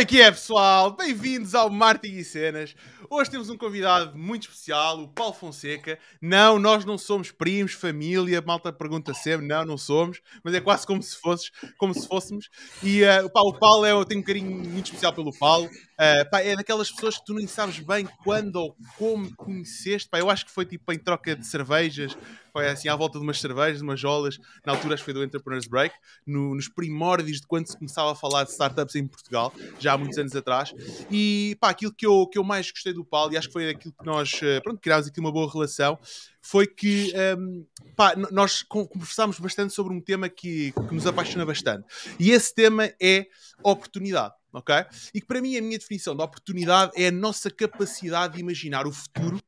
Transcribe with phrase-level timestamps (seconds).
[0.00, 0.96] É que é, pessoal?
[0.96, 2.74] Bem-vindos ao Martin e Cenas.
[3.10, 5.98] Hoje temos um convidado muito especial, o Paulo Fonseca.
[6.22, 10.86] Não, nós não somos primos, família, malta pergunta sempre, não, não somos, mas é quase
[10.86, 12.48] como se fosses, como se fôssemos.
[12.82, 15.68] E uh, pá, o Paulo é, eu tenho um carinho muito especial pelo Paulo.
[16.00, 20.08] Uh, pá, é daquelas pessoas que tu nem sabes bem quando ou como conheceste.
[20.08, 22.16] Pá, eu acho que foi tipo em troca de cervejas,
[22.54, 25.12] foi assim à volta de umas cervejas, de umas jolas, na altura acho que foi
[25.12, 25.94] do Entrepreneurs Break,
[26.26, 29.98] no, nos primórdios de quando se começava a falar de startups em Portugal, já há
[29.98, 30.72] muitos anos atrás.
[31.10, 33.68] E pá, aquilo que eu, que eu mais gostei do Paulo, e acho que foi
[33.68, 35.98] aquilo que nós, eh, pronto, criámos aqui uma boa relação,
[36.40, 41.84] foi que um, pá, nós conversámos bastante sobre um tema que, que nos apaixona bastante.
[42.18, 43.26] E esse tema é
[43.62, 44.39] oportunidade.
[44.52, 44.74] Ok?
[45.14, 48.86] E que para mim a minha definição de oportunidade é a nossa capacidade de imaginar
[48.86, 49.40] o futuro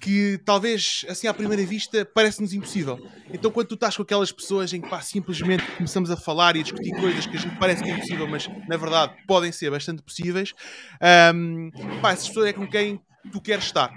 [0.00, 2.98] que talvez, assim à primeira vista, parece-nos impossível.
[3.32, 6.60] Então, quando tu estás com aquelas pessoas em que pá, simplesmente começamos a falar e
[6.60, 9.70] a discutir coisas que a gente parece que é impossível, mas na verdade podem ser
[9.70, 10.54] bastante possíveis,
[11.34, 12.98] um, pá, essas pessoas é com quem
[13.30, 13.94] tu queres estar.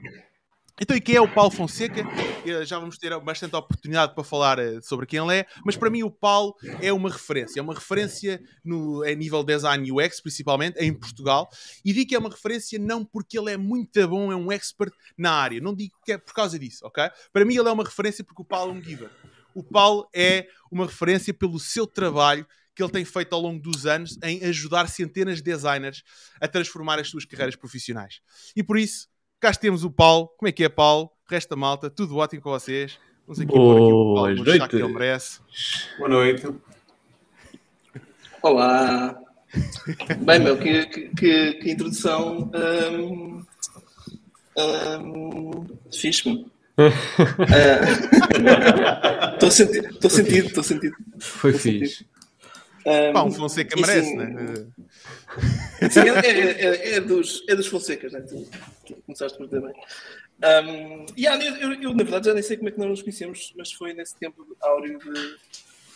[0.82, 2.04] Então, e quem é o Paulo Fonseca?
[2.66, 6.02] Já vamos ter bastante oportunidade para falar eh, sobre quem ele é, mas para mim
[6.02, 7.60] o Paulo é uma referência.
[7.60, 11.48] É uma referência no, a nível design UX, principalmente, em Portugal.
[11.86, 14.92] E digo que é uma referência não porque ele é muito bom, é um expert
[15.16, 15.62] na área.
[15.62, 17.08] Não digo que é por causa disso, ok?
[17.32, 19.12] Para mim ele é uma referência porque o Paulo é um giver.
[19.54, 23.86] O Paulo é uma referência pelo seu trabalho que ele tem feito ao longo dos
[23.86, 26.04] anos em ajudar centenas de designers
[26.42, 28.20] a transformar as suas carreiras profissionais.
[28.56, 29.08] E por isso,
[29.44, 30.30] Cá temos o Paulo.
[30.38, 31.12] Como é que é, Paulo?
[31.30, 32.98] Resta malta, tudo ótimo com vocês.
[33.28, 35.42] Vamos aqui Boas pôr aqui o Paulo no que ele merece.
[35.98, 36.48] Boa noite.
[38.42, 39.20] Olá.
[40.20, 42.50] Bem, meu, que, que, que introdução
[42.94, 43.46] um,
[44.58, 46.50] um, fixe-me.
[49.34, 50.96] Estou uh, sentido, estou sentido.
[51.20, 52.08] Foi fixe.
[52.86, 54.68] Um, Pá, um Fonseca merece, sim, né?
[55.90, 58.22] Sim, é, é, é, dos, é dos Fonsecas, né?
[58.22, 58.46] Tu,
[58.86, 59.74] tu começaste por também.
[60.44, 63.02] Um, yeah, eu, eu, eu, na verdade, já nem sei como é que nós nos
[63.02, 65.36] conhecemos, mas foi nesse tempo áureo de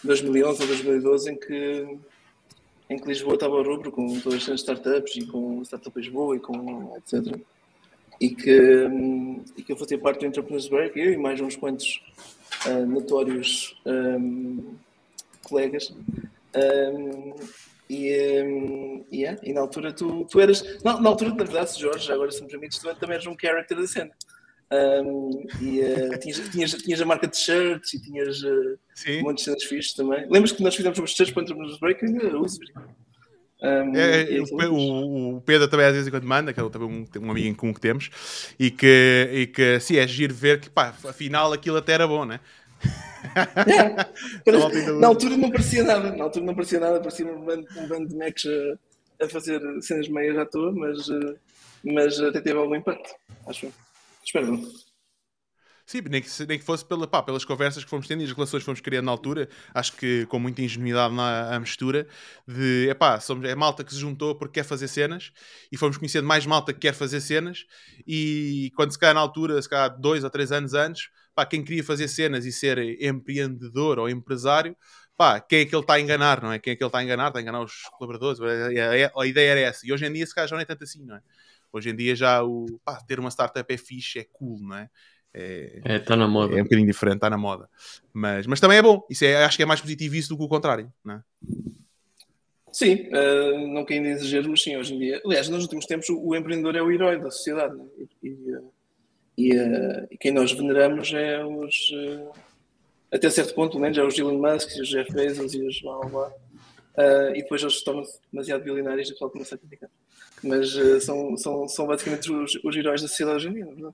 [0.04, 1.98] 2011 ou 2012 em que,
[2.90, 6.40] em que Lisboa estava ao rubro com todas as startups e com Startup Lisboa e
[6.40, 7.38] com etc.
[8.20, 11.56] E que, um, e que eu fazia parte do Entrepreneurs Break, eu e mais uns
[11.56, 12.02] quantos
[12.66, 14.76] uh, notórios um,
[15.44, 15.94] colegas.
[16.56, 17.36] Um,
[17.90, 20.84] e, um, yeah, e na altura tu, tu eras.
[20.84, 23.78] Na, na altura, na verdade, Jorge, agora se me permites, tu também eras um character
[23.78, 24.12] da cena.
[24.70, 28.78] Um, e uh, tinhas, tinhas, tinhas, a marca de shirts e tinhas uh,
[29.20, 30.28] um monte de cenas fixas também.
[30.30, 32.04] Lembras que nós fizemos umas shirts para entrarmos nos break?
[32.04, 32.60] Ainda uso.
[33.60, 37.26] Um, é, é, o, o, Pedro também às vezes quando manda, que é também um,
[37.26, 38.12] um amigo em comum que temos,
[38.60, 42.24] e que, e que sim, é giro ver que pá, afinal aquilo até era bom,
[42.26, 42.40] né?
[44.46, 44.92] É.
[45.00, 48.08] na altura não parecia nada, na altura não parecia nada, parecia um bando, um bando
[48.08, 51.36] de mechs a, a, fazer cenas meias à toa, mas, eh,
[51.84, 53.14] mas até teve algum impacto,
[53.48, 53.72] acho.
[54.24, 54.88] Espero não.
[55.88, 58.34] Sim, nem que, nem que fosse pela, pá, pelas conversas que fomos tendo e as
[58.34, 62.06] relações que fomos criando na altura, acho que com muita ingenuidade na mistura,
[62.46, 65.32] de epá, somos, é malta que se juntou porque quer fazer cenas
[65.72, 67.66] e fomos conhecendo mais malta que quer fazer cenas
[68.06, 71.64] e quando se calhar na altura, se calhar dois ou três anos antes, pá, quem
[71.64, 74.76] queria fazer cenas e ser empreendedor ou empresário,
[75.16, 76.58] pá, quem é que ele está a enganar, não é?
[76.58, 77.28] Quem é que ele está a enganar?
[77.28, 78.42] Está a enganar os colaboradores.
[78.42, 79.86] A, a, ideia era essa.
[79.86, 81.22] E hoje em dia, se calhar, já não é tanto assim, não é?
[81.72, 84.90] Hoje em dia, já o, pá, ter uma startup é fixe, é cool, não é?
[85.32, 86.58] É, é, tá na moda.
[86.58, 87.70] É um bocadinho diferente, está na moda.
[88.12, 89.06] Mas, mas também é bom.
[89.08, 91.22] Isso é, acho que é mais positivo isso do que o contrário, não é?
[92.72, 95.22] Sim, uh, não querendo exagero, mas sim, hoje em dia.
[95.24, 97.78] Aliás, nos últimos tempos, o, o empreendedor é o herói da sociedade.
[97.78, 97.86] Né?
[98.24, 98.74] E, e, uh,
[99.38, 102.32] e, uh, e quem nós veneramos é os, uh,
[103.12, 106.00] até certo ponto, pelo menos, é os Elon Musk, os Jeff Bezos e os blá
[106.00, 106.28] blá.
[106.98, 109.90] Uh, e depois eles tornam-se demasiado bilionários e o pessoal começa a criticar.
[110.44, 110.72] Mas
[111.04, 113.94] são, são, são basicamente os, os heróis da sociedade hoje em dia, não é?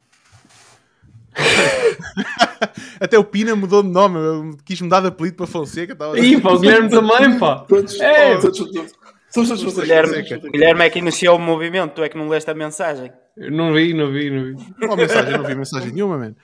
[3.00, 5.96] Até o Pina mudou de nome, eu quis mudar de apelido para Fonseca.
[5.96, 6.20] Tava...
[6.20, 7.60] Ih, pá, o Guilherme também, pá.
[7.60, 8.38] Todos, é.
[8.38, 8.94] todos, todos,
[9.34, 9.88] Somos todos vocês.
[9.88, 10.22] Guilherme,
[10.52, 13.12] Guilherme é que iniciou o movimento, tu é que não leste a mensagem.
[13.36, 14.74] Eu não vi, não vi, não vi.
[14.76, 15.32] Qual mensagem?
[15.32, 16.36] Eu não vi mensagem nenhuma, mano.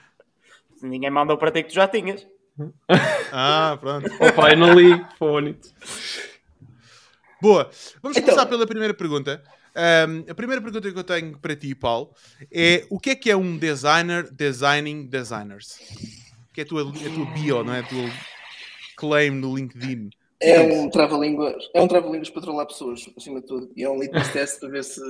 [0.82, 2.26] Ninguém mandou para ti que tu já tinhas.
[3.30, 4.10] Ah, pronto.
[4.20, 5.56] Opa, eu não li, fone.
[7.40, 7.70] Boa.
[8.02, 8.34] Vamos então...
[8.34, 9.40] começar pela primeira pergunta.
[9.76, 12.12] Um, a primeira pergunta que eu tenho para ti, Paulo,
[12.52, 15.78] é o que é que é um designer designing designers?
[16.52, 17.80] Que é a tua, a tua bio, não é?
[17.80, 18.10] A tua
[18.96, 20.10] claim no LinkedIn.
[20.42, 23.70] É um trava-línguas, é um trava-línguas para trollar pessoas, acima de tudo.
[23.76, 25.00] E é um litmus test para ver se,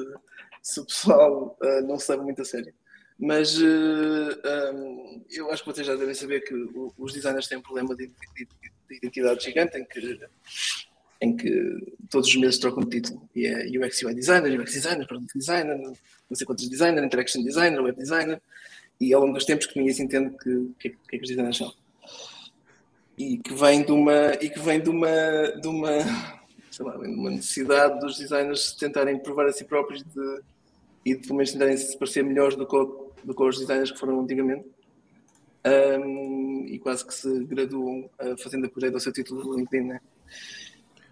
[0.62, 2.74] se o pessoal uh, não leva muito a sério.
[3.18, 7.46] Mas uh, eh, um, eu acho que vocês já devem saber que o, os designers
[7.46, 8.44] têm um problema de, de,
[8.88, 10.18] de identidade gigante, em que
[11.20, 13.28] em que todos os meses trocam de título.
[13.36, 15.94] E é UX UI Designer, UX Designer, Product Designer, não
[16.32, 18.40] sei quantos Designer, Interaction Designer, Web Designer,
[18.98, 21.28] e ao longo dos tempos que ninguém se entende que, que, que é que os
[21.28, 21.72] designers são.
[23.18, 25.08] E que vem de uma, e que vem de uma,
[25.60, 30.40] de uma, lá, de uma necessidade dos designers tentarem provar a si próprios de,
[31.04, 32.76] e de pelo menos tentarem se parecer melhores do que,
[33.24, 34.64] do que os designers que foram antigamente.
[35.66, 39.88] Um, e quase que se graduam uh, fazendo a projeto ao seu título do LinkedIn,
[39.88, 40.00] né?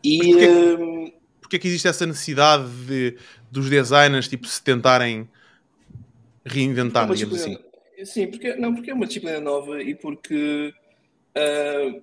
[0.02, 0.48] E, Mas porquê-
[0.82, 1.12] um,
[1.42, 3.18] Porque é que existe essa necessidade de,
[3.50, 5.28] dos designers tipo, se tentarem
[6.46, 7.58] reinventar, É digamos assim?
[8.04, 10.72] Sim, porque, não, porque é uma disciplina nova e porque
[11.38, 12.00] ah,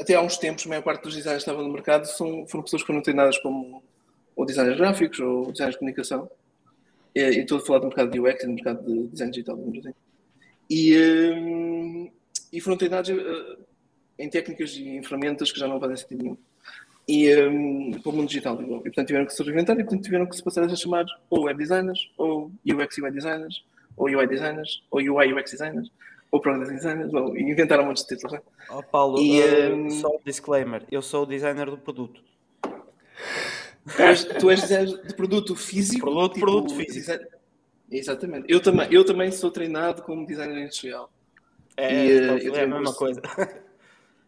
[0.00, 2.64] até há uns tempos a maior parte dos designers que estavam no mercado são, foram
[2.64, 3.82] pessoas que foram treinadas como
[4.36, 6.30] ou designers gráficos ou designers de comunicação.
[7.14, 9.56] E, e estou a falar do mercado de UX e do mercado de design digital,
[9.56, 9.94] digamos assim.
[10.68, 12.10] E, ah,
[12.52, 13.56] e foram treinados ah,
[14.18, 16.36] em técnicas e em ferramentas que já não fazem sentido nenhum.
[17.08, 18.60] E um, para o mundo digital.
[18.62, 21.44] E portanto tiveram que se reinventar e portanto tiveram que se passar a chamar ou
[21.44, 23.64] web designers, ou UX UI designers,
[23.96, 25.90] ou UI designers, ou UI UX designers,
[26.30, 28.32] ou product designers, ou, inventaram um monte de títulos.
[28.32, 28.40] né?
[28.70, 30.84] Ó Paulo, E, eh, ehm, só um disclaimer.
[30.90, 32.22] Eu sou o designer do produto.
[33.96, 36.00] Tu és, tu és designer de produto físico.
[36.06, 36.92] Produto, produto físico.
[36.94, 37.26] design-
[37.90, 38.46] Exatamente.
[38.48, 41.10] Eu também, eu também sou treinado como designer industrial.
[41.76, 43.22] É, E, eh, só- eu é a mesma curso- coisa.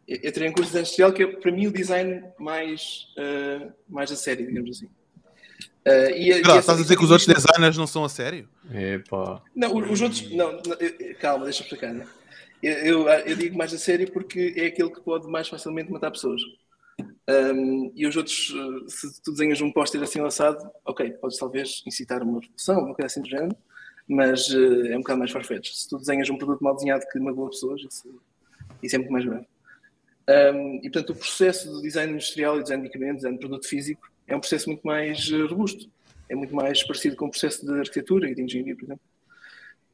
[0.08, 3.06] Eu eu treino um curso de design industrial que é para mim o design mais,
[3.16, 4.88] eh, mais a sério, digamos assim.
[5.84, 8.48] Eh, e, e estás a dizer que os outros designers não são a sério?
[8.72, 9.42] Epá.
[9.54, 10.30] Não, os outros.
[10.30, 11.92] Não, não, eu- calma, deixa eu explicar.
[11.92, 12.06] Né?
[12.62, 16.10] Eu, eu, eu digo mais a sério porque é aquele que pode mais facilmente matar
[16.12, 16.40] pessoas.
[17.28, 21.82] Um, e os outros, eh, se tu desenhas um póster assim lançado, ok, podes talvez
[21.86, 23.56] incitar uma revolução, uma coisa assim do género,
[24.08, 25.72] mas eh, é um bocado mais farfetch.
[25.72, 28.20] Se tu desenhas um produto mal desenhado que magoa pessoas, isso,
[28.82, 29.46] isso é muito mais grave.
[30.28, 33.66] Um, e portanto, o processo do design industrial e design de equipamento, design de produto
[33.66, 35.88] físico, é um processo muito mais eh, robusto.
[36.28, 39.02] É muito mais parecido com o processo de arquitetura e de engenharia, por exemplo,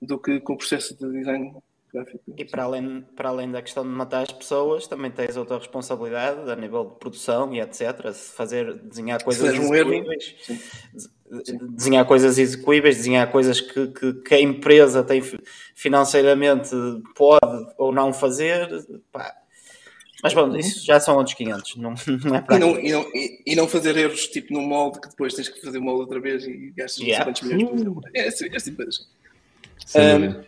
[0.00, 1.56] do que com o processo de design
[1.92, 2.22] gráfico.
[2.36, 6.48] E para além, para além da questão de matar as pessoas, também tens outra responsabilidade
[6.48, 8.12] a nível de produção e etc.
[8.12, 11.58] Se fazer, desenhar coisas fizeres um execuíveis, sim.
[11.70, 15.40] desenhar coisas execuíveis, desenhar coisas que, que, que a empresa tem fi-
[15.74, 16.70] financeiramente
[17.16, 18.68] pode ou não fazer.
[19.10, 19.34] pá.
[20.22, 21.94] Mas bom, isso já são outros 500, não,
[22.24, 25.00] não é para E não, e, não, e, e não fazer erros tipo num molde
[25.00, 27.24] que depois tens que fazer o molde outra vez e gastas Yeah.
[27.32, 28.02] 50 milhões por exemplo.
[28.14, 29.08] É tipo de coisas.
[29.86, 30.44] Sem Um.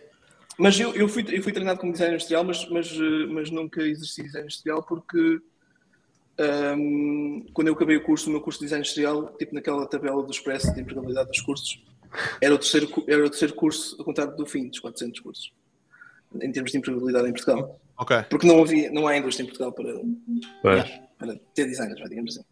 [0.59, 3.81] Mas eu, eu, fui, eu fui treinado como designer industrial, mas, mas, eh, mas nunca
[3.81, 5.41] exerci design industrial porque
[6.77, 10.23] um, quando eu acabei o curso, o meu curso de design industrial, tipo naquela tabela
[10.23, 11.83] do Expresso de empregabilidade dos cursos,
[12.43, 15.53] era o terceiro, era o terceiro curso a contar do fim dos 400 cursos,
[16.35, 17.81] em termos de empregabilidade em Portugal.
[18.01, 18.17] Ok.
[18.31, 20.85] Porque não, havia, não há indústria em Portugal para,
[21.19, 22.47] para ter designers, digamos assim.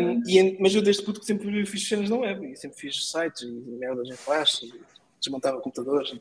[0.00, 3.10] Um, e mas eu desde puto que sempre fiz cenas na web, e sempre fiz
[3.10, 4.72] sites e merdas em flash, e
[5.20, 6.18] desmontava computadores, e.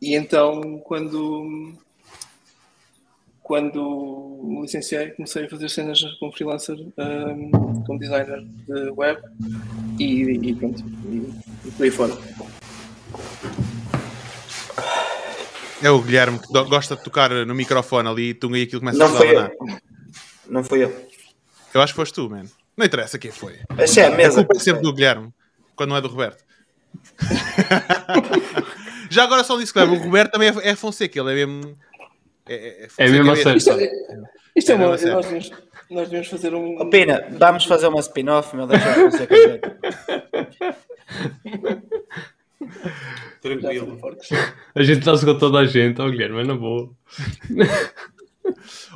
[0.00, 1.74] E então, quando,
[3.42, 7.50] quando me licenciei, comecei a fazer cenas como freelancer, um,
[7.84, 9.20] como designer de web,
[10.00, 12.14] e, e pronto, e, e por aí fora.
[15.82, 18.98] É o Guilherme que gosta de tocar no microfone ali e tunga e aquilo começa
[18.98, 19.50] Não a foi eu.
[20.48, 21.06] Não fui eu.
[21.74, 22.44] Eu acho que foste tu, man.
[22.76, 23.58] Não interessa quem foi.
[23.76, 24.36] Essa é a A mesa.
[24.36, 25.32] culpa é sempre do Guilherme,
[25.74, 26.44] quando não é do Roberto.
[29.10, 31.76] Já agora só disse que o Roberto também é, é Fonseca, ele é mesmo.
[32.48, 33.58] É, é, É mesmo a sério.
[33.58, 33.90] Isto é,
[34.56, 35.50] isto é É, uma, é nós, devemos,
[35.90, 36.78] nós devemos fazer um.
[36.80, 38.80] Oh, Pina, vamos fazer uma spin-off, meu Deus,
[39.20, 39.60] é.
[43.40, 43.98] Tranquilo.
[44.74, 46.90] A gente está-se com toda a gente, ó Guilherme, é na boa.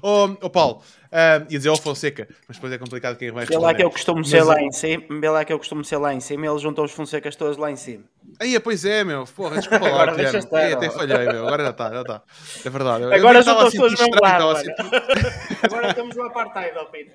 [0.02, 3.56] Ô oh, Paulo, ah, ia dizer o Fonseca, mas depois é complicado quem vai Vê
[3.56, 4.23] lá que eu responder.
[4.23, 5.04] costumo ser Mas, lá eh, em cima.
[5.20, 7.56] Vê lá que eu costumo ser lá em cima e ele juntou os Fonsecas todos
[7.56, 8.04] lá em cima.
[8.40, 9.25] Aí, pois é, meu.
[9.25, 10.38] Porra, desculpa lá, Agora Guilherme.
[10.38, 11.46] estar, Aí, até falhei, meu.
[11.46, 12.23] Agora já está, já está.
[12.64, 13.04] É verdade.
[13.04, 14.44] Eu- Agora eu estava juntou a sentir todos do mesmo lado.
[15.62, 17.12] Agora estamos no apartheid, ó Pina.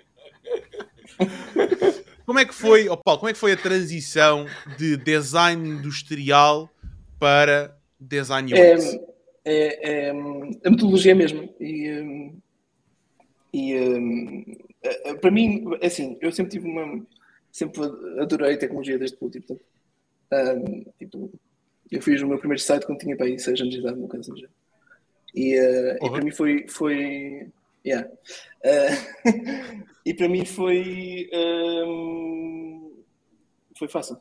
[2.25, 4.45] Como é que foi, oh Paulo, como é que foi a transição
[4.77, 6.69] de design industrial
[7.19, 8.97] para design É, UX?
[9.45, 11.53] é, é, a metodologia mesmo.
[11.59, 12.37] E, hum,
[13.53, 14.45] e hum,
[14.83, 17.05] é- é- para mim, é assim, eu sempre tive uma.
[17.51, 17.81] Sempre
[18.19, 19.59] adorei tecnologia desde e, portanto,
[20.33, 21.31] hum, tipo,
[21.91, 24.07] eu fiz o meu primeiro site quando tinha para aí 6 anos de idade, no
[24.07, 24.45] caso assim.
[25.35, 26.11] E, uh, e Uhum.
[26.11, 26.65] para mim foi.
[26.69, 27.47] foi
[27.85, 28.07] yeah.
[28.63, 31.29] Uh, e para mim foi.
[31.33, 33.03] hum,
[33.77, 34.17] foi fácil.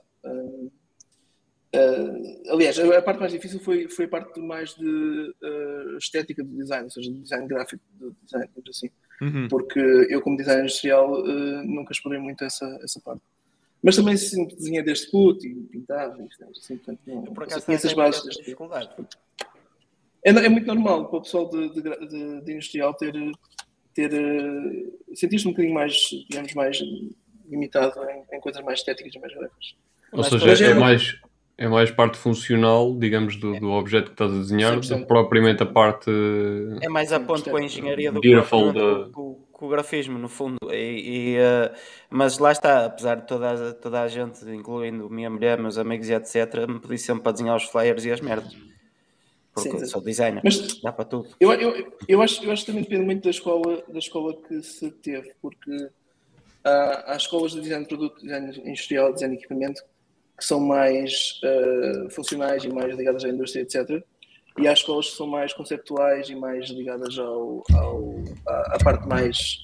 [1.72, 4.84] Uh, aliás, a a parte mais difícil foi, foi a parte mais de
[5.42, 8.90] uh, estética do design, ou seja, do design gráfico do design, digamos assim.
[9.22, 9.48] Uhum.
[9.48, 13.20] porque eu, como designer industrial, eh, nunca explorei muito essa, essa parte.
[13.82, 17.66] Mas também sempre desenhei desde puto e pintava, e assim, portanto, não, Eu, por acaso,
[17.66, 18.90] tenho bases essa desde dificuldade.
[20.24, 23.12] é, é muito normal para o pessoal de, de, de- de industrial ter,
[23.92, 24.10] ter
[25.14, 25.94] sentir-se um bocadinho mais,
[26.28, 26.78] digamos, mais
[27.48, 29.74] limitado em, em coisas mais estéticas e mais gráficas.
[30.12, 31.16] Ou seja, é é- mais,
[31.58, 34.98] é mais parte funcional, digamos, do, do objeto que estás a desenhar, do 100%.
[35.00, 36.10] que propriamente a parte.
[36.82, 39.10] É mais a ponto com a engenharia do que com,
[39.52, 40.56] com- o grafismo, no fundo.
[40.70, 41.70] E, e, eh,
[42.08, 46.08] mas lá está, apesar de toda, a- toda a gente, incluindo minha mulher, meus amigos
[46.08, 48.56] e etc., me pedi sempre para desenhar os flyers e as merdas.
[49.52, 51.28] Porque Sim, sou designer, Mas dá para tudo.
[51.40, 54.62] eu, eu, eu, acho, eu acho que também depende muito da escola, da escola que
[54.62, 55.90] se teve, porque
[56.64, 59.82] há, há escolas de design de produto, design industrial, design de equipamento,
[60.38, 64.02] que são mais eh, funcionais e mais ligadas à indústria, etc.
[64.58, 68.14] E há escolas que são mais conceptuais e mais ligadas ao, ao,
[68.46, 69.58] à, à parte mais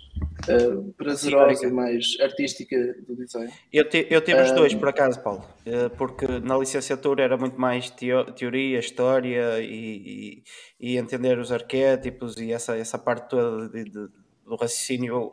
[0.49, 2.76] eh, prazerosa e mais artística
[3.07, 3.52] do design.
[3.73, 4.55] Eu, te, eu tive os Ah.
[4.55, 10.43] dois, por acaso, Paulo, eh, porque na licenciatura era muito mais teo- teoria, história e,
[10.81, 14.09] e- e entender os arquétipos e essa, essa parte toda de- de-
[14.45, 15.33] do raciocínio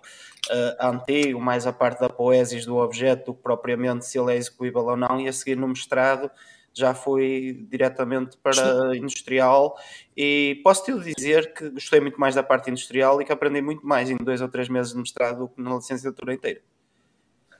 [0.49, 4.35] eh, antigo, mais a parte da poesis do objeto, do que propriamente se ele é
[4.35, 6.29] execuível ou não, e a seguir no mestrado
[6.73, 9.77] já fui diretamente para industrial
[10.17, 13.85] e posso te dizer que gostei muito mais da parte industrial e que aprendi muito
[13.85, 16.61] mais em dois ou três meses de mestrado do que na licenciatura inteira.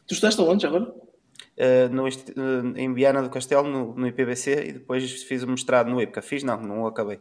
[0.07, 0.93] Tu estudaste aonde já agora?
[1.55, 5.89] Uh, no uh, em Viana do Castelo, no, no IPBC, e depois fiz o mestrado
[5.89, 6.21] no IPCA.
[6.21, 7.19] Fiz, não, não o acabei.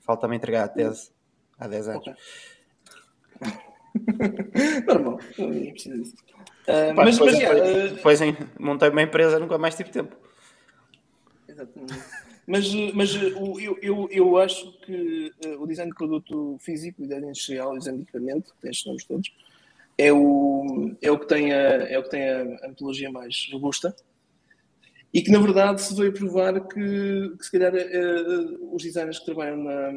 [0.00, 1.10] Falta-me entregar a tese
[1.58, 2.04] há 10 anos.
[4.86, 6.14] Normal, ninguém precisa disso.
[6.66, 10.16] Ah, Pá, mas, depois, mas, depois, depois em- montei uma empresa, nunca mais tive tempo.
[11.54, 11.94] Exatamente.
[12.46, 17.04] Mas, mas o- eu, eu, eu acho que eh, o design de produto físico, o
[17.06, 19.32] design industrial, o design de equipamento, que tem estes nomes todos,
[19.96, 23.48] é o, é o que tem, a, é o que tem a, a metodologia mais
[23.52, 23.94] robusta
[25.12, 29.26] e que, na verdade, se veio provar que, que se calhar, eh, os designers que
[29.26, 29.92] trabalham na,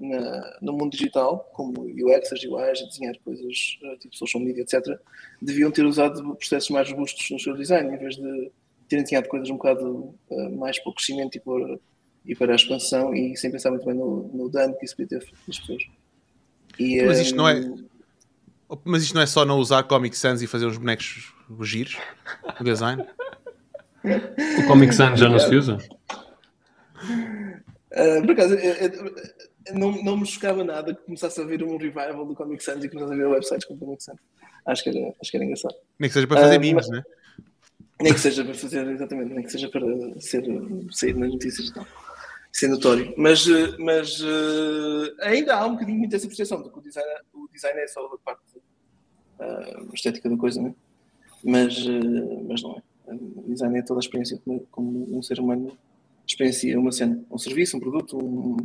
[0.00, 4.98] na- no mundo digital, como UXers, UIs, desenhar coisas eh, tipo social media, etc.,
[5.40, 8.50] deviam ter usado processos mais robustos no seu design, em vez de
[8.88, 11.78] terem desenhado coisas um bocado eh, mais para o crescimento e para,
[12.24, 15.18] e para a expansão e sem pensar muito bem no, no dano que isso podia
[15.18, 15.82] ter feito nas pessoas.
[16.78, 20.40] E, Mas isto não é- eh, Mas isto não é só não usar Comic Sans
[20.42, 21.96] e fazer uns bonecos giros?
[22.60, 23.04] O design?
[24.58, 25.78] O Comic Sans já não se usa?
[27.90, 31.76] Uh, por acaso, eh, eh, não, não me chocava nada que começasse a haver um
[31.76, 34.18] revival do Comic Sans e começasse a ver websites com Comic Sans.
[34.66, 35.74] Acho que era, acho que era engraçado.
[35.98, 37.02] Nem que seja para fazer Ah, memes, mas- né?
[38.00, 39.86] Nem que seja para fazer, exatamente, nem que seja para
[40.20, 40.44] ser,
[40.92, 41.86] sair nas notícias e tal.
[42.52, 43.12] Ser notório.
[43.16, 47.08] Mas, eh, mas eh, ainda há um bocadinho muito essa percepção de que o design,
[47.34, 48.42] o design é só a parte
[49.40, 50.74] ah, estética da coisa, né?
[51.44, 52.82] mas, eh, mas não é.
[53.14, 55.76] O design é toda a experiência como, como um ser humano
[56.26, 58.56] experiencia uma cena, um serviço, um produto, um-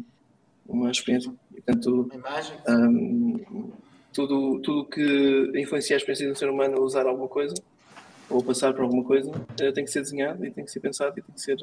[0.67, 1.33] uma experiência.
[1.51, 2.57] E, portanto, imagem.
[2.67, 3.71] Hum,
[4.13, 7.53] tudo tudo que influencia a experiência do ser humano a usar alguma coisa
[8.29, 11.17] ou passar por alguma coisa eh, tem que ser desenhado e tem que ser pensado
[11.17, 11.57] e tem que ser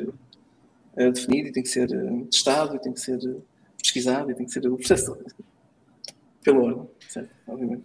[0.97, 3.19] eh, definido e tem que ser eh, testado e tem que ser
[3.79, 5.25] pesquisado e tem que ser o processo todo.
[6.43, 7.31] pelo ordem, certo?
[7.47, 7.85] Obviamente.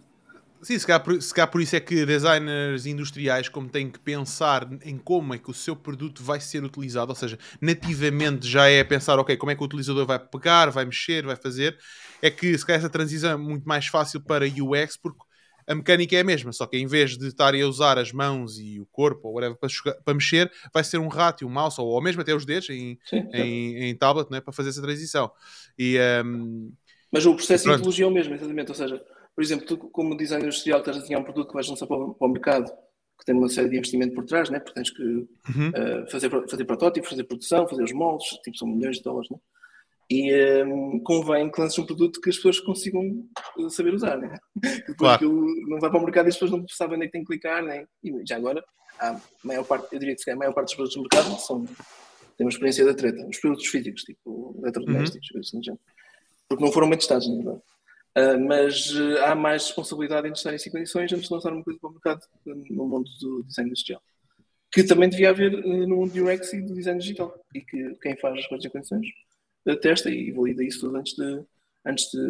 [0.62, 4.68] Sim, se calhar, por, se por isso é que designers industriais, como têm que pensar
[4.82, 8.82] em como é que o seu produto vai ser utilizado, ou seja, nativamente já é
[8.82, 11.78] pensar, ok, como é que o utilizador vai pegar, vai mexer, vai fazer,
[12.22, 15.20] é que se calhar essa transição é muito mais fácil para UX, porque
[15.66, 18.58] a mecânica é a mesma, só que em vez de estarem a usar as mãos
[18.58, 21.50] e o corpo ou whatever para, jogar- para mexer, vai ser um rato e um
[21.50, 24.70] mouse, ou, ou mesmo até os dedos em, Sim, em, em tablet, né, para fazer
[24.70, 25.30] essa transição.
[25.78, 26.70] E, ehm,
[27.12, 28.68] Mas o processo de metodologia é o mesmo, exatamente.
[28.70, 29.02] Ou seja,
[29.34, 31.96] por exemplo, tu, como designer industrial, estás a desenhar um produto que vais lançar para
[32.14, 32.70] para o mercado,
[33.18, 34.58] que tem uma série de investimento por trás, né?
[34.60, 35.70] porque tens que Uhum.
[35.72, 39.30] eh, fazer, fazer protótipos, fazer produção, fazer os moldes, tipo, são milhões de dólares.
[39.30, 39.38] Né?
[40.08, 40.64] E eh,
[41.04, 43.26] convém que lances um produto que as pessoas consigam
[43.58, 44.16] eh, saber usar.
[44.16, 44.38] Né?
[44.62, 45.16] Depois Claro.
[45.16, 47.22] aquilo não vai para o mercado e as pessoas não sabem onde é que têm
[47.22, 47.62] que clicar.
[47.64, 47.86] Nem...
[48.04, 48.64] E já agora,
[49.00, 51.64] a maior parte, eu diria que a maior parte dos produtos do mercado são,
[52.36, 53.26] têm uma experiência da treta.
[53.26, 55.76] Os produtos físicos, tipo eletrodomésticos, coisas assim
[56.48, 57.62] porque não foram bem testados, na verdade.
[58.14, 61.78] Ah, mas ah, há mais responsabilidade em testar em condições antes de lançar uma coisa
[61.78, 64.00] para o mercado ah, no mundo do design industrial.
[64.72, 67.34] Que também devia haver no mundo do UX e do design digital.
[67.54, 69.06] E que quem faz as coisas em condições
[69.66, 71.42] ah, testa e valida isso tudo antes de,
[71.84, 72.20] antes de,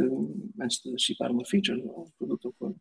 [0.60, 2.74] antes de chipar uma feature ou um produto ou for.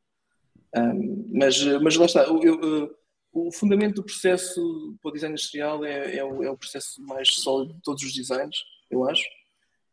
[0.74, 0.94] Ah,
[1.32, 2.32] mas, mas lá está.
[2.32, 2.90] o- eu, ah,
[3.34, 7.28] o fundamento do processo para o design industrial é, é, o, é o processo mais
[7.30, 9.26] sólido de todos os designs, eu acho.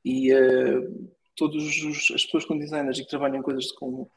[0.05, 1.65] E uh, todas
[2.15, 4.09] as pessoas com designers e que trabalham em coisas com,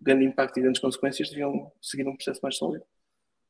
[0.00, 2.84] grande impacto e grandes consequências, deviam seguir um processo mais sólido.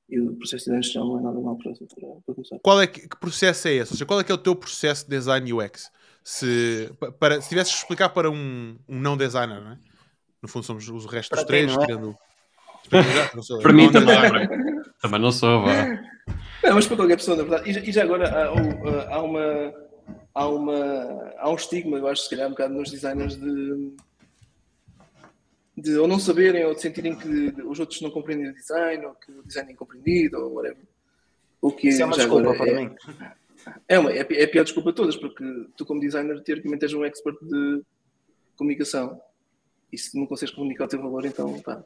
[0.09, 2.59] E o processo de design já não é nada mal para, para, para começar.
[2.61, 3.93] Qual é que, que, processo é esse?
[3.93, 5.91] Ou seja, qual é que é o teu processo de design UX?
[6.29, 6.91] Se,
[7.21, 9.79] para, se tivesses explicar para um, um não designer, não é?
[10.43, 11.87] No fundo somos os restos dos três, é?
[11.87, 12.19] tirando...
[13.63, 14.17] para mim também,
[15.01, 15.87] também não sou, vá.
[16.65, 17.71] Não, mas para qualquer pessoa, na verdade.
[17.71, 18.47] E, e já agora há,
[19.15, 19.75] há, uma,
[20.35, 23.93] há, uma, há um estigma, eu acho, se calhar, um bocado nos designers de,
[25.77, 29.15] de ou não saberem ou de sentirem que os outros não compreendem o design ou
[29.15, 30.83] que o design é incompreendido ou whatever.
[31.63, 32.97] O que Isso é uma desculpa para é, mim.
[33.89, 35.45] É, uma, é, é a pior desculpa de todas, porque
[35.77, 37.83] tu, como designer, teoricamente és um expert de
[38.57, 39.21] comunicação
[39.93, 41.85] e se não consegues comunicar o teu valor, então pá,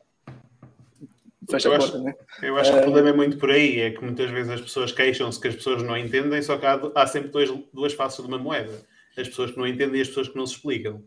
[1.51, 2.15] fecha eu a porta, acho, né?
[2.43, 4.93] Eu acho que o problema é muito por aí, é que muitas vezes as pessoas
[4.93, 8.29] queixam-se que as pessoas não entendem, só que há, há sempre dois, duas faces de
[8.29, 8.73] uma moeda.
[9.17, 11.03] As pessoas que não entendem e as pessoas que não se explicam.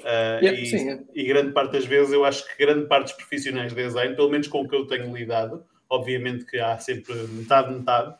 [0.00, 1.04] Uh, yeah, e, sim, é.
[1.14, 4.30] e, grande parte das vezes eu acho que grande parte dos profissionais de design, pelo
[4.30, 8.14] menos com o que eu tenho lidado, obviamente que há sempre metade, metade,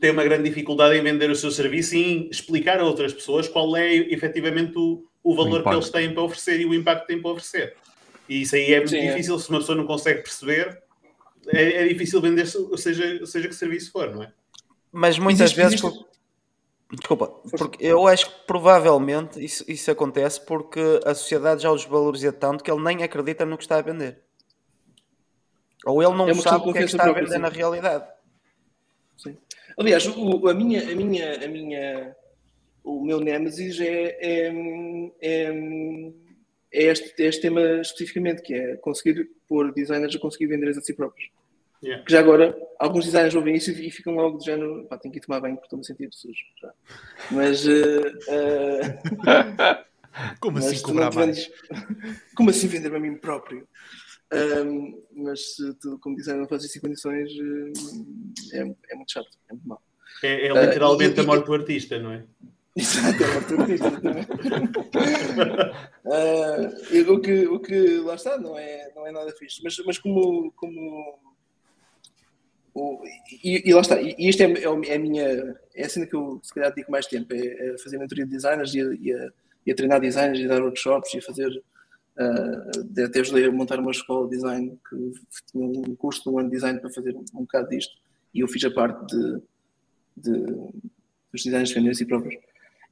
[0.00, 3.48] tem uma grande dificuldade em vender o seu serviço e em explicar a outras pessoas
[3.48, 7.02] qual é efetivamente o, o valor o que eles têm para oferecer e o impacto
[7.02, 7.76] que têm para oferecer.
[8.28, 9.10] E isso aí é muito Sim, é.
[9.10, 9.38] difícil, é.
[9.38, 10.82] se uma pessoa não consegue perceber,
[11.48, 14.32] é, é, difícil vender, seja, seja que serviço for, não é?
[14.92, 15.84] Mas muitas existe, vezes.
[15.84, 16.08] Existe...
[16.90, 17.26] Desculpa,
[17.58, 22.64] porque eu acho que provavelmente isso, isso acontece porque a sociedade já o desvaloriza tanto
[22.64, 24.22] que ele nem acredita no que está a vender.
[25.84, 28.06] Ou ele não é sabe o que é que está a vender na realidade.
[29.78, 32.16] Aliás, o, a minha, a minha, a minha,
[32.84, 34.52] o meu Nemesis é, é,
[35.22, 35.52] é
[36.72, 40.74] é este, é este tema especificamente, que é conseguir pôr designers a conseguir vender a
[40.74, 41.30] si próprios.
[41.82, 42.04] Yeah.
[42.04, 45.18] Que já agora, alguns designers ouvem isso e ficam logo de género, pá, tenho que
[45.18, 46.44] ir tomar banho porque estou-me a sentir sujo.
[46.60, 46.72] Já.
[47.30, 47.64] Mas.
[48.28, 48.88] Uh,
[49.24, 49.88] uh,
[50.40, 51.50] Como assim cobrar mais?
[52.34, 53.68] Como assim vender a mim próprio?
[54.30, 57.30] Um, mas se tu, como designer, não fazes isso em condições,
[58.52, 58.58] é,
[58.90, 59.82] é muito chato, é muito mal.
[60.22, 62.24] É, é literalmente uh, e, a morte do artista, não é?
[62.76, 64.22] Exato, é uma turista também.
[66.04, 69.60] uh, o, que, o que lá está não é, não é nada fixe.
[69.64, 70.52] Mas, mas como.
[70.52, 71.18] como
[72.74, 73.02] o,
[73.42, 75.56] e, e, lá está, e isto é, é, é, a minha.
[75.74, 78.30] É a cena que eu se calhar digo mais tempo: é, é fazer mentoria de
[78.30, 79.28] designers e a, e, a,
[79.66, 81.50] e a, treinar designers e dar workshops e fazer.
[82.18, 85.12] Uh, até ajudei a montar uma escola de design que
[85.52, 87.94] tinha um curso de um ano de design para fazer um, um bocado disto
[88.34, 89.42] e eu fiz a parte de,
[90.16, 90.46] de
[91.32, 92.34] dos designers defenderem si próprios.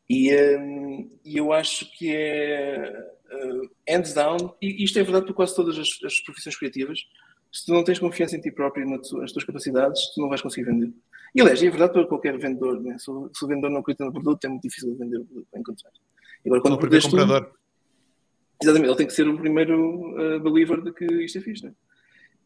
[0.09, 5.35] E, um, e eu acho que é uh, hands down, e isto é verdade para
[5.35, 7.01] quase todas as, as, profissões criativas.
[7.53, 10.43] Se tu não tens confiança em ti próprio e nas tuas capacidades, tu não vais
[10.43, 10.93] conseguir vender.
[11.35, 12.81] E aliás, é verdade para qualquer vendedor.
[12.81, 12.97] Né?
[12.99, 15.25] Se, o, se o vendedor não acredita no produto, é muito difícil de vender o
[15.25, 15.49] produto.
[16.45, 17.51] Agora, quando o primeiro comprador.
[18.63, 21.65] Exatamente, ele tem que ser o primeiro uh, believer de que isto é fixe.
[21.65, 21.73] Né?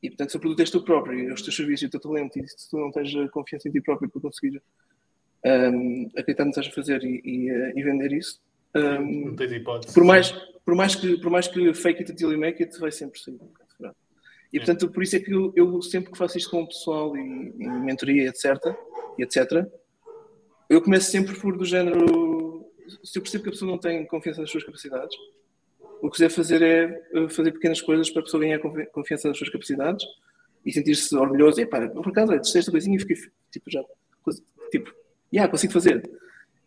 [0.03, 2.39] E portanto, se o produto és tu próprio, os teus serviços e o teu talento,
[2.39, 4.63] e se tu não tens confiança em ti próprio para conseguir
[5.45, 8.41] um, acreditar no que estás a fazer e, e, eh, e vender isso.
[8.75, 9.95] Um, não tens hipótese.
[9.95, 10.31] Por mais,
[10.65, 13.35] por, mais que, por mais que fake it until you make it, vai sempre ser
[14.53, 17.17] E portanto, por isso é que eu, eu, sempre que faço isto com o pessoal
[17.17, 17.21] e,
[17.59, 18.57] e mentoria, etc,
[19.19, 19.67] e etc,
[20.69, 22.67] eu começo sempre por do género.
[23.05, 25.17] Se eu percebo que a pessoa não tem confiança nas suas capacidades,
[26.03, 28.59] o que deve fazer é eh, fazer pequenas coisas para a pessoa ganhar
[28.93, 30.05] confiança nas suas capacidades
[30.65, 31.61] e sentir-se orgulhoso.
[31.61, 33.17] E pá, por acaso, esta coisinha e fiquei
[33.51, 33.83] tipo já.
[34.71, 34.93] Tipo,
[35.33, 36.09] yeah, consigo fazer.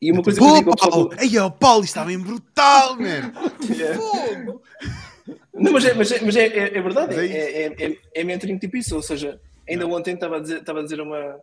[0.01, 1.09] E uma coisa que eu digo Paulo.
[1.17, 3.33] Ei, o Paulo está bem brutal, mano!
[3.95, 4.61] Fogo!
[5.53, 8.57] Não, mas é, mas é, mas é, é, é verdade, é, é, é, é, mentoring
[8.57, 11.39] tipo isso, ou seja, ainda ontem estava a dizer, estava a, dizer a, uma,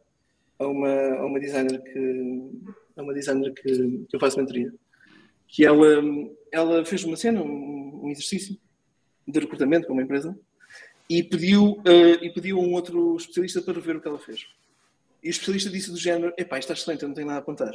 [0.58, 2.50] a, uma, a uma designer que
[2.96, 4.70] a uma designer que, que eu faço mentoria,
[5.50, 5.86] que ela,
[6.52, 8.56] ela fez uma cena, um, um exercício
[9.26, 10.38] de recrutamento para uma empresa
[11.08, 14.46] e pediu, uh, e pediu um outro especialista para ver o que ela fez.
[15.22, 17.42] E o especialista disse do género: Epá, isto está excelente, eu não tenho nada a
[17.42, 17.72] apontar.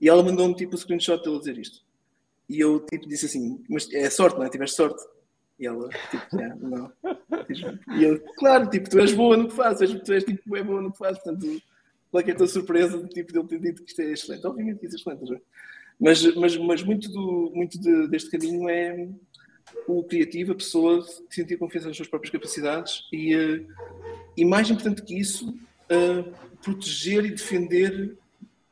[0.00, 1.80] E ela mandou-me tipo o screenshot dele dizer isto.
[2.48, 4.50] E eu tipo disse assim: Mas é sorte, não é?
[4.50, 5.02] Tiveste sorte.
[5.58, 6.92] E ela, tipo, yeah, não.
[7.96, 10.82] E eu, claro, tipo, tu és boa no que fazes, tu és tipo, é boa
[10.82, 11.62] no que fazes, portanto,
[12.10, 14.12] qual é que é a tua surpresa tipo, de ele ter dito que isto é
[14.12, 14.46] excelente?
[14.46, 15.40] Obviamente que isso é excelente, já.
[15.98, 19.08] Mas, mas, mas muito, do, muito de, deste caminho é
[19.86, 23.64] o criativo, a pessoa sentir confiança nas suas próprias capacidades e, eh,
[24.36, 26.32] e mais importante que isso, uh,
[26.62, 28.16] proteger e defender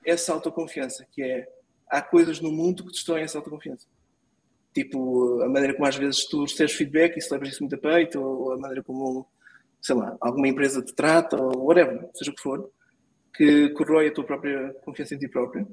[0.04, 1.48] essa autoconfiança, que é
[1.88, 3.86] há coisas no mundo que destroem essa autoconfiança.
[4.74, 8.20] Tipo, a maneira como às vezes tu recebes feedback e celebras isso muito a peito,
[8.20, 9.26] ou a maneira como,
[9.80, 12.70] sei lá, alguma empresa te trata, ou whatever, seja o que for,
[13.34, 15.66] que corrói a tua própria confiança em ti próprio.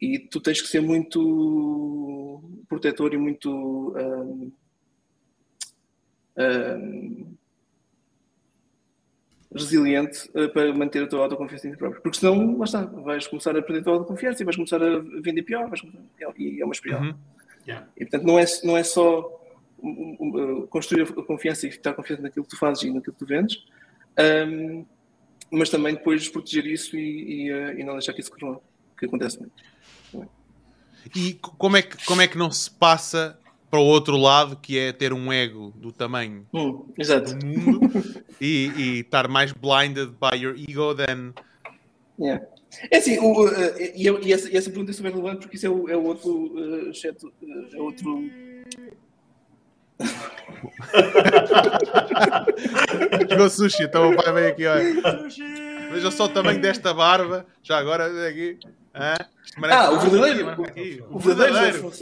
[0.00, 3.50] E tu tens que ser muito protetor e muito.
[3.96, 4.52] Um,
[6.36, 7.40] uh,
[9.52, 12.00] resiliente uh, para manter a tua autoconfiança em ti próprio.
[12.02, 14.98] Porque senão, lá está, vais começar a perder a tua autoconfiança e vais começar a
[14.98, 15.88] vender pior, começar...
[16.38, 17.02] e é uma espiral.
[17.02, 17.14] Uhum.
[17.66, 17.88] Yeah.
[17.96, 19.38] E portanto, não é, não é só
[20.68, 23.64] construir a confiança e estar confiante naquilo que tu fazes e naquilo que tu vendes,
[24.46, 24.84] um,
[25.50, 28.60] mas também depois proteger isso e, e, uh, e não deixar que isso corra,
[28.98, 29.54] que acontece muito.
[31.14, 33.38] E como é, que, como é que não se passa
[33.70, 37.80] para o outro lado, que é ter um ego do tamanho hum, do mundo
[38.40, 41.32] e, e, estar mais blinded by your ego than.
[42.18, 42.44] Yeah.
[42.90, 45.66] É assim, o, uh, e, e, essa, e, essa, pergunta é super relevante porque isso
[45.66, 48.28] é o, é outro, uh, exceto, uh, é outro
[53.30, 55.28] Jogou sushi, então o pai vem aqui, olha.
[55.92, 57.46] Veja só o tamanho desta barba.
[57.62, 58.58] Já agora, aqui.
[58.92, 61.06] Ah, o verdadeiro.
[61.10, 61.92] O, verdadeiro.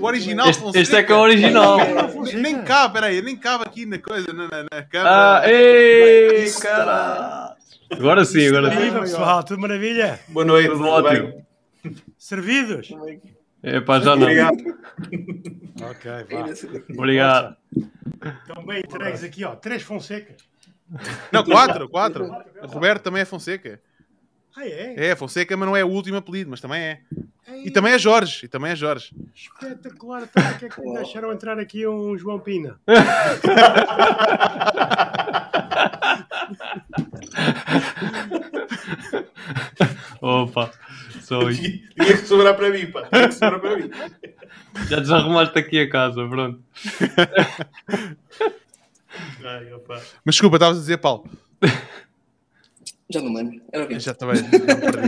[0.00, 1.78] O original este, este é que é o original.
[2.24, 5.40] Nem, nem cabe, peraí, nem cabe aqui na coisa, na, na câmera.
[5.40, 7.56] Ah, ei, cara.
[7.90, 8.80] Agora sim, agora sim.
[8.80, 10.18] Viva, pessoal, tudo maravilha?
[10.28, 11.46] Boa noite, tudo ótimo.
[12.18, 12.88] Servidos?
[13.62, 14.22] É pá, já não.
[14.22, 14.56] Obrigado.
[15.82, 16.98] ok, vá.
[16.98, 17.56] Obrigado.
[18.40, 19.54] Estão bem entregues aqui, ó.
[19.54, 20.36] Três Fonsecas.
[21.30, 22.30] Não, quatro, quatro.
[22.62, 23.80] O Roberto também é Fonseca.
[24.56, 25.08] Ah, é?
[25.08, 27.00] É, Fonseca, mas não é o último apelido, mas também é.
[27.64, 29.14] E também é Jorge, e também é Jorge.
[29.34, 32.78] Espetacular, então que é que me deixaram entrar aqui um João Pina?
[40.20, 40.70] Opa,
[41.20, 41.62] só isso.
[41.62, 43.08] Tinha que sobrar para mim, pá.
[43.12, 43.90] Tinha que sobrar para mim.
[44.88, 46.62] Já desarrumaste aqui a casa, pronto.
[49.44, 49.68] Ai,
[50.24, 51.28] Mas desculpa, estavas a dizer, Paulo.
[53.12, 53.60] Já não lembro.
[53.70, 54.00] Era okay.
[54.00, 54.36] Já também.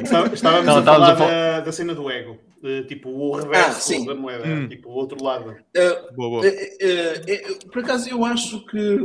[0.02, 2.38] Estávamos não, a falar a da, da, cena do ego.
[2.62, 4.46] Uh, tipo, o reverso ah, da moeda.
[4.46, 4.68] Hum.
[4.68, 5.50] Tipo, o outro lado.
[5.52, 6.42] Uh, boa, boa.
[6.46, 8.98] Uh, por acaso, eu acho que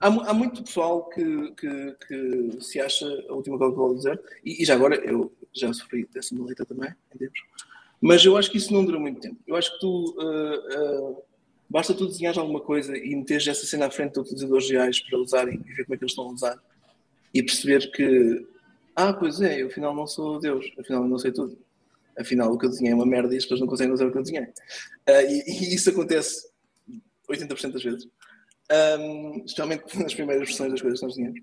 [0.00, 4.20] há, há muito pessoal que, que, que, se acha a última coisa que vou dizer.
[4.44, 7.38] E, e, já agora, eu já sofri dessa maleta também, entendemos?
[8.00, 9.36] Mas eu acho que isso não dura muito tempo.
[9.46, 11.22] Eu acho que tu.
[11.70, 15.18] basta tu desenhares alguma coisa e meteres essa cena à frente de utilizadores reais para
[15.20, 16.58] usarem e ver como é que eles estão a usar
[17.32, 18.46] e perceber que,
[18.96, 21.58] ah, pois é, eu afinal não sou Deus, afinal eu não sei tudo.
[22.18, 24.10] Afinal, o que eu desenhei é uma merda e as pessoas não conseguem usar o
[24.10, 24.44] que eu desenhei.
[24.44, 26.48] Uh, e, e, isso acontece
[27.30, 28.08] 80% das vezes.
[29.00, 31.40] Um, especialmente nas primeiras versões das coisas que nós desenhamos.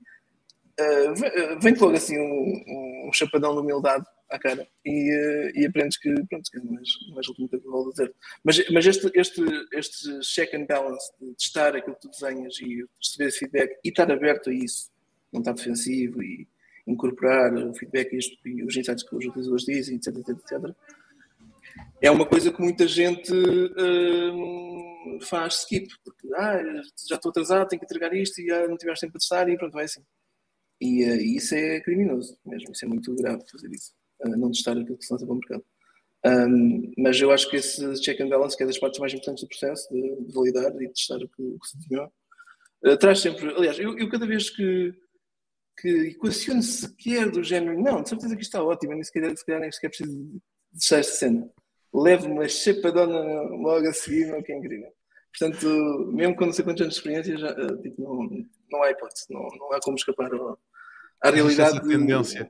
[0.78, 5.98] Uh, Vem-te logo assim um, um, chapadão de humildade à cara e, uh, e aprendes
[5.98, 8.14] que, pronto, que não és, não último que vou dizer.
[8.44, 12.84] Mas, mas este, este, este check and balance de testar aquilo que tu desenhas e
[13.02, 14.94] receber feedback e estar aberto a isso
[15.40, 16.48] estar defensivo e
[16.88, 20.76] incorporar o feedback e, os insights que os utilizadores dizem, etc, etc, etc.
[22.02, 26.62] É uma coisa que muita gente hum, faz skip, porque ah,
[27.08, 29.58] já estou atrasado, tenho que entregar isto e ah, não tiveste tempo para testar e
[29.58, 30.04] pronto, é assim.
[30.80, 34.74] E, uh, isso é criminoso mesmo, isso é muito grave fazer isso, uh, não testar
[34.78, 35.66] aquilo que se lança para o mercado.
[36.26, 39.44] Um, mas eu acho que esse check and balance, que é das partes mais importantes
[39.44, 42.12] do processo, de, de validar e testar o que, o que se desenhou,
[42.84, 43.54] uh, traz sempre.
[43.56, 44.94] Aliás, eu, eu cada vez que,
[45.78, 49.46] que equacione sequer do género, não, de certeza que isto está ótimo, nem sequer, se
[49.46, 51.50] calhar nem sequer preciso deixar esta cena.
[51.94, 54.92] Leve uma chapadona logo a seguir, não, que é incrível.
[55.38, 58.92] Portanto, mesmo com não sei quantos anos de experiência, já, eh, tipo, não, não há
[58.92, 60.58] hipótese, não, não há como escapar ao,
[61.22, 61.78] à realidade.
[61.78, 62.50] Essa tendência.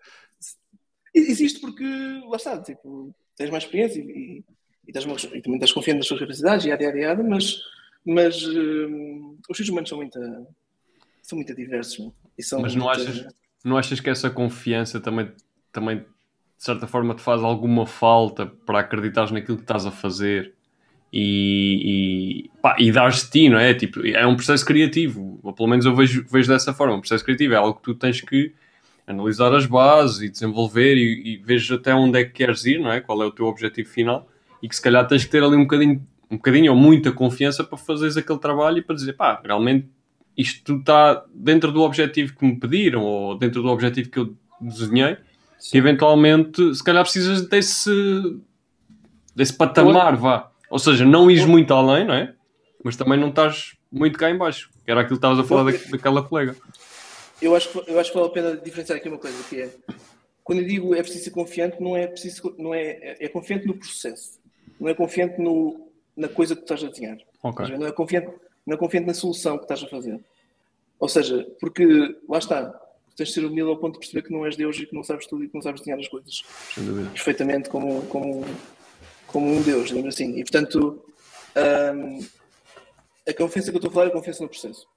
[1.13, 1.83] Existe porque,
[2.27, 4.43] lá está, tipo, tens mais experiência e,
[4.87, 7.55] e, e, uma, e também estás confiante nas tuas capacidades e a yada, mas,
[8.05, 10.19] mas uh, os seres humanos são muito,
[11.23, 12.11] são muito diversos.
[12.61, 13.25] Mas não achas,
[13.63, 15.31] não achas que essa confiança também,
[15.71, 16.05] também, de
[16.57, 20.53] certa forma, te faz alguma falta para acreditares naquilo que estás a fazer
[21.11, 23.73] e, e, pá, e dares ti, não é?
[23.73, 26.95] Tipo, é um processo criativo, ou pelo menos eu vejo, vejo dessa forma.
[26.95, 28.53] Um processo criativo é algo que tu tens que
[29.07, 32.91] analisar as bases e desenvolver e, e vejo até onde é que queres ir, não
[32.91, 32.99] é?
[32.99, 34.27] Qual é o teu objetivo final
[34.61, 37.63] e que se calhar tens que ter ali um bocadinho, um bocadinho ou muita confiança
[37.63, 39.87] para fazeres aquele trabalho e para dizer, pá, realmente
[40.37, 45.17] isto está dentro do objetivo que me pediram ou dentro do objetivo que eu desenhei,
[45.59, 45.77] Sim.
[45.77, 47.91] eventualmente, se calhar precisas desse,
[49.35, 50.51] desse patamar, vá.
[50.69, 52.33] Ou seja, não ires muito além, não é?
[52.83, 54.69] Mas também não estás muito cá em baixo.
[54.85, 56.55] Era aquilo que estavas a falar da, daquela colega.
[57.41, 59.69] Eu acho, que, eu acho que vale a pena diferenciar aqui uma coisa, que é,
[60.43, 63.73] quando eu digo é preciso ser confiante, não é preciso, não é, é, confiante no
[63.73, 64.39] processo.
[64.79, 67.17] Não é confiante no, na coisa que tu estás a desenhar.
[67.41, 67.77] Okay.
[67.77, 68.29] Não é confiante
[68.65, 70.19] não confiante na solução que estás a fazer.
[70.99, 71.85] Ou seja, porque
[72.27, 72.71] lá está,
[73.15, 75.03] tens de ser humilde ao ponto de perceber que não és Deus e que não
[75.03, 76.43] sabes tudo e que não sabes desenhar as coisas
[77.13, 78.43] perfeitamente como, como,
[79.27, 80.37] como um Deus, digamos assim.
[80.37, 81.03] E portanto,
[81.95, 82.25] hum,
[83.27, 84.87] a confiança que eu estou a falar é a confiança no processo.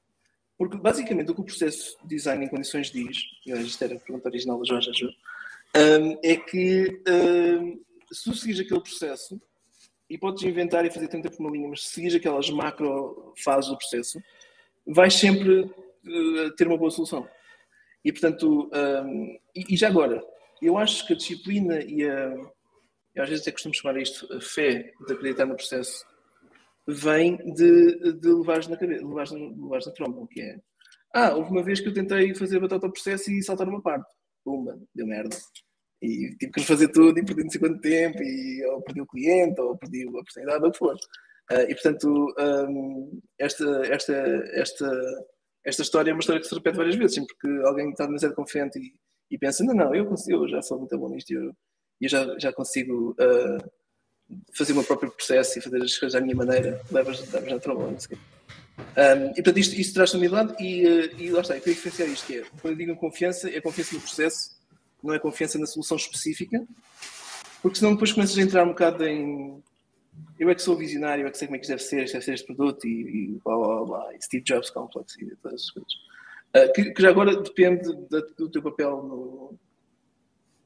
[0.57, 4.01] Porque basicamente o que o processo de design em condições diz, e isto era a
[4.01, 9.41] pergunta original da Jorge, acho, um, é que um, se tu seguires aquele processo,
[10.09, 13.71] e podes inventar e fazer tempo por uma linha, mas se seguires aquelas macro fases
[13.71, 14.21] do processo,
[14.87, 17.29] vais sempre uh, ter uma boa solução.
[18.05, 20.23] E portanto, um, e, e, já agora,
[20.63, 22.35] eu acho que a disciplina e a.
[23.15, 26.07] Eu às vezes até costumo chamar isto a fé de acreditar no processo,
[26.87, 30.59] vem de, de levares na cabeça, levares, levares na tromba, que é.
[31.13, 34.07] Ah, houve uma vez que eu tentei fazer batata ao processo e saltar uma parte.
[34.45, 35.37] Pumba, deu merda.
[36.01, 39.07] E tive que fazer tudo e perdi não sei quanto tempo, e ou perdi o
[39.07, 40.95] cliente, ou perdi a oportunidade, ou o que for.
[41.51, 44.15] Uh, e portanto, um, esta, esta,
[44.53, 45.27] esta,
[45.65, 48.35] esta história é uma história que se repete várias vezes, sempre que alguém está demasiado
[48.35, 48.93] confiante e,
[49.31, 51.53] e pensa: não, não, eu, consigo, eu já sou muito bom nisto, eu,
[52.01, 53.71] eu já, já consigo uh,
[54.55, 57.59] fazer o meu próprio processo e fazer as coisas à minha maneira, levas, levas na
[57.59, 58.25] tromba, não sei o quê.
[58.79, 62.09] Um, e portanto, isto, isto traz humildade e, uh, e lá está, eu queria diferenciar
[62.11, 64.58] isto: que é, quando eu digo confiança, é confiança no processo
[65.03, 66.65] não é confiança na solução específica,
[67.63, 69.63] porque senão depois começas a entrar um bocado em
[70.39, 72.23] eu é que sou visionário, eu é que sei como é que deve ser, deve
[72.23, 75.71] ser este produto e, e blá blá blá, e Steve Jobs Complex e todas essas
[75.71, 75.93] coisas.
[76.57, 77.93] Uh, que, que, já agora depende
[78.37, 79.55] do teu papel no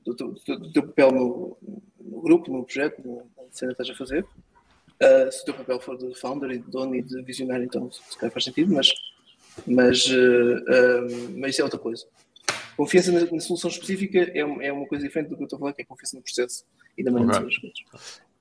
[0.04, 1.56] do teu, do teu papel no,
[2.00, 4.24] no, grupo, no projeto, no, na cena que estás a fazer.
[4.24, 7.90] Uh, se o teu papel for de founder e de dono e de visionário, então
[7.90, 8.88] se calhar faz sentido, mas,
[9.66, 12.06] mas, uh, mas isso é outra coisa.
[12.76, 15.61] Confiança na, na solução específica é, é, uma coisa diferente do que eu estou a
[15.61, 16.64] falar, que é confiança no processo
[16.96, 17.48] e na maneira okay.
[17.48, 18.32] de fazer as coisas.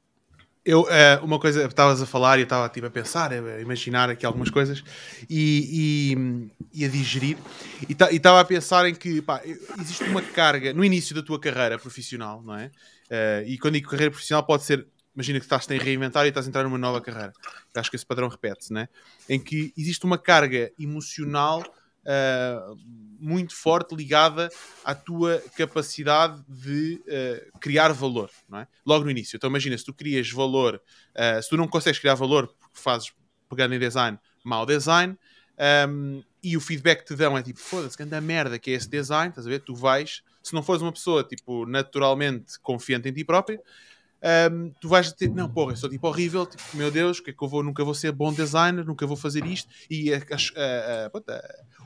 [0.63, 4.11] Eu, uh, uma coisa, estavas a falar e eu estava tipo, a pensar, a imaginar
[4.11, 4.83] aqui algumas coisas
[5.27, 7.35] e, e, e a digerir.
[7.89, 9.41] E estava a pensar em que pá,
[9.79, 12.67] existe uma carga no início da tua carreira profissional, não é?
[13.09, 16.45] Uh, e quando digo carreira profissional, pode ser, imagina que estás a reinventar e estás
[16.45, 17.33] a entrar numa nova carreira.
[17.73, 18.89] Eu acho que esse padrão repete-se, não é?
[19.27, 21.63] Em que existe uma carga emocional
[22.03, 22.75] uh,
[23.19, 24.49] muito forte ligada
[24.83, 28.67] à tua capacidade de uh, criar valor, não é?
[28.85, 29.37] Logo no início.
[29.37, 30.81] Então imagina, se tu crias valor,
[31.15, 33.11] uh, se tu não consegues criar valor porque fazes,
[33.49, 35.17] pegando em design, mau design,
[35.87, 38.73] um, e o feedback que te dão é tipo, foda-se, que anda merda que é
[38.73, 39.59] esse design, estás a ver?
[39.59, 43.59] Tu vais, se não fores uma pessoa, tipo, naturalmente confiante em ti próprio,
[44.51, 47.33] um, tu vais ter, não, porra, eu sou tipo horrível, tipo, meu Deus, que é
[47.33, 51.05] que eu vou, nunca vou ser bom designer, nunca vou fazer isto, e a, a,
[51.07, 51.11] a,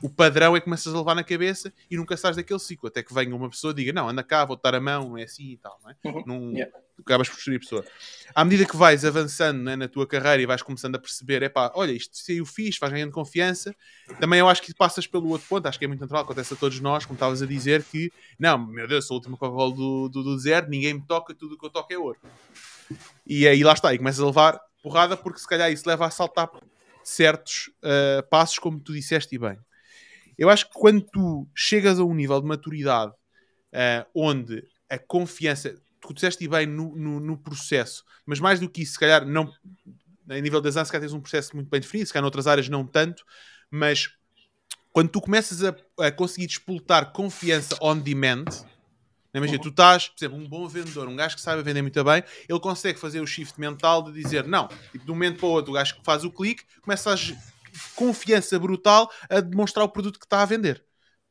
[0.02, 3.02] o padrão é que começas a levar na cabeça e nunca sais daquele ciclo, até
[3.02, 5.24] que venha uma pessoa e diga, não, anda cá, vou-te dar a mão, não é
[5.24, 5.96] assim e tal, não é?
[6.04, 6.24] Uhum.
[6.26, 6.72] Num, yeah.
[7.00, 7.84] Acabas por destruir a pessoa.
[8.34, 11.48] À medida que vais avançando né, na tua carreira e vais começando a perceber, é
[11.48, 13.74] pá, olha, isto saiu fixe, vais ganhando confiança,
[14.18, 16.56] também eu acho que passas pelo outro ponto, acho que é muito natural, acontece a
[16.56, 20.08] todos nós, como estavas a dizer, que, não, meu Deus, sou a última Coca-Cola do,
[20.08, 22.18] do, do deserto, ninguém me toca, tudo o que eu toco é ouro.
[23.26, 26.10] E aí lá está, e começas a levar porrada porque se calhar isso leva a
[26.10, 26.48] saltar
[27.02, 29.58] certos uh, passos, como tu disseste e bem.
[30.38, 35.74] Eu acho que quando tu chegas a um nível de maturidade uh, onde a confiança,
[36.08, 39.52] tu disseste bem no, no, no, processo, mas mais do que isso, se calhar não
[40.28, 42.46] a nível das ANS, se calhar tens um processo muito bem definido, se calhar noutras
[42.46, 43.24] áreas não tanto,
[43.70, 44.10] mas
[44.92, 48.46] quando tu começas a, a conseguir despoltar confiança on demand,
[49.34, 52.24] Imagina, tu estás, por exemplo, um bom vendedor, um gajo que sabe vender muito bem,
[52.48, 55.50] ele consegue fazer o shift mental de dizer não, tipo, de um momento para o
[55.50, 57.16] outro, o gajo que faz o clique começa a
[57.94, 60.82] confiança brutal a demonstrar o produto que está a vender.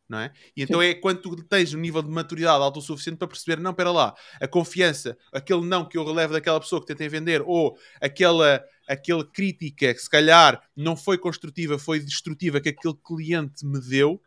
[0.08, 0.32] Não é?
[0.56, 0.88] E então Sim.
[0.88, 3.92] é quando tu tens um nível de maturidade alto o suficiente para perceber, não, espera
[3.92, 8.64] lá, a confiança, aquele não que eu relevo daquela pessoa que tentei vender, ou aquela,
[8.88, 14.22] aquela crítica que se calhar não foi construtiva, foi destrutiva que aquele cliente me deu,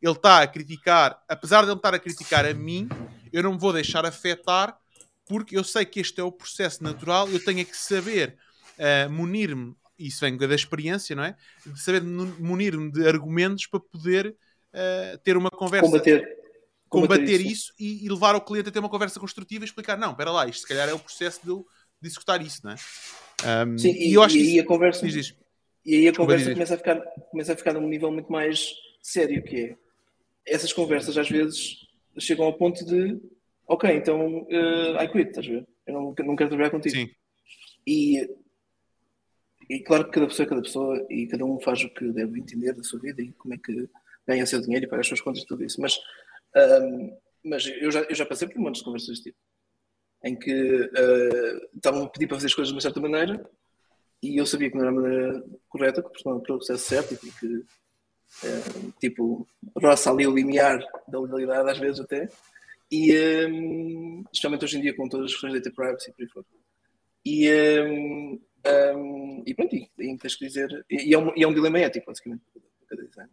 [0.00, 2.88] ele está a criticar, apesar de ele estar a criticar a mim,
[3.32, 4.78] eu não me vou deixar afetar,
[5.26, 8.36] porque eu sei que este é o processo natural, eu tenho é que saber
[8.78, 11.36] uh, munir-me, isso vem da experiência, não é?
[11.64, 14.36] De saber munir-me de argumentos para poder
[14.74, 15.86] uh, ter uma conversa.
[15.86, 16.44] Combater.
[16.88, 19.96] Combater, combater isso, e, e, levar o cliente a ter uma conversa construtiva e explicar,
[19.96, 21.52] não, espera lá, isto se calhar é o processo de,
[22.00, 22.76] de executar isso, não é?
[23.66, 25.34] Um, Sim, e, e, eu acho e aí a conversa, diz,
[25.84, 29.42] e aí a conversa começa a, ficar, começa a ficar num nível muito mais sério,
[29.42, 29.76] que é
[30.46, 31.78] essas conversas às vezes
[32.18, 33.20] chegam ao ponto de
[33.66, 35.66] ok, então uh, I quit, estás a ver?
[35.86, 36.94] Eu não, não quero trabalhar contigo.
[36.94, 37.10] Sim.
[37.86, 38.28] E,
[39.68, 42.38] e claro que cada pessoa é cada pessoa e cada um faz o que deve
[42.38, 43.88] entender da sua vida e como é que
[44.26, 45.80] ganha o seu dinheiro e paga as suas contas e tudo isso.
[45.80, 45.98] Mas,
[46.56, 49.38] um, mas eu, já, eu já passei por monte de conversas deste tipo
[50.24, 53.44] em que uh, estavam a pedir para fazer as coisas de uma certa maneira
[54.22, 57.56] e eu sabia que não era a maneira correta, que o processo certo e que
[57.56, 62.26] uh, tipo roça ali o limiar da legalidade às vezes até
[62.90, 63.12] e
[63.46, 66.28] um, especialmente hoje em dia com todas as questões de data privacy e por aí
[66.28, 66.46] fora.
[67.26, 67.50] E,
[67.82, 68.40] um,
[68.96, 70.84] um, e pronto, e, tens que dizer.
[70.90, 72.42] E é, um, e é um dilema ético, basicamente,
[72.88, 73.30] cada design.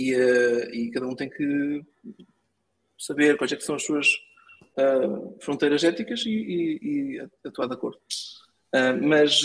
[0.00, 1.84] E, uh, e cada um tem que
[2.98, 4.08] saber quais é que são as suas
[4.78, 7.98] uh, fronteiras éticas e, e, e, atuar de acordo.
[8.74, 9.42] Uh, mas,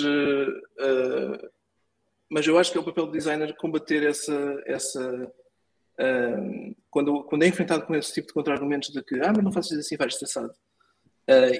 [2.29, 4.63] mas eu acho que é o papel do designer combater essa.
[4.65, 5.31] essa
[6.89, 9.77] quando, quando é enfrentado com esse tipo de contra-argumentos de que ah, mas não faças
[9.77, 10.53] assim, fazes assado.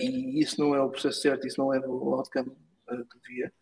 [0.01, 2.51] e isso não é o processo certo, isso não é o outcome
[2.88, 3.53] que devia.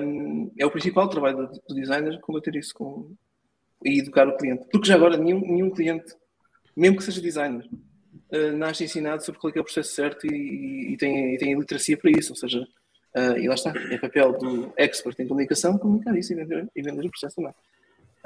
[0.00, 3.16] Um, é o principal trabalho do, do designer combater isso com,
[3.84, 4.66] e educar o cliente.
[4.70, 6.14] Porque já agora nenhum, nenhum cliente,
[6.76, 7.64] mesmo que seja designer,
[8.32, 11.58] uh, nasce ensinado sobre qual é, é o processo certo e, e, tem, e tem
[11.58, 12.32] literacia para isso.
[12.32, 12.60] Ou seja,
[13.16, 16.82] uh, e lá está, é papel do expert em comunicação comunicar isso e vender, e
[16.82, 17.52] vender o processo também.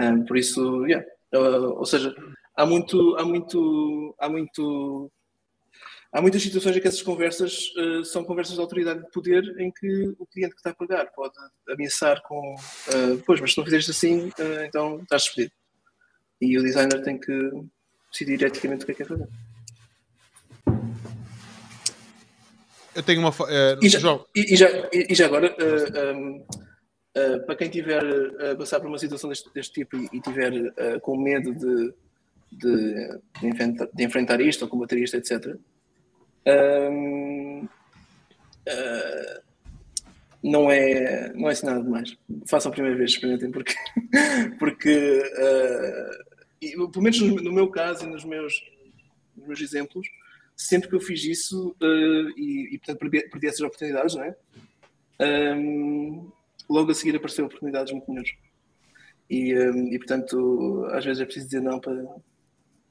[0.00, 1.04] Um, por isso, yeah.
[1.34, 2.14] Uh, ou seja,
[2.56, 5.10] há muito, há muito, há muito
[6.12, 9.70] há muitas situações em que essas conversas uh, são conversas de autoridade de poder em
[9.70, 11.34] que o cliente que está a pagar pode
[11.68, 15.52] ameaçar com uh, pois, mas se não fizeres assim, uh, então estás despedido.
[16.40, 17.50] E o designer tem que
[18.10, 19.28] decidir eticamente o que é que quer fazer.
[22.94, 23.32] Eu tenho uma.
[23.80, 23.98] e, já,
[24.34, 25.54] e, e, já, e, já, agora,
[26.16, 26.44] um,
[27.46, 28.02] para quem tiver
[28.50, 30.52] a passar por uma situação deste, deste tipo e, e tiver
[31.00, 31.94] com medo de,
[32.50, 35.56] de, de, enfrentar, de enfrentar isto ou combater isto, etc.,
[36.46, 37.68] uh,
[40.42, 42.16] não é não é assim nada demais.
[42.46, 43.74] Façam a primeira vez, experimentem, porque,
[44.58, 46.28] porque uh,
[46.60, 48.62] e, pelo menos no, no, meu caso e nos meus,
[49.36, 50.08] nos meus exemplos,
[50.56, 54.36] sempre que eu fiz isso uh, e, e, portanto perdi, perdi, essas oportunidades, não é?
[55.20, 56.30] Um,
[56.68, 58.32] logo a seguir apareceram oportunidades muito melhores.
[59.30, 62.04] E, um, e portanto, às vezes é preciso dizer não para,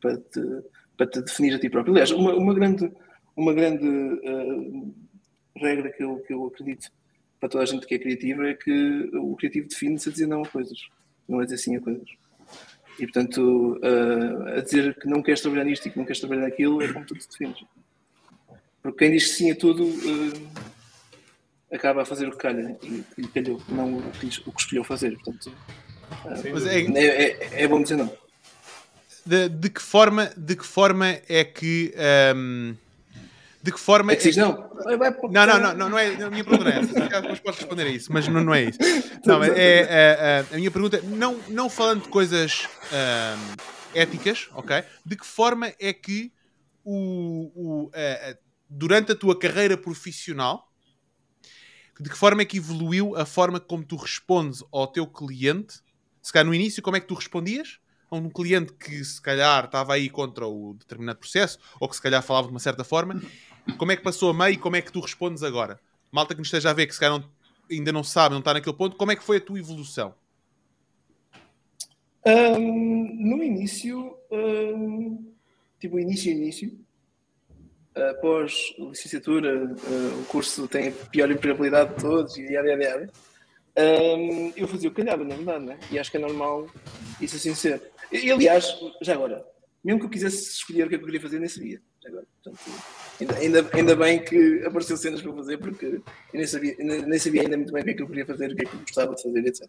[0.02, 0.42] para, te,
[0.96, 1.94] para te definir a ti próprio.
[1.94, 2.92] Aliás, uma, uma grande
[3.38, 4.96] uma grande uh,
[5.56, 6.92] regra que eu, que eu acredito
[7.40, 10.42] para toda a gente que é criativa é que o criativo define-se a dizer não
[10.42, 10.80] a coisas,
[11.30, 12.10] não a dizer sim a coisas.
[13.00, 16.42] E portanto, uh, a dizer que não queres trabalhar nisto e que não queres trabalhar
[16.42, 17.64] naquilo é como tu te defines.
[18.82, 20.48] Porque quem diz sim a tudo uh,
[21.72, 25.16] acaba a fazer o que calha e, e calhou, não o que, que escolheu fazer.
[25.20, 25.56] Portanto,
[26.68, 28.12] é, é, é, é, bom dizer não.
[29.24, 31.94] De, de, que forma, de que forma é que.
[32.36, 32.87] Um
[33.68, 34.14] de que forma.
[34.14, 34.70] É que diz, não.
[35.30, 36.24] Não, não, não, não, não é.
[36.24, 36.94] A minha pergunta é essa.
[36.94, 38.80] Depois podes responder a isso, mas não, não é isso.
[39.26, 43.56] Não, é, é, é, a minha pergunta, não, não falando de coisas um,
[43.94, 44.84] éticas, ok?
[45.06, 46.32] De que forma é que
[46.86, 47.92] o, o,
[48.70, 50.72] durante a tua carreira profissional,
[52.00, 55.82] de que forma é que evoluiu a forma como tu respondes ao teu cliente?
[56.22, 57.80] Se calhar no início, como é que tu respondias?
[58.10, 62.02] a um cliente que se calhar estava aí contra o determinado processo ou que se
[62.02, 63.22] calhar falava de uma certa forma
[63.78, 65.80] como é que passou a meio e como é que tu respondes agora?
[66.12, 67.30] Malta que nos esteja a ver, que se calhar não,
[67.70, 70.14] ainda não sabe, não está naquele ponto, como é que foi a tua evolução?
[72.26, 75.32] Um, no início, um,
[75.80, 76.78] tipo início início,
[77.96, 83.10] após licenciatura, uh, o curso tem a pior empregabilidade de todos e yada, yada.
[83.78, 85.80] Um, eu fazia o que calhava, na verdade, né?
[85.92, 86.68] e acho que é normal
[87.22, 87.82] isso assim ser.
[88.12, 89.46] E, aliás, já agora,
[89.84, 91.82] mesmo que eu quisesse escolher o que é eu queria fazer, nem sabia.
[92.06, 92.72] Agora, portanto,
[93.20, 96.04] Ainda, ainda, bem que apareceu cenas para fazer, porque eu
[96.34, 98.56] nem sabia, nem sabia ainda muito bem o que é que eu queria fazer, o
[98.56, 99.68] que é que eu gostava de fazer, etc.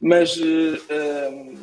[0.00, 1.54] Mas uh, uh,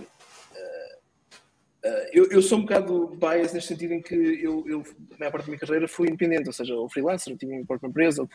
[1.84, 4.82] uh, eu, eu, sou um bocado bias neste sentido em que eu, eu,
[5.13, 7.89] a maior parte da minha carreira, fui independente, ou seja, o freelancer, a minha própria
[7.89, 8.26] empresa.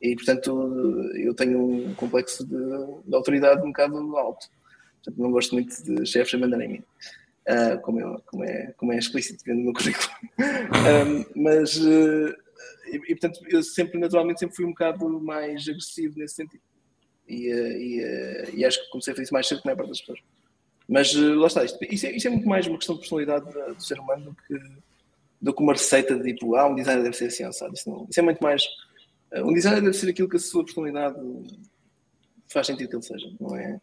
[0.00, 2.56] E, portanto, eu tenho um complexo de,
[3.04, 4.46] de autoridade um bocado alto.
[4.96, 6.84] Portanto, não gosto muito de chefes a mandarem em mim
[7.48, 10.08] uh, como, é, como, é, como é explícito no meu currículo.
[10.38, 12.34] um, mas, uh,
[12.86, 16.62] e, e, portanto, eu sempre, naturalmente, sempre fui um bocado mais agressivo nesse sentido.
[17.26, 19.88] E, uh, e, e acho que comecei a fazer isso mais cedo que na parte
[19.88, 20.20] das pessoas.
[20.88, 23.82] Mas lá está, isto, isso, é, isso é muito mais uma questão de personalidade do
[23.82, 24.72] ser humano do que,
[25.42, 27.74] do que uma receita de tipo, ah, um designer deve ser assim, sabe?
[27.74, 28.62] Isso, não, isso é muito mais.
[29.34, 31.18] Um designer deve ser aquilo que a sua personalidade
[32.50, 33.78] faz sentido que ele seja, não é?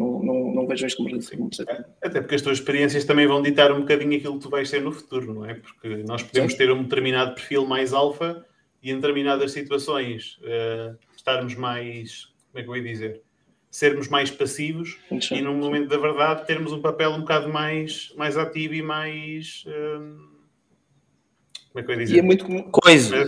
[0.00, 1.86] Não, não, não vejo isto como receita.
[2.02, 4.80] Até porque as tuas experiências também vão ditar um bocadinho aquilo que tu vais ser
[4.80, 5.52] no futuro, não é?
[5.52, 6.58] Porque nós podemos Sim.
[6.58, 8.46] ter um determinado perfil mais alfa
[8.82, 13.22] e em determinadas situações uh, estarmos mais, como é que eu ia dizer?
[13.70, 15.36] Sermos mais passivos Sim.
[15.36, 19.64] e num momento da verdade termos um papel um bocado mais, mais ativo e mais.
[19.66, 20.30] Uh,
[21.72, 22.16] como é que eu ia dizer?
[22.16, 22.70] E é muito comum.
[22.70, 23.26] Coisa.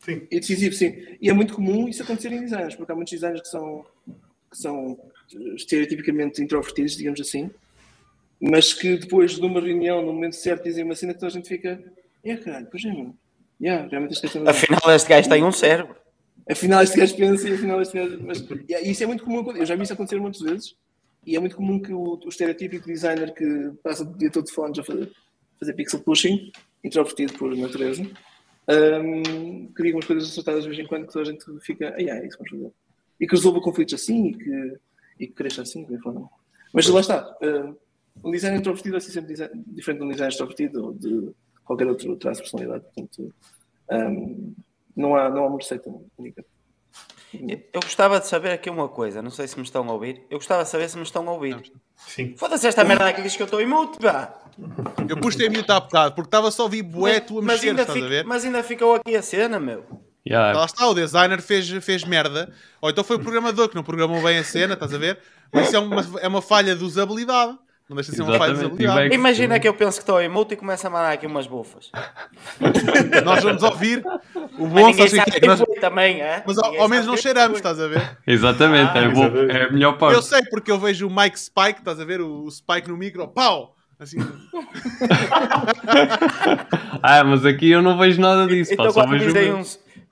[0.00, 0.26] Sim.
[0.32, 1.16] E decisivo, sim.
[1.20, 3.86] E é muito comum isso acontecer em designers, porque há muitos designers que são,
[4.50, 4.98] que são
[5.54, 7.50] estereotipicamente introvertidos, digamos assim,
[8.40, 11.34] mas que depois de uma reunião, no momento certo, dizem uma cena que toda a
[11.34, 11.82] gente fica,
[12.24, 13.16] é caralho, pois é, mano.
[13.60, 15.96] Yeah, realmente este gajo Afinal, este gajo tem um cérebro.
[16.50, 18.18] Afinal, este gajo pensa e afinal, este gajo.
[18.26, 19.48] Mas, yeah, isso é muito comum.
[19.52, 20.74] Eu já vi isso acontecer muitas vezes.
[21.24, 24.52] e é muito comum que o, o estereotípico designer que passa o dia todo de
[24.52, 25.08] fones a fazer,
[25.60, 26.50] fazer pixel pushing,
[26.82, 28.02] introvertido por natureza,
[28.68, 32.10] um, cria umas coisas acertadas de vez em quando que toda a gente fica, ai,
[32.10, 32.72] ai, isso vamos fazer.
[33.20, 34.78] E que resolva conflitos assim e que,
[35.18, 36.28] e que cresça assim, de forma.
[36.72, 37.36] Mas lá está.
[37.42, 37.76] Uh,
[38.22, 41.32] um design introvertido é sempre design, diferente de um design extrovertido ou de
[41.64, 42.84] qualquer outro traço de personalidade.
[42.84, 43.34] Portanto,
[43.90, 44.54] um,
[44.96, 46.44] não, há, não há uma receita única.
[47.72, 50.22] Eu gostava de saber aqui uma coisa, não sei se me estão a ouvir.
[50.28, 51.72] Eu gostava de saber se me estão a ouvir.
[51.96, 52.34] Sim.
[52.36, 54.42] Foda-se esta merda aqui diz que eu estou em mute, pá.
[55.08, 57.70] Eu pus-te a mute há bocado, porque estava só a ouvir bué tu a mexer,
[57.70, 58.24] ainda estás a ver?
[58.26, 59.82] mas ainda ficou aqui a cena, meu.
[60.26, 60.56] Yeah.
[60.58, 62.52] Lá está, o designer fez, fez merda.
[62.80, 65.18] Ou então foi o programador que não programou bem a cena, estás a ver?
[65.52, 67.58] Mas isso é uma, é uma falha de usabilidade.
[67.88, 69.14] Não deixa de ser uma falha de usabilidade.
[69.14, 71.90] Imagina que eu penso que estou em mute e começo a mandar aqui umas bufas.
[73.24, 74.02] Nós vamos ouvir
[74.58, 75.62] o bom só que quem nós...
[75.80, 76.42] também, é?
[76.46, 78.16] Mas ao, ao menos não cheiramos, estás a ver?
[78.26, 80.14] Exatamente, Ah, é, bom, é a melhor parte.
[80.14, 82.20] Eu sei porque eu vejo o Mike Spike, estás a ver?
[82.20, 83.76] O, o Spike no micro, pau!
[83.98, 84.18] Assim,
[87.02, 88.74] Ah, mas aqui eu não vejo nada disso.
[88.76, 89.62] pá, Então só quando, vejo o- um,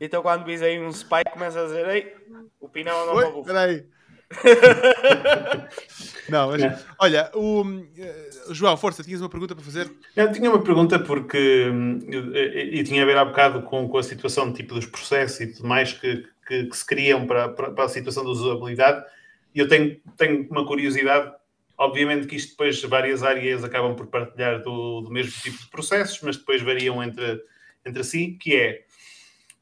[0.00, 2.14] então quando pisei um spike começa a dizer Ei,
[2.58, 3.84] o Pinão é uma oi, peraí.
[6.28, 7.64] Não, mas, olha, o,
[7.98, 9.90] eh, João, força, tinhas uma pergunta para fazer?
[10.14, 13.98] Eu tinha uma pergunta porque hum, e, e tinha a ver há bocado com, com
[13.98, 17.72] a situação tipo dos processos e tudo mais que, que, que se criam para, para,
[17.72, 19.04] para a situação da usabilidade
[19.52, 21.32] e eu tenho, tenho uma curiosidade
[21.76, 26.20] obviamente que isto depois várias áreas acabam por partilhar do, do mesmo tipo de processos
[26.22, 27.42] mas depois variam entre,
[27.84, 28.84] entre si que é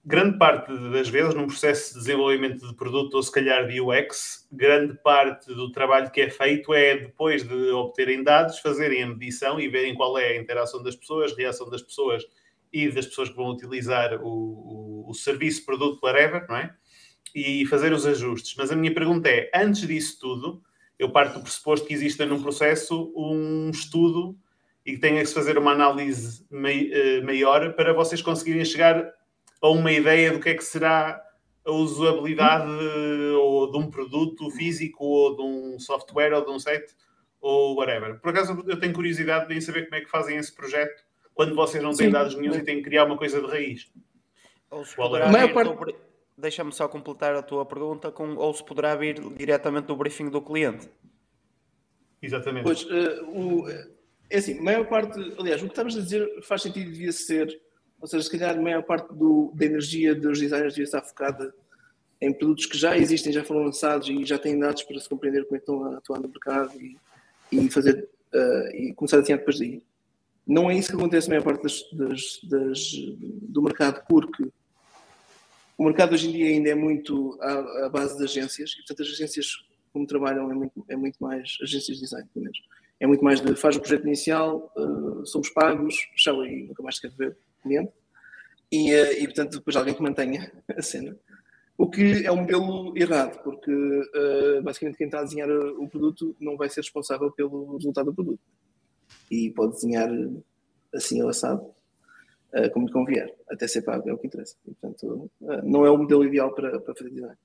[0.09, 4.49] grande parte das vezes num processo de desenvolvimento de produto ou se calhar de UX,
[4.51, 9.61] grande parte do trabalho que é feito é depois de obterem dados, fazerem a medição
[9.61, 12.25] e verem qual é a interação das pessoas, reação das pessoas
[12.73, 16.75] e das pessoas que vão utilizar o, o, o serviço, produto, whatever, não é?
[17.35, 18.55] E fazer os ajustes.
[18.57, 20.63] Mas a minha pergunta é, antes disso tudo,
[20.99, 24.39] eu parto do pressuposto que exista num processo um estudo
[24.87, 29.18] e que tenha que se fazer uma análise eh, maior para vocês conseguirem chegar
[29.61, 31.23] a uma ideia do que é que será
[31.65, 32.71] a usabilidade
[33.37, 36.95] ou de um produto físico ou de um software ou de um site
[37.41, 38.19] ou whatever.
[38.21, 41.05] Por acaso eu tenho curiosidade em saber como é que fazem esse projeto
[41.35, 42.13] quando vocês não têm Sim.
[42.13, 43.91] dados nenhum e têm que criar uma coisa de raiz.
[44.71, 44.97] Ou se é?
[44.97, 49.21] poderá vir parte- do Deixa-me só completar a tua pergunta com ou se poderá vir
[49.37, 50.89] diretamente do briefing do cliente.
[52.23, 52.63] Exatamente.
[52.63, 53.69] Pois, eh, o,
[54.31, 57.61] é assim, a maior parte, aliás, o que estavas a dizer faz sentido, devia ser,
[58.01, 61.53] ou seja, se calhar a maior parte do, da energia dos designers devia estar focada
[62.21, 65.45] em produtos que já existem, já foram lançados e já têm dados para se compreender
[65.45, 66.97] como é estão a atuar no mercado e,
[67.53, 69.83] e fazer, eh, e começar a desenhar depois daí.
[70.47, 72.93] Não é isso que acontece na maior parte das, das, das,
[73.43, 74.49] do mercado, porque
[75.77, 79.03] o mercado hoje em dia ainda é muito à, à base de agências, e portanto
[79.03, 79.47] as agências,
[79.93, 82.59] como trabalham, é muito, é muito mais, agências de design, pelo menos,
[82.99, 86.99] é muito mais de faz o projeto inicial, uh, somos pagos, tchau aí, nunca mais
[86.99, 87.37] quero ver
[88.71, 91.17] e, uh, e portanto depois alguém que mantenha a cena.
[91.79, 96.35] O que é um modelo errado, porque uh, basicamente quem está a desenhar o produto
[96.41, 98.41] não vai ser responsável pelo resultado do produto.
[99.31, 100.11] E pode desenhar
[100.93, 101.63] assim ou assado,
[102.53, 104.57] uh, como lhe convier, até ser pago, é o que interessa.
[104.67, 107.37] E, portanto, uh, não é o modelo ideal para, para fazer design.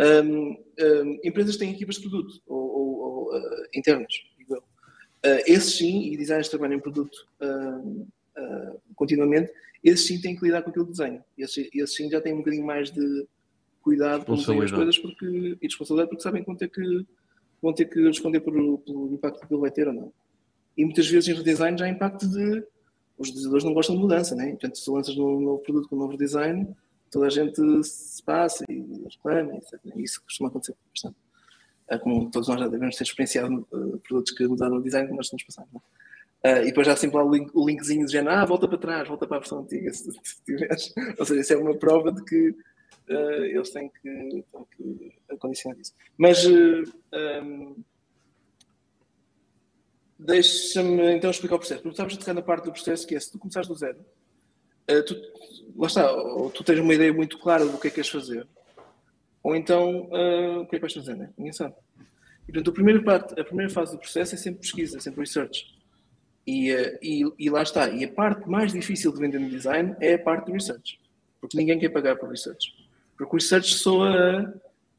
[0.00, 3.42] Um, um, empresas têm equipas de produto, ou, ou, ou
[3.72, 4.62] internas, digo eu.
[5.46, 7.26] Esses sim, e designers trabalham em produto
[8.94, 11.24] continuamente, esses sim têm que lidar com aquilo que desenham.
[11.36, 13.26] Esses, esses sim já têm um bocadinho mais de
[13.82, 17.06] cuidado com as coisas porque, e responsabilidade porque sabem que vão ter que,
[17.62, 20.12] vão ter que responder por, pelo impacto que ele vai ter ou não.
[20.76, 22.64] E muitas vezes em redesign já há impacto de
[23.16, 24.50] os utilizadores não gostam de mudança, né?
[24.50, 26.68] Portanto, se lanças um novo produto com um novo design,
[27.10, 29.80] toda a gente se passa e reclama, etc.
[29.96, 31.16] E isso costuma acontecer bastante.
[32.02, 35.42] Como todos nós já devemos ter experienciado uh, produtos que mudaram o design, nós estamos
[35.42, 35.82] passando.
[36.44, 38.78] Uh, e depois já sempre lá o, link, o linkzinho de género, ah, volta para
[38.78, 40.94] trás, volta para a versão antiga, se, se tiveres.
[41.18, 45.80] Ou seja, isso é uma prova de que uh, eles têm que, têm que acondicionar
[45.80, 45.92] isso.
[46.16, 47.82] Mas um,
[50.18, 51.82] deixa-me então explicar o processo.
[51.82, 53.98] Tu estavas a tocar na parte do processo que é, se tu começares do zero,
[53.98, 55.16] uh, tu,
[55.76, 58.46] lá está, ou tu tens uma ideia muito clara do que é que queres fazer,
[59.42, 61.30] ou então uh, o que é que vais fazer, né?
[61.36, 61.74] Ninguém sabe.
[62.48, 65.77] E, portanto, a primeira, parte, a primeira fase do processo é sempre pesquisa, sempre research.
[66.48, 67.90] E, uh, e, e, lá está.
[67.90, 70.98] E a parte mais difícil de vender no design é a parte do research.
[71.42, 72.72] Porque ninguém quer pagar por research.
[73.18, 74.54] Porque o research soa.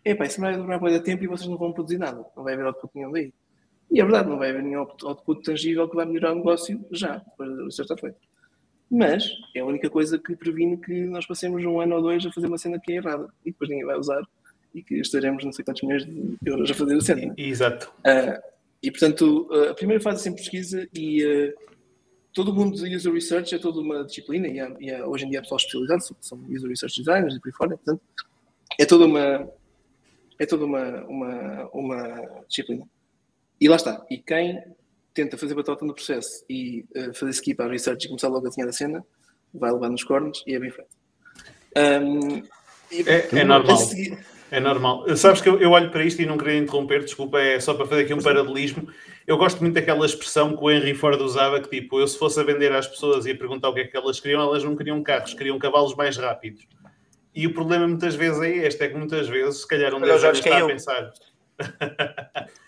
[0.05, 2.23] Epá, isso vai demorar muito tempo e vocês não vão produzir nada.
[2.37, 3.33] Não vai haver output nenhum daí.
[3.89, 7.17] E é verdade, não vai haver nenhum output tangível que vai melhorar o negócio já,
[7.17, 8.17] depois do research estar feito.
[8.91, 12.31] Mas é a única coisa que previne que nós passemos um ano ou dois a
[12.31, 14.21] fazer uma cena que é errada e depois ninguém vai usar
[14.75, 17.33] e que estaremos não sei quantos milhões de euros a fazer a cena.
[17.35, 17.91] Exato.
[17.99, 18.39] Uh,
[18.81, 21.53] e portanto, a primeira fase é sempre pesquisa e uh,
[22.33, 25.25] todo o mundo de user research é toda uma disciplina e, há, e há, hoje
[25.25, 28.01] em dia há pessoal especializado, são user research designers e por aí fora, portanto,
[28.79, 29.49] é toda uma
[30.39, 32.87] é toda uma, uma, uma disciplina.
[33.59, 34.05] E lá está.
[34.09, 34.63] E quem
[35.13, 38.49] tenta fazer batota no processo e uh, fazer skip à research e começar logo a
[38.49, 39.05] desenhar a cena,
[39.53, 40.89] vai levar nos cornos e é bem feito.
[41.77, 42.37] Um,
[42.91, 43.77] é, é normal.
[43.77, 44.17] Seguir...
[44.51, 45.05] É normal.
[45.15, 47.85] Sabes que eu, eu, olho para isto e não queria interromper, desculpa, é só para
[47.85, 48.87] fazer aqui um paralelismo.
[49.27, 52.39] Eu gosto muito daquela expressão que o Henry Ford usava, que tipo, eu se fosse
[52.39, 54.75] a vender às pessoas e a perguntar o que é que elas queriam, elas não
[54.75, 56.67] queriam carros, queriam cavalos mais rápidos.
[57.35, 60.23] E o problema muitas vezes é este, é que muitas vezes, se calhar um deles
[60.23, 61.13] está a pensar...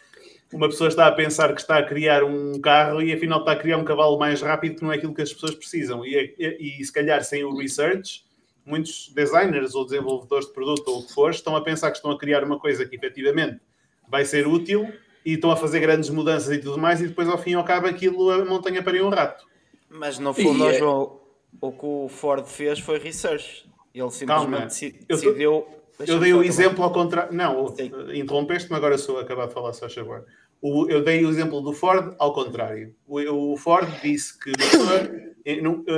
[0.53, 3.55] uma pessoa está a pensar que está a criar um carro e afinal está a
[3.55, 6.05] criar um cavalo mais rápido que não é aquilo que as pessoas precisam.
[6.05, 8.23] E, e, e se calhar sem o research,
[8.65, 12.11] muitos designers ou desenvolvedores de produto ou o que for estão a pensar que estão
[12.11, 13.59] a criar uma coisa que efetivamente
[14.07, 14.91] vai ser útil
[15.25, 17.63] e estão a fazer grandes mudanças e tudo mais e depois ao fim e ao
[17.63, 19.45] cabo aquilo a montanha para um rato.
[19.89, 20.83] Mas no fundo, é...
[20.83, 21.19] o,
[21.59, 23.69] o que o Ford fez foi research.
[23.93, 25.05] Ele simplesmente Calma.
[25.07, 25.67] decidiu
[26.07, 27.33] eu dei o exemplo ao contrário.
[27.33, 27.73] Não,
[28.13, 30.25] interrompeste-me, agora sou acabar de falar, só favor.
[30.61, 32.95] O, eu dei o exemplo do Ford ao contrário.
[33.07, 34.51] O, o Ford disse que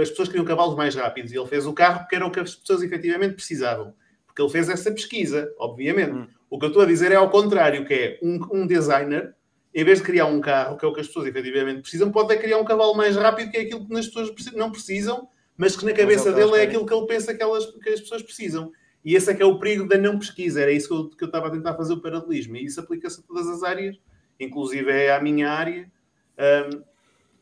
[0.01, 2.39] as pessoas queriam cavalos mais rápidos e ele fez o carro porque era o que
[2.39, 3.93] as pessoas efetivamente precisavam.
[4.25, 6.13] Porque ele fez essa pesquisa, obviamente.
[6.13, 6.27] Hum.
[6.49, 9.35] O que eu estou a dizer é ao contrário, que é um, um designer,
[9.73, 12.35] em vez de criar um carro, que é o que as pessoas efetivamente precisam, pode
[12.37, 15.27] criar um cavalo mais rápido, que é aquilo que as pessoas não precisam,
[15.57, 18.21] mas que na cabeça dele é aquilo que ele pensa que, elas, que as pessoas
[18.21, 18.71] precisam.
[19.03, 20.61] E esse é que é o perigo da não pesquisa.
[20.61, 22.55] Era isso que eu, que eu estava a tentar fazer o paralelismo.
[22.55, 23.97] E isso aplica-se a todas as áreas,
[24.39, 25.91] inclusive é à minha área.
[26.37, 26.83] Um,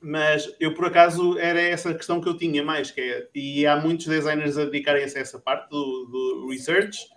[0.02, 2.90] mas eu, por acaso, era essa questão que eu tinha mais.
[2.90, 7.08] Que é, e há muitos designers a dedicarem-se a essa parte do, do, research.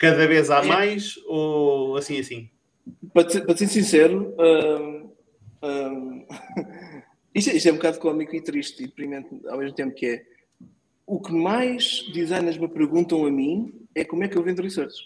[0.00, 0.66] Cada vez há é.
[0.66, 2.50] mais ou assim, assim?
[3.14, 5.12] Para ser, para ser sincero, um,
[5.62, 6.26] um,
[7.34, 10.06] isto, é, isto, é um bocado cómico e triste e deprimente ao mesmo tempo que
[10.06, 10.24] é
[11.06, 14.96] o que mais designers me perguntam a mim é como é que eu vendo research.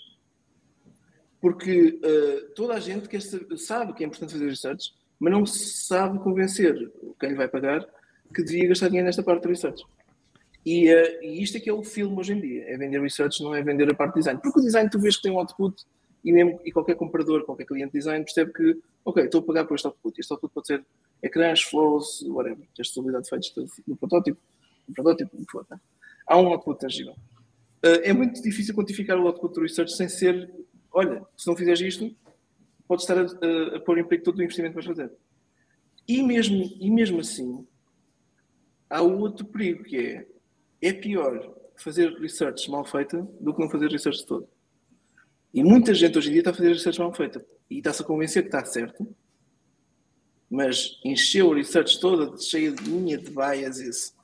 [1.40, 3.20] Porque uh, toda a gente quer
[3.56, 4.92] sabe que é importante fazer research,
[5.22, 7.86] mas não sabe convencer quem lhe vai pagar
[8.34, 9.84] que devia gastar dinheiro nesta parte de research.
[10.66, 13.40] E, uh, e isto é que é o filme hoje em dia: é vender research,
[13.40, 14.40] não é vender a parte de design.
[14.42, 15.80] Porque o design tu vês que tem um output
[16.24, 19.64] e, mesmo, e qualquer comprador, qualquer cliente de design percebe que, ok, estou a pagar
[19.64, 20.20] por este output.
[20.20, 20.84] Este output pode ser
[21.22, 24.40] ecrãs, flows, whatever, testabilidade feita no protótipo,
[24.88, 25.68] no protótipo, o que.
[25.68, 25.80] Tá?
[26.26, 27.12] há um output tangível.
[27.84, 30.50] Uh, é muito difícil quantificar o output do research sem ser,
[30.92, 32.12] olha, se não fizeres isto,
[32.93, 35.11] podes estar a, a, a pôr em perigo todo o investimento que vais fazer.
[36.07, 37.66] E mesmo, e mesmo assim,
[38.90, 40.26] há outro perigo que é,
[40.82, 44.47] é pior fazer research mal feita do que não fazer research todo.
[45.55, 48.05] E muita gente hoje em dia está a fazer research mal feita e está-se a
[48.05, 49.09] convencer que está certo,
[50.51, 54.14] mas encheu o research toda cheia de linha de biases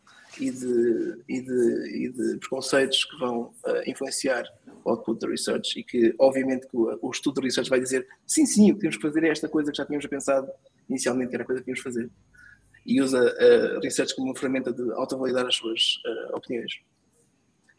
[0.41, 4.45] e de, e de, e de preconceitos que vão uh, influenciar
[4.85, 8.07] o output da research e que, obviamente, que o, o, estudo de research vai dizer
[8.27, 10.49] sim, sim, o que temos que fazer é esta coisa que já tínhamos pensado
[10.89, 12.11] inicialmente que era a coisa que tínhamos que fazer.
[12.87, 16.81] E usa a uh, research como uma ferramenta de autovalidar as suas uh, opiniões.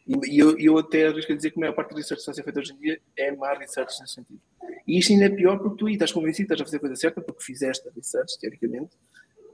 [0.06, 2.20] E, e eu, eu, até arrisco a dizer que a maior parte do research que
[2.20, 4.40] está a ser feita hoje em dia é má research nesse sentido.
[4.86, 7.20] E isto ainda é pior porque tu estás convencido, estás a fazer a coisa certa
[7.20, 8.96] porque fizeste a research, teoricamente,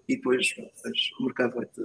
[0.08, 0.54] e depois
[1.18, 1.80] o mercado vai-te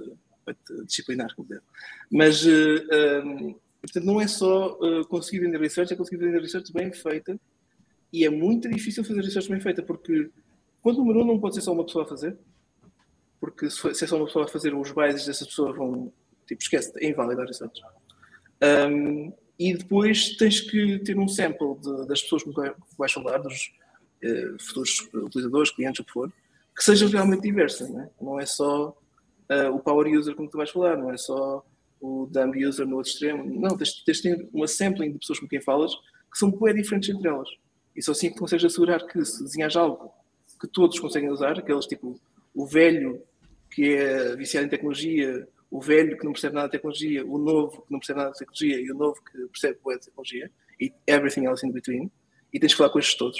[0.86, 1.62] disciplinar, como deve.
[2.10, 6.24] Mas, uh, eh, um, ehm, portanto, não é só uh, conseguir vender research, é conseguir
[6.24, 7.38] vender research bem feita.
[8.12, 10.30] E é muito difícil fazer research bem feita, porque
[10.82, 12.36] quando o número um não pode ser só uma pessoa a fazer,
[13.40, 16.12] porque se, é só uma pessoa a fazer, os biases dessa pessoa vão,
[16.46, 17.80] tipo, esquece, é inválido a research.
[18.62, 23.12] Um, ehm, e depois tens que ter um sample de, das pessoas com que vais
[23.12, 23.72] falar, dos
[24.24, 26.32] uh, futuros utilizadores, clientes, o que for,
[26.76, 28.96] que seja realmente diversa, não é, não é só
[29.52, 31.64] uh, o power user como tu vais falar, não é só
[32.00, 33.44] o dumb user no outro extremo.
[33.44, 35.92] Não, tens, tens de ter uma sampling de pessoas com quem falas
[36.30, 37.48] que são bem diferentes entre elas.
[37.94, 40.12] E só assim que consegues assegurar que se desenhas algo
[40.60, 42.18] que todos conseguem usar, aqueles tipo
[42.54, 43.22] o velho
[43.70, 47.82] que é viciado em tecnologia, o velho que não percebe nada de tecnologia, o novo
[47.82, 50.50] que não percebe nada de tecnologia e o novo que percebe boa de tecnologia
[50.80, 52.10] e everything else in between,
[52.52, 53.38] e tens que falar com estes todos.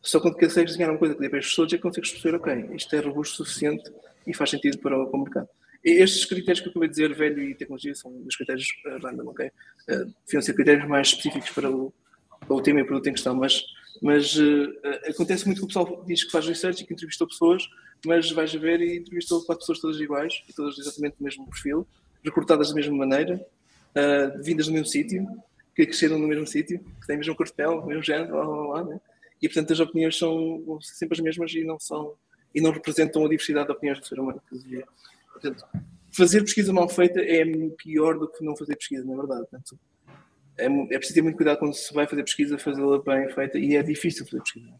[0.00, 2.36] Só quando consegues desenhar uma coisa que dê para estes todos é que consegues perceber,
[2.36, 3.90] ok, isto é robusto o suficiente
[4.26, 5.48] e faz sentido para o, para o mercado.
[5.84, 9.28] Estes critérios que eu acabei de dizer, velho e tecnologia, são os critérios uh, random,
[9.28, 9.46] ok?
[9.46, 11.92] Uh, deviam ser critérios mais específicos para o,
[12.40, 13.62] para o tema e o produto em questão, mas,
[14.02, 14.74] mas uh,
[15.08, 17.62] acontece muito que o pessoal diz que faz research e que entrevistou pessoas,
[18.04, 21.46] mas vais a ver e entrevistou quatro pessoas todas iguais, e todas exatamente do mesmo
[21.48, 21.86] perfil,
[22.24, 25.24] recrutadas da mesma maneira, uh, vindas do mesmo sítio,
[25.74, 28.66] que cresceram no mesmo sítio, que têm o mesmo pele, o mesmo género, lá, lá,
[28.74, 29.00] lá, né?
[29.40, 32.14] e portanto as opiniões são sempre as mesmas e não são
[32.56, 34.42] e não representam a diversidade de opiniões do ser humano.
[35.30, 35.62] Portanto,
[36.10, 37.44] fazer pesquisa mal feita é
[37.76, 39.42] pior do que não fazer pesquisa, na verdade.
[39.42, 39.78] Portanto,
[40.56, 43.76] é, é preciso ter muito cuidado quando se vai fazer pesquisa, fazê-la bem feita e
[43.76, 44.72] é difícil fazer pesquisa.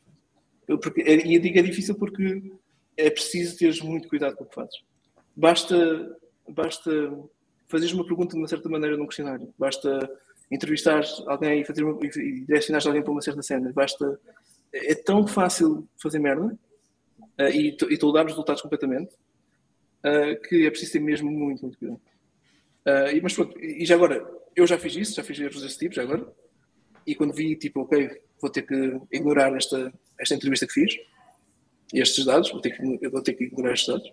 [0.66, 2.50] Eu, porque, é, e eu digo é difícil porque
[2.96, 4.82] é preciso teres muito cuidado com o que fazes.
[5.36, 6.16] Basta,
[6.48, 6.90] basta
[7.68, 10.10] fazeres uma pergunta de uma certa maneira num questionário, basta
[10.50, 14.18] entrevistar alguém e, fazer uma, e direcionar alguém para uma certa cena, basta.
[14.72, 16.56] É tão fácil fazer merda
[17.40, 19.14] uh, e, e toldar os resultados completamente
[20.06, 22.00] uh, que é preciso ter mesmo muito, muito cuidado.
[22.86, 24.24] Uh, mas pronto, e já agora,
[24.54, 26.26] eu já fiz isso, já fiz erros desse tipo, já agora,
[27.06, 30.96] e quando vi, tipo, ok, vou ter que ignorar esta, esta entrevista que fiz,
[31.92, 34.12] estes dados, vou ter que, eu vou ter que ignorar estes dados.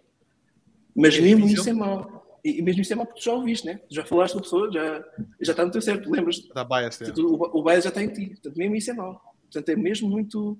[0.95, 1.61] Mas é mesmo difícil.
[1.61, 2.39] isso é mau.
[2.43, 3.79] E, mesmo isso é mau porque tu já ouviste, né?
[3.89, 5.05] Já falaste com a pessoa, já,
[5.41, 6.53] já está no teu certo, lembras-te?
[6.53, 7.11] Da bias, é.
[7.19, 8.27] o, o bias já está em ti.
[8.27, 9.21] Portanto, mesmo isso é mau.
[9.43, 10.59] Portanto, é mesmo muito,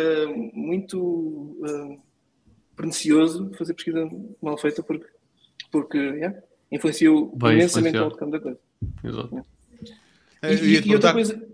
[0.00, 2.00] uh, muito uh,
[2.76, 4.08] pernicioso fazer pesquisa
[4.40, 5.06] mal feita porque,
[5.70, 6.38] porque yeah,
[6.72, 8.58] influenciou Bem imensamente o outcome da coisa.
[9.04, 9.46] Exato.
[10.42, 11.50] É, e, e, e outra coisa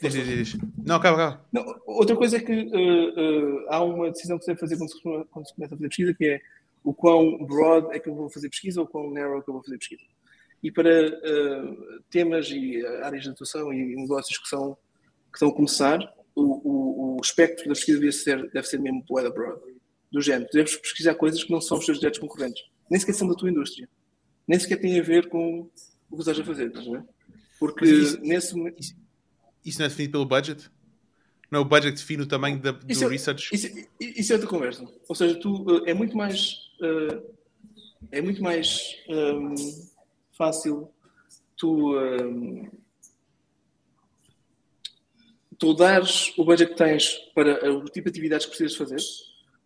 [0.00, 0.58] Diz, diz, diz.
[0.84, 1.46] Não, calma, calma.
[1.52, 4.90] Não, outra coisa é que uh, uh, há uma decisão que se deve fazer quando
[4.90, 6.40] se, quando se começa a fazer pesquisa, que é
[6.84, 9.48] o quão broad é que eu vou fazer pesquisa ou o quão narrow é que
[9.48, 10.02] eu vou fazer pesquisa.
[10.62, 14.74] E para uh, temas e áreas de atuação e negócios que, são,
[15.32, 15.98] que estão a começar,
[16.36, 19.60] o, o, o espectro da pesquisa deve ser, deve ser mesmo poeda broad.
[20.12, 23.26] Do género, deves pesquisar coisas que não são os teus diretos concorrentes, nem sequer são
[23.26, 23.88] da tua indústria,
[24.46, 25.68] nem sequer têm a ver com
[26.08, 27.04] o que estás a fazer, estás a ver?
[27.58, 28.80] Porque isso, nesse momento.
[28.80, 28.94] Isso
[29.66, 30.70] isso não é definido pelo budget?
[31.50, 33.52] Não é o budget que define o tamanho da, do isso é, research?
[33.52, 33.66] Isso,
[34.00, 34.86] isso, é outra conversa.
[35.08, 37.34] Ou seja, tu, eh, é muito mais, uh,
[38.12, 39.54] é muito mais um,
[40.38, 40.88] fácil
[41.56, 42.70] tu, um,
[45.58, 48.98] tu dares o budget que tens para o tipo de atividades que precisas fazer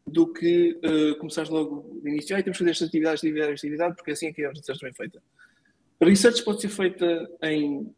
[0.06, 2.36] do que uh, começares logo de início.
[2.36, 4.92] Ah, temos que fazer estas atividades, atividade, atividade, porque assim é que a research bem
[4.92, 5.22] feita.
[6.00, 7.94] A research pode ser feita em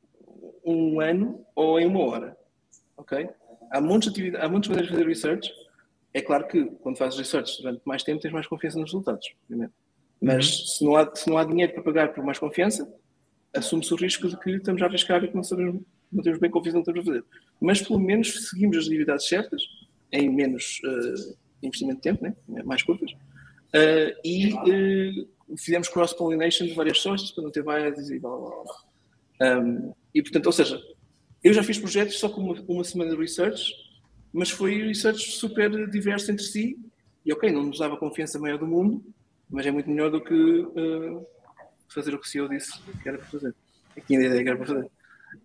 [0.65, 2.37] um ano ou em uma hora.
[2.97, 3.29] Ok?
[3.71, 5.53] Há muitas, atividades, há muitas maneiras de fazer research.
[6.15, 9.73] É claro que quando fazes research durante mais tempo tens mais confiança nos resultados, obviamente.
[10.21, 10.67] Mas uhum.
[10.67, 12.93] se, não há, se não há dinheiro para pagar por mais confiança,
[13.55, 15.83] assume-se o risco de que estamos a arriscar e que não, sabemos,
[16.13, 17.43] não temos bem confiança no que estamos a fazer.
[17.61, 19.63] Mas pelo menos seguimos as atividades certas,
[20.13, 22.35] em menos uh, investimento de tempo, né?
[22.65, 28.19] mais curtas, uh, e uh, fizemos cross-pollination de várias sources para não ter biases e
[28.19, 29.61] blá blá blá.
[29.61, 30.81] Um, e portanto, ou seja,
[31.43, 33.73] eu já fiz projetos só com uma, uma semana de research,
[34.33, 36.79] mas foi research super diverso entre si,
[37.25, 39.03] e ok, não nos dava a confiança maior do mundo,
[39.49, 40.67] mas é muito melhor do que
[41.89, 43.55] fazer o que o CEO disse que era para fazer.
[43.97, 44.91] E tinha a ideia que era para fazer.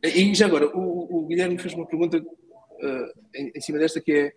[0.03, 4.11] E já agora, o, o Guilherme fez uma pergunta uh, em, em, cima desta que
[4.11, 4.33] é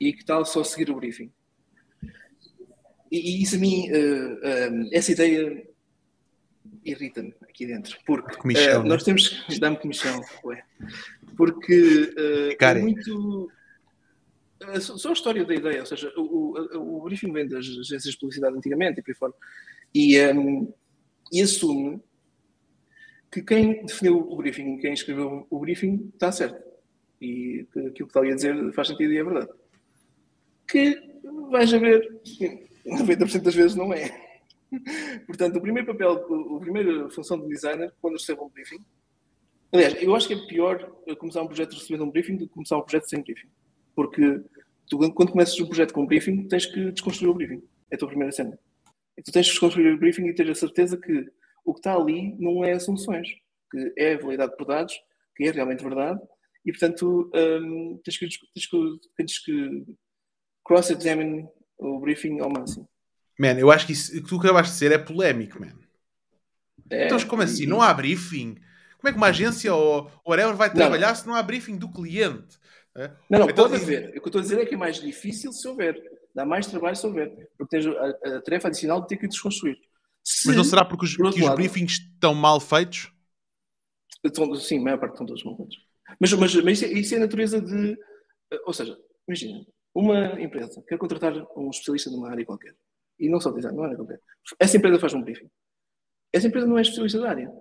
[0.00, 1.30] e que tal só seguir o briefing?
[3.10, 5.66] E, e isso a mim, uh, essa ideia
[6.84, 7.98] irrita-me aqui dentro.
[8.06, 10.64] Porque uh, nós temos que dar-me comissão, ué.
[11.36, 12.14] porque
[12.58, 13.50] é muito.
[14.80, 18.18] Só a história da ideia, ou seja, o, o, o briefing vem das agências de
[18.18, 19.34] publicidade antigamente e por aí fora,
[19.92, 20.72] e, um,
[21.32, 22.00] e assume
[23.32, 26.62] que quem definiu o briefing, quem escreveu o briefing, está certo.
[27.18, 29.48] E aquilo que está ali a dizer faz sentido e é verdade.
[30.68, 31.00] Que
[31.50, 32.20] vais a ver,
[32.84, 34.10] 90% das vezes não é.
[35.26, 38.84] Portanto, o primeiro papel, a primeira função do designer, quando recebe um briefing,
[39.72, 40.84] aliás, eu acho que é pior
[41.18, 43.48] começar um projeto recebendo um briefing do que começar um projeto sem briefing.
[43.94, 44.42] Porque
[44.90, 47.62] tu, quando começas um projeto com um briefing, tens que desconstruir o briefing.
[47.90, 48.58] É a tua primeira cena.
[49.16, 51.30] E tu tens que desconstruir o briefing e ter a certeza que
[51.64, 53.28] o que está ali não é soluções,
[53.70, 54.94] que é validado por dados,
[55.36, 56.20] que é realmente verdade,
[56.64, 59.84] e portanto um, tens que, tens que, tens que
[60.64, 61.48] cross-examine
[61.78, 62.88] o briefing ao máximo.
[63.38, 65.72] Man, eu acho que isso que tu acabaste de dizer é polémico, man.
[66.90, 67.66] É, então, como assim?
[67.66, 68.56] Não há briefing?
[68.98, 71.14] Como é que uma agência ou whatever vai trabalhar não.
[71.14, 72.58] se não há briefing do cliente?
[72.94, 73.08] É?
[73.28, 74.10] Não, não, então, pode haver.
[74.10, 76.00] O que eu estou a dizer é que é mais difícil se houver.
[76.34, 77.50] Dá mais trabalho se houver.
[77.56, 79.78] Porque tens a, a tarefa adicional de ter que desconstruir.
[80.24, 83.12] Se, Mas não será porque os, que lado, os briefings estão mal feitos?
[84.24, 85.76] Estão, sim, a maior parte estão todos mal feitos.
[86.20, 87.98] Mas, mas, mas isso, é, isso é a natureza de.
[88.66, 88.96] Ou seja,
[89.26, 92.74] imagina, uma empresa quer contratar um especialista numa área qualquer
[93.18, 94.20] e não só design, não era qualquer.
[94.58, 95.50] Essa empresa faz um briefing.
[96.32, 97.52] Essa empresa não é especialista da área.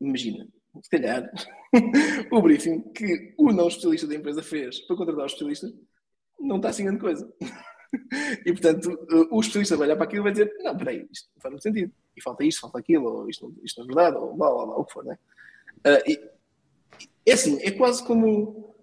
[0.00, 0.46] Imagina,
[0.82, 1.30] se calhar,
[2.30, 5.72] o briefing que o não especialista da empresa fez para contratar o especialista
[6.38, 7.32] não está assim grande coisa.
[8.44, 11.42] E, portanto, o especialista vai olhar para aquilo e vai dizer: Não, peraí, isto não
[11.42, 11.92] faz muito sentido.
[12.16, 14.76] E falta isto, falta aquilo, ou isto, isto não é verdade, ou blá, blá, blá,
[14.76, 15.18] o que for, né?
[15.86, 16.20] Uh, e,
[17.26, 18.74] É assim, é quase como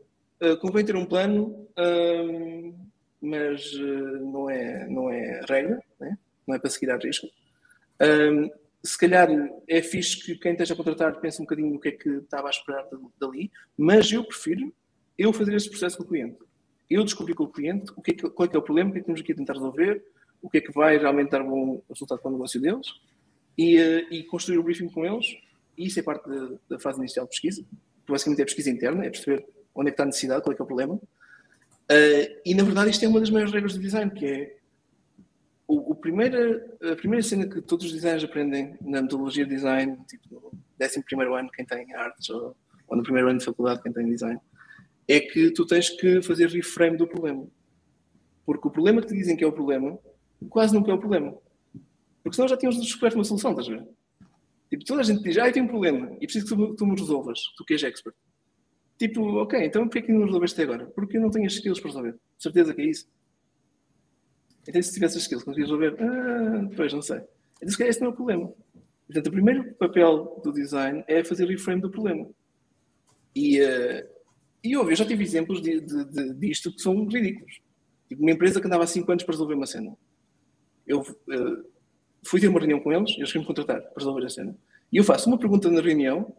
[0.41, 2.75] uh, convém ter um plano, uh,
[3.21, 6.17] mas uh, não, é, não é regra, né?
[6.47, 7.27] não é para seguir à risco.
[8.83, 9.27] Se calhar
[9.67, 12.47] é fixe que quem esteja a contratar pense um bocadinho no que é que estava
[12.47, 12.87] a esperar
[13.19, 14.71] dali, mas eu prefiro
[15.17, 16.37] eu fazer esse processo com o cliente.
[16.89, 18.89] Eu descobri com o cliente o que é que, qual é, que é o problema,
[18.89, 20.03] o que é que temos aqui a tentar resolver,
[20.41, 22.87] o que é que vai realmente dar bom resultado para o negócio deles
[23.57, 25.35] e, uh, e construir o briefing com eles.
[25.77, 27.65] E isso é parte da, da fase inicial de pesquisa.
[28.07, 30.61] Basicamente é pesquisa interna, é perceber onde é que está a necessidade, qual é que
[30.61, 30.93] é o problema.
[30.95, 34.55] Uh, e na verdade isto é uma das maiores regras do design, que é
[35.67, 39.97] o, o primeira, a primeira cena que todos os designers aprendem na metodologia de design,
[40.07, 41.03] tipo no 11
[41.39, 42.55] ano, quem tem artes, ou,
[42.87, 44.39] ou no primeiro ano de faculdade, quem tem design,
[45.07, 47.47] é que tu tens que fazer reframe do problema.
[48.45, 49.97] Porque o problema que te dizem que é o problema,
[50.49, 51.35] quase nunca é o problema.
[52.23, 53.87] Porque senão já tínhamos descoberto uma solução, estás a ver?
[54.69, 56.85] Tipo, toda a gente diz, ah, eu tenho um problema e preciso que tu, tu
[56.85, 58.15] me resolvas, tu que és expert.
[58.97, 60.89] Tipo, ok, então porquê que não resolveste até agora?
[60.91, 62.15] Porque eu não tenho as skills para resolver.
[62.37, 63.07] Certeza que é isso.
[64.67, 65.95] Então, se tivesse as skills, conseguias resolver?
[66.01, 67.21] Ah, depois, não sei.
[67.57, 68.51] Então, se calhar esse não é o problema.
[69.05, 72.27] Portanto, o primeiro papel do design é fazer reframe do problema.
[73.35, 74.14] E, uh,
[74.65, 77.61] e eu já tive exemplos de, de, de, disto que são ridículos.
[78.09, 79.95] Tipo, uma empresa que andava há 5 anos para resolver uma cena.
[80.87, 81.65] Eu uh,
[82.25, 84.57] fui ter uma reunião com eles, eles queriam me contratar para resolver a cena.
[84.91, 86.35] E eu faço uma pergunta na reunião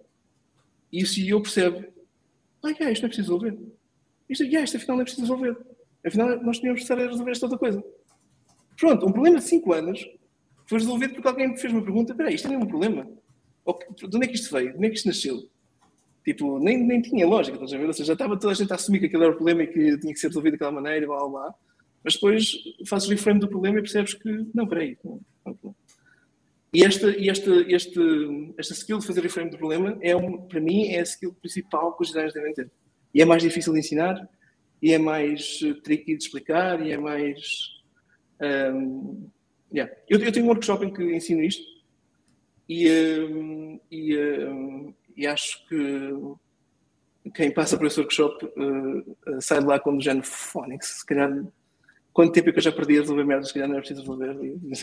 [0.93, 1.89] e o CEO percebe:
[2.64, 3.59] ah, yeah, isto não é preciso resolver.
[4.29, 5.57] Isto, yeah, isto afinal não é preciso resolver.
[6.05, 7.85] Afinal, nós tínhamos que estar a resolver esta outra coisa.
[8.79, 10.09] Pronto, um problema de 5 anos
[10.66, 13.09] foi resolvido porque alguém me fez uma pergunta: espera isto não é um problema?
[13.97, 14.70] De onde é que isto veio?
[14.70, 15.49] De onde é que isto nasceu?
[16.27, 17.87] Tipo, nem, nem tinha lógica, estás a ver?
[17.87, 19.68] Ou seja, já estava toda a gente a assumir que aquele era o problema e
[19.68, 21.55] que tinha que ser resolvido daquela maneira, blá blá blá.
[22.03, 22.53] Mas depois
[22.85, 25.74] fazes reframe do problema e percebes que, não, peraí, não, não,
[26.74, 28.01] E esta, e esta, este,
[28.59, 31.97] esta skill de fazer reframe do problema, é um, para mim, é a skill principal
[31.97, 32.68] que os designers devem ter.
[33.14, 34.29] E é mais difícil de ensinar,
[34.83, 37.68] e é mais tricky de explicar, e é mais.
[38.43, 39.29] Um,
[39.72, 39.95] yeah.
[40.09, 41.62] eu, eu tenho um workshop em que ensino isto,
[42.68, 46.12] e, um, e, um, e acho que
[47.34, 50.98] quem passa por esse workshop uh, sai de lá com o género Phonics.
[50.98, 51.44] Se calhar,
[52.12, 53.48] quanto tempo é que eu já perdi a resolver merdas?
[53.48, 54.30] Se calhar não é preciso resolver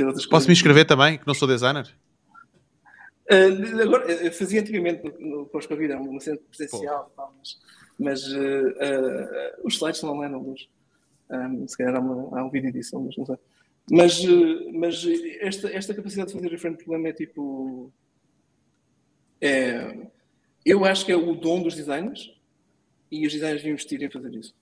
[0.05, 1.87] outras Posso me inscrever também, que não sou designer?
[3.31, 7.57] Uh, agora, fazia antigamente no, no pós-Covid, uma cena presencial, tal, mas,
[7.97, 10.67] mas uh, uh, os slides não eram luz.
[11.29, 13.37] Um, se calhar há, uma, há um vídeo disso, mas não sei.
[13.89, 14.23] Mas,
[14.73, 15.05] mas
[15.41, 17.91] esta, esta capacidade de fazer diferente problema é tipo.
[19.41, 20.07] É,
[20.65, 22.33] eu acho que é o dom dos designers
[23.11, 24.55] e os designers deviam investir em fazer isso.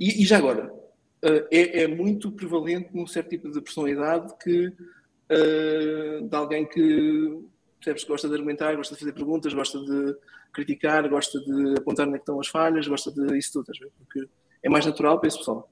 [0.00, 4.66] E, e já agora, uh, é, é, muito prevalente num certo tipo de personalidade que
[4.68, 7.44] uh, de alguém que
[7.78, 10.16] percebes, gosta de argumentar, gosta de fazer perguntas, gosta de
[10.52, 13.66] criticar, gosta de apontar onde é estão as falhas, gosta de isso tudo,
[13.98, 14.26] porque
[14.62, 15.70] é mais natural para esse pessoal.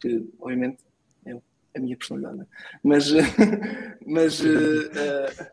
[0.00, 0.78] Que, obviamente,
[1.26, 1.36] é
[1.76, 2.46] a minha personalidade, né?
[2.82, 3.10] mas,
[4.06, 5.50] mas uh,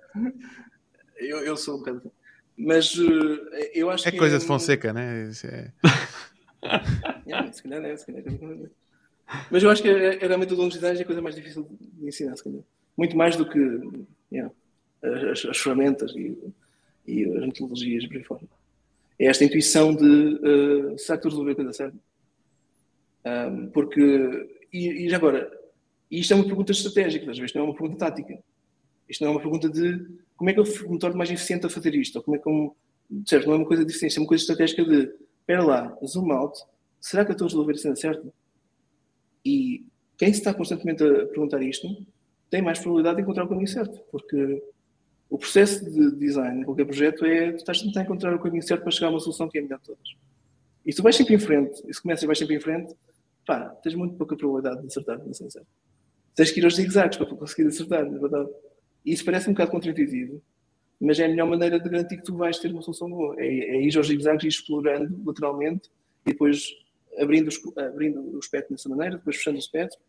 [1.17, 2.11] eu, eu sou um bocado assim.
[2.57, 3.39] Mas uh,
[3.73, 4.17] eu acho é que.
[4.17, 5.29] É coisa de Fonseca, né?
[5.29, 5.71] Isso é...
[7.27, 8.69] yeah, se calhar é, se calhar é.
[9.51, 11.35] Mas eu acho que é, é realmente o dom de design é a coisa mais
[11.35, 12.61] difícil de ensinar, se calhar.
[12.97, 13.59] Muito mais do que
[14.31, 14.51] yeah,
[15.03, 16.35] as, as, ferramentas e,
[17.05, 18.41] e, as metodologias por aí fora.
[19.19, 21.97] É esta intuição de uh, será que estou a resolver a coisa certa?
[23.25, 25.51] Um, porque, e, e agora,
[26.09, 28.39] isto é uma pergunta estratégica, às vezes não é uma pergunta tática.
[29.09, 30.07] Isto não é uma pergunta de
[30.37, 32.15] como é que eu me torno mais eficiente a fazer isto?
[32.15, 32.75] Ou como é que eu,
[33.25, 36.31] certo, não é uma coisa de eficiência, é uma coisa estratégica de, espera lá, zoom
[36.31, 36.57] out,
[37.01, 38.27] será que eu estou a resolver a cena certa?
[39.43, 39.85] E
[40.17, 41.87] quem se está constantemente a perguntar isto
[42.49, 44.63] tem mais probabilidade de encontrar o caminho certo, porque
[45.29, 48.63] o processo de design de qualquer projeto é tu estás a tentar encontrar o caminho
[48.63, 50.15] certo para chegar a uma solução que é melhor de todas.
[50.85, 52.93] E se tu vais sempre em frente, e se começas e vais sempre em frente,
[53.45, 55.47] pá, tens muito pouca probabilidade de acertar, não sei
[56.35, 58.49] Tens que ir aos zigzags para conseguir acertar, na verdade.
[59.05, 60.41] Isso parece um bocado contraintuitivo,
[60.99, 63.35] mas é a melhor maneira de garantir que tu vais ter uma solução boa.
[63.39, 65.89] É, é ir aos zigzags e explorando lateralmente
[66.25, 66.75] e depois
[67.19, 69.99] abrindo, abrindo o espectro dessa maneira, depois fechando o espectro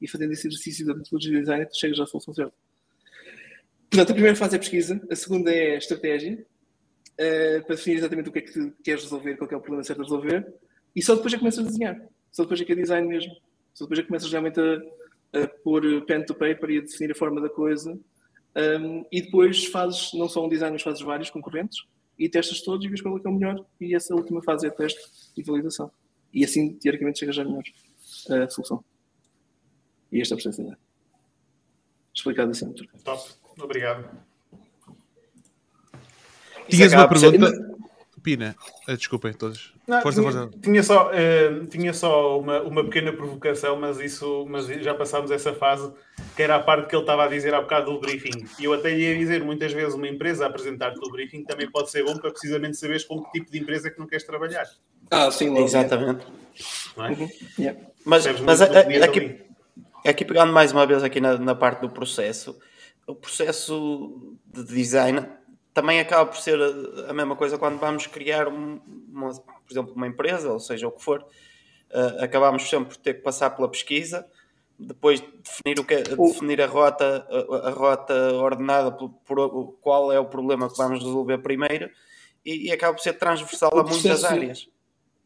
[0.00, 2.54] e fazendo esse exercício da metodologia de design chegas à solução certa.
[3.90, 6.44] Portanto, a primeira fase é a pesquisa, a segunda é a estratégia,
[7.12, 10.00] uh, para definir exatamente o que é que queres resolver, qual é o problema certo
[10.00, 10.52] a resolver,
[10.94, 12.00] e só depois é que começas a desenhar.
[12.30, 13.36] Só depois é que é design mesmo.
[13.72, 17.12] Só depois é que começas realmente a, a pôr pen to paper e a definir
[17.12, 17.98] a forma da coisa
[18.56, 21.78] um, e depois fazes não só um design, mas fazes vários concorrentes
[22.18, 23.64] e testas todos e vês qual é que é o melhor.
[23.80, 25.00] E essa última fase é teste
[25.36, 25.90] e validação.
[26.32, 28.84] E assim, teoricamente, chegas à melhor uh, solução.
[30.12, 30.76] E este é o processo de
[32.14, 32.72] Explicado assim.
[33.04, 33.30] Top.
[33.60, 34.08] Obrigado.
[36.68, 37.73] Tinhas uma pergunta?
[38.24, 38.56] Pina,
[38.88, 39.74] uh, desculpem todos.
[39.86, 40.50] Não, força, tinha, força.
[40.62, 45.52] Tinha só, uh, tinha só uma, uma pequena provocação, mas isso mas já passámos essa
[45.52, 45.92] fase,
[46.34, 48.46] que era a parte que ele estava a dizer há bocado do briefing.
[48.58, 51.70] E eu até lhe ia dizer, muitas vezes uma empresa a apresentar-te o briefing também
[51.70, 54.24] pode ser bom para precisamente saberes com que tipo de empresa é que não queres
[54.24, 54.64] trabalhar.
[55.10, 56.26] Ah, sim, exatamente.
[56.96, 57.00] É?
[57.02, 57.28] Uhum.
[57.58, 57.78] Yeah.
[58.06, 59.38] Mas, mas a, a, aqui,
[60.02, 62.58] aqui pegando mais uma vez aqui na, na parte do processo,
[63.06, 65.26] o processo de design
[65.74, 66.58] também acaba por ser
[67.08, 71.02] a, mesma coisa quando vamos criar, uma, por exemplo, uma empresa, ou seja, o que
[71.02, 71.26] for.
[71.90, 74.26] Uh, acabamos sempre por ter que passar pela pesquisa,
[74.78, 80.12] depois definir, o que, é, definir a, rota, a, a rota ordenada por, por, qual
[80.12, 81.90] é o problema que vamos resolver primeiro
[82.44, 84.68] e, e acaba por ser transversal o a processo, muitas áreas.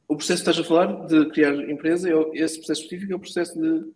[0.07, 3.59] O processo que estás a falar de criar empresa, esse processo específico é o processo
[3.59, 3.91] de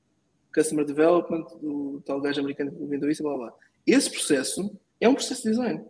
[0.54, 3.52] Customer Development, do tal gajo americano que vendeu isso, blá blá.
[3.86, 5.84] Esse processo é um processo de design.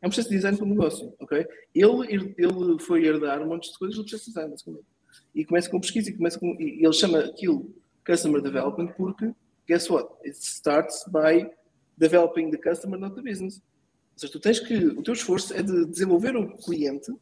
[0.00, 1.46] É um processo de design para o negócio, ok?
[1.74, 4.86] Ele, ele foi herdar um monte de coisas do processo de design, basicamente.
[5.34, 6.54] E começa com pesquisa e começa com...
[6.60, 7.74] E ele chama aquilo
[8.06, 9.32] Customer Development porque,
[9.68, 10.08] guess what?
[10.24, 11.50] It starts by
[11.96, 13.56] developing the customer, not the business.
[13.56, 14.74] Ou seja, tu tens que...
[14.74, 17.12] O teu esforço é de desenvolver o cliente,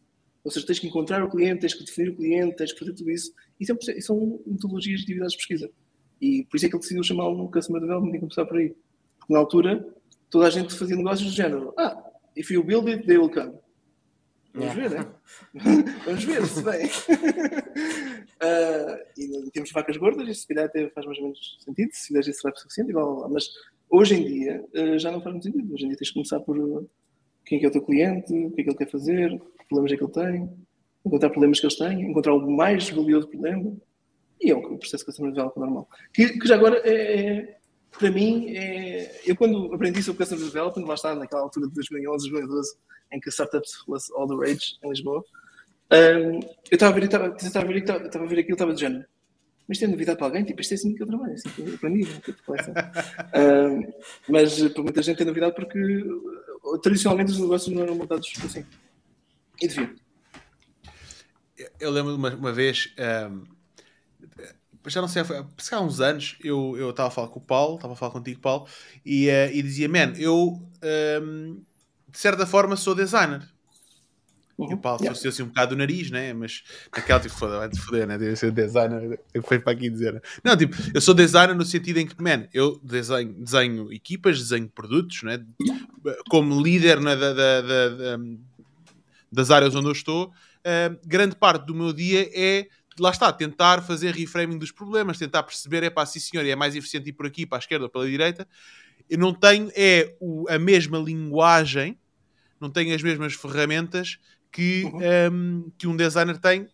[0.45, 2.93] ou seja, tens que encontrar o cliente, tens que definir o cliente, tens que fazer
[2.93, 3.33] tudo isso.
[3.59, 5.71] Isso, é são metodologias de atividades de pesquisa.
[6.21, 8.75] E por isso é que ele decidiu chamá-lo Customer Development e começar por aí.
[9.19, 9.87] Porque na altura,
[10.31, 11.75] toda a gente fazia negócios do género.
[11.77, 12.06] Ah,
[12.37, 13.59] If you build it, they will come.
[14.55, 14.89] Vamos yeah.
[14.89, 15.07] ver, né?
[16.05, 16.87] Vamos ver se bem.
[18.43, 22.07] uh, e temos vacas gordas, isso se calhar até faz mais ou menos sentido, se
[22.09, 23.29] fizeres isso será suficiente, e blá.
[23.29, 23.49] mas
[23.91, 25.75] hoje em dia uh, já não faz muito sentido.
[25.75, 26.87] Hoje em dia tens que começar por
[27.45, 29.67] quem é, que é o teu cliente, o que é que ele quer fazer, que
[29.69, 30.51] problemas é que ele tem,
[31.05, 33.77] encontrar problemas que eles têm, encontrar o mais valioso problema.
[34.41, 35.89] E é o processo de customer development normal.
[36.13, 37.57] Que, que já agora é, é
[37.99, 39.21] para mim, é...
[39.25, 42.77] eu quando aprendi sobre Customer Development, lá está, naquela altura de 2011, 2012,
[43.13, 45.25] em que Startups was all the rage em Lisboa,
[45.93, 48.75] um, eu estava a ver, estava, estava a ver, estava, estava a ver aquilo, estava
[48.75, 49.05] de género.
[49.69, 50.45] Mas tem novidade para alguém?
[50.45, 52.03] Tipo, isto é assim que eu trabalho, é assim que eu aprendi.
[53.35, 53.93] um,
[54.29, 56.05] mas para muita gente tem novidade porque
[56.83, 58.65] tradicionalmente os negócios não eram montados assim.
[59.61, 59.95] E devia.
[61.81, 62.95] Eu lembro uma, uma vez.
[62.99, 63.43] Um
[64.87, 65.23] já não sei,
[65.59, 68.41] se há uns anos eu estava a falar com o Paulo, estava a falar contigo,
[68.41, 68.67] Paulo,
[69.05, 71.57] e, uh, e dizia: Man, eu um, ehm,
[72.09, 73.43] de certa forma sou designer.
[74.59, 74.71] Uhum.
[74.71, 75.29] E o Paulo yeah.
[75.29, 76.33] assim um bocado do nariz, né?
[76.33, 76.63] Mas
[76.95, 78.17] naquela tipo, foda, vai-te foder, né?
[78.17, 79.21] Deve ser designer.
[79.35, 80.15] Eu fui para aqui dizer.
[80.15, 80.21] Né?
[80.43, 84.69] Não, tipo, eu sou designer no sentido em que, man, eu desenho, desenho equipas, desenho
[84.69, 85.45] produtos, né?
[86.31, 88.19] Como líder né, da, da, da,
[89.31, 92.67] das áreas onde eu estou, uh, grande parte do meu dia é
[92.99, 96.75] lá está, tentar fazer reframing dos problemas, tentar perceber, é para sim senhor, é mais
[96.75, 98.47] eficiente ir por aqui, para a esquerda ou pela direita.
[99.09, 101.99] Eu não tenho é o, a mesma linguagem,
[102.61, 104.19] não tenho as mesmas ferramentas
[104.51, 105.01] que, uhum.
[105.33, 106.69] um, que um designer tem,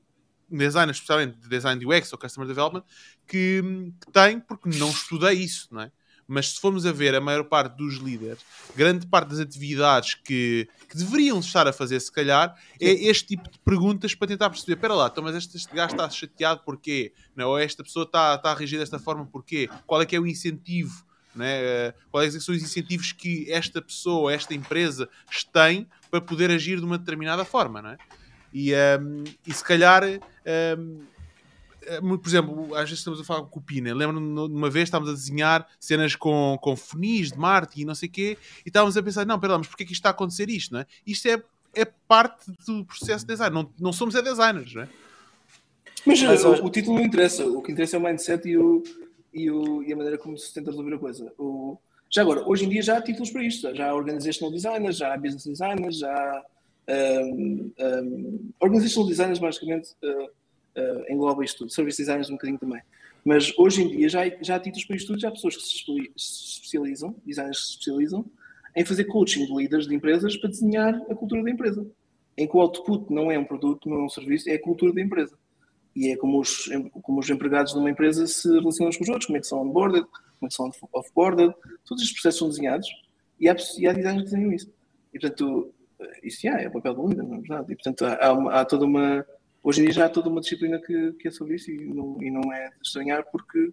[0.51, 2.85] um designer especialmente de design de UX ou Customer Development,
[3.27, 3.62] que,
[4.01, 5.93] que tem porque não estudei isso, não é?
[6.33, 8.41] Mas se formos a ver a maior parte dos líderes,
[8.74, 13.51] grande parte das atividades que, que deveriam estar a fazer, se calhar, é este tipo
[13.51, 17.12] de perguntas para tentar perceber: espera lá, então, mas este, este gajo está chateado porquê?
[17.37, 19.68] Não, ou esta pessoa está, está a reagir desta forma porquê?
[19.87, 21.05] Qual é que é o incentivo?
[21.35, 21.93] Né?
[22.11, 25.09] Quais é são os incentivos que esta pessoa, esta empresa
[25.53, 27.80] tem para poder agir de uma determinada forma?
[27.80, 27.99] Não é?
[28.53, 30.76] e, um, e se calhar um, eh,
[32.01, 33.95] por exemplo, às vezes estamos a falar com o Pina.
[33.95, 37.95] Lembro-me de uma vez estávamos a desenhar cenas com, com funis de Marte e não
[37.95, 40.01] sei o quê, e estávamos a pensar: não, pera lá, mas porquê é que isto
[40.01, 40.72] está a acontecer isto?
[40.72, 40.87] Não é?
[41.07, 41.43] Isto é,
[41.74, 43.55] é parte do processo de design.
[43.55, 44.89] Não, não somos é designers, não é?
[46.05, 47.47] Mas, mas o, o, título não interessa.
[47.47, 48.83] O que interessa é o mindset e, o,
[49.33, 51.33] e, o, e a maneira como se tenta resolver a coisa.
[51.39, 51.78] O,
[52.11, 53.74] já agora, hoje em dia já há títulos para isto.
[53.74, 56.45] Já há organizational designers, já há business designers, já há
[57.24, 59.91] um, um, organizational designers, basicamente.
[60.03, 60.41] Uh,
[60.77, 61.73] uh, engloba isto tudo.
[61.73, 62.83] Service designers um bocadinho também.
[63.25, 65.62] Mas hoje em dia já, já há títulos para isto tudo, já há pessoas que
[65.62, 65.85] se
[66.16, 68.25] especializam, designers que se especializam,
[68.75, 71.87] em fazer coaching de líderes de empresas para desenhar a cultura da empresa.
[72.37, 74.93] Em que o output não é um produto, não é um serviço, é a cultura
[74.93, 75.37] da empresa.
[75.95, 76.70] E é como os,
[77.03, 79.61] como os empregados de uma empresa se relacionam com os outros, como é que são
[79.61, 81.55] onboarded, como é que são offboarded,
[81.85, 82.89] todos estes processos são desenhados
[83.39, 84.73] e há, e há designers que desenham isso.
[85.12, 85.73] E portanto,
[86.23, 87.73] isso já é o papel do líder, não é verdade?
[87.73, 89.27] E portanto há, há, há toda uma
[89.62, 92.20] Hoje em dia já há toda uma disciplina que, que é sobre isso e não,
[92.20, 93.72] e não é de estranhar porque.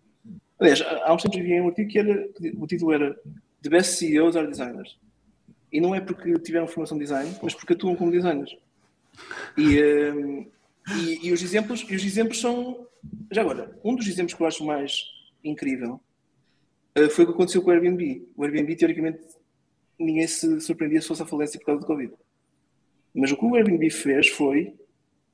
[0.59, 3.17] Aliás, há uns tempos vi um artigo que era, o título era
[3.61, 4.97] The Best CEOs are Designers.
[5.71, 8.55] E não é porque tiveram formação de design, mas porque atuam como designers.
[9.57, 9.81] E,
[10.11, 10.47] um,
[10.97, 12.87] e, e, os exemplos, e os exemplos são.
[13.31, 15.05] Já agora, um dos exemplos que eu acho mais
[15.43, 15.99] incrível
[16.97, 18.27] uh, foi o que aconteceu com o Airbnb.
[18.35, 19.19] O Airbnb, teoricamente,
[19.97, 22.13] ninguém se surpreendia se fosse a falência por causa do Covid.
[23.13, 24.73] Mas o que o Airbnb fez foi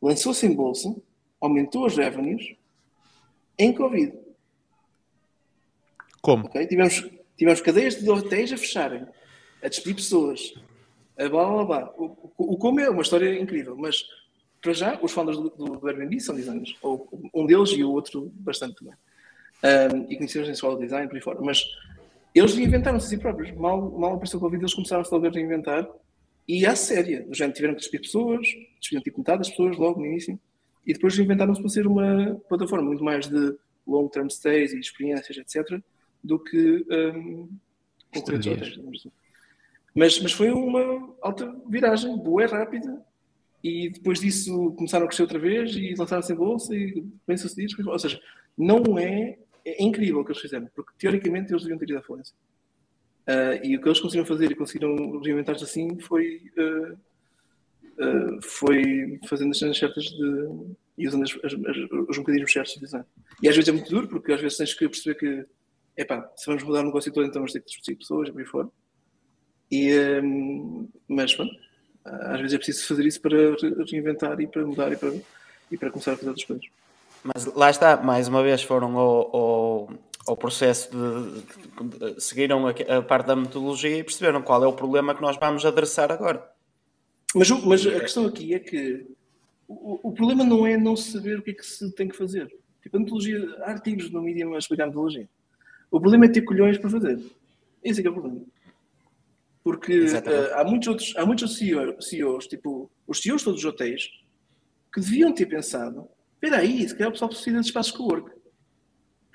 [0.06, 0.96] lançou-se em bolsa,
[1.42, 2.56] aumentou os revenues
[3.58, 4.14] em Covid.
[6.22, 6.46] Como?
[6.46, 6.68] Okay?
[6.68, 9.08] Tivemos, tivemos cadeias de hotéis a fecharem,
[9.64, 10.54] a despedir pessoas,
[11.18, 11.94] a blá blá blá.
[11.98, 14.06] O, o, como é uma história incrível, mas
[14.62, 18.32] para já, os founders do, do, Airbnb são designers, ou um deles e o outro
[18.36, 18.94] bastante também.
[19.64, 21.64] Um, e conhecemos em solo design por aí fora, mas
[22.34, 23.52] eles reinventaram-se a si próprios.
[23.56, 25.88] Mal, mal apareceu o Covid, eles começaram-se a reinventar
[26.48, 27.28] e à séria.
[27.32, 28.48] Já tiveram que despedir pessoas,
[28.80, 30.40] despediram tipo metade das pessoas logo no início,
[30.86, 33.56] e depois reinventaram-se para ser uma plataforma muito mais de
[33.88, 35.82] long-term stays e experiências, etc.,
[36.24, 37.50] do que um,
[38.14, 38.80] concorrentes.
[39.94, 43.02] Mas, mas foi uma alta viragem, boa, rápida,
[43.64, 47.76] e depois disso começaram a crescer outra vez e lançaram-se em bolsa e bem sucedidos.
[47.88, 48.22] Ou seja,
[48.58, 52.02] não é, é incrível o que eles fizeram, porque teoricamente eles deviam ter ido à
[52.02, 52.36] falência.
[53.28, 59.20] Uh, e o que eles conseguiram fazer e conseguiram reinventar-se assim foi, uh, uh, foi
[59.28, 60.50] fazendo as cenas certas de,
[60.98, 63.06] e usando as, as, as, os mecanismos certos de design.
[63.42, 65.46] E às vezes é muito duro, porque às vezes tens que perceber que,
[65.98, 68.42] epá, se vamos mudar o negócio todo, então vamos ter que despedir pessoas e por
[68.42, 68.70] aí fora.
[69.72, 69.92] E,
[70.24, 71.54] um, mas, pronto,
[72.06, 73.38] às vezes é preciso fazer isso para
[73.92, 75.14] reinventar e para mudar e para,
[75.72, 76.66] e para começar a fazer outras coisas.
[77.24, 79.90] Mas lá está, mais uma vez foram ao, ao,
[80.28, 84.74] ao processo de, de, seguiram a, a, parte da metodologia e perceberam qual é o
[84.74, 86.50] problema que nós vamos adressar agora.
[87.34, 89.06] Mas, mas a questão aqui é que
[89.68, 92.48] o, o, problema não é não saber o que é que se tem que fazer.
[92.82, 95.28] Tipo, a metodologia, há artigos no Medium a explicar a metodologia.
[95.92, 97.20] O problema é ter colhões para fazer.
[97.84, 98.42] Esse é que é o problema.
[99.64, 104.10] Porque uh, há muitos outros, há muitos CEOs, CEOs, tipo os CEOs todos os hotéis,
[104.94, 108.35] que deviam ter pensado: espera aí, se calhar o pessoal precisa de espaços co-work.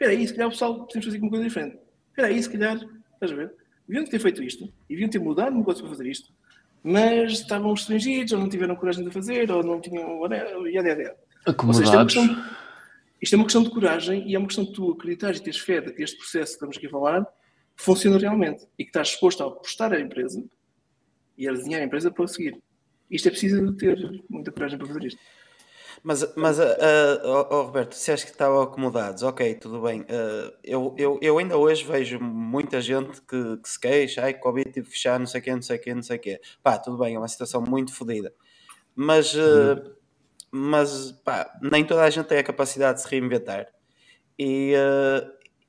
[0.01, 1.79] Espera aí, se calhar o pessoal precisa fazer uma coisa diferente.
[2.09, 2.77] Espera aí, se calhar,
[3.13, 3.53] estás a ver?
[3.87, 6.33] Deviam ter feito isto, deviam ter mudado o negócio para fazer isto,
[6.83, 10.23] mas estavam restringidos, ou não tiveram coragem de fazer, ou não tinham.
[10.69, 11.17] Yada, yada.
[11.45, 12.15] Acomodados.
[12.15, 12.45] Seja, isto, é
[13.21, 15.59] isto é uma questão de coragem e é uma questão de tu acreditares e teres
[15.59, 17.27] fé de que este processo que estamos aqui a falar
[17.77, 20.43] funciona realmente e que estás disposto a apostar a empresa
[21.37, 22.59] e a desenhar a empresa para seguir.
[23.11, 23.99] Isto é preciso ter
[24.31, 25.21] muita coragem para fazer isto.
[26.03, 30.01] Mas, mas uh, uh, oh, Roberto, se achas que estavam acomodados, ok, tudo bem.
[30.03, 34.73] Uh, eu, eu, eu ainda hoje vejo muita gente que, que se queixa, ai, Covid
[34.73, 36.41] tive que fechar, não sei o quê, não sei o quê, não sei o quê.
[36.63, 38.33] Pá, tudo bem, é uma situação muito fodida.
[38.95, 39.95] Mas, uh,
[40.51, 43.67] mas pá, nem toda a gente tem a capacidade de se reinventar.
[44.39, 44.73] E,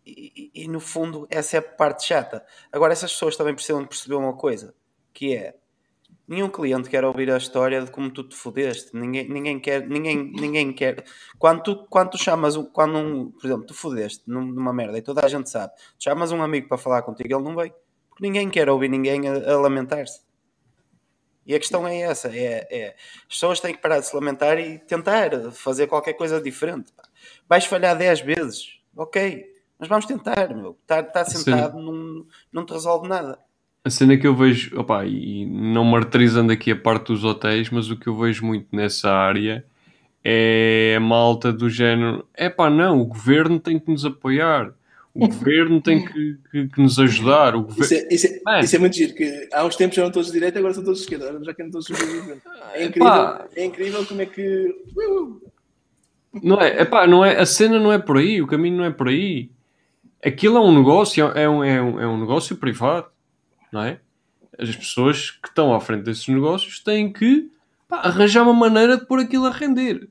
[0.05, 2.45] e, e, no fundo, essa é a parte chata.
[2.71, 4.73] Agora, essas pessoas também precisam de perceber uma coisa,
[5.13, 5.55] que é
[6.31, 8.95] nenhum cliente quer ouvir a história de como tu te fodeste.
[8.95, 11.03] Ninguém, ninguém quer, ninguém, ninguém quer.
[11.37, 15.01] Quando tu, quando tu chamas, um, quando um, por exemplo, tu fodeste numa merda e
[15.01, 17.73] toda a gente sabe, tu chamas um amigo para falar contigo, ele não vem.
[18.09, 20.21] Porque ninguém quer ouvir ninguém a, a lamentar-se.
[21.45, 22.95] E a questão é essa: é, é,
[23.27, 26.93] as pessoas têm que parar de se lamentar e tentar fazer qualquer coisa diferente.
[27.49, 30.77] Vais falhar 10 vezes, ok, mas vamos tentar, meu.
[30.81, 33.37] Estar, estar sentado não, não te resolve nada.
[33.83, 37.89] A cena que eu vejo, opa, e não martirizando aqui a parte dos hotéis, mas
[37.89, 39.65] o que eu vejo muito nessa área
[40.23, 44.71] é a malta do género: é pá, não, o governo tem que nos apoiar,
[45.13, 47.55] o governo tem que, que, que nos ajudar.
[47.55, 47.83] O governo...
[47.83, 50.33] isso, é, isso, é, isso, é, muito giro, que há uns tempos eram todos de
[50.33, 52.41] direita, agora são todos de esquerda, já querem todos de governo.
[52.73, 54.75] É incrível, é incrível como é que.
[56.43, 58.91] Não é, epá, não é, a cena não é por aí, o caminho não é
[58.91, 59.49] por aí
[60.23, 63.07] aquilo é um negócio, é um, é um, é um negócio privado,
[63.71, 63.99] não é?
[64.57, 67.49] As pessoas que estão à frente desses negócios têm que
[67.87, 70.07] pá, arranjar uma maneira de pôr aquilo a render.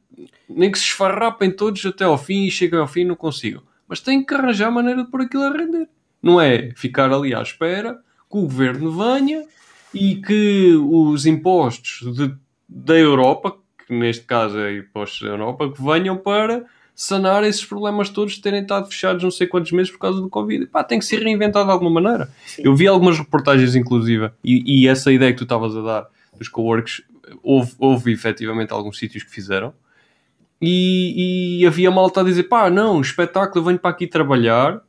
[0.49, 3.63] Nem que se esfarrapem todos até ao fim e cheguem ao fim e não consigam.
[3.87, 5.89] Mas têm que arranjar a maneira de pôr aquilo a render.
[6.23, 9.45] Não é ficar ali à espera que o governo venha
[9.93, 12.35] e que os impostos de,
[12.69, 13.57] da Europa,
[13.87, 16.65] que neste caso é impostos da Europa, que venham para
[17.01, 20.29] sanar esses problemas todos de terem estado fechados não sei quantos meses por causa do
[20.29, 20.67] Covid.
[20.67, 22.31] Pá, tem que ser reinventado de alguma maneira.
[22.45, 22.61] Sim.
[22.63, 26.47] Eu vi algumas reportagens, inclusive, e, e, essa ideia que tu estavas a dar dos
[26.47, 27.01] coworks,
[27.43, 29.73] houve, houve efetivamente alguns sítios que fizeram.
[30.61, 34.83] E, e havia malta a dizer: pá, não, espetáculo, eu venho para aqui trabalhar,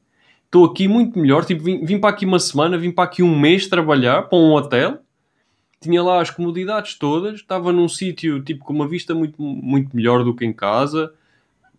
[0.44, 1.46] estou aqui muito melhor.
[1.46, 4.52] Tipo, vim, vim para aqui uma semana, vim para aqui um mês trabalhar para um
[4.52, 5.00] hotel
[5.82, 10.24] tinha lá as comodidades todas, estava num sítio tipo com uma vista muito, muito melhor
[10.24, 11.12] do que em casa,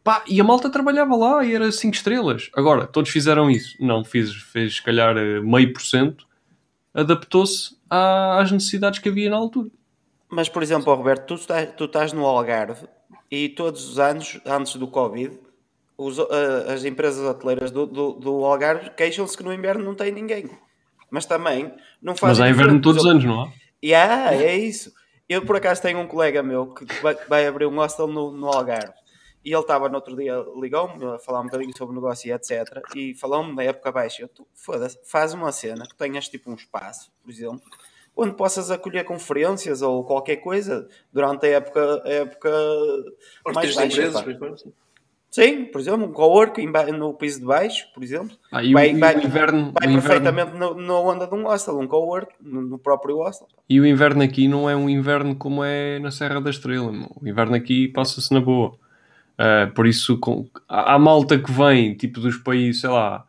[0.04, 2.50] Pá, e a malta trabalhava lá e era 5 estrelas.
[2.54, 3.76] Agora, todos fizeram isso.
[3.80, 6.26] Não, fez, fez se calhar eh, meio por cento.
[6.92, 9.70] Adaptou-se às necessidades que havia na altura.
[10.28, 12.86] Mas, por exemplo, Roberto, tu estás, tu estás no Algarve
[13.30, 15.38] e todos os anos, antes do Covid,
[15.96, 16.26] os, uh,
[16.68, 20.50] as empresas hoteleiras do, do, do Algarve queixam-se que no inverno não tem ninguém.
[21.10, 22.40] Mas também não fazem.
[22.40, 23.52] Mas há inverno todos os anos, não há?
[23.84, 24.92] Yeah, é isso.
[25.28, 28.48] Eu, por acaso, tenho um colega meu que vai, vai abrir um hostel no, no
[28.48, 29.01] Algarve.
[29.44, 32.32] E ele estava no outro dia, ligou-me a falar um bocadinho sobre o negócio e
[32.32, 32.80] etc.
[32.94, 34.22] E falou-me da época baixa.
[34.22, 37.62] Eu, tu, foda-se, faz uma cena que tenhas tipo um espaço, por exemplo,
[38.16, 42.50] onde possas acolher conferências ou qualquer coisa durante a época, a época
[43.52, 44.02] mais baixa.
[44.02, 44.64] Empresas,
[45.32, 46.62] Sim, por exemplo, um cowork
[46.92, 48.36] no piso de baixo, por exemplo.
[48.52, 50.74] Ah, e vai, o, vai, o inverno, vai o perfeitamente inverno...
[50.74, 53.48] na onda de um hostel, um cowork, no, no próprio hostel.
[53.66, 56.92] E o inverno aqui não é um inverno como é na Serra da Estrela.
[57.18, 58.78] O inverno aqui passa-se na boa.
[59.42, 63.24] Uh, por isso, com, há, há malta que vem, tipo dos países, sei lá,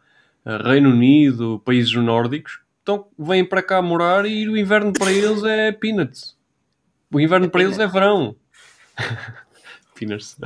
[0.46, 5.72] Reino Unido, países nórdicos, então vêm para cá morar e o inverno para eles é
[5.72, 6.38] peanuts.
[7.12, 8.36] O inverno é para eles é verão.
[9.98, 10.38] peanuts.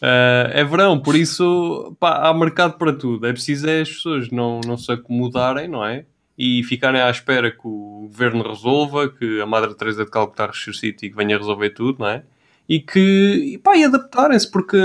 [0.00, 3.26] Uh, é verão, por isso pá, há mercado para tudo.
[3.26, 6.06] É preciso é as pessoas não, não se acomodarem, não é?
[6.38, 11.04] E ficarem à espera que o governo resolva, que a Madre Teresa de Calcutá ressuscite
[11.04, 12.22] e que venha resolver tudo, não é?
[12.68, 14.78] E que, e, pá, e adaptarem-se, porque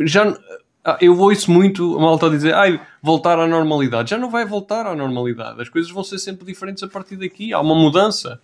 [0.00, 0.34] já
[1.00, 4.10] eu vou isso muito, a malta dizer, ai, voltar à normalidade.
[4.10, 5.60] Já não vai voltar à normalidade.
[5.60, 7.52] As coisas vão ser sempre diferentes a partir daqui.
[7.52, 8.40] Há uma mudança.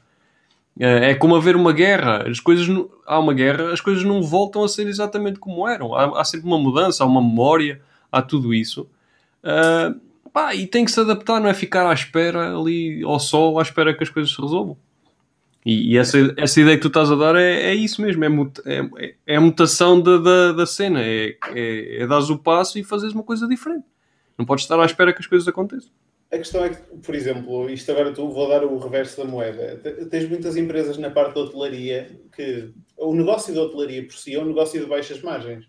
[0.78, 2.28] É, é como haver uma guerra.
[2.28, 2.66] As coisas
[3.06, 5.94] há uma guerra, as coisas não voltam a ser exatamente como eram.
[5.94, 7.80] Há, há sempre uma mudança, há uma memória,
[8.10, 8.88] há tudo isso.
[9.42, 9.98] Uh,
[10.30, 13.62] pá, e tem que se adaptar, não é ficar à espera ali ao sol, à
[13.62, 14.76] espera que as coisas se resolvam.
[15.64, 18.28] E, e essa, essa ideia que tu estás a dar é, é isso mesmo, é,
[18.66, 22.84] é, é, a mutação da, da, da cena, é, é, é dares o passo e
[22.84, 23.86] fazeres uma coisa diferente.
[24.36, 25.90] Não podes estar à espera que as coisas aconteçam.
[26.30, 29.80] A questão é que, por exemplo, isto agora tu vou dar o reverso da moeda.
[30.10, 34.40] Tens muitas empresas na parte da hotelaria que o negócio da hotelaria por si é
[34.40, 35.64] um negócio de baixas margens.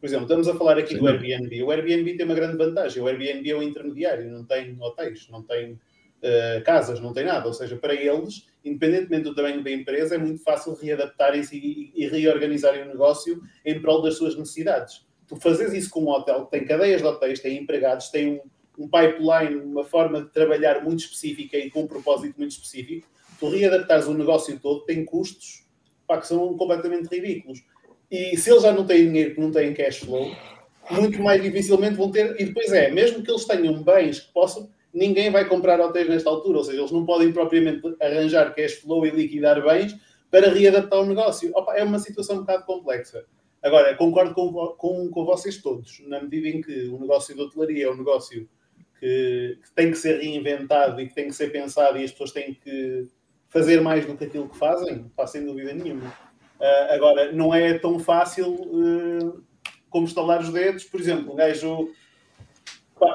[0.00, 1.00] Por exemplo, estamos a falar aqui Sim.
[1.00, 1.62] do Airbnb.
[1.62, 3.02] O Airbnb tem uma grande vantagem.
[3.02, 5.78] O Airbnb é um intermediário, não tem hotéis, não tem
[6.22, 7.46] uh, casas, não tem nada.
[7.46, 12.06] Ou seja, para eles, independentemente do tamanho da empresa, é muito fácil readaptarem-se e, e
[12.08, 15.06] reorganizarem o negócio em prol das suas necessidades.
[15.26, 18.40] Tu fazes isso com um hotel que tem cadeias de hotéis, tem empregados, tem um
[18.78, 23.08] um pipeline, uma forma de trabalhar muito específica e com um propósito muito específico,
[23.38, 25.64] tu readaptares o negócio todo tem custos
[26.06, 27.62] pá, que são completamente ridículos.
[28.10, 30.30] E se eles já não têm dinheiro, que não têm cash flow,
[30.90, 32.40] muito mais dificilmente vão ter.
[32.40, 36.30] E depois é, mesmo que eles tenham bens que possam, ninguém vai comprar hotéis nesta
[36.30, 39.96] altura, ou seja, eles não podem propriamente arranjar cash flow e liquidar bens
[40.30, 41.50] para readaptar o negócio.
[41.54, 43.24] Opa, é uma situação um bocado complexa.
[43.62, 47.86] Agora, concordo com, com, com vocês todos, na medida em que o negócio de hotelaria
[47.86, 48.48] é um negócio
[49.00, 52.32] que, que, tem que ser reinventado e que tem que ser pensado e as pessoas
[52.32, 53.08] têm que
[53.48, 56.08] fazer mais do que aquilo que fazem, pá, sem dúvida nenhuma.
[56.60, 59.44] Uh, agora, não é tão fácil uh,
[59.88, 60.84] como estalar os dedos.
[60.84, 61.90] Por exemplo, um gajo.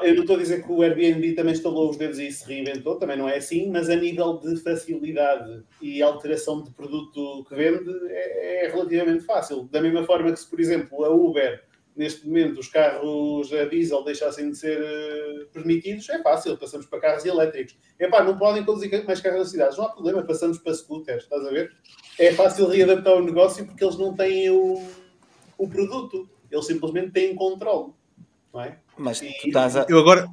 [0.04, 2.96] Eu não estou a dizer que o Airbnb também estalou os dedos e se reinventou,
[2.96, 7.92] também não é assim, mas a nível de facilidade e alteração de produto que vende
[8.10, 9.64] é, é relativamente fácil.
[9.72, 11.64] Da mesma forma que se, por exemplo, a Uber
[11.96, 17.00] neste momento os carros a diesel deixassem de ser uh, permitidos, é fácil, passamos para
[17.00, 17.78] carros elétricos.
[18.00, 21.46] Epá, não podem conduzir mais carros nas cidades, não há problema, passamos para scooters, estás
[21.46, 21.72] a ver?
[22.20, 24.82] É fácil readaptar o negócio porque eles não têm o,
[25.58, 27.94] o produto, eles simplesmente têm controle,
[28.62, 28.78] é?
[28.98, 29.86] Mas e, tu estás a...
[29.90, 30.28] Eu agora...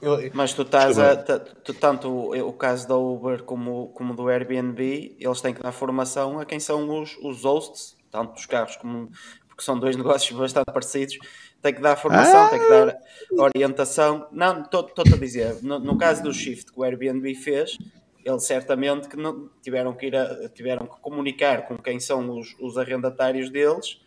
[0.00, 0.30] Eu...
[0.34, 1.16] Mas tu estás a.
[1.16, 5.72] Tu, tanto o, o caso da Uber como, como do Airbnb, eles têm que dar
[5.72, 9.10] formação a quem são os, os hosts, tanto dos carros como,
[9.48, 11.18] porque são dois negócios bastante parecidos,
[11.62, 12.48] tem que dar formação, ah.
[12.48, 12.98] tem que dar
[13.38, 14.28] orientação.
[14.30, 17.78] Não, estou a dizer, no, no, caso do shift que o Airbnb fez,
[18.24, 22.54] eles certamente que não, tiveram, que ir a, tiveram que comunicar com quem são os,
[22.60, 24.00] os arrendatários deles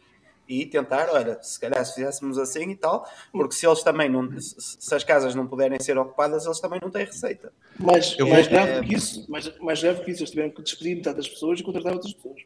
[0.50, 4.28] e tentar, olha, se calhar se fizéssemos assim e tal, porque se eles também não,
[4.40, 7.54] se as casas não puderem ser ocupadas, eles também não têm receita.
[7.78, 8.84] Mas Eu mais grave é...
[8.84, 11.64] que isso, mais, mais grave que isso, eles tiveram que despedir metade das pessoas e
[11.64, 12.42] contratar outras pessoas,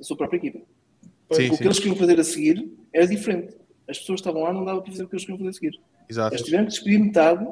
[0.00, 0.58] a sua própria equipa.
[1.32, 1.56] Sim, o sim.
[1.56, 3.56] que eles queriam fazer a seguir era diferente.
[3.88, 5.80] As pessoas estavam lá, não dava para fazer o que eles queriam fazer a seguir.
[6.08, 6.34] Exato.
[6.34, 7.46] Eles tiveram que despedir metade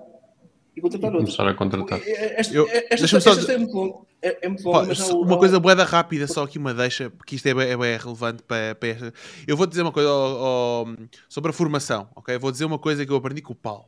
[0.76, 1.36] e contratar outros.
[1.36, 2.00] Começar a contratar.
[2.06, 3.98] Esta, eu, esta, esta, esta é muito longa.
[4.20, 7.46] É, é muito longa, mas uma coisa boeda rápida, só aqui uma deixa, porque isto
[7.46, 9.14] é bem, é bem relevante para, para esta.
[9.46, 10.08] Eu vou dizer uma coisa
[11.28, 12.38] sobre a formação, ok?
[12.38, 13.86] Vou dizer uma coisa que eu aprendi com o Paulo.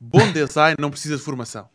[0.00, 1.68] Bom design não precisa de formação.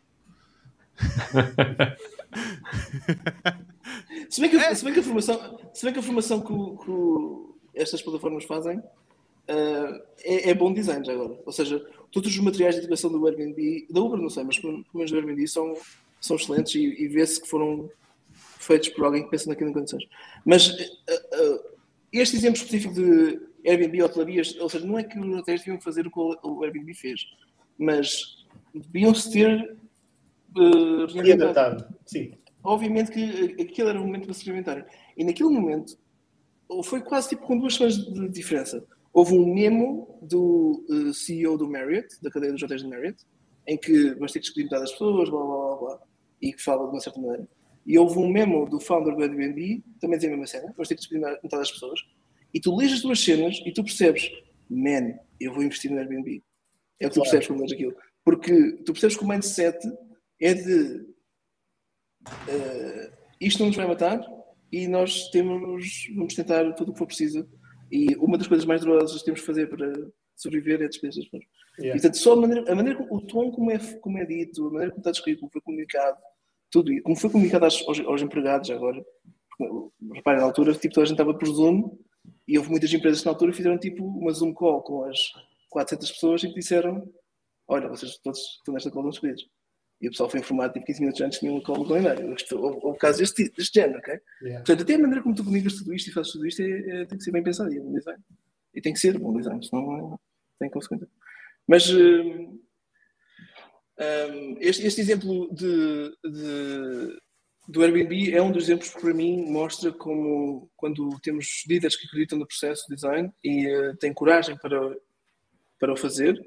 [4.28, 4.74] Se bem que, é.
[4.74, 6.54] se bem que a formação, se bem que, a formação que,
[6.84, 11.38] que estas plataformas fazem uh, é, é, bom design já agora.
[11.44, 14.84] Ou seja, todos os materiais de educação do Airbnb, da Uber não sei, mas pelo
[14.94, 15.74] menos do Airbnb são,
[16.20, 17.90] são excelentes e, e vê-se que foram
[18.32, 20.04] feitos por alguém que pensa naquilo em condições.
[20.44, 21.60] Mas uh, uh,
[22.12, 26.06] este exemplo específico de Airbnb hotelarias, ou seja, não é que os hotéis deviam fazer
[26.06, 27.24] o que o Airbnb fez,
[27.76, 29.76] mas deviam-se ter
[30.56, 31.92] uh, readaptado.
[32.06, 34.84] Sim obviamente que aquele era o momento para se experimentarem.
[35.16, 35.98] E naquele momento,
[36.84, 38.84] foi quase tipo com duas semanas de diferença.
[39.12, 43.24] Houve um memo do uh, eh, CEO do Marriott, da cadeia dos hotéis de Marriott,
[43.66, 46.00] em que vais ter que escolher metade das pessoas, blá blá blá blá,
[46.40, 47.48] e que fala de uma certa maneira.
[47.84, 50.94] E houve um memo do founder do Airbnb, também dizia a mesma cena, vais ter
[50.94, 52.00] que escolher metade das pessoas,
[52.54, 54.30] e tu lês as duas cenas e tu percebes,
[54.68, 56.42] man, eu vou investir no Airbnb.
[57.00, 57.94] É o que tu percebes quando lês aquilo.
[58.24, 59.78] Porque tu percebes que o mindset
[60.40, 61.06] é de
[62.28, 64.20] uh, isto não nos vai matar
[64.70, 67.48] e nós temos, vamos tentar tudo o que for preciso.
[67.92, 69.92] E uma das coisas mais dolorosas que temos que fazer para
[70.34, 71.26] sobreviver é despesas.
[71.78, 71.92] Yeah.
[71.92, 74.90] Portanto, só a maneira, a maneira, o tom como é, como é dito, a maneira
[74.92, 76.16] como está descrito, como foi comunicado,
[76.70, 79.04] tudo isso, como foi comunicado aos, aos, aos empregados agora.
[80.14, 81.98] Reparem, na altura, tipo, toda a gente estava por Zoom
[82.48, 85.18] e houve muitas empresas que na altura fizeram tipo uma Zoom call com as
[85.68, 87.06] 400 pessoas e que disseram:
[87.68, 89.46] Olha, vocês todos estão nesta call despedidos.
[90.02, 92.36] E o pessoal foi informado tipo 15 minutos antes tinha uma call no calendário.
[92.54, 94.18] Houve, houve casos deste, deste género, ok?
[94.42, 94.64] Yeah.
[94.64, 97.04] Portanto, até a maneira como tu comunicas tudo isto e fazes tudo isto é, é,
[97.06, 98.20] tem que ser bem pensado e é bom design.
[98.74, 100.18] E tem que ser bom design, senão é,
[100.58, 101.08] tem consequência.
[101.68, 102.58] Mas um,
[104.00, 107.20] um, este, este, exemplo de, de,
[107.68, 112.08] do Airbnb é um dos exemplos que para mim mostra como quando temos líderes que
[112.08, 114.96] acreditam no processo de design e uh, têm coragem para,
[115.78, 116.44] para o fazer,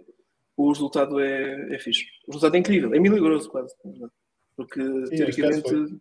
[0.57, 2.05] o resultado é, é fixe.
[2.27, 3.73] O resultado é incrível, é milagroso quase.
[4.55, 5.99] Porque Sim, teoricamente,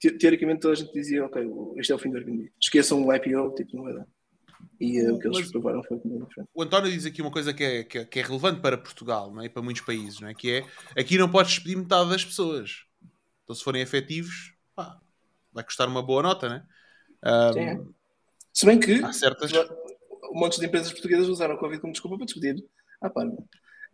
[0.00, 1.42] te, teoricamente toda a gente dizia, ok,
[1.76, 2.52] este é o fim do Airbnb.
[2.60, 4.06] Esqueçam o IPO, tipo, não vai dar.
[4.80, 6.50] E uh, o que eles provaram foi muito diferente.
[6.54, 9.32] O António diz aqui uma coisa que é, que é, que é relevante para Portugal
[9.32, 9.46] não é?
[9.46, 10.34] e para muitos países, não é?
[10.34, 12.84] que é aqui não podes despedir metade das pessoas.
[13.42, 15.00] Então, se forem efetivos, pá,
[15.52, 16.66] vai custar uma boa nota, né?
[17.24, 17.94] Um, Sim.
[18.52, 19.52] Se bem que certas...
[19.52, 22.64] um monte de empresas portuguesas usaram o Covid como desculpa para despedir.
[23.00, 23.24] Ah, pá,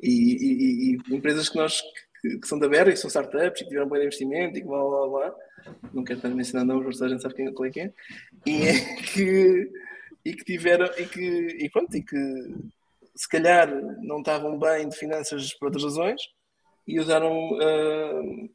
[0.01, 1.83] e, e, e, empresas que nós
[2.21, 4.83] que, que são da Berra, que são startups, que tiveram bom investimento e que blá
[4.83, 5.35] blá blá,
[5.93, 7.93] não quero estar mencionando nomes, a gente sabe quem, é que é,
[8.47, 9.73] e é que,
[10.25, 12.17] e que tiveram, e que, e pronto, e que
[13.15, 13.69] se calhar
[14.01, 16.21] não estavam bem de finanças por outras razões
[16.87, 18.51] e usaram uh,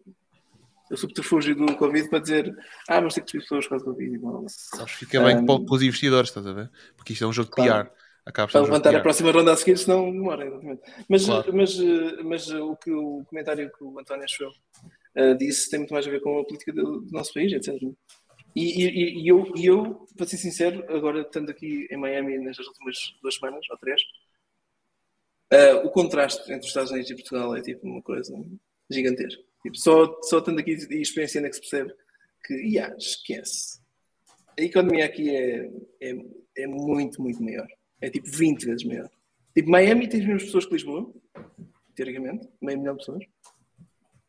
[0.89, 2.55] o subterfúgio do Covid para dizer
[2.87, 4.19] ah, vamos ter que despedir pessoas com o Covid.
[4.47, 6.71] Sabes, fica bem um, para os investidores, estás a ver?
[6.95, 7.85] Porque isto é um jogo de claro.
[7.85, 8.02] PR.
[8.25, 10.45] Acaba para levantar a próxima ronda a seguir, senão demora.
[10.45, 10.81] Exatamente.
[11.09, 11.53] Mas, claro.
[11.53, 11.77] mas,
[12.23, 16.11] mas o, que, o comentário que o António achou uh, disse tem muito mais a
[16.11, 17.73] ver com a política do, do nosso país, etc.
[18.55, 22.67] E, e, e, eu, e eu, para ser sincero, agora estando aqui em Miami nestas
[22.67, 24.01] últimas duas semanas ou três,
[25.53, 28.33] uh, o contraste entre os Estados Unidos e Portugal é tipo uma coisa
[28.89, 29.41] gigantesca.
[29.63, 31.93] Tipo, só, só estando aqui e experienciando é que se percebe
[32.45, 33.81] que, yeah, esquece.
[34.57, 35.69] A economia aqui é,
[36.01, 36.15] é,
[36.57, 37.67] é muito, muito maior.
[38.03, 39.09] É tipo 20 vezes maior.
[39.55, 41.09] Tipo, Miami tem as mesmas pessoas que Lisboa,
[41.95, 43.23] teoricamente, meio milhão de pessoas.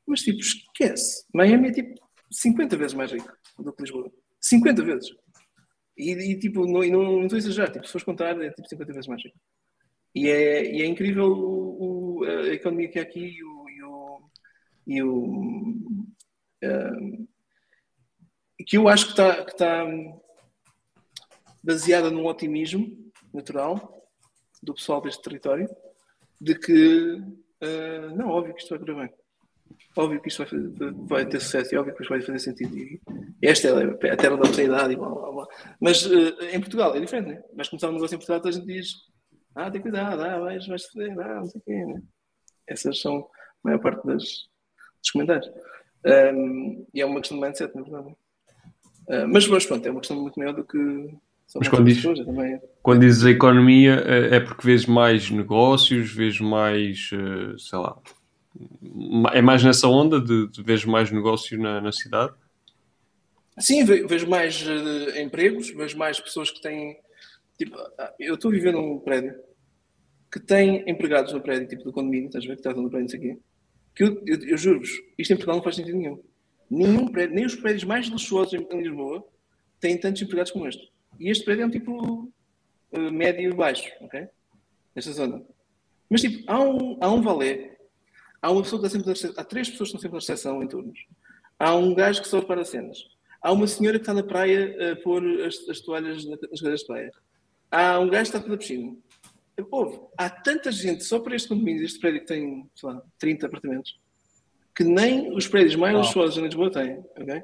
[0.06, 1.26] Mas tipo, esquece.
[1.34, 4.12] Miami é tipo 50 vezes mais rico do que Lisboa.
[4.40, 5.10] 50 vezes.
[5.98, 8.68] E, e tipo, não, não, não estou a exagerar, tipo, se fores contar, é tipo
[8.68, 9.36] 50 vezes mais rico.
[10.14, 13.68] E é, e é incrível o, o, a economia que há aqui e o.
[13.68, 14.30] E o,
[14.86, 15.24] e o
[16.62, 17.26] um,
[18.64, 19.84] que eu acho que está, que está
[21.60, 23.03] baseada num otimismo
[23.34, 24.02] natural
[24.62, 25.68] do pessoal deste território
[26.40, 29.14] de que, uh, não, óbvio que isto vai correr bem.
[29.96, 32.76] Óbvio que isto vai, vai, ter sucesso e óbvio que isto vai fazer sentido.
[32.76, 33.00] E
[33.42, 35.46] esta é a terra da oportunidade blá, blá, blá.
[35.80, 37.44] Mas uh, em Portugal é diferente, né?
[37.54, 39.14] Vais começar um negócio em Portugal a gente diz
[39.54, 42.02] ah, tem cuidado, ah, vais, vais foder, ah, não sei o quê, né?
[42.66, 43.24] Essas são a
[43.62, 45.48] maior parte das, dos comentários.
[46.04, 48.16] Um, e é uma questão de mindset, na verdade.
[49.08, 50.78] Uh, mas, mas pronto, é uma questão muito maior do que
[51.54, 52.02] mas quando, diz,
[52.82, 57.96] quando dizes a economia, é, é porque vês mais negócios, vês mais, eh, sei lá,
[59.32, 62.32] é mais nessa onda de, de vês mais negócio na, na cidade?
[63.58, 66.96] Sim, vejo mais uh, empregos, vejo mais pessoas que têm.
[67.56, 69.34] Tipo, ah, eu estou vivendo num prédio
[70.30, 72.54] que tem empregados no prédio, tipo do condomínio, estás a ver?
[72.54, 73.38] Que está no prédio, isso aqui.
[73.94, 76.20] Que eu, eu, eu juro-vos, isto em Portugal não faz sentido nenhum.
[76.68, 79.24] Nenhum prédio, nem os prédios mais luxuosos em, em Lisboa
[79.78, 80.90] têm tantos empregados como este.
[81.18, 82.32] E este prédio é um tipo
[82.92, 84.26] uh, médio e baixo, ok?
[84.94, 85.42] Nesta zona.
[86.08, 87.76] Mas tipo, há um, há um valé,
[88.40, 90.68] há uma pessoa que está sempre há três pessoas que estão sempre na recepção em
[90.68, 91.06] turnos.
[91.58, 92.98] Há um gajo que só para cenas.
[93.40, 96.86] Há uma senhora que está na praia a pôr as, as toalhas nas cadeiras de
[96.86, 97.10] praia.
[97.70, 98.96] Há um gajo que está na piscina.
[99.70, 103.46] Houve, há tanta gente só para este condomínio, este prédio que tem, sei lá, 30
[103.46, 104.00] apartamentos,
[104.74, 107.42] que nem os prédios mais luxuosos em Lisboa têm, ok?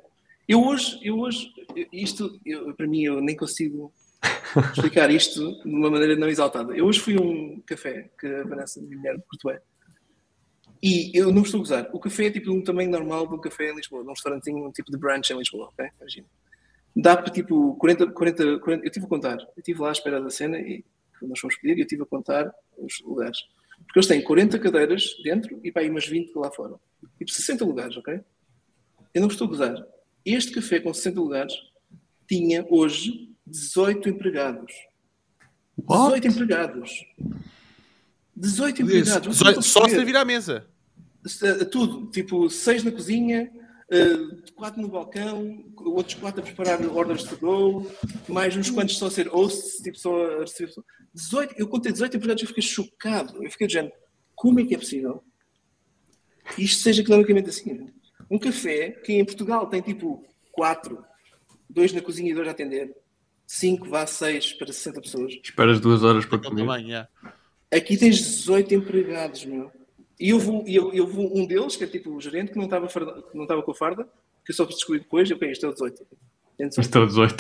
[0.51, 1.48] Eu hoje, eu hoje
[1.93, 3.94] isto, eu, para mim, eu nem consigo
[4.74, 6.77] explicar isto de uma maneira não exaltada.
[6.77, 9.62] Eu hoje fui a um café que a Vanessa, minha mulher, curto
[10.82, 11.90] E eu não estou a gozar.
[11.93, 14.72] O café é tipo um tamanho normal de um café em Lisboa, num restaurantinho, um
[14.72, 15.89] tipo de brunch em Lisboa, ok?
[16.01, 16.27] Imagina.
[16.97, 18.85] Dá para tipo 40, 40, 40.
[18.85, 19.39] Eu estive a contar.
[19.39, 20.85] Eu estive lá à espera da cena e
[21.22, 23.39] nós fomos pedir e eu estive a contar os lugares.
[23.86, 26.74] Porque eles têm 40 cadeiras dentro e para aí umas 20 lá fora.
[27.18, 28.20] Tipo 60 lugares, ok?
[29.14, 29.99] Eu não estou a gozar.
[30.25, 31.55] Este café com 60 lugares
[32.29, 34.73] tinha hoje 18 empregados.
[35.77, 36.21] What?
[36.21, 37.05] 18 empregados.
[38.37, 39.37] 18 empregados.
[39.37, 40.67] Só, só servir à mesa.
[41.43, 42.11] Eh, tudo.
[42.11, 43.51] Tipo, 6 na cozinha,
[44.55, 47.91] 4 uh, no balcão, outros 4 a preparar ordens de go,
[48.29, 50.73] mais uns quantos só a ser hosts, tipo só a receber.
[51.13, 53.43] 18, eu contei 18 empregados e fiquei chocado.
[53.43, 53.91] Eu fiquei dizendo,
[54.35, 55.25] como é que é possível
[56.55, 57.89] que isto seja economicamente assim?
[58.31, 61.05] Um café que em Portugal tem tipo 4,
[61.69, 62.94] 2 na cozinha e 2 a atender,
[63.47, 65.32] 5, vá 6 para 60 pessoas.
[65.43, 66.65] Esperas 2 horas para comer.
[66.65, 67.09] Também, yeah.
[67.73, 69.70] Aqui tens 18 empregados, meu.
[70.19, 72.66] E eu vou, eu, eu vou um deles, que é tipo o gerente, que não
[72.66, 74.05] estava, que não estava com a farda,
[74.44, 76.07] que eu só descobri depois, ok, este é o 18.
[76.59, 77.36] Este é o 18.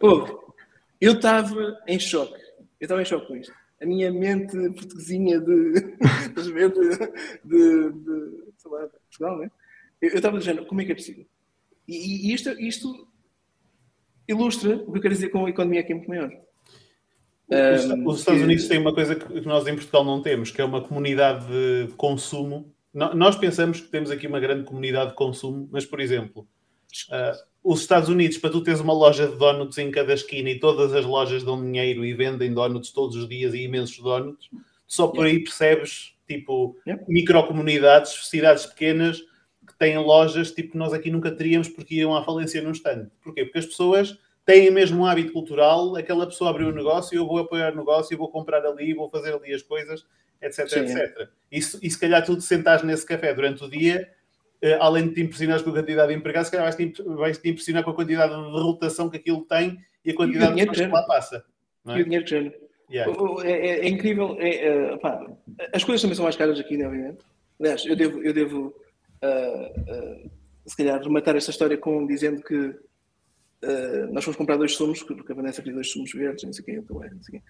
[0.00, 0.54] Pô,
[1.00, 2.40] eu estava em choque.
[2.80, 3.52] Eu estava em choque com isto.
[3.80, 5.72] A minha mente portuguesinha de,
[6.34, 6.52] de,
[7.44, 9.50] de, de, sei lá, de Portugal, né?
[10.02, 11.24] Eu estava dizendo, como é que é possível?
[11.86, 13.08] E, e isto, isto
[14.26, 16.30] ilustra o que eu quero dizer com a economia aqui muito maior.
[18.06, 20.80] Os, Estados Unidos têm uma coisa que nós em Portugal não temos, que é uma
[20.80, 22.74] comunidade de consumo.
[22.92, 26.48] Nós pensamos que temos aqui uma grande comunidade de consumo, mas, por exemplo,
[27.10, 30.58] uh, os Estados Unidos, para tu teres uma loja de donuts em cada esquina e
[30.58, 34.48] todas as lojas dão dinheiro e vendem donuts todos os dias e imensos donuts,
[34.86, 37.02] só por aí percebes, tipo, yeah.
[37.06, 39.31] microcomunidades, cidades pequenas que
[39.82, 43.10] têm lojas, tipo, que nós aqui nunca teríamos porque iam à falência num instante.
[43.20, 43.44] Porquê?
[43.44, 47.38] Porque as pessoas têm mesmo um hábito cultural, aquela pessoa abriu um negócio, eu vou
[47.38, 50.06] apoiar o negócio, eu vou comprar ali, vou fazer ali as coisas,
[50.40, 50.96] etc, Sim, etc.
[51.18, 51.28] É.
[51.50, 54.08] E, se calhar tu te sentares nesse café durante o dia,
[54.62, 57.82] uh, além de te impressionares com a quantidade de empregados, se calhar vais-te, vais-te impressionar
[57.82, 60.94] com a quantidade de rotação que aquilo tem e a quantidade e de pessoas que
[60.94, 61.44] lá passa.
[61.88, 61.98] É?
[61.98, 62.54] E o dinheiro que gera.
[62.88, 63.12] Yeah.
[63.44, 64.36] É, é, é, incrível.
[64.38, 65.26] É, pá,
[65.72, 67.24] as coisas também são mais caras aqui, obviamente.
[67.58, 68.81] Aliás, eu devo, eu devo
[69.22, 70.30] uh, uh,
[70.66, 72.74] se calhar, rematar esta história com dizendo que
[73.64, 76.64] Uh, nós fomos comprar dois sumos, porque a Vanessa queria dois sumos verdes, não sei
[76.64, 77.40] quem, então é, não sei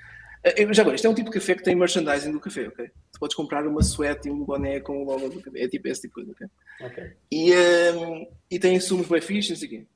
[0.44, 0.74] quem.
[0.74, 2.86] Já agora, isto é um tipo de café que tem merchandising do café, ok?
[3.12, 5.88] Tu podes comprar uma suéte e um boné com o logo do café, é tipo
[5.88, 6.86] esse tipo de coisa, ok?
[6.86, 7.16] okay.
[7.30, 7.54] E,
[7.96, 9.86] um, e tem sumos bem fixe, não sei quê.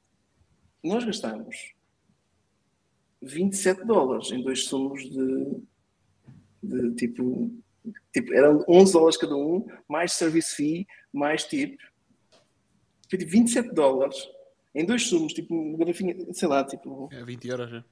[0.82, 1.74] Nós gastámos
[3.20, 5.60] 27 dólares em dois sumos de,
[6.62, 7.52] de tipo,
[8.12, 11.78] tipo, eram 11 dólares cada um, mais service fee, mais tip.
[13.08, 14.28] Foi tipo 27 dólares
[14.74, 17.08] em dois sumos, tipo, uma garrafinha, sei lá, tipo.
[17.12, 17.84] É 20 euros já.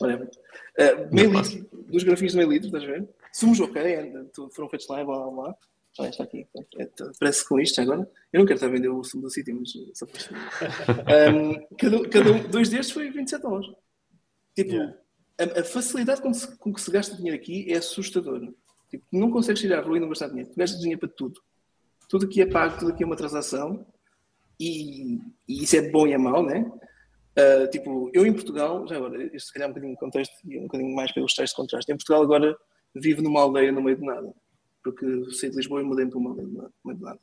[0.00, 0.30] Whatever.
[0.78, 3.08] Uh, meio litro, duas garrafinhas de meio litro, estás a ver?
[3.32, 4.12] Sumos ok,
[4.52, 5.56] foram feitos lá, blá blá blá.
[5.98, 6.46] Ah, está aqui.
[6.78, 6.88] É,
[7.18, 8.08] parece com isto agora.
[8.32, 12.08] Eu não quero estar a vender o sumo do sítio, mas só para um, cada,
[12.08, 13.68] cada um, dois destes foi 27 dólares.
[14.54, 14.98] Tipo, yeah.
[15.38, 18.52] a, a, facilidade com, se, com, que se gasta dinheiro aqui é assustadora.
[18.90, 20.50] Tipo, não consegues ir à rua e não gastar dinheiro.
[20.50, 21.40] Tu gastas dinheiro para tudo.
[22.08, 23.84] Tudo aqui é pago, tudo aqui é uma transação
[24.60, 25.18] e,
[25.48, 26.70] e, isso é bom e é mau, né?
[27.38, 30.34] Uh, tipo, eu em Portugal, já agora, isto se calhar é um bocadinho de contexto
[30.44, 32.56] e um bocadinho mais pelos textos de contraste, em Portugal agora
[32.94, 34.32] vivo numa aldeia no meio de nada,
[34.82, 37.20] porque saí de Lisboa e mudei para uma aldeia no meio de nada.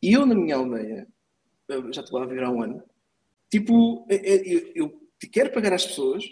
[0.00, 1.08] E eu na minha aldeia,
[1.92, 2.80] já estou lá a viver há um ano,
[3.50, 6.22] tipo, é, é, eu, eu, eu quero pagar às pessoas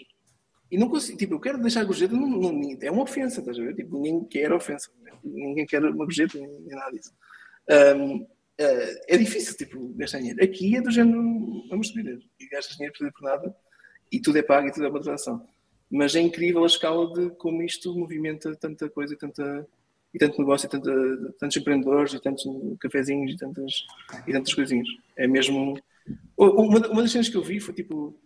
[0.71, 3.61] e não consigo, tipo, eu quero deixar gorjeta, não, não, é uma ofensa, estás a
[3.61, 3.75] ver?
[3.75, 4.89] Tipo, ninguém quer ofensa,
[5.23, 7.13] ninguém quer uma gorjeta, nem, nem nada disso.
[7.97, 8.27] Um,
[8.57, 10.41] Uh, é difícil, tipo, gastar dinheiro.
[10.41, 11.21] Aqui é do género,
[11.69, 12.21] vamos subir.
[12.39, 13.53] E gastas dinheiro por nada
[14.11, 15.45] e tudo é pago e tudo é uma transação.
[15.91, 19.67] Mas é incrível a escala de como isto movimenta tanta coisa e, tanta,
[20.13, 20.91] e tanto negócio, e tanta,
[21.37, 22.45] tantos empreendedores e tantos
[22.79, 23.85] cafezinhos e tantas,
[24.25, 24.87] e tantas coisinhas.
[25.17, 25.77] É mesmo.
[26.37, 28.17] Uma, uma das cenas que eu vi foi tipo.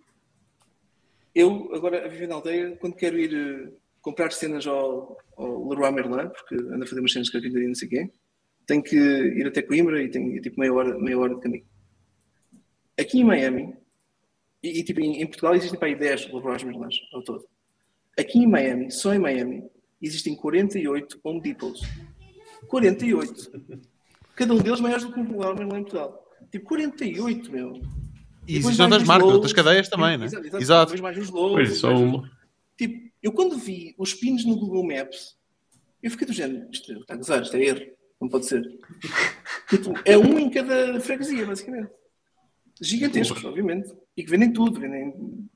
[1.34, 5.92] Eu, agora a viver na aldeia, quando quero ir uh, comprar cenas ao, ao Leroy
[5.92, 8.10] Merlin, porque ando a fazer umas cenas que eu não sei quê
[8.70, 11.66] tenho que ir até Coimbra e tenho tipo meia hora, meia hora de caminho.
[13.00, 13.76] Aqui em Miami,
[14.62, 17.48] e, e tipo em, em, Portugal existem para aí 10 Leroy Merlins ao todo.
[18.18, 19.64] Aqui em Miami, só em Miami,
[20.00, 21.82] existem 48 Home Depots.
[22.68, 23.80] 48.
[24.36, 26.24] Cada um deles maiores do que um Leroy Merlin em Portugal.
[26.52, 27.82] Tipo, 48, meu.
[28.50, 30.26] E existem outras marcas, outras cadeias também, né?
[30.26, 30.58] Exato.
[30.58, 31.04] exato.
[31.04, 31.78] mais os logos.
[31.78, 32.28] Só uma.
[32.76, 35.38] Tipo, eu quando vi os pins no Google Maps,
[36.02, 37.86] eu fiquei do género, isto está a gozar, isto é erro.
[38.20, 38.64] Não pode ser.
[39.70, 41.92] tipo, é um em cada freguesia, basicamente.
[42.82, 43.94] Gigantescos, obviamente.
[44.18, 45.14] E que vendem tudo, vendem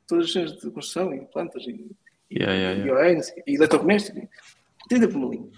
[0.07, 1.89] todas as cenas de construção e plantas e,
[2.31, 3.31] yeah, yeah, yeah.
[3.47, 4.29] e, e eletrodoméstico.
[4.87, 5.49] 30 por uma linha.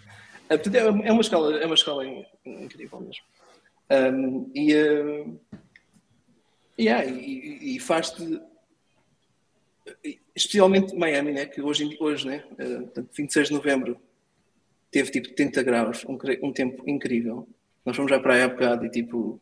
[0.47, 2.05] É, portanto, é, é uma escola, é uma escola
[2.45, 3.23] incrível mesmo.
[3.91, 5.39] Um, e, uh,
[6.77, 8.41] yeah, e, e faz-te
[10.35, 13.97] especialmente Miami, né, que hoje, hoje né, uh, 26 de novembro
[14.91, 17.47] teve tipo 30 graus, um, um tempo incrível.
[17.85, 19.41] Nós fomos já para a época e tipo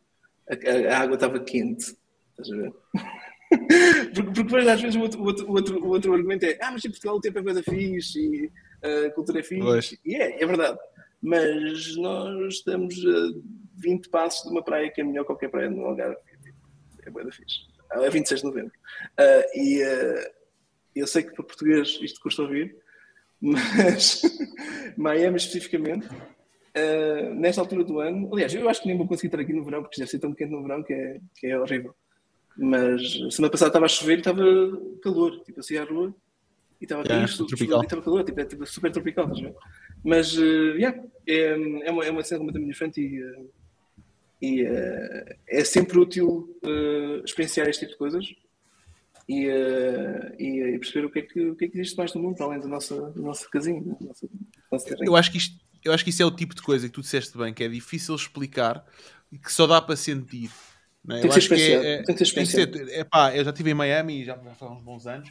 [0.50, 1.96] a, a água estava quente.
[2.32, 2.74] Estás a ver?
[4.14, 6.84] porque, porque depois às vezes o outro, o, outro, o, outro, argumento é ah, mas
[6.84, 8.52] em Portugal o tempo é coisa fixe e
[9.08, 9.62] a cultura é fixe.
[9.62, 9.98] Pois.
[10.06, 10.78] E é, é verdade.
[11.22, 13.40] Mas nós estamos a
[13.78, 16.18] 20 passos de uma praia que é melhor que qualquer praia no Algarve.
[17.20, 17.60] É coisa fixe.
[17.92, 18.74] É 26 de novembro.
[19.20, 20.32] Uh, e uh,
[20.96, 22.76] eu sei que para português isto custa ouvir,
[23.40, 24.22] mas
[24.98, 26.08] Miami especificamente
[26.76, 29.64] Uh, nesta altura do ano, aliás, eu acho que nem vou conseguir estar aqui no
[29.64, 31.94] verão, porque deve ser tão quente no verão que é, que é horrível.
[32.58, 34.42] Mas semana passada estava a chover e estava
[35.04, 36.16] calor, tipo assim à rua
[36.82, 37.82] e estava yeah, isto, tropical.
[37.82, 39.56] e estava calor, tipo, é tipo, super tropical, estás a ver?
[40.04, 41.52] Mas, uh, yeah, é,
[41.86, 43.50] é, uma, é uma cena completamente diferente e, uh,
[44.44, 48.36] e uh, é sempre útil uh, experienciar este tipo de coisas
[49.30, 49.48] e,
[50.38, 52.42] e, e, perceber o que, é que, o que é que existe mais no mundo,
[52.44, 56.10] além do nosso casinho, do nosso, do nosso Eu acho que isto eu acho que
[56.10, 58.86] isso é o tipo de coisa que tu disseste bem, que é difícil explicar
[59.32, 60.50] e que só dá para sentir.
[61.04, 61.22] Não é?
[61.22, 64.38] Tem que é, é, tem que ser, é, pá, eu já estive em Miami já,
[64.38, 65.30] já há uns bons anos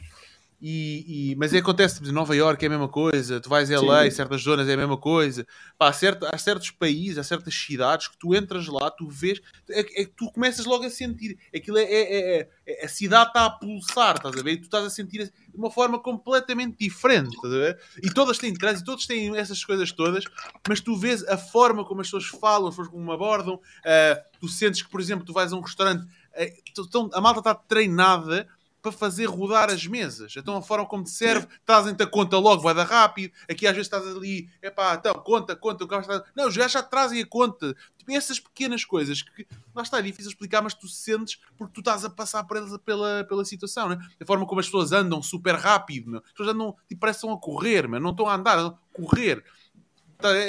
[0.65, 3.81] e, e, mas é, acontece, tipo, Nova York é a mesma coisa, tu vais a
[3.81, 4.11] LA, Sim.
[4.11, 5.45] certas zonas é a mesma coisa.
[5.77, 9.41] Pá, há, certo, há certos países, há certas cidades que tu entras lá, tu vês,
[9.69, 11.37] é, é tu começas logo a sentir.
[11.53, 14.53] Aquilo é, é, é, é a cidade está a pulsar, estás a ver?
[14.53, 17.79] E tu estás a sentir de uma forma completamente diferente, estás a ver?
[18.01, 20.23] E todas têm trânsito, todos têm essas coisas todas,
[20.65, 23.55] mas tu vês a forma como as pessoas falam, as pessoas como abordam.
[23.55, 27.53] Uh, tu sentes que, por exemplo, tu vais a um restaurante, uh, a malta está
[27.53, 28.47] treinada
[28.83, 30.35] para fazer rodar as mesas.
[30.35, 33.33] Então a forma como te serve, trazem-te a conta logo, vai dar rápido.
[33.49, 36.21] Aqui às vezes estás ali, é pá, então, conta, conta, o carro está...
[36.35, 37.73] Não, os gajos já trazem a conta.
[37.97, 41.79] Tipo, essas pequenas coisas que lá está, é difícil explicar, mas tu sentes porque tu
[41.79, 43.97] estás a passar por elas pela, pela situação, né?
[44.19, 46.19] A forma como as pessoas andam super rápido, meu.
[46.19, 48.01] as pessoas andam, tipo, parecem a correr, meu.
[48.01, 49.43] não estão a andar, a correr.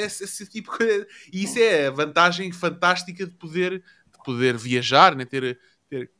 [0.01, 1.06] Esse, esse tipo de.
[1.32, 3.82] E isso é a vantagem fantástica de poder,
[4.12, 5.24] de poder viajar, né?
[5.24, 5.59] ter,
[5.89, 6.11] ter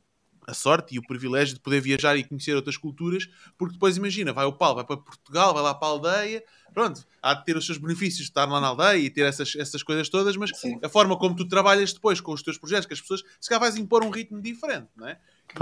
[0.47, 3.27] a sorte e o privilégio de poder viajar e conhecer outras culturas,
[3.57, 6.43] porque depois imagina, vai o Paulo, vai para Portugal, vai lá para a aldeia,
[6.73, 9.55] pronto, há de ter os seus benefícios de estar lá na aldeia e ter essas,
[9.55, 10.79] essas coisas todas, mas Sim.
[10.83, 13.61] a forma como tu trabalhas depois com os teus projetos, com as pessoas, se calhar
[13.61, 15.17] vais impor um ritmo diferente, não é?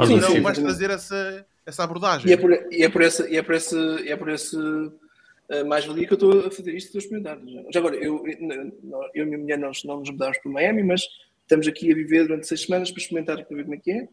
[0.05, 2.29] Sim, então sim, vais fazer essa, essa abordagem.
[2.29, 5.65] E é por, e é por essa, e é por esse, é por esse uh,
[5.67, 7.39] mais-valia que eu estou a fazer isto, estou a experimentar.
[7.71, 10.83] Já agora, eu, eu, eu e a minha mulher nós não nos mudámos para Miami,
[10.83, 11.01] mas
[11.41, 14.07] estamos aqui a viver durante seis semanas para experimentar para ver como é que é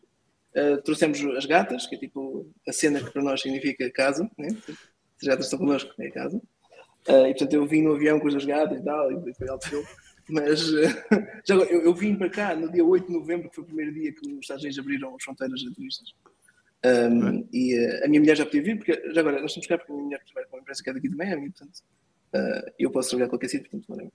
[0.55, 4.49] Uh, trouxemos as gatas, que é tipo a cena que para nós significa casa, né?
[4.69, 6.39] as gatas estão connosco, é casa.
[7.09, 9.69] Uh, e portanto eu vim no avião com as gatas e tal, e foi alto
[9.69, 9.85] show.
[10.29, 10.83] Mas uh,
[11.47, 13.67] já agora, eu, eu, vim para cá no dia 8 de novembro, que foi o
[13.67, 16.13] primeiro dia que os Estados Unidos abriram as fronteiras a turistas.
[16.85, 19.93] Um, e a minha mulher já podia vir, porque já agora nós estamos cá porque
[19.93, 21.83] a minha mulher trabalha com uma empresa que é daqui de Miami, portanto
[22.79, 24.13] eu posso trabalhar qualquer sítio, portanto,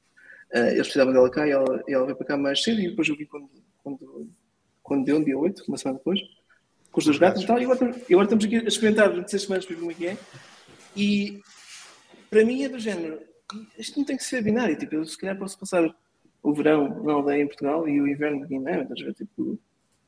[0.54, 3.08] eles precisavam dela cá e ela, e ela veio para cá mais cedo e depois
[3.10, 3.50] eu vim quando,
[3.84, 4.32] quando
[4.86, 6.20] quando deu, dia 8, uma semana depois,
[6.92, 9.44] com os dois gatos e tal, e agora, agora estamos aqui a experimentar durante seis
[9.44, 10.18] semanas para ver como é que é.
[10.96, 11.42] E
[12.30, 13.20] para mim é do género,
[13.78, 15.84] isto não tem que ser binário, tipo, eu se calhar posso passar
[16.42, 19.14] o verão na aldeia em Portugal e o inverno aqui em Miami, estás a ver?
[19.16, 19.60] Tipo,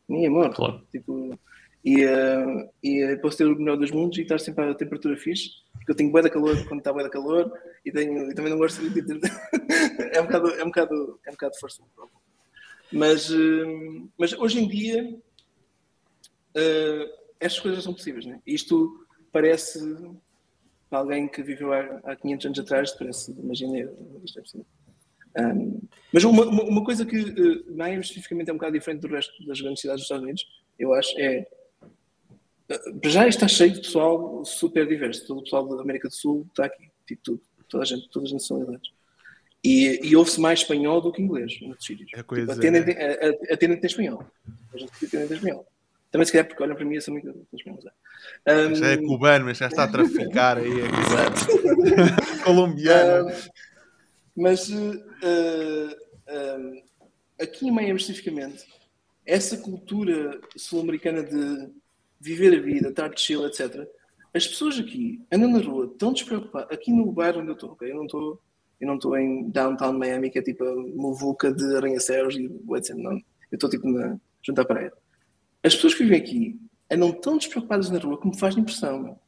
[0.07, 0.53] nem amor.
[0.53, 0.81] Claro.
[0.91, 1.37] Tipo,
[1.83, 5.49] e, uh, e posso ter o melhor dos mundos e estar sempre à temperatura fixe,
[5.73, 7.51] porque eu tenho bué de calor quando está bué de calor
[7.85, 9.01] e, tenho, e também não gosto de.
[10.13, 11.81] é um bocado, é um bocado, é um bocado força.
[12.91, 15.13] Mas, uh, mas hoje em dia,
[16.55, 18.25] uh, estas coisas são possíveis.
[18.25, 18.39] Né?
[18.45, 19.79] Isto parece,
[20.89, 23.91] para alguém que viveu há, há 500 anos atrás, parece, imagina,
[24.23, 24.65] isto é possível.
[25.39, 25.81] Um,
[26.11, 29.61] mas uma, uma, coisa que uh, Miami especificamente é um bocado diferente do resto das
[29.61, 30.45] grandes cidades dos Estados Unidos,
[30.79, 31.45] eu acho, é.
[32.71, 35.27] Uh, já está cheio de pessoal super diverso.
[35.27, 38.29] Todo o pessoal da América do Sul está aqui, tipo tudo, toda a gente, todas
[38.29, 38.91] as nacionalidades.
[39.63, 42.09] E, e ouve-se mais espanhol do que inglês nos sítios.
[42.13, 43.53] É coisa, tipo, atendem, é.
[43.53, 44.23] atendem em espanhol.
[44.73, 45.67] A gente atendem em espanhol.
[46.11, 47.83] Também se calhar porque olham para mim e são muito espanhóis.
[48.47, 48.75] Um...
[48.75, 50.71] Já é cubano, mas já está a traficar aí.
[50.81, 53.29] É Colombiano.
[53.29, 53.33] Um,
[54.35, 56.83] mas uh, uh,
[57.41, 58.65] aqui em Miami especificamente,
[59.25, 61.69] essa cultura sul-americana de
[62.19, 63.87] viver a vida, estar de chill, etc.
[64.33, 66.71] As pessoas aqui andam na rua tão despreocupadas.
[66.71, 67.91] Aqui no bairro onde eu estou, okay?
[67.91, 68.41] eu não estou
[68.79, 72.45] eu não estou em downtown Miami, que é tipo a muvuca de arranha-céus e
[72.75, 72.95] etc.
[72.95, 73.13] Não.
[73.13, 74.93] Eu estou tipo na, junto à praia.
[75.63, 76.59] As pessoas que vivem aqui
[76.91, 79.19] andam tão despreocupadas na rua que me faz impressão.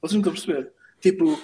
[0.00, 0.72] Vocês não estão a perceber?
[1.00, 1.38] Tipo,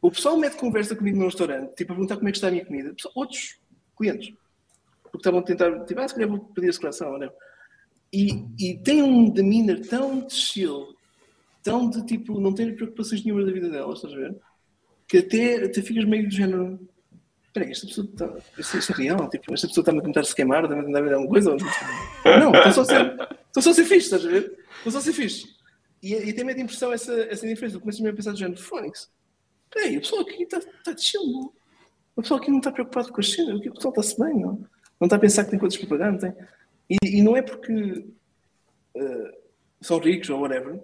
[0.00, 2.50] O pessoal mete conversa comigo no restaurante, tipo, a perguntar como é que está a
[2.50, 2.92] minha comida.
[3.14, 3.60] Outros
[3.96, 4.34] clientes.
[5.04, 7.30] Porque estavam a tentar, tipo, ah, se calhar vou pedir a secreção, ou não.
[8.12, 10.88] E, e tem um demeanor tão de chill,
[11.62, 14.36] tão de tipo, não ter preocupações nenhuma da vida delas, estás a ver?
[15.06, 16.80] Que até, até ficas meio do género.
[17.52, 18.34] Espera esta pessoa está.
[18.58, 19.28] Isto, é real?
[19.28, 21.50] Tipo, esta pessoa está-me a tentar se queimar, está-me a tentar alguma coisa?
[22.24, 24.58] Não, estou só a ser, estou só a ser fixe, estás a ver?
[24.78, 25.54] Estou só a ser fixe.
[26.02, 27.76] E, e tem meio de impressão essa, essa diferença.
[27.76, 29.12] Eu começo a pensar do género, Fónix,
[29.70, 31.52] peraí, a pessoa aqui está, está de não?
[32.16, 34.66] A pessoa aqui não está preocupada com as cenas, o pessoal está-se bem, não?
[34.98, 36.34] Não está a pensar que tem coisas para pagar, não tem?
[36.88, 38.06] E, e não é porque
[38.96, 39.32] uh,
[39.78, 40.80] são ricos ou whatever,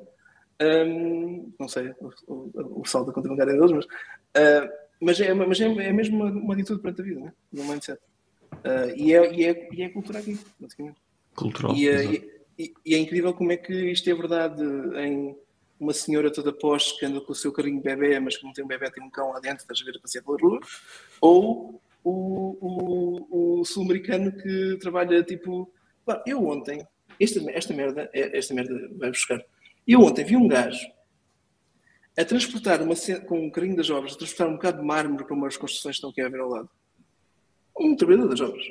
[0.61, 5.32] um, não sei o, o, o saldo da conta bancária deles, mas, uh, mas, é,
[5.32, 7.32] mas é, é mesmo uma, uma atitude perante a vida, né?
[7.54, 8.00] um mindset.
[8.52, 10.98] Uh, e, é, e, é, e é cultura aqui, basicamente.
[11.34, 11.74] Cultural.
[11.76, 14.62] E, e, e, e, é incrível como é que isto é verdade
[14.96, 15.36] em
[15.78, 18.64] uma senhora toda pós que anda com o seu carinho bebê, mas que não tem
[18.64, 20.60] um bebê, tem um cão lá dentro, estás a ver a passear pela rua,
[21.20, 25.72] ou o, o, o sul-americano que trabalha tipo.
[26.26, 26.84] Eu ontem,
[27.20, 29.40] esta, esta merda, é, esta merda vai buscar.
[29.86, 30.86] Eu ontem vi um gajo
[32.19, 32.97] a transportar uma,
[33.27, 35.99] com um carinho das obras, a transportar um bocado de mármore para umas construções que
[35.99, 36.69] estão aqui a ver ao lado.
[37.78, 38.65] Um trabalhador das obras.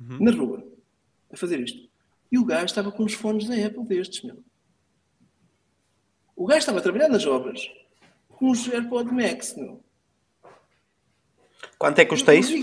[0.00, 0.18] Uhum.
[0.18, 0.66] Na rua.
[1.30, 1.90] A fazer isto.
[2.32, 4.42] E o gajo estava com os fones da Apple destes, meu.
[6.34, 7.70] O gajo estava a trabalhar nas obras
[8.30, 9.84] com os AirPod Max, meu.
[11.76, 12.54] Quanto é que custa isso?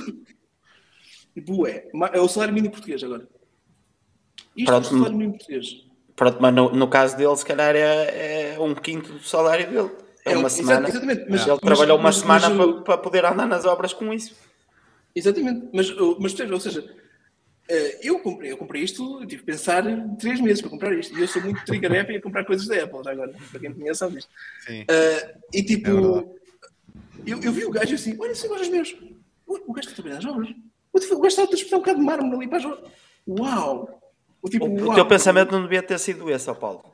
[1.45, 1.91] Bué.
[2.11, 3.27] É o salário mínimo português agora.
[4.55, 5.85] Isto Pronto, é o salário mínimo português.
[6.15, 10.06] Pronto, mas no, no caso dele, se calhar é, é, um quinto do salário dele.
[10.31, 10.87] É, uma semana.
[10.87, 11.25] Exatamente.
[11.29, 14.13] Mas, ele mas, trabalhou mas, uma mas, semana para, para poder andar nas obras com
[14.13, 14.35] isso.
[15.15, 15.67] Exatamente.
[15.73, 16.83] Mas, mas ou seja,
[17.69, 19.83] eh, eu comprei, eu comprei isto, tive que pensar
[20.17, 21.17] três meses para comprar isto.
[21.17, 23.69] E eu sou muito trigger happy a comprar coisas da Apple, já agora, para quem
[23.69, 24.29] me conhece sabe disto.
[24.65, 24.83] Sim.
[24.83, 28.95] Uh, e tipo, é eu, eu vi o gajo assim, olha, são os meus.
[29.45, 30.49] O, gajo está a trabalhar nas obras.
[30.93, 32.91] O, o gajo está a transportar um bocado de mármore ali para as obras.
[33.27, 34.01] Uau!
[34.41, 34.91] O, tipo, o, uau.
[34.91, 36.85] o teu pensamento não devia ter sido esse, ó Paulo.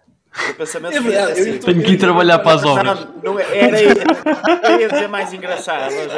[0.49, 2.99] O pensamento é verdade, eu Tenho que ir trabalhar para as obras.
[3.01, 6.11] Não, não, é, era, era, ia dizer mais engraçado, mas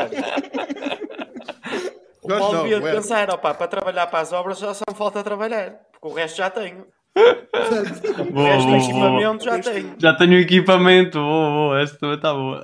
[2.23, 5.21] o Paulo devia não, pensar, opa, para trabalhar para as obras já só me falta
[5.21, 6.87] trabalhar, porque o resto já tenho.
[7.15, 9.95] o resto do equipamento já tenho.
[9.97, 12.63] Já tenho equipamento, boa, boa, esta também está boa.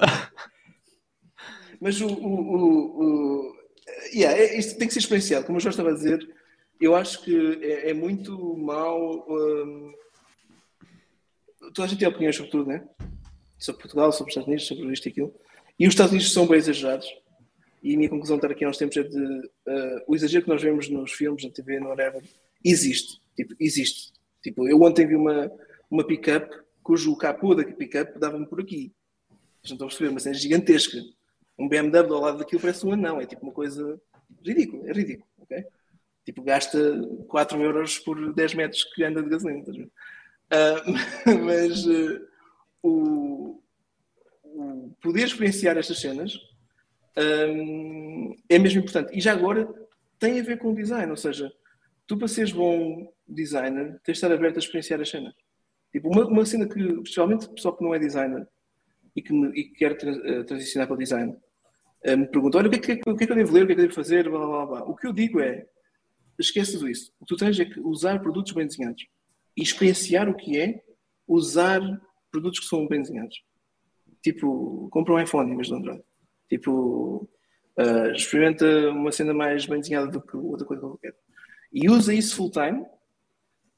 [1.82, 3.56] Mas o, o, o, o
[4.14, 6.20] yeah, é, isto tem que ser experienciado, como eu já estava a dizer,
[6.80, 9.26] eu acho que é, é muito mau.
[9.28, 9.92] Um,
[11.74, 12.84] toda a gente tem opiniões sobre tudo, né?
[13.58, 15.34] Sobre Portugal, sobre os Estados Unidos, sobre isto e aquilo.
[15.80, 17.08] E os Estados Unidos são bem exagerados.
[17.84, 20.44] E a minha conclusão de estar aqui há uns tempos é de uh, o exagero
[20.44, 22.22] que nós vemos nos filmes, na TV, no whatever,
[22.64, 23.20] existe.
[23.36, 24.14] Tipo, existe.
[24.44, 25.52] Tipo, eu ontem vi uma,
[25.90, 28.94] uma pick-up cujo capô da pick-up dava-me por aqui.
[29.62, 30.98] Vocês não estão a perceber, mas é gigantesca.
[31.58, 33.20] Um BMW ao lado daquilo parece um anão.
[33.20, 34.00] É tipo uma coisa
[34.44, 34.88] ridícula.
[34.90, 35.28] É ridículo.
[35.42, 35.66] Okay?
[36.26, 36.80] Tipo, gasta
[37.28, 39.64] 4 euros por 10 metros que anda de gasolina.
[40.52, 42.28] Uh, mas uh,
[42.84, 43.64] o,
[44.44, 46.38] o poder experienciar estas cenas
[47.18, 49.18] um, é mesmo importante.
[49.18, 49.74] E já agora
[50.20, 51.52] tem a ver com o design, ou seja,
[52.06, 55.34] tu para seres bom designer tens de estar aberto a experienciar as cenas.
[55.92, 58.48] Tipo, uma, uma cena que, especialmente o pessoal que não é designer
[59.16, 61.36] e que, me, e que quer tra transicionar para o design,
[62.06, 63.68] me pergunta: olha, o que, é que, o que, é que eu devo ler, o
[63.68, 64.84] que é que eu devo fazer, blá, blá, blá.
[64.84, 65.66] O que eu digo é:
[66.40, 67.14] esquece tudo isso.
[67.20, 69.06] O que tu tens é que usar produtos bem desenhados
[69.56, 70.84] e experienciar o que é
[71.28, 71.82] usar
[72.32, 73.44] produtos que são bem desenhados.
[74.22, 76.04] Tipo, compra um iPhone em vez de Android.
[76.50, 77.30] Tipo,
[77.78, 81.16] uh, experimenta uma cena mais bem desenhada do que outra coisa qualquer.
[81.74, 82.86] E usa isso full time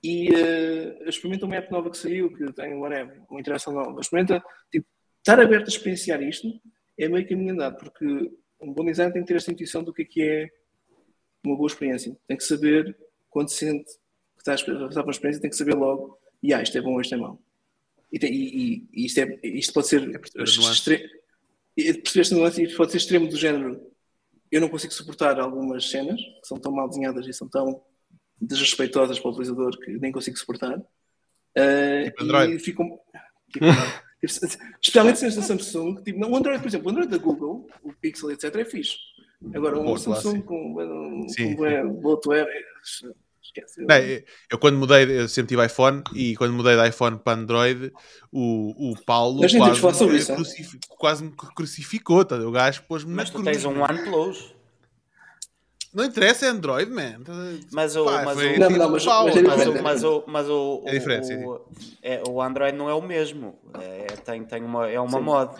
[0.03, 4.01] e uh, experimenta uma app nova que saiu, que tem whatever, uma interação nova.
[4.01, 4.85] Experimenta, tipo,
[5.19, 6.47] estar aberto a experienciar isto
[6.97, 8.05] é meio caminho andado, porque
[8.61, 10.49] um bom design tem que ter esta intuição do que é que é
[11.45, 12.15] uma boa experiência.
[12.27, 12.95] Tem que saber,
[13.29, 13.91] quando sente
[14.43, 16.81] que está a passar por uma experiência, tem que saber logo, e ah, isto é
[16.81, 17.41] bom, isto é mau.
[18.11, 20.03] E, tem, e, e, isto, é, isto pode ser.
[21.75, 23.81] É percebeste nuance e pode ser extremo do género.
[24.51, 27.81] Eu não consigo suportar algumas cenas que são tão mal desenhadas e são tão
[28.39, 30.77] desrespeitosas para o utilizador que nem consigo suportar.
[30.77, 32.55] Uh, tipo Android.
[32.55, 32.99] E ficam,
[33.51, 33.65] tipo,
[34.79, 36.03] especialmente cenas da Samsung.
[36.03, 38.97] Tipo, não, o Android, por exemplo, o Android da Google, o Pixel, etc., é fixe.
[39.55, 42.47] Agora, um Samsung com, com, com, com bloatware,
[43.43, 43.85] Esquece.
[43.85, 47.91] Bem, eu quando mudei, eu sempre tive iPhone e quando mudei de iPhone para Android,
[48.31, 52.25] o, o Paulo quase, me isso, crucificou, quase me crucificou.
[52.25, 52.37] Tá?
[52.37, 54.53] O gajo pôs-me Mas tu tens um OnePlus.
[55.93, 57.19] Não interessa, é Android, man.
[57.71, 58.05] Mas o.
[58.05, 61.61] Pá, mas, o não, não, mas, mas, mas, mas, o, mas o, é diferente, o,
[62.01, 63.59] é, o Android não é o mesmo.
[63.79, 65.55] É, tem, tem uma, é uma mod.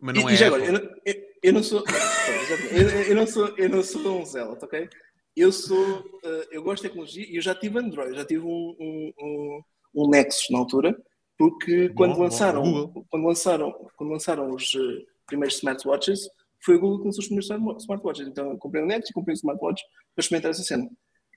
[0.00, 0.34] Mas não e, é.
[0.34, 1.82] E já agora, eu, não, eu, eu, não sou.
[2.72, 4.90] eu, eu, não sou eu não sou um zealot, ok?
[5.36, 6.00] Eu sou.
[6.00, 9.62] Uh, eu gosto de tecnologia e eu já tive Android, já tive um, um, um,
[9.94, 10.96] um Nexus na altura,
[11.36, 13.06] porque Bom, quando bom, lançaram, Google.
[13.10, 16.28] quando lançaram, quando lançaram os uh, primeiros smartwatches,
[16.64, 18.28] foi a Google que lançou os primeiros smartwatches.
[18.28, 19.82] Então eu comprei o Nexus e comprei o smartwatch
[20.14, 20.88] para experimentar essa cena.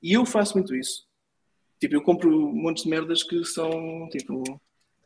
[0.01, 1.07] E eu faço muito isso.
[1.79, 4.43] Tipo, eu compro um monte de merdas que são tipo.
[4.43, 4.61] tipo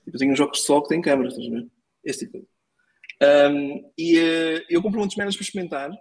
[0.07, 1.67] eu tenho jogos de sol que têm câmeras, estás a ver?
[2.03, 2.45] Esse tipo.
[3.23, 5.91] Um, e uh, eu compro um monte de merdas para experimentar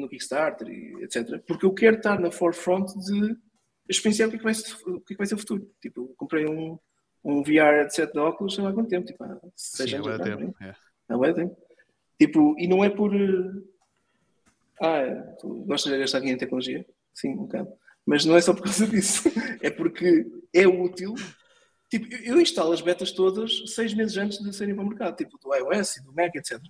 [0.00, 0.68] no Kickstarter
[1.02, 1.42] etc.
[1.46, 3.36] Porque eu quero estar na forefront de
[3.88, 5.70] experienciar o que é que vai ser, o que é que vai ser o futuro.
[5.80, 6.78] Tipo, eu comprei um,
[7.24, 10.38] um VR headset de óculos lá quanto tempo, tipo, há seis Sim, anos agora atrás,
[10.40, 10.56] tempo.
[11.08, 11.30] não é?
[11.30, 11.56] Há tempo.
[12.20, 13.14] Tipo, e não é por.
[13.14, 13.68] uh,
[14.80, 16.86] Ah, tu gostas de gastar dinheiro em tecnologia?
[17.14, 17.72] Sim, um bocado.
[18.06, 19.28] Mas não é só por causa disso.
[19.60, 21.14] É porque é útil.
[21.90, 25.38] Tipo, eu instalo as betas todas seis meses antes de saírem para o mercado, tipo
[25.38, 26.60] do iOS e do Mac, etc.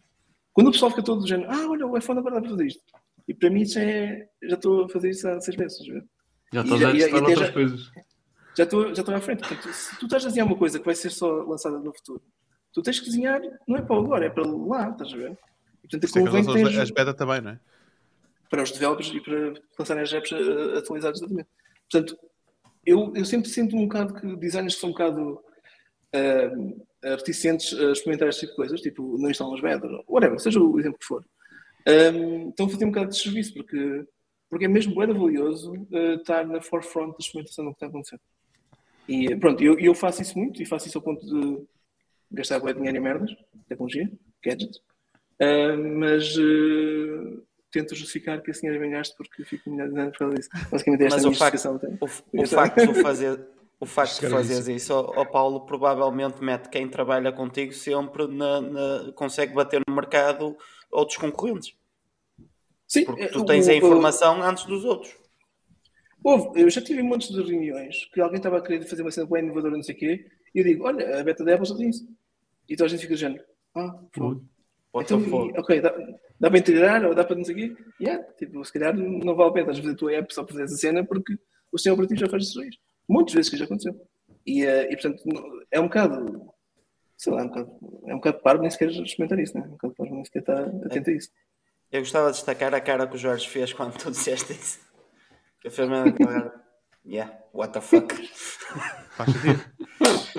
[0.53, 2.67] Quando o pessoal fica todo do género, ah, olha, o iPhone agora dá para fazer
[2.67, 2.83] isto.
[3.29, 4.27] E para mim isso é.
[4.43, 5.79] Já estou a fazer isso há seis meses.
[6.53, 7.81] Já estás já- a testar outras já- coisas.
[8.57, 9.41] Já estou já estou à frente.
[9.47, 12.23] Portanto, se tu estás a desenhar uma coisa que vai ser só lançada no futuro,
[12.73, 15.33] tu tens que desenhar, não é para agora, é para lá, estás a ver?
[15.85, 17.61] E, portanto, é convém que lançam as- beta também, não é?
[18.51, 21.49] para os developers e para lançarem as apps eh, atualizadas exatamente.
[21.91, 22.19] Portanto,
[22.87, 25.39] eu, eu sempre sinto um bocado que designers são um bocado
[26.15, 26.51] eh,
[27.03, 30.81] reticentes a experimentar este tipo de coisas, tipo, não instalam as beta, whatever, seja o
[30.81, 31.23] exemplo que for,
[31.87, 34.05] um, estão a fazer um bocado de serviço, porque,
[34.51, 37.89] porque é mesmo bem valioso eh, estar na forefront da experimentação do que está a
[37.89, 38.21] acontecer.
[39.09, 41.63] E pronto, eu, eu faço isso muito, e faço isso ao ponto de
[42.31, 43.35] gastar bué dinheiro em merdas,
[43.69, 44.11] tecnologia,
[44.45, 44.81] gadgets,
[45.41, 50.19] Uh, mas uh, tento justificar que esse dinheiro é bem gasto porque fico anos por
[50.19, 50.49] causa disso.
[50.69, 53.47] Basicamente, esta Mas é a o facto, o, o facto de tu fazer.
[53.81, 59.13] O facto de fazeres isso, ó Paulo, provavelmente mete quem trabalha contigo sempre na, na-
[59.15, 60.57] consegue bater no mercado
[60.90, 61.74] outros concorrentes.
[62.86, 65.15] Sim, Porque tu o- tens a o- informação antes dos outros.
[66.24, 69.27] Houve, eu já tive montes de reuniões que alguém estava a querer fazer uma cena
[69.28, 71.77] bem inovadora, não sei o quê, e eu digo: Olha, a beta da Apple já
[71.77, 72.05] tem isso.
[72.69, 73.39] E então a gente fica dizendo:
[73.74, 74.44] Ah, fogo.
[74.93, 75.55] What Então, the fuck?
[75.55, 75.90] e- ok, dá,
[76.40, 77.77] dá para integrar ou dá para não sei o quê?
[78.01, 80.43] Yeah, tipo, se calhar não vale a pena estás a fazer a tua app só
[80.43, 81.35] para fazer essa cena porque
[81.70, 82.60] o sistema operativo já faz isso.
[83.09, 83.94] Muitas vezes que já aconteceu.
[84.47, 85.23] E, eh, e portanto,
[85.70, 86.51] é um bocado,
[87.19, 87.70] sei lá, é um bocado,
[88.07, 89.65] é um bocado parvo nem sequer experimentar isso, né?
[89.65, 91.31] É um bocado parvo nem sequer estar atento a isso.
[91.93, 94.78] Eu gostava de destacar a cara que o Jorge fez quando tu disseste isso.
[95.61, 96.15] Que fez mesmo.
[97.07, 98.15] Yeah, what the fuck.
[99.16, 99.65] Faz sentido.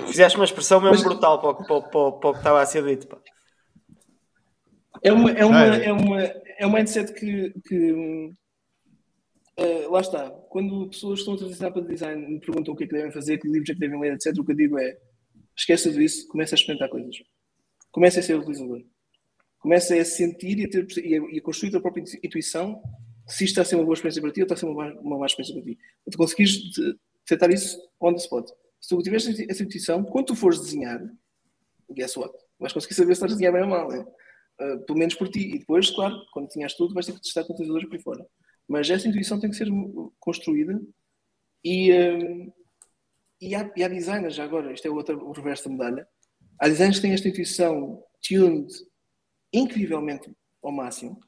[0.08, 2.38] Fizeste uma expressão mesmo brutal para o, que- para, o- para o- para o que
[2.38, 3.06] estava a ser dito.
[3.08, 3.18] pá.
[5.02, 5.84] É uma, é uma, Ah, é.
[5.86, 8.32] é uma, é um mindset que, que
[9.56, 10.30] eh, lá está.
[10.30, 13.38] Quando pessoas estão a transicionar para design me perguntam o que é que devem fazer,
[13.38, 14.36] que livros é que devem ler, etc.
[14.38, 14.96] O que eu digo é
[15.60, 17.16] esqueça disso, começa a experimentar coisas.
[17.92, 18.82] Começa a ser utilizador.
[19.58, 22.82] Começa a sentir e a, ter, e a, e a construir a tua própria intuição
[23.26, 24.74] se isto está a ser uma boa experiência para ti ou está a ser uma
[24.74, 25.78] má, uma má experiência para ti.
[26.10, 28.48] Tu conseguires de- detectar isso on the spot.
[28.80, 31.00] Se tu tiveres essa intuição, quando tu fores desenhar,
[31.90, 32.34] guess what?
[32.58, 34.04] Vais conseguir saber se estás a desenhar bem ou mal, né?
[34.60, 35.54] Uh, pelo menos por ti.
[35.54, 38.26] E depois, claro, quando desenhas tudo, vais ter que testar com utilizadores por aí fora.
[38.66, 39.68] Mas essa intuição tem que ser
[40.18, 40.80] construída
[41.62, 42.52] e, uh,
[43.40, 46.08] e, há, e há designers, já agora, isto é o, outro, o reverso da medalha,
[46.58, 48.68] há designers que têm esta intuição tuned
[49.52, 50.30] incrivelmente
[50.62, 51.18] ao máximo,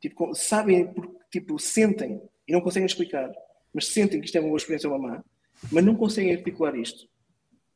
[0.00, 3.30] tipo, sabem, porque, tipo, sentem e não conseguem explicar,
[3.72, 5.24] mas sentem que isto é uma boa experiência ou uma má,
[5.70, 7.08] mas não conseguem articular isto.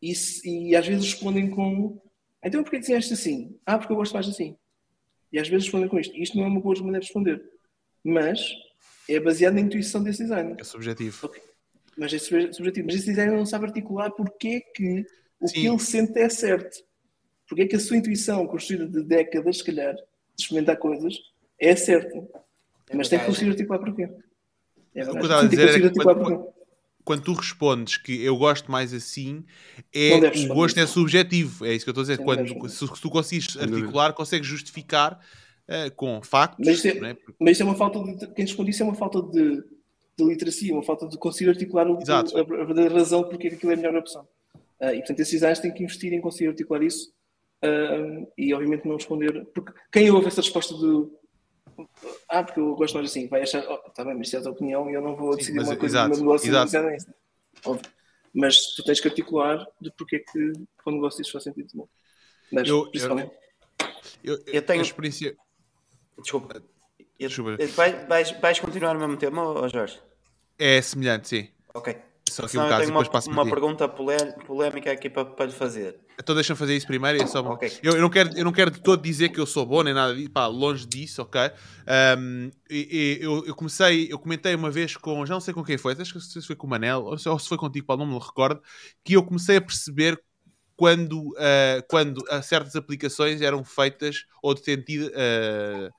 [0.03, 0.13] E,
[0.45, 2.01] e às vezes respondem com
[2.45, 3.59] então porquê desenhaste assim?
[3.65, 4.57] Ah, porque eu gosto mais assim.
[5.33, 6.15] E às vezes respondem com isto.
[6.15, 7.43] Isto não é uma boa maneira de responder.
[8.05, 8.41] Mas
[9.09, 10.57] é baseado na intuição desse designer.
[10.61, 11.31] É subjetivo.
[11.97, 12.87] Mas é sub- subjetivo.
[12.87, 15.05] Mas esse designer não sabe articular porque que
[15.41, 15.55] o Sim.
[15.55, 16.77] que ele sente é certo.
[17.49, 20.03] Porque é que a sua intuição, construída de décadas, se calhar, de
[20.43, 21.15] experimentar coisas,
[21.61, 22.27] é certa.
[22.93, 24.03] Mas tem que conseguir articular porquê.
[24.03, 25.23] É O que eu verdade.
[25.25, 26.55] estava a dizer era conseguir que quando-.
[27.05, 29.45] Quando tu respondes que eu gosto mais assim,
[29.95, 30.15] é,
[30.51, 31.67] o gosto é subjetivo.
[31.67, 32.17] É isso que eu estou a dizer.
[32.25, 33.77] Quando, se, se tu conseguires dúvida.
[33.77, 35.21] articular, consegues justificar
[35.69, 36.67] eh, com factos.
[36.67, 37.15] Mas isto é- é?
[37.15, 38.27] Porque- Mas isso é uma falta de.
[38.33, 39.63] Quem responde isso é uma falta de,
[40.17, 43.57] de literacia, uma falta de conseguir articular o, a, a verdadeira razão porque é que
[43.57, 44.27] aquilo é a melhor opção.
[44.81, 47.13] Ah, e portanto, esses designers têm que investir em conseguir articular isso
[47.63, 49.45] ah, e, obviamente, não responder.
[49.55, 51.13] Porque quem ouve essa resposta do.
[52.29, 54.43] Ah, porque eu gosto mais assim, vai achar, oh, tá bem, mas isso é a
[54.43, 56.49] tua opinião e eu não vou Sim, decidir mas- uma coisa exato, do meu negócio
[56.49, 56.65] exato.
[56.67, 57.07] baseada nisso.
[57.65, 57.91] Óbvio.
[58.33, 60.53] Mas tu tens que articular de porque é que
[60.87, 61.69] o negócio disso faz sentido.
[61.75, 61.89] Não?
[62.53, 63.33] Mas, Eu- eu- principalmente.
[64.23, 65.37] Eu, Eu tenho- A experiência.
[66.21, 66.63] Desculpa.
[67.19, 67.57] Desculpa.
[67.75, 70.01] Vai- vais, vais continuar no mesmo tema, Jorge?
[70.59, 71.49] É semelhante, sim.
[71.73, 71.97] Ok.
[72.31, 75.99] só aqui um caso, uma, uma pergunta polémica aqui para, para lhe fazer.
[76.19, 77.21] Então deixa-me fazer isso primeiro.
[77.21, 77.41] É só...
[77.41, 77.73] okay.
[77.83, 79.93] eu, eu, não quero, eu não quero de todo dizer que eu sou bom nem
[79.93, 81.41] nada disso, pá, longe disso, ok?
[82.19, 85.65] Um, e, e, eu, eu comecei, eu comentei uma vez com, já não sei com
[85.65, 87.87] quem foi, acho que se foi com o Manel, ou se, ou se foi contigo,
[87.87, 88.63] Paulo, não me recordo,
[89.05, 90.21] que eu comecei a perceber
[90.77, 95.93] quando, uh, quando certas aplicações eram feitas ou detendidas, uh,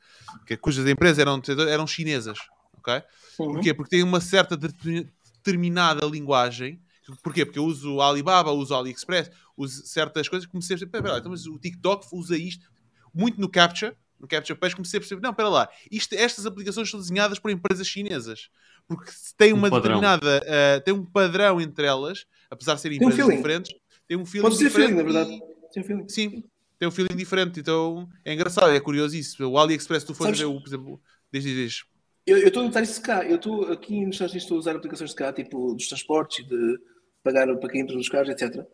[0.46, 2.38] que, cujas empresas eram, eram chinesas,
[2.78, 3.02] ok?
[3.40, 3.54] Uhum.
[3.54, 3.74] Porquê?
[3.74, 6.82] Porque tem uma certa determinada linguagem.
[7.24, 7.46] Porquê?
[7.46, 11.32] Porque eu uso Alibaba, uso AliExpress, uso certas coisas comecei a perceber, pera lá, então,
[11.32, 12.68] mas o TikTok usa isto
[13.14, 16.90] muito no Capture, no Capture Page, comecei a perceber, não, espera lá, isto, estas aplicações
[16.90, 18.50] são desenhadas por empresas chinesas,
[18.88, 23.26] porque tem uma um determinada, uh, tem um padrão entre elas, apesar de serem empresas
[23.26, 23.76] um diferentes,
[24.08, 24.90] tem um feeling Pode ser diferente.
[24.90, 25.42] feeling, na verdade.
[25.74, 26.10] Tem feeling.
[26.10, 26.44] Sim,
[26.80, 29.48] tem um feeling diferente, então é engraçado, é curioso isso.
[29.48, 31.02] O AliExpress, tu fores ver, por exemplo,
[31.32, 31.86] desde, desde
[32.26, 33.24] eu estou a notar isso cá.
[33.24, 36.46] Eu estou aqui nos Estados Unidos, estou a usar aplicações de cá, tipo dos transportes,
[36.48, 36.80] de
[37.24, 38.66] pagar para quem entra nos carros, etc.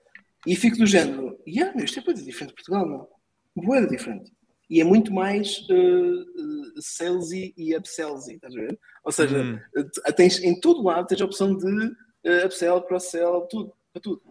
[0.47, 3.07] E fico do género, yeah, meu, isto é coisa diferente de Portugal, não?
[3.55, 4.31] Boeda diferente.
[4.69, 8.79] E é muito mais uh, uh, salesy e upsellsy, estás a ver?
[9.03, 9.59] Ou seja, hum.
[9.77, 14.21] uh, tens, em todo lado tens a opção de uh, upsell, cross-sell, tudo, para tudo.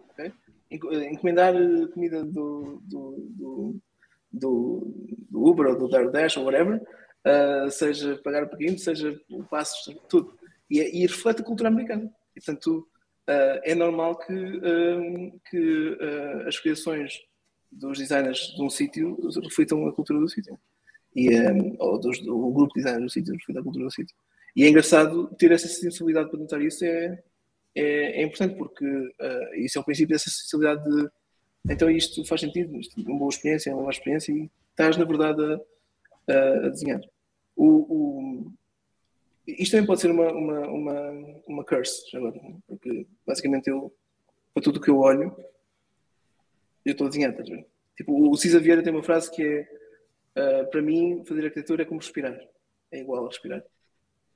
[0.71, 1.53] Encomendar
[1.93, 3.81] comida do, do, do,
[4.31, 4.93] do,
[5.29, 9.93] do Uber ou do DoorDash ou whatever, uh, seja pagar o pequeno, seja o passo,
[10.07, 10.33] tudo.
[10.69, 12.09] E, e reflete a cultura americana.
[12.35, 12.87] E, portanto,
[13.29, 15.97] uh, é normal que, uh, que
[16.47, 17.19] as criações
[17.71, 20.57] dos designers de um sítio reflitam a cultura do sítio.
[21.13, 24.15] E, um, ou dos, do grupo de designers do sítio reflita a cultura do sítio.
[24.55, 27.21] E é engraçado ter essa sensibilidade para notar isso, é,
[27.75, 31.09] é, é importante, porque uh, isso é o princípio dessa sensibilidade de
[31.69, 34.97] então isto faz sentido, isto é uma boa experiência, é uma má experiência, e estás,
[34.97, 35.41] na verdade,
[36.27, 37.01] a, a, desenhar.
[37.55, 38.53] O, o,
[39.47, 41.11] isto também pode ser uma, uma, uma,
[41.47, 43.93] uma curse, agora, porque basicamente eu,
[44.53, 45.35] para tudo que eu olho,
[46.83, 47.65] eu estou a desenhar, estás a ver?
[47.95, 51.85] Tipo, o Cisa Vieira tem uma frase que é: uh, para mim, fazer arquitetura é
[51.85, 52.39] como respirar.
[52.91, 53.63] É igual a respirar.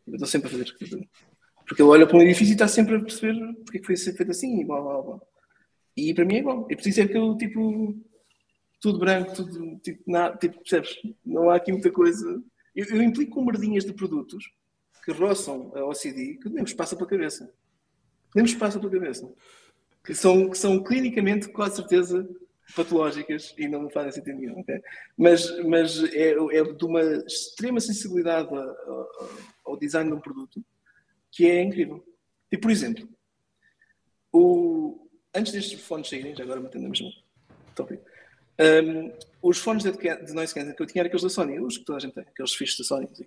[0.06, 1.08] Eu estou sempre a fazer arquitetura.
[1.68, 3.98] Porque ele olha para um edifício e está sempre a perceber porque é que foi
[3.98, 5.22] feito assim e blá blá blá.
[5.98, 6.68] E para mim é igual.
[6.70, 7.96] É que eu, tipo,
[8.82, 10.04] tudo branco, tudo, tipo,
[10.40, 10.96] tipo, percebes?
[11.26, 12.44] Não há aqui muita coisa.
[12.76, 14.46] Eu, eu implico com merdinhas de produtos
[15.04, 17.52] que roçam a OCD que nem vos passa pela cabeça.
[18.36, 19.32] Nem vos passa pela cabeça.
[20.04, 22.28] Que são, que são clinicamente, com certeza,
[22.76, 24.60] patológicas e não me fazem sentido nenhum.
[24.60, 24.82] Okay?
[25.18, 29.10] Mas, mas é, é de uma extrema sensibilidade ao,
[29.66, 30.64] ao design de um produto
[31.36, 32.02] que é incrível.
[32.50, 33.08] E, por exemplo,
[34.32, 37.12] o, antes destes fones saírem, já agora metendo na mesma
[37.76, 38.04] tópico,
[38.58, 41.78] um, os fones de, de noise cancelling que eu tinha eram aqueles da Sony, os
[41.78, 43.10] que toda a gente tem, aqueles fixos da Sony.
[43.12, 43.26] Assim.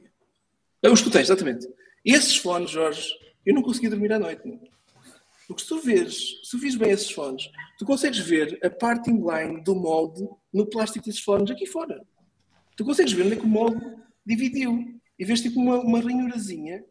[0.91, 1.69] Os que tens, exatamente.
[2.03, 3.07] Esses fones, Jorge,
[3.45, 4.59] eu não conseguia dormir à noite.
[5.47, 6.15] Porque se tu vês,
[6.45, 10.67] se tu vês bem esses fones, tu consegues ver a parting line do molde no
[10.67, 12.03] plástico desses fones aqui fora.
[12.75, 13.85] Tu consegues ver onde é que o molde
[14.25, 14.99] dividiu.
[15.19, 16.85] E vês tipo uma, uma ranhurazinha.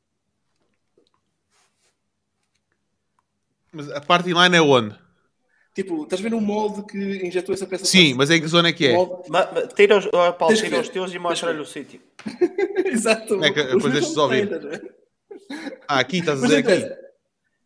[3.72, 4.96] Mas a parting line é onde?
[5.74, 7.86] Tipo, estás a ver um molde que injetou essa peça?
[7.86, 8.96] Sim, mas em que zona é que é?
[9.76, 12.02] tira os, oh, Paulo, tira os teus e mostra-lhe o sítio.
[12.84, 13.44] Exato.
[13.44, 14.50] É que, depois deixa-te ouvir.
[15.88, 17.08] Ah, aqui, estás a dizer aqui?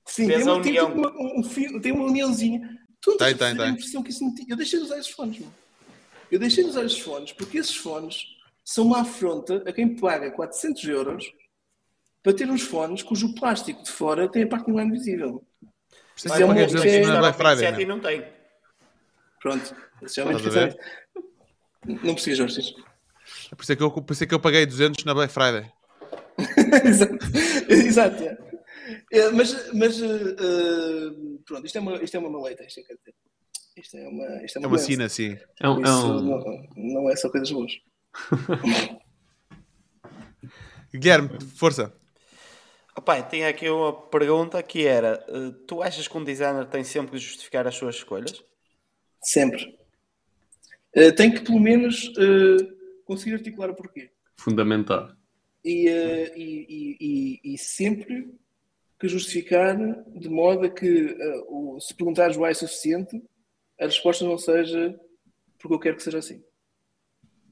[0.06, 2.78] Sim, tem uma, tem, tipo uma, um fio, tem uma uniãozinha.
[3.00, 3.66] Tu não tem, tem, tem.
[3.66, 4.48] a impressão que isso não tinha.
[4.50, 5.54] Eu deixei de usar esses fones, mano.
[6.30, 8.26] Eu deixei de usar esses fones porque esses fones
[8.64, 11.34] são uma afronta a quem paga 400 euros
[12.22, 14.86] para ter uns fones cujo plástico de fora tem a parte não é
[16.28, 17.20] Mas é, uma, que é...
[17.20, 18.26] Black Friday, e não tem.
[19.42, 19.76] Pronto,
[20.16, 20.76] realmente fizeram.
[22.04, 22.76] Não precisa, Jorge.
[23.52, 25.34] É por isso é que eu, por isso é que eu paguei 200 na Black
[25.34, 25.72] Friday.
[26.86, 27.18] Exato.
[27.70, 28.38] Exato é.
[29.12, 32.84] É, mas, mas uh, pronto, isto é uma, isto é uma maleta, isto é,
[33.78, 35.38] isto é uma, isto é uma, é uma sina, sim.
[35.62, 36.22] É um, é um...
[36.22, 37.72] Não, não, é só coisas boas.
[40.94, 41.94] Guilherme, força.
[42.96, 47.12] Opa, tem aqui uma pergunta que era: uh, tu achas que um designer tem sempre
[47.12, 48.44] que justificar as suas escolhas?
[49.22, 49.78] Sempre.
[50.96, 54.12] Uh, tem que pelo menos uh, conseguir articular o porquê.
[54.36, 55.12] Fundamental.
[55.64, 55.88] E,
[56.36, 58.34] e, e, e, sempre
[59.00, 59.78] que justificar
[60.08, 61.16] de modo a que
[61.48, 63.22] o, se perguntares o é suficiente,
[63.80, 65.00] a resposta não seja
[65.60, 66.44] porque eu quero que seja assim.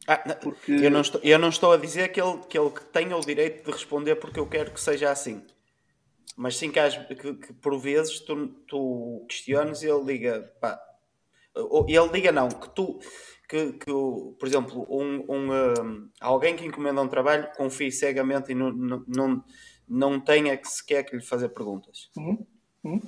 [0.07, 0.71] Ah, porque...
[0.71, 3.65] eu, não estou, eu não estou a dizer que ele, que ele tenha o direito
[3.65, 5.45] de responder porque eu quero que seja assim.
[6.35, 10.79] Mas sim que, que, que por vezes tu, tu questiones e ele diga, pá,
[11.87, 12.99] ele diga não, que tu,
[13.47, 18.55] que, que por exemplo, um, um, um, alguém que encomenda um trabalho confie cegamente e
[18.55, 19.43] não, não, não,
[19.87, 22.09] não tenha que sequer que lhe fazer perguntas.
[22.15, 22.45] Uhum.
[22.83, 23.01] Uhum.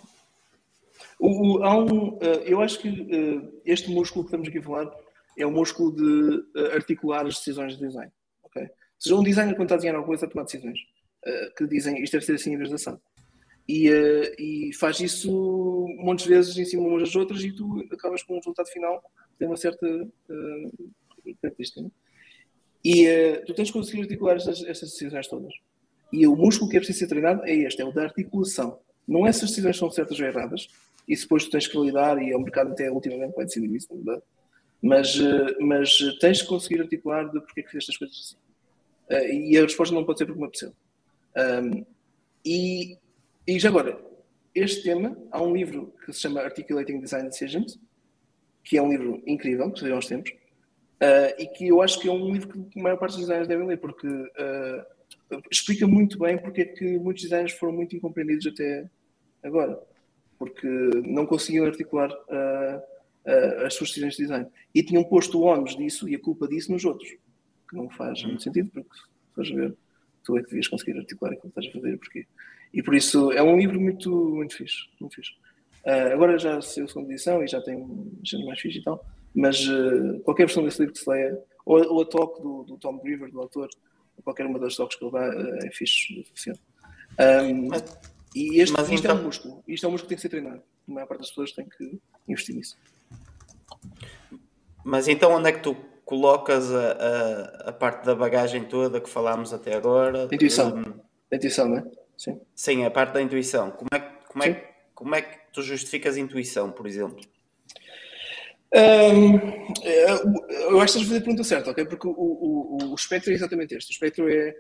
[1.19, 4.63] O, o, há um, uh, eu acho que uh, este músculo que estamos aqui a
[4.63, 4.91] falar
[5.37, 8.11] é o músculo de uh, articular as decisões de design.
[8.43, 8.69] Okay?
[8.99, 10.79] Seja um designer quando está a desenhar alguma coisa a tomar decisões
[11.55, 12.99] que dizem isto deve ser assim em vez de assado.
[13.69, 13.87] E,
[14.39, 18.37] e faz isso muitas vezes em cima umas das outras e tu acabas com um
[18.37, 19.87] resultado final que tem uma certa
[21.41, 21.79] característica.
[21.79, 21.91] Né?
[22.83, 25.53] E tu tens que conseguir articular estas, estas decisões todas.
[26.11, 28.79] E o músculo que é preciso ser treinado é este, é o da articulação.
[29.07, 30.67] Não é se as decisões são certas ou erradas,
[31.07, 33.87] e depois tu tens que validar, e é o mercado até ultimamente vai decidir isso,
[33.91, 34.21] não é?
[34.81, 38.35] Mas, eh, mas tens que conseguir articular de porque é que fizeste as coisas assim.
[39.09, 40.73] Uh, e a resposta não pode ser porque me apeteceu.
[41.35, 41.85] Um,
[42.45, 42.97] e,
[43.45, 43.99] e já agora,
[44.55, 47.79] este tema, há um livro que se chama Articulating Design Decisions,
[48.63, 51.99] que é um livro incrível, que saiu há uns tempos, uh, e que eu acho
[51.99, 55.87] que é um livro que a maior parte dos designers devem ler, porque uh, explica
[55.87, 58.89] muito bem porque é que muitos designers foram muito incompreendidos até
[59.43, 59.79] agora,
[60.37, 60.67] porque
[61.05, 62.81] não conseguiam articular uh,
[63.25, 64.47] uh, as suas decisões de design.
[64.73, 67.09] E tinham posto o ónus disso e a culpa disso nos outros,
[67.69, 68.89] que não faz muito sentido, porque
[69.45, 69.75] se a ver,
[70.23, 72.27] tu é que devias conseguir articular aquilo que estás a fazer, porque
[72.73, 74.87] e por isso é um livro muito, muito fixe.
[74.99, 75.31] Muito fixe.
[75.85, 77.75] Uh, agora já saiu a segunda edição e já tem
[78.23, 79.03] género mais fixe e tal,
[79.33, 82.77] mas uh, qualquer versão desse livro que se leia, ou, ou a talk do, do
[82.77, 83.67] Tom Brewer, do autor,
[84.23, 86.59] qualquer uma das toques que ele dá eh, é fixe, funciona.
[87.19, 87.69] Um,
[88.35, 89.17] e este, isto então...
[89.17, 90.61] é um músculo, isto é um músculo que tem que ser treinado.
[90.87, 92.77] A maior parte das pessoas tem que investir nisso.
[94.83, 95.75] Mas então onde é que tu
[96.05, 100.27] colocas a, a, a parte da bagagem toda que falámos até agora?
[100.31, 100.75] Intuição.
[100.75, 101.35] Um...
[101.35, 101.83] Intuição, não é?
[102.17, 102.41] Sim.
[102.53, 103.71] Sim, a parte da intuição.
[103.71, 107.19] Como é, como é, como é que tu justificas a intuição, por exemplo?
[108.73, 109.33] Um,
[110.69, 111.85] eu acho que estás a fazer a pergunta certa, ok?
[111.85, 113.91] Porque o, o, o espectro é exatamente este.
[113.91, 114.55] O espectro é.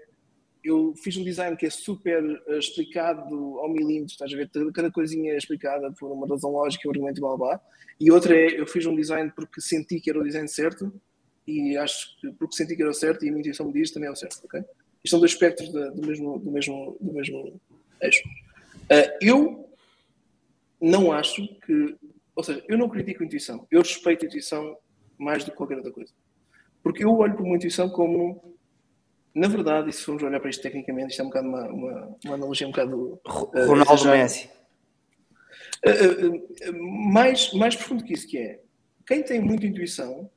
[0.63, 4.49] Eu fiz um design que é super uh, explicado ao milímetro, estás a ver?
[4.73, 7.61] Cada coisinha é explicada por uma razão lógica, um argumento blá blá.
[7.99, 10.91] E outra é, eu fiz um design porque senti que era o design certo
[11.47, 13.91] e acho que porque senti que era o certo e a minha intuição me diz
[13.91, 14.59] também é o certo, ok?
[15.03, 17.59] Isto são dois espectros do, mesmo, do, mesmo, do mesmo
[18.01, 18.21] eixo.
[18.83, 19.69] Uh, eu
[20.79, 21.95] não acho que
[22.35, 24.77] ou seja, eu não critico a intuição, eu respeito a intuição
[25.17, 26.11] mais do que qualquer outra coisa.
[26.81, 28.50] Porque eu olho para uma intuição como,
[29.33, 32.17] na verdade, e se formos olhar para isto tecnicamente, isto é um bocado uma, uma,
[32.25, 33.19] uma analogia um bocado.
[33.25, 34.49] Uh, Ronaldo Messi.
[35.85, 38.59] Uh, uh, mais, mais profundo que isso, que é
[39.07, 40.29] quem tem muita intuição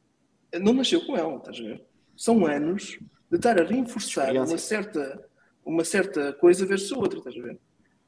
[0.61, 1.85] não nasceu com ela, estás a ver?
[2.17, 2.99] São anos
[3.31, 5.29] de estar a reforçar uma certa,
[5.65, 7.59] uma certa coisa versus a outra, estás a ver?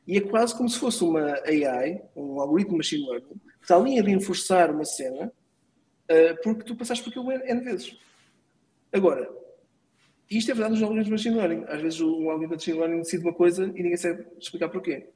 [0.07, 4.03] E é quase como se fosse uma AI, um algoritmo machine learning, está ali a
[4.03, 5.33] reforçar uma cena
[6.45, 7.99] porque tu passaste por aquilo N vezes.
[8.93, 9.29] Agora,
[10.31, 11.65] isto é verdade nos algoritmos de machine learning.
[11.69, 15.09] Às vezes um algoritmo de machine learning decide uma coisa e ninguém sabe explicar porquê.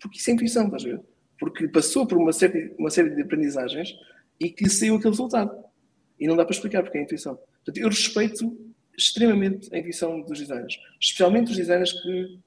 [0.00, 1.00] Porque isso é intuição, estás a ver?
[1.38, 3.94] Porque passou por uma série, uma série de aprendizagens
[4.40, 5.52] e que saiu aquele resultado.
[6.18, 7.36] E não dá para explicar porque é intuição.
[7.36, 8.56] Portanto, eu respeito
[8.96, 10.78] extremamente a intuição dos designers.
[11.00, 12.38] Especialmente os designers que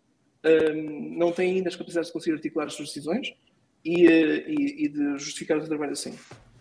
[0.45, 3.33] um, não têm ainda as capacidades de conseguir articular as suas decisões
[3.83, 6.13] e, eh, e, e de justificar o seu trabalho assim.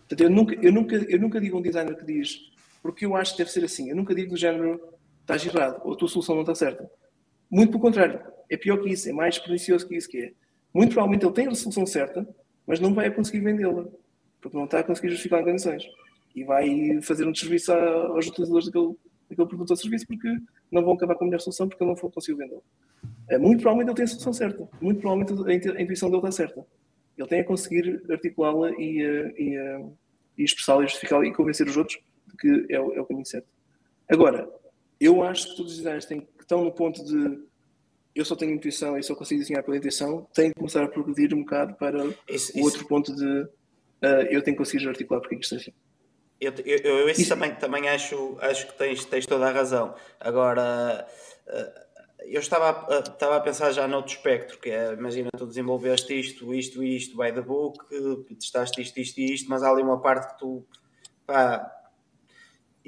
[0.07, 3.15] Portanto, eu nunca, eu, nunca, eu nunca digo a um designer que diz porque eu
[3.15, 3.89] acho que deve ser assim.
[3.89, 4.79] Eu nunca digo do género
[5.25, 6.89] estás errado ou a tua solução não está certa.
[7.49, 8.21] Muito pelo contrário.
[8.49, 9.09] É pior que isso.
[9.09, 10.33] É mais pernicioso que isso que é.
[10.73, 12.27] Muito provavelmente ele tem a solução certa,
[12.65, 13.85] mas não vai conseguir vendê-la.
[14.39, 15.83] Porque não está a conseguir justificar em condições.
[16.35, 18.93] E vai fazer um desserviço aos utilizadores daquele,
[19.29, 20.29] daquele produto ou serviço porque
[20.71, 22.61] não vão acabar com a melhor solução porque ele não conseguiu vendê-la.
[23.29, 24.67] É, muito provavelmente ele tem a solução certa.
[24.81, 26.65] Muito provavelmente a intuição dele está certa.
[27.17, 29.85] Ele tem a conseguir articulá-la e, eh, e, eh,
[30.37, 31.97] e expressá-la e justificá-la e convencer os outros
[32.27, 33.47] de que é o, é o, caminho certo.
[34.09, 34.49] Agora,
[34.99, 37.43] eu acho que todos os designers têm, que estão no ponto de
[38.15, 41.33] eu só tenho intuição e só consigo desenhar pela intuição, têm que começar a progredir
[41.33, 41.97] um bocado para
[42.29, 42.63] isso, o isso.
[42.63, 45.73] outro ponto de uh, eu tenho que conseguir articular porque é isto é assim.
[46.39, 49.95] Eu, eu, eu isso, isso, também, também acho, acho que tens, tens toda a razão.
[50.19, 51.05] Agora,
[51.47, 51.85] uh,
[52.27, 56.53] eu estava a, estava a pensar já noutro espectro, que é, imagina, tu desenvolveste isto,
[56.53, 57.85] isto e isto by the book,
[58.39, 60.65] testaste isto, isto e isto, mas há ali uma parte que tu,
[61.25, 61.69] pá,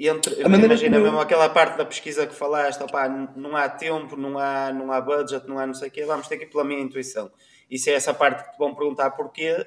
[0.06, 1.02] entre, imagina eu...
[1.02, 5.00] mesmo aquela parte da pesquisa que falaste, opá, não há tempo, não há, não há
[5.00, 7.30] budget, não há não sei o quê, vamos ter que ir pela minha intuição.
[7.68, 9.66] E se é essa parte que te vão perguntar porquê,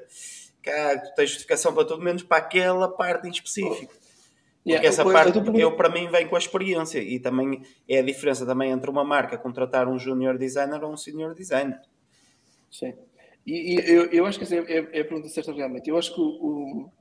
[0.62, 3.94] cá, tu tens justificação para tudo, menos para aquela parte em específico.
[4.64, 7.64] Porque yeah, essa eu, parte, eu, eu, para mim, vem com a experiência e também
[7.90, 11.82] é a diferença também entre uma marca contratar um junior designer ou um senior designer.
[12.70, 12.94] Sim.
[13.46, 15.90] E, e eu, eu acho que essa é, é, é, a pergunta certa realmente.
[15.90, 16.92] Eu acho que o, o,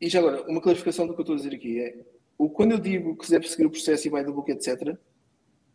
[0.00, 2.72] E já agora, uma clarificação do que eu estou a dizer aqui é o, quando
[2.72, 4.96] eu digo que deve seguir o processo e vai do book, etc.,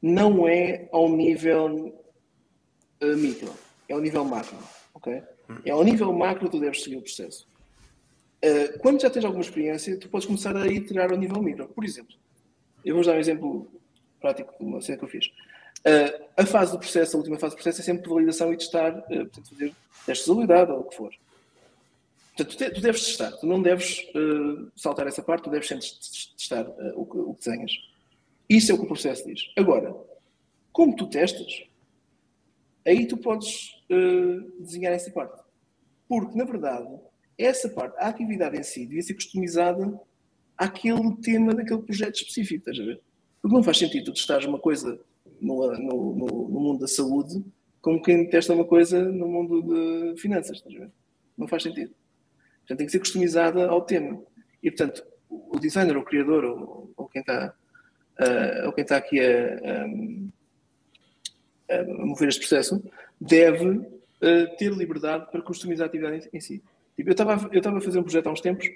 [0.01, 1.93] não é ao nível
[3.01, 3.53] uh, micro,
[3.87, 4.57] é ao nível macro.
[4.93, 5.21] ok?
[5.65, 7.47] É ao nível macro que tu deves seguir o processo.
[8.43, 11.67] Uh, quando já tens alguma experiência, tu podes começar a iterar ao nível micro.
[11.67, 12.15] Por exemplo,
[12.83, 13.67] eu vou dar um exemplo
[14.19, 15.27] prático de uma cena que eu fiz.
[15.27, 18.97] Uh, a fase do processo, a última fase do processo, é sempre validação e testar,
[18.97, 19.75] uh, portanto, fazer
[20.05, 21.11] testes de habilidade ou o que for.
[22.43, 25.85] Portanto, tu, tu deves testar, tu não deves uh, saltar essa parte, tu deves sempre
[26.37, 27.71] testar o que, o, que, desenhas.
[28.49, 29.51] Isso é o que o processo diz.
[29.57, 29.95] Agora,
[30.71, 31.63] como tu testas,
[32.85, 33.81] aí tu podes
[34.59, 35.41] desenhar essa parte.
[36.07, 36.87] Porque, na verdade,
[37.37, 39.99] essa parte, a atividade em si, devia ser customizada
[40.57, 43.01] àquele tema daquele projeto específico, estás a ver?
[43.41, 44.99] Porque não faz sentido tu testares uma coisa
[45.39, 47.43] no, no, no, no, mundo da saúde
[47.81, 50.57] como quem testa uma coisa no mundo de finanças.
[50.57, 50.91] Estás a ver?
[51.37, 51.91] Não faz sentido.
[52.71, 54.21] Portanto, tem que ser customizada ao tema.
[54.63, 57.53] E, portanto, o designer, o criador, ou, ou quem está
[58.19, 59.59] uh, ou quem está aqui a,
[61.69, 62.81] a, a, mover este processo,
[63.19, 66.63] deve uh, ter liberdade para customizar a atividade em, em si.
[66.95, 68.69] Tipo, eu estava eu estava a fazer um projeto há uns tempos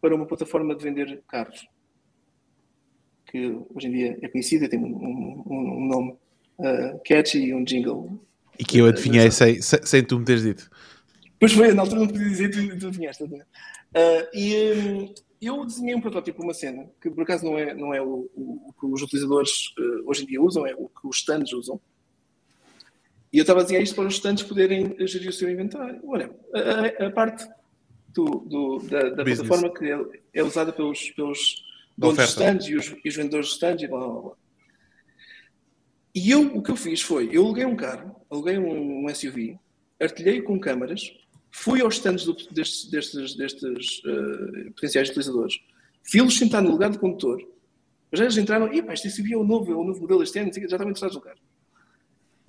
[0.00, 1.66] para uma plataforma de vender carros
[3.26, 6.10] que hoje em dia é conhecida, tem um, um, um nome
[6.58, 8.20] uh, catchy e um jingle.
[8.58, 10.70] E que eu adivinhei uh, sem, sem tu me teres dito.
[11.42, 13.24] Pois foi, na altura não podia dizer, tu, tu adivinhaste.
[13.24, 13.40] Uh,
[14.32, 18.00] e um, eu desenhei um protótipo, uma cena, que por acaso não é, não é
[18.00, 21.16] o, o, o que os utilizadores uh, hoje em dia usam, é o que os
[21.16, 21.80] stands usam.
[23.32, 26.00] E eu estava a desenhar isto para os stands poderem gerir o seu inventário.
[26.04, 27.44] Olha, a, a, parte
[28.10, 29.98] do, do, da, da plataforma que é,
[30.34, 31.64] é usada pelos, pelos
[31.98, 34.32] donos de stands e os, e os, vendedores de stands e blá blá blá.
[36.14, 39.58] E eu, o que eu fiz foi, eu aluguei um carro, aluguei um, um SUV,
[40.00, 41.10] artilhei com câmaras,
[41.52, 45.60] fui aos stands do, destes, destes, destes uh, potenciais utilizadores,
[46.10, 47.46] vi-los sentar no lugar do condutor,
[48.12, 50.52] já eles entraram, e pá, SUV é o novo, é o novo modelo este ano,
[50.52, 51.38] já estava interessados no carro.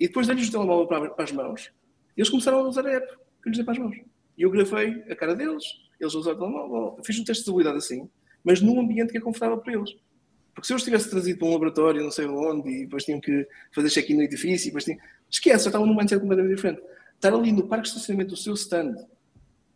[0.00, 1.72] E depois dei-lhes o telemóvel para, para, as mãos,
[2.16, 3.96] e eles começaram a usar a app que lhes dei para as mãos.
[4.36, 5.64] E eu gravei a cara deles,
[6.00, 8.08] eles usaram o telemóvel, fiz um teste de habilidade assim,
[8.42, 9.96] mas num ambiente que é confortável para eles.
[10.54, 13.20] Porque se eu os tivesse trazido para um laboratório, não sei onde, e depois tinham
[13.20, 14.98] que fazer check-in no edifício, e depois tinham...
[15.30, 16.82] esquece, já estavam num mindset completamente diferente.
[17.24, 18.96] Estar ali no parque de estacionamento do seu stand,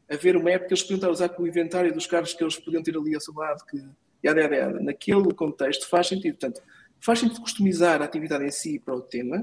[0.06, 2.44] a ver uma época eles podiam estar a usar com o inventário dos carros que
[2.44, 3.82] eles podiam ter ali ao seu lado, que
[4.22, 4.80] yada, yada, yada.
[4.80, 6.36] naquele contexto faz sentido.
[6.36, 6.60] Portanto,
[7.00, 9.42] faz sentido customizar a atividade em si para o tema,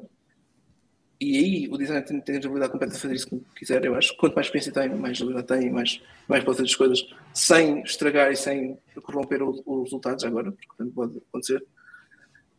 [1.19, 3.95] e aí o designer tem, tem a habilidade completa de fazer isso como quiser, eu
[3.95, 4.15] acho.
[4.17, 8.31] Quanto mais experiência tem, mais habilidade tem, mais, mais pode fazer as coisas sem estragar
[8.31, 11.65] e sem corromper os resultados agora, porque também pode acontecer.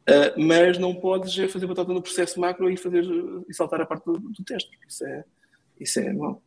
[0.08, 3.04] Uh, mas não podes é fazer batata no processo macro e, fazer,
[3.48, 5.24] e saltar a parte do, do teste, isso é,
[5.78, 6.40] isso é bom.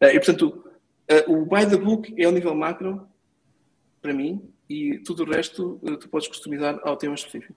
[0.00, 0.64] Uh, e portanto,
[1.10, 3.06] uh, o by the book é o nível macro,
[4.00, 7.54] para mim, e tudo o resto tu podes customizar ao tema específico.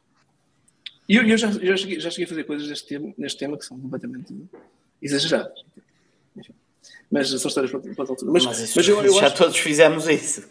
[1.08, 3.58] E eu, eu já, já, cheguei, já cheguei a fazer coisas deste tema, neste tema
[3.58, 4.36] que são completamente
[5.02, 5.64] exageradas.
[7.10, 8.32] Mas são histórias para, para altura.
[8.32, 9.38] Mas, mas, mas eu, eu já acho...
[9.38, 10.48] todos fizemos isso.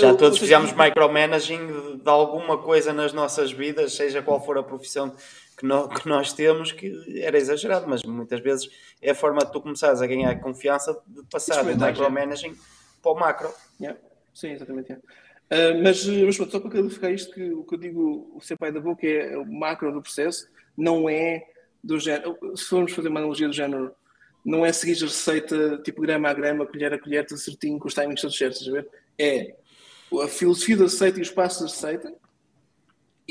[0.00, 5.14] Já todos fizemos micromanaging de alguma coisa nas nossas vidas, seja qual for a profissão
[5.60, 8.70] que, no, que, nós temos, que era exagerado, mas muitas vezes
[9.02, 12.56] é a forma de tu começares a ganhar confiança de passar do micromanaging
[13.02, 13.52] para o macro.
[13.78, 14.00] Yeah.
[14.32, 14.90] Sim, exatamente.
[14.90, 15.04] Yeah.
[15.52, 18.72] Uh, mas, mas só para clarificar isto, que o que eu digo, o ser pai
[18.72, 21.44] da boca é o macro do processo, não é
[21.84, 22.38] do género.
[22.56, 23.94] Se formos fazer uma analogia do género,
[24.42, 27.88] não é seguir a receita tipo grama a grama, colher a colher, tudo certinho, com
[27.88, 28.88] os timings todos certos, a ver?
[29.18, 29.54] É
[30.24, 32.14] a filosofia da receita e os passos da receita.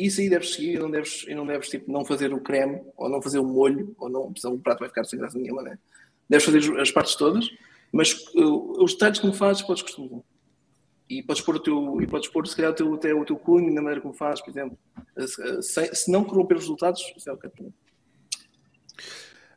[0.05, 2.81] Isso aí deves seguir e não deves, e não deves tipo, não fazer o creme,
[2.95, 5.77] ou não fazer o molho, ou não, o prato vai ficar sem graça nenhuma, né?
[6.29, 7.49] Deves fazer as partes todas,
[7.91, 10.21] mas uh, os detalhes me fazes podes customizar
[11.09, 13.35] e podes pôr o teu, e podes pôr se calhar o teu, até o teu
[13.35, 14.77] cunho na maneira como fazes, por exemplo.
[15.61, 17.51] Se, se não corromper os resultados, isso é o que é.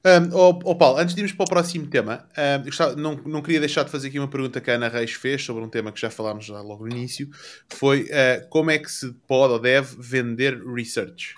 [0.05, 3.41] Um, oh, oh, Paulo, antes de irmos para o próximo tema, um, estava, não, não
[3.41, 5.93] queria deixar de fazer aqui uma pergunta que a Ana Reis fez sobre um tema
[5.93, 7.31] que já falámos já logo no início.
[7.69, 11.37] Foi uh, como é que se pode ou deve vender research?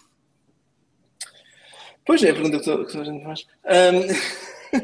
[2.06, 3.46] Pois é, a pergunta que toda a gente faz.
[3.64, 4.80] Um,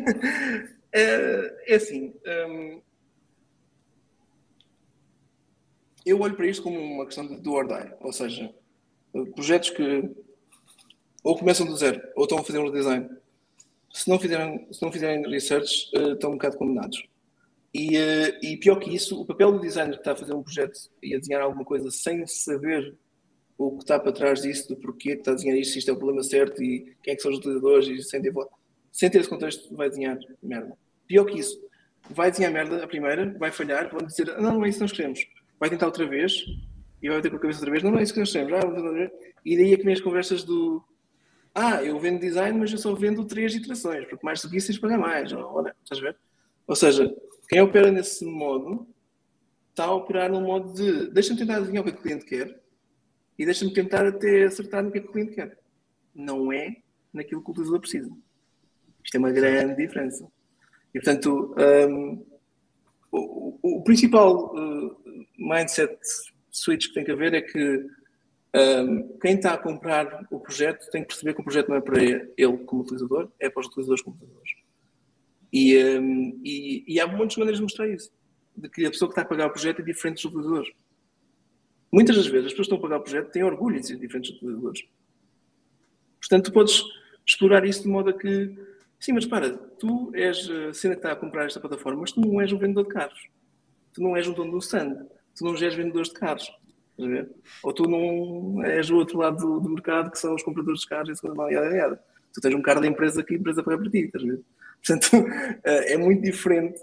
[0.92, 2.12] é, é assim,
[6.04, 8.52] eu olho para isto como uma questão de do or die, ou seja,
[9.34, 10.10] projetos que
[11.22, 13.08] ou começam do zero ou estão a fazer um design.
[13.92, 17.02] Se não fizerem, se não fizerem research, uh, estão um bocado condenados.
[17.74, 20.42] E, uh, e, pior que isso, o papel do designer que está a fazer um
[20.42, 22.94] projeto e a desenhar alguma coisa sem saber
[23.58, 25.94] o que está para trás disso, do porquê está a desenhar isto, se isto é
[25.94, 28.32] o problema certo e quem é que são os utilizadores, e sem ter,
[28.90, 30.76] sem ter esse contexto, vai desenhar merda.
[31.06, 31.60] Pior que isso,
[32.08, 34.92] vai desenhar merda a primeira, vai falhar, vão dizer, não, não é isso que nós
[34.92, 35.26] queremos
[35.60, 36.46] vai tentar outra vez
[37.02, 37.82] e vai bater com a cabeça outra vez.
[37.82, 38.52] Não, não é isso que nós temos.
[38.54, 39.10] Ah,
[39.44, 40.82] e daí é que vem as conversas do
[41.54, 45.32] ah, eu vendo design, mas eu só vendo três iterações, porque mais do que mais.
[45.32, 46.16] Ou, ou, estás a ver?
[46.66, 47.14] Ou seja,
[47.48, 48.86] quem opera nesse modo
[49.70, 52.24] está a operar no modo de deixa-me tentar adivinhar o que, é que o cliente
[52.24, 52.60] quer
[53.38, 55.58] e deixa-me tentar até acertar no que é que o cliente quer.
[56.14, 56.76] Não é
[57.12, 58.10] naquilo que o utilizador precisa.
[59.02, 60.28] Isto é uma grande diferença.
[60.94, 61.54] E portanto,
[61.88, 62.26] um,
[63.10, 64.96] o, o, principal uh,
[65.38, 65.98] mindset
[66.50, 67.86] switch que tem que haver é que
[68.54, 71.80] um, quem está a comprar o projeto tem que perceber que o projeto não é
[71.80, 74.52] para ele como utilizador, é para os utilizadores como utilizadores.
[75.52, 78.12] E, um, e, e há muitas maneiras de mostrar isso.
[78.56, 80.72] De que a pessoa que está a pagar o projeto é diferente dos utilizadores.
[81.92, 83.96] Muitas das vezes as pessoas que estão a pagar o projeto têm orgulho de ser
[83.96, 84.84] diferentes dos utilizadores.
[86.20, 86.82] Portanto, tu podes
[87.26, 88.56] explorar isso de modo a que,
[88.98, 92.20] sim, mas para, tu és a cena que está a comprar esta plataforma, mas tu
[92.20, 93.28] não és um vendedor de carros.
[93.92, 95.06] Tu não és um dono do stand.
[95.36, 96.50] Tu não és vendedor de carros.
[97.62, 100.88] Ou tu não és o outro lado do, do, mercado, que são os compradores de
[100.88, 102.02] carros e segunda yada, yada.
[102.32, 104.38] Tu tens um carro da empresa que a empresa paga para ti, estás a?
[104.86, 105.26] Portanto,
[105.64, 106.80] eh, é muito diferente,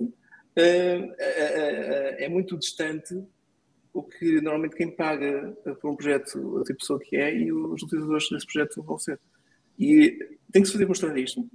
[0.56, 3.16] eh, eh, é muito distante
[3.94, 7.82] o que normalmente quem paga por um projeto, a tipo pessoa que é, e os
[7.82, 9.20] utilizadores desse projeto vão ser.
[9.80, 10.20] E
[10.52, 11.50] tem que se fazer mostrar isto,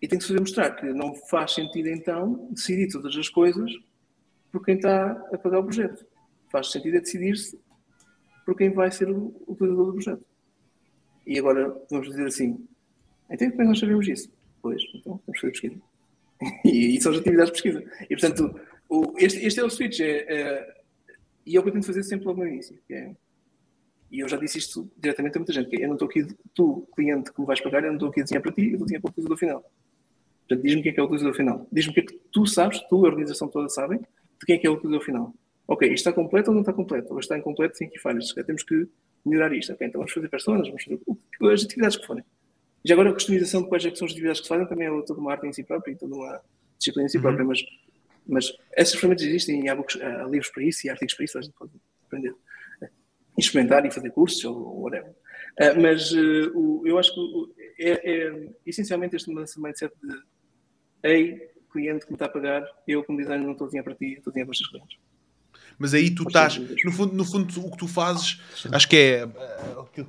[0.00, 3.70] e tem que se fazer mostrar que não faz sentido então decidir todas as coisas
[4.50, 6.04] por quem está a pagar o projeto.
[6.50, 7.60] Faz sentido é decidir-se
[8.50, 10.24] por quem vai ser o utilizador do projeto.
[11.24, 12.66] E agora vamos dizer assim:
[13.30, 14.28] então como é que nós sabemos isso?
[14.60, 15.80] Pois, então vamos fazer pesquisa.
[16.64, 17.92] e, e são as atividades de pesquisa.
[18.02, 20.00] E portanto, o, este, este, é o switch.
[20.00, 20.80] É, é,
[21.46, 22.76] e é o que eu tento fazer sempre logo no início.
[22.90, 23.14] É,
[24.10, 26.88] e eu já disse isto diretamente a muita gente: que eu não estou aqui, tu,
[26.96, 28.82] cliente que me vais pagar, eu não estou aqui a desenhar para ti, eu estou
[28.82, 29.72] a desenhar para o utilizador final.
[30.40, 31.68] Portanto, diz-me o que é que é o utilizador final.
[31.70, 34.58] Diz-me o que é que tu sabes, tu, a organização toda, sabem, de quem é
[34.58, 35.34] que é o utilizador final
[35.70, 37.12] ok, isto está completo ou não está completo?
[37.12, 38.34] Ou está incompleto, tem aqui falhas.
[38.34, 38.88] Temos que
[39.24, 39.72] melhorar isto.
[39.72, 41.00] Ok, então vamos fazer personas, vamos fazer
[41.52, 42.24] as atividades que forem.
[42.84, 44.88] Já agora a customização de quais é que são as atividades que se fazem também
[44.88, 46.40] é toda uma arte em si própria e toda uma
[46.76, 47.22] disciplina em si uhum.
[47.22, 47.62] própria, mas,
[48.26, 51.38] mas essas ferramentas existem e há, books, há, livros para isso e artigos para isso,
[51.38, 51.72] a gente pode
[52.04, 52.34] aprender.
[53.38, 55.10] Experimentar e fazer cursos ou whatever.
[55.10, 60.22] Uh, mas uh, o, eu acho que o, é, é, essencialmente este mindset de
[61.02, 63.94] ei, cliente que me está a pagar, eu como designer não estou a desenhar para
[63.94, 65.09] ti, estou a desenhar para os teus clientes
[65.80, 68.38] mas aí tu estás, no fundo, no fundo, o que tu fazes,
[68.70, 69.22] acho que é
[69.80, 70.06] aquilo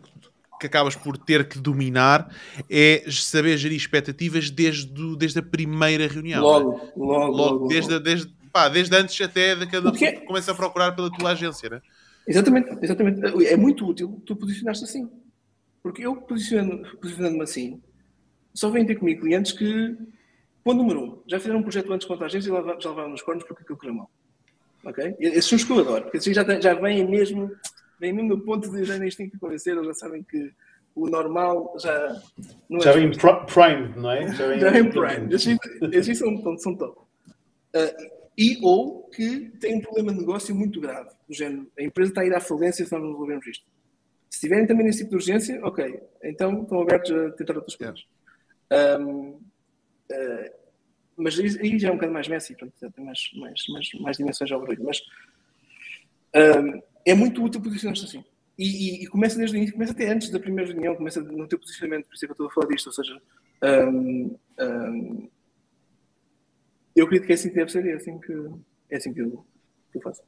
[0.60, 2.30] que acabas por ter que dominar
[2.70, 6.44] é saber gerir expectativas desde, desde a primeira reunião.
[6.44, 6.92] Logo, é?
[6.96, 11.10] logo, logo, desde, desde, pá, desde antes até de cada que começa a procurar pela
[11.10, 11.82] tua agência, né?
[12.28, 13.46] Exatamente, exatamente.
[13.48, 15.10] É muito útil tu posicionaste assim.
[15.82, 17.82] Porque eu posicionando-me posicionando assim,
[18.54, 19.98] só vêm ter comigo clientes que,
[20.66, 23.22] ponto número um, já fizeram um projeto antes contra a agência e já levaram nos
[23.22, 24.12] cornos porque aquilo correu mal.
[24.84, 25.16] Ok?
[25.20, 27.52] Esses são os que eu adoro, porque assim já, já vêm mesmo,
[28.00, 30.52] vêm mesmo no ponto de já nem têm que convencer, eles já sabem que
[30.96, 32.22] o normal já.
[32.70, 34.34] Não já é vem prime, não é?
[34.34, 35.34] Já vem, já vem prime.
[35.94, 37.00] Esses são, são top.
[37.76, 42.12] Uh, e ou que tem um problema de negócio muito grave, do género, a empresa
[42.12, 43.66] está a ir à falência se nós não resolvermos isto.
[44.30, 48.06] Se tiverem também nesse tipo de urgência, ok, então estão abertos a tentar outras coisas.
[49.00, 49.40] Um,
[50.12, 50.61] uh,
[51.22, 54.52] mas aí já é um bocado mais Messi, pronto, tem mais, mais, mais, mais dimensões
[54.52, 54.84] ao barulho.
[54.84, 55.02] Mas
[56.36, 58.24] um, é muito útil posicionar-se assim.
[58.58, 61.48] E, e, e, começa desde o início, começa até antes da primeira reunião, começa no
[61.48, 62.88] teu posicionamento, por isso é que eu estou a falar disto.
[62.88, 63.22] Ou seja,
[63.64, 65.30] um, um,
[66.96, 68.34] eu acredito que é assim que deve ser, é assim que,
[68.90, 69.46] é assim que, eu,
[69.92, 70.22] que eu faço.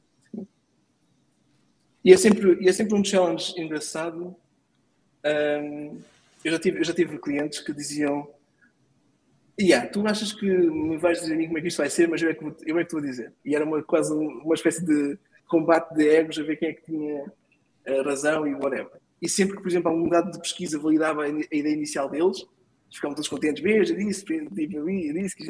[2.04, 4.36] E é sempre, é sempre um challenge engraçado.
[6.44, 8.33] eu, já tive, eu já tive clientes que diziam
[9.60, 12.08] Yeah, tu achas que me vais dizer a mim como é que isto vai ser,
[12.08, 13.32] mas eu é que, eu é que vou dizer.
[13.44, 15.16] E era uma, quase uma espécie de
[15.46, 17.32] combate de egos a ver quem é que tinha
[17.86, 19.00] a razão e whatever.
[19.22, 22.44] E sempre que, por exemplo, algum dado de pesquisa validava a ideia inicial deles,
[22.92, 25.44] ficavam todos contentes, veja, disse, disse, que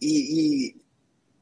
[0.00, 0.74] e,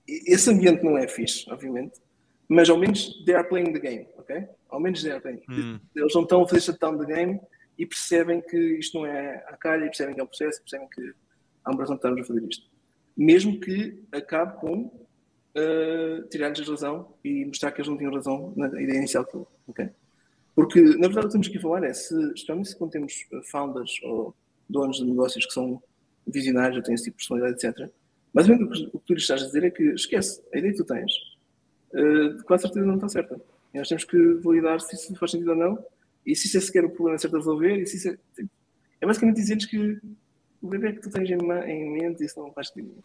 [0.09, 2.01] e esse ambiente não é fixe, obviamente,
[2.49, 4.49] mas ao menos they are playing the game, ok?
[4.69, 5.43] Ao menos they are playing.
[5.49, 5.79] Hum.
[5.95, 7.41] Eles não estão a fazer shutdown the game
[7.79, 10.63] e percebem que isto não é a calha, e percebem que é um processo, e
[10.63, 11.15] percebem que
[11.65, 12.67] há uma razão de estarmos a fazer isto.
[13.17, 18.53] Mesmo que acabe com uh, tirar-lhes a razão e mostrar que eles não tinham razão
[18.57, 19.37] na ideia inicial que
[19.69, 19.91] okay?
[20.55, 23.15] Porque, na verdade, o que temos a falar é, se, especialmente quando temos
[23.45, 24.35] founders ou
[24.69, 25.81] donos de negócios que são
[26.27, 27.89] visionários, ou têm esse tipo de personalidade, etc.
[28.35, 30.85] Mas o que tu lhes estás a dizer é que esquece, a ideia que tu
[30.85, 31.13] tens,
[31.95, 33.41] uh, com certeza não está certa.
[33.73, 35.79] E nós temos que validar se isso faz sentido ou não
[36.33, 38.17] e se é sequer o problema certo a resolver, e se isso é,
[39.01, 39.99] é basicamente dizer-lhes que
[40.61, 43.03] o bebê que tu tens em, em mente, isso não faz sentido.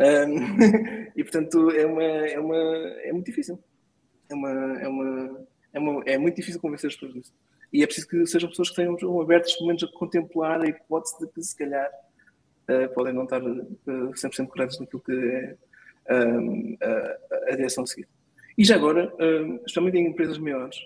[0.00, 3.58] Um, e portanto é uma, é uma é muito difícil.
[4.28, 7.32] É uma, é uma, é, uma, é muito difícil convencer as pessoas disso.
[7.72, 11.18] E é preciso que sejam pessoas que tenham abertas, pelo menos, a contemplar a hipótese
[11.18, 11.90] de que, se calhar,
[12.68, 15.56] uh, podem não estar uh, 100% corretos naquilo que é
[16.08, 18.08] a, a direção a seguir.
[18.56, 20.78] E já agora, uh, especialmente em empresas maiores,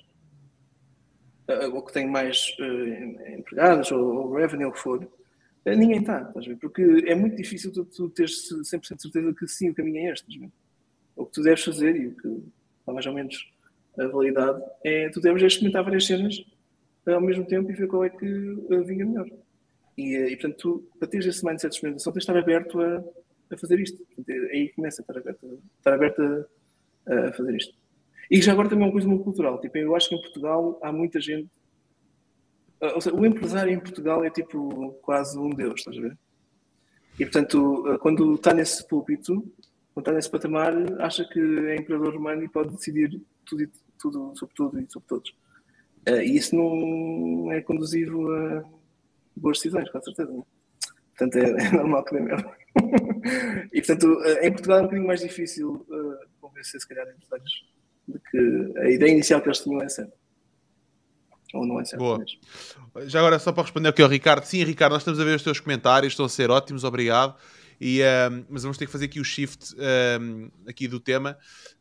[1.72, 6.32] ou que têm mais uh, empregados, ou, revenue, ou o que for, uh, ninguém está?
[6.60, 10.12] Porque é muito difícil tu, tu teres 100% de certeza que sim, o caminho é
[10.12, 10.50] este?
[11.16, 12.28] O que tu deves fazer, e o que
[12.80, 13.50] está mais ou menos
[13.98, 16.44] a validade, é tu deves experimentar várias cenas
[17.06, 18.26] ao mesmo tempo e ver qual é que
[18.84, 19.26] vinha melhor.
[19.96, 23.02] E, e portanto, tu, para teres esse mindset de experimentação, tens de estar aberto a,
[23.50, 23.98] a fazer isto.
[24.04, 26.44] Portanto, é, aí começa a estar aberto, estar aberto a
[27.08, 27.74] a fazer isto.
[28.30, 29.60] E já agora também é uma coisa muito cultural.
[29.60, 31.48] Tipo, eu acho que em Portugal há muita gente.
[32.80, 36.18] Ou seja, o empresário em Portugal é tipo quase um deus, estás a ver?
[37.18, 39.34] E portanto, quando está nesse púlpito,
[39.92, 43.68] quando está nesse patamar, acha que é imperador romano e pode decidir tudo,
[43.98, 45.34] tudo sobre tudo e sobre todos.
[46.06, 48.64] E isso não é conduzivo a
[49.36, 50.30] boas decisões, com certeza.
[50.30, 50.46] Não?
[51.16, 52.56] Portanto, é, é normal que dê merda.
[53.72, 55.84] e portanto, em Portugal é um bocadinho mais difícil
[56.40, 57.66] convencer, se calhar, empresários
[58.08, 60.12] de que a ideia inicial que eles tinham é certa.
[61.54, 62.04] Ou não é certa.
[62.04, 62.24] Boa.
[63.06, 64.44] Já agora, só para responder aqui ao Ricardo.
[64.44, 67.36] Sim, Ricardo, nós estamos a ver os teus comentários, estão a ser ótimos, obrigado.
[67.80, 69.74] E, um, mas vamos ter que fazer aqui o shift
[70.20, 71.38] um, aqui do tema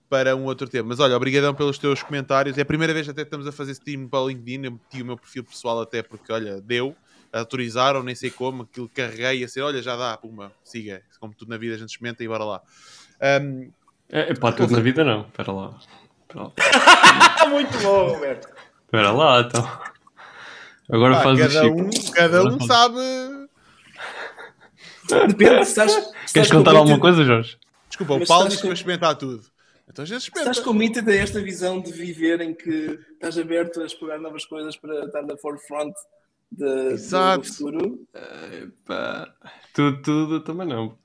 [0.10, 0.90] para um outro tema.
[0.90, 2.58] Mas olha, obrigadão pelos teus comentários.
[2.58, 4.66] É a primeira vez até que estamos a fazer esse time para o LinkedIn.
[4.66, 6.96] Eu meti o meu perfil pessoal até porque, olha, deu.
[7.34, 11.02] Autorizaram, nem sei como, aquilo carreguei a ser, olha, já dá, puma, siga.
[11.20, 12.62] Como tudo na vida a gente experimenta e bora lá.
[13.42, 13.70] Um,
[14.10, 15.28] é, é pá, tudo na vida não.
[15.28, 15.78] Espera lá.
[16.36, 16.52] Lá.
[17.50, 18.48] Muito bom, Roberto.
[18.86, 19.82] Espera lá, então.
[20.90, 21.82] Agora Pá, faz cada o Chico.
[21.82, 22.98] um, cada um sabe.
[25.28, 25.92] Depende, se estás,
[26.26, 27.58] se Queres contar alguma coisa, Jorge?
[27.88, 29.44] Desculpa, o Mas Paulo estás disse que com- vai experimentar tudo.
[29.90, 30.52] Então se experimenta.
[30.52, 34.76] Estás committed a esta visão de viver em que estás aberto a explorar novas coisas
[34.76, 35.94] para estar na forefront
[36.52, 37.42] de, do- Exato.
[37.48, 38.00] do futuro.
[38.86, 39.34] Pá,
[39.74, 40.98] tudo, tudo também não.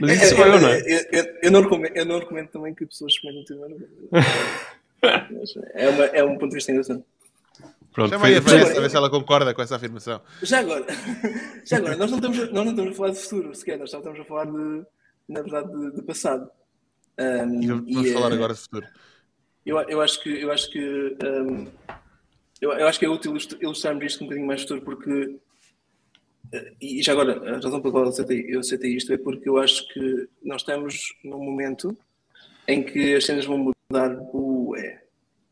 [0.00, 0.80] Mas É, isso sou eu, não é?
[1.12, 3.78] eu, eu- não recomendo, eu não recomendo também que pessoas experimentem tudo.
[4.10, 7.04] Mas É, uma, é um ponto de vista interessante.
[7.92, 10.20] Pronto, Chama aí a Vanessa a ver se ela concorda com essa afirmação.
[10.42, 10.84] Já agora,
[11.64, 13.90] já agora nós, não estamos, a- nós não estamos a falar de futuro sequer, nós
[13.90, 14.84] só estamos a falar de,
[15.28, 16.48] na verdade, de, de passado.
[17.18, 18.86] Um, E vamos e, falar eh, agora de futuro.
[19.66, 21.66] Eu, eu acho que, eu acho que, um,
[22.60, 25.36] eu, eu acho que é útil ilustr- ilustrarmos isto um bocadinho mais futuro, porque,
[26.80, 29.58] e já agora, a razão pela qual eu citei, eu citei isto é porque eu
[29.58, 31.96] acho que nós estamos num momento
[32.66, 35.02] em que as cenas vão mudar bué.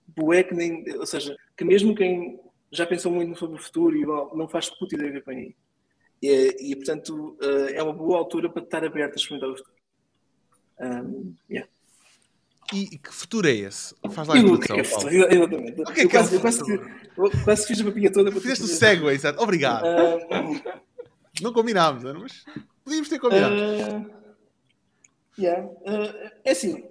[0.09, 2.41] Bué que nem, ou seja, que mesmo quem
[2.71, 4.05] já pensou muito sobre o futuro e
[4.37, 5.57] não faz puta ideia que vem aí.
[6.23, 9.77] E, e, portanto, eh, é uma boa altura para estar aberto a experimentar o futuro.
[10.81, 11.71] Um, yeah.
[12.75, 13.95] E que futuro é esse?
[14.11, 15.11] Faz lá a introdução, é é Paulo.
[15.11, 15.81] Exatamente.
[15.83, 18.33] O que é Eu que é quase, eu quase, que- quase fiz a papinha toda
[18.33, 19.41] Fizeste o segue, exato.
[19.43, 19.85] Obrigado.
[19.87, 20.61] Ah,
[21.41, 22.45] Não combinámos, mas
[22.85, 23.55] podíamos ter combinado.
[23.55, 24.05] ah,
[25.39, 25.69] yeah.
[25.87, 26.85] Ah, é assim,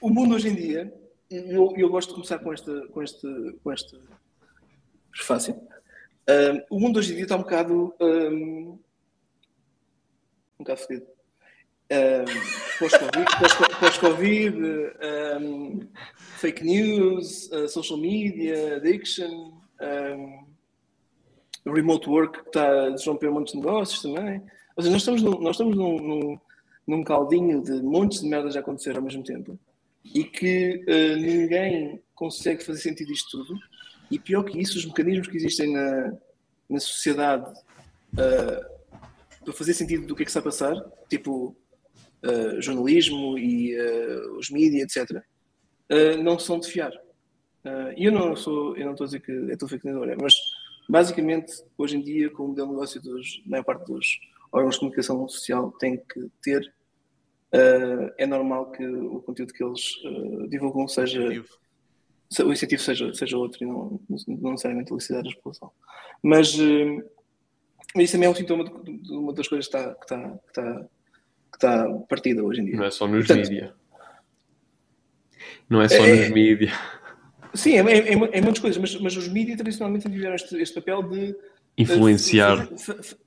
[0.00, 0.94] o mundo hoje em dia,
[1.30, 4.00] e eu, eu gosto de começar com este, com este, com este
[5.12, 5.60] prefácio.
[6.28, 8.78] Ah, o mundo hoje em dia está um bocado ah, um
[10.60, 11.06] bocado fedido.
[11.92, 12.24] Um,
[12.78, 14.00] Pós-Covid, pós-
[15.42, 15.80] um,
[16.38, 20.46] fake news, uh, social media, addiction, um,
[21.66, 24.40] remote work que está a desromper muitos negócios também.
[24.76, 26.38] Ou seja, nós estamos, num, nós estamos num, num,
[26.86, 29.58] num caldinho de montes de merdas a acontecer ao mesmo tempo
[30.04, 33.58] e que uh, ninguém consegue fazer sentido disto tudo.
[34.10, 36.12] E pior que isso, os mecanismos que existem na,
[36.68, 37.50] na sociedade
[38.14, 38.80] uh,
[39.44, 40.74] para fazer sentido do que é que está a passar,
[41.08, 41.54] tipo
[42.24, 45.22] uh, jornalismo e uh, os mídias, etc.,
[45.90, 46.92] uh, não são de fiar.
[47.96, 50.34] E eu não sou, eu não estou a dizer que é tudo fake news, mas
[50.88, 54.18] basicamente, hoje em dia, com o modelo de negócio dos, maior parte dos
[54.50, 56.72] órgãos de comunicação social tem que ter,
[58.16, 59.82] é normal que o conteúdo que eles
[60.48, 61.20] divulgam seja
[62.30, 65.70] se- o incentivo seja, seja outro e não, não necessariamente elicitar a expulsão.
[66.22, 70.04] Mas isso também é um sintoma de, de- de uma das coisas que está, que
[70.04, 70.88] está, que está,
[71.50, 72.76] que está partida hoje em dia.
[72.76, 73.74] Não é só nos Portanto, mídia.
[75.68, 76.72] Não é só É- nos mídia.
[77.54, 80.74] Sim, é, é, é, é muitas coisas, mas, mas os mídias tradicionalmente tiveram este, este
[80.74, 81.34] papel de
[81.78, 82.68] Influenciar.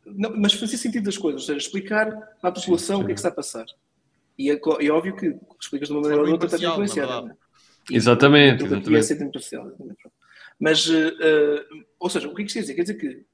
[0.06, 2.08] Não, mas fazer sentido das coisas, ou seja, explicar
[2.41, 3.66] à população o que é que está a passar.
[4.38, 6.84] E é, é óbvio que explicas de uma maneira ou de outra estás a Forma
[6.86, 7.04] influenciar.
[7.06, 7.36] imparcial, não é?
[7.90, 8.95] E Exatamente, exatamente.
[8.95, 10.10] É exatamente.
[10.60, 11.66] Mas, eh,
[12.00, 12.74] ou seja, o que é que isto quer dizer?
[12.76, 13.26] Quer dizer que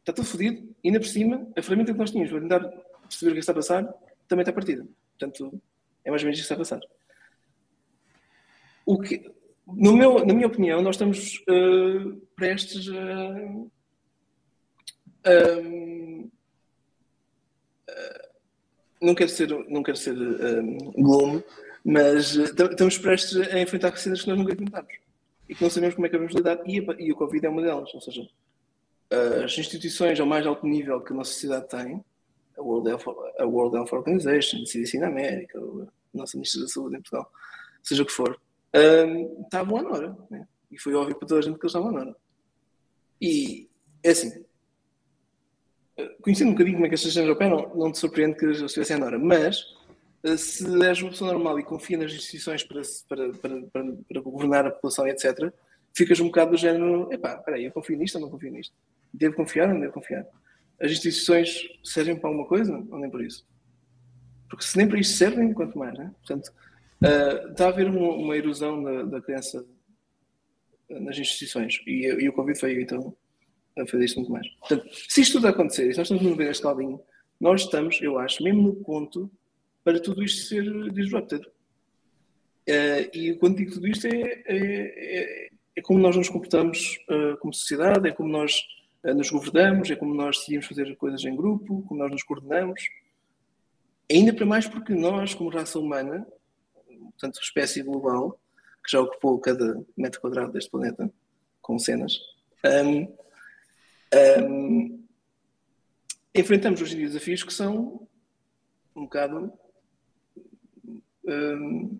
[0.00, 2.60] está tudo fodido, e ainda por cima, a ferramenta que nós tínhamos para tentar
[3.08, 3.94] perceber o que é que está a passar
[4.28, 4.86] também está partida.
[5.18, 5.60] Portanto,
[6.04, 6.80] é mais ou menos isso a passar.
[8.86, 9.30] O que,
[9.66, 13.34] no meu, na minha opinião, nós estamos uh, prestes a.
[19.00, 21.42] Não quero ser, não quero ser um, gloom,
[21.84, 24.94] mas uh, estamos prestes a enfrentar cenas que nós nunca enfrentamos
[25.48, 26.58] e que não sabemos como é que vamos lidar.
[26.66, 28.28] E, e o Covid é uma delas, ou seja,
[29.44, 32.04] as instituições ao mais alto nível que a nossa sociedade tem,
[32.56, 33.04] a World Health,
[33.38, 35.86] a World Health Organization, a CDC na América, a
[36.16, 37.30] nossa Ministra da Saúde em Portugal,
[37.82, 38.40] seja o que for,
[38.74, 40.16] um, estavam à hora.
[40.30, 40.46] Né?
[40.70, 42.16] E foi óbvio para toda a gente que eles estavam à hora.
[43.20, 43.68] E
[44.02, 44.44] é assim,
[46.20, 48.60] conhecendo um bocadinho como é que esta gestão europeia, não, não te surpreende que eles
[48.60, 49.64] estivessem à hora, mas
[50.24, 54.66] eh, se és uma pessoa normal e confia nas instituições para, para, para, para governar
[54.66, 55.52] a população, etc.,
[55.94, 58.74] ficas um bocado do género: epá, peraí, eu confio nisto ou não confio nisto?
[59.12, 60.26] Devo confiar ou não devo confiar?
[60.80, 63.46] As instituições servem para alguma coisa ou nem por isso?
[64.48, 66.12] Porque se nem para isto servem, quanto mais, né?
[66.18, 66.52] Portanto,
[67.02, 69.20] uh, está a haver uma, uma erosão da, da
[70.88, 73.16] nas instituições e, e o Covid veio então
[73.78, 74.46] a fazer isto muito mais.
[74.60, 77.00] Portanto, se isto tudo acontecer, se nós estamos a ver este caldinho,
[77.40, 79.30] nós estamos, eu acho, mesmo no ponto
[79.82, 81.44] para tudo isto ser disrupted.
[82.66, 87.36] Uh, e quando digo tudo isto é, é, é, é como nós nos comportamos uh,
[87.38, 88.62] como sociedade, é como nós
[89.12, 92.88] nos governamos, é como nós decidimos fazer coisas em grupo, como nós nos coordenamos.
[94.10, 96.26] Ainda para mais porque nós, como raça humana,
[96.86, 98.38] portanto, espécie global,
[98.82, 101.12] que já ocupou cada metro quadrado deste planeta,
[101.60, 102.18] com cenas,
[102.64, 103.14] um,
[104.42, 105.04] um,
[106.34, 108.06] enfrentamos hoje em dia desafios que são
[108.94, 109.52] um bocado
[111.24, 111.98] um,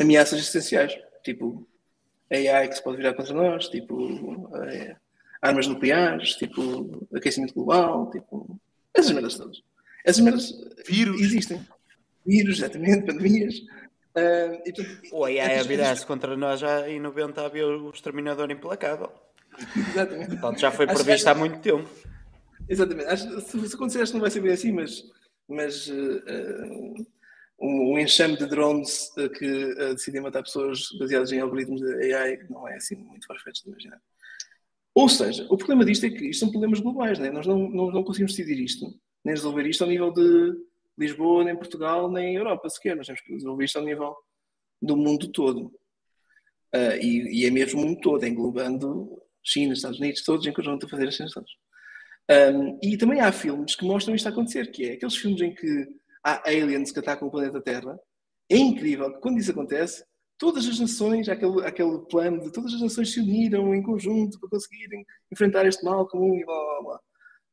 [0.00, 1.66] ameaças existenciais, tipo
[2.30, 4.96] AI que se pode virar contra nós, tipo é,
[5.44, 8.58] armas nucleares, tipo aquecimento global, tipo
[8.94, 9.62] essas merdas todas.
[10.04, 10.52] Essas merdas
[10.86, 11.20] Vírus.
[11.20, 11.66] existem.
[12.26, 13.54] Vírus, exatamente, pandemias.
[14.16, 18.50] Uh, e, portanto, o AI a virar-se contra nós já em 90 havia o exterminador
[18.50, 19.12] implacável.
[19.76, 20.30] Exatamente.
[20.30, 21.88] Portanto, já foi previsto há muito tempo.
[22.68, 23.08] Exatamente.
[23.08, 25.02] Acho, se, se acontecer, acho que não vai ser bem assim, mas,
[25.48, 27.04] mas uh,
[27.60, 32.14] um, um, enxame de drones uh, que uh, decidem matar pessoas baseados em algoritmos de
[32.14, 34.00] AI não é assim muito perfeito de imaginar.
[34.94, 37.30] Ou seja, o problema disto é que isto são problemas globais, né?
[37.30, 38.86] nós não, não, não conseguimos decidir isto,
[39.24, 40.54] nem resolver isto ao nível de
[40.96, 42.96] Lisboa, nem Portugal, nem Europa sequer.
[42.96, 44.14] Nós temos que resolver isto ao nível
[44.80, 45.66] do mundo todo.
[46.74, 50.86] Uh, e, e, é mesmo o mundo todo, englobando China, Estados Unidos, todos em conjunto
[50.86, 51.32] a fazer as cenas
[52.26, 55.54] Um, e também há filmes que mostram isto a acontecer, que é aqueles filmes em
[55.54, 55.86] que
[56.24, 58.00] há aliens que atacam o planeta Terra.
[58.48, 60.02] É incrível que quando isso acontece,
[60.44, 64.50] todas as nações, aquele, aquele plano de todas as nações se uniram em conjunto para
[64.50, 67.00] conseguirem enfrentar este mal comum e blá blá blá.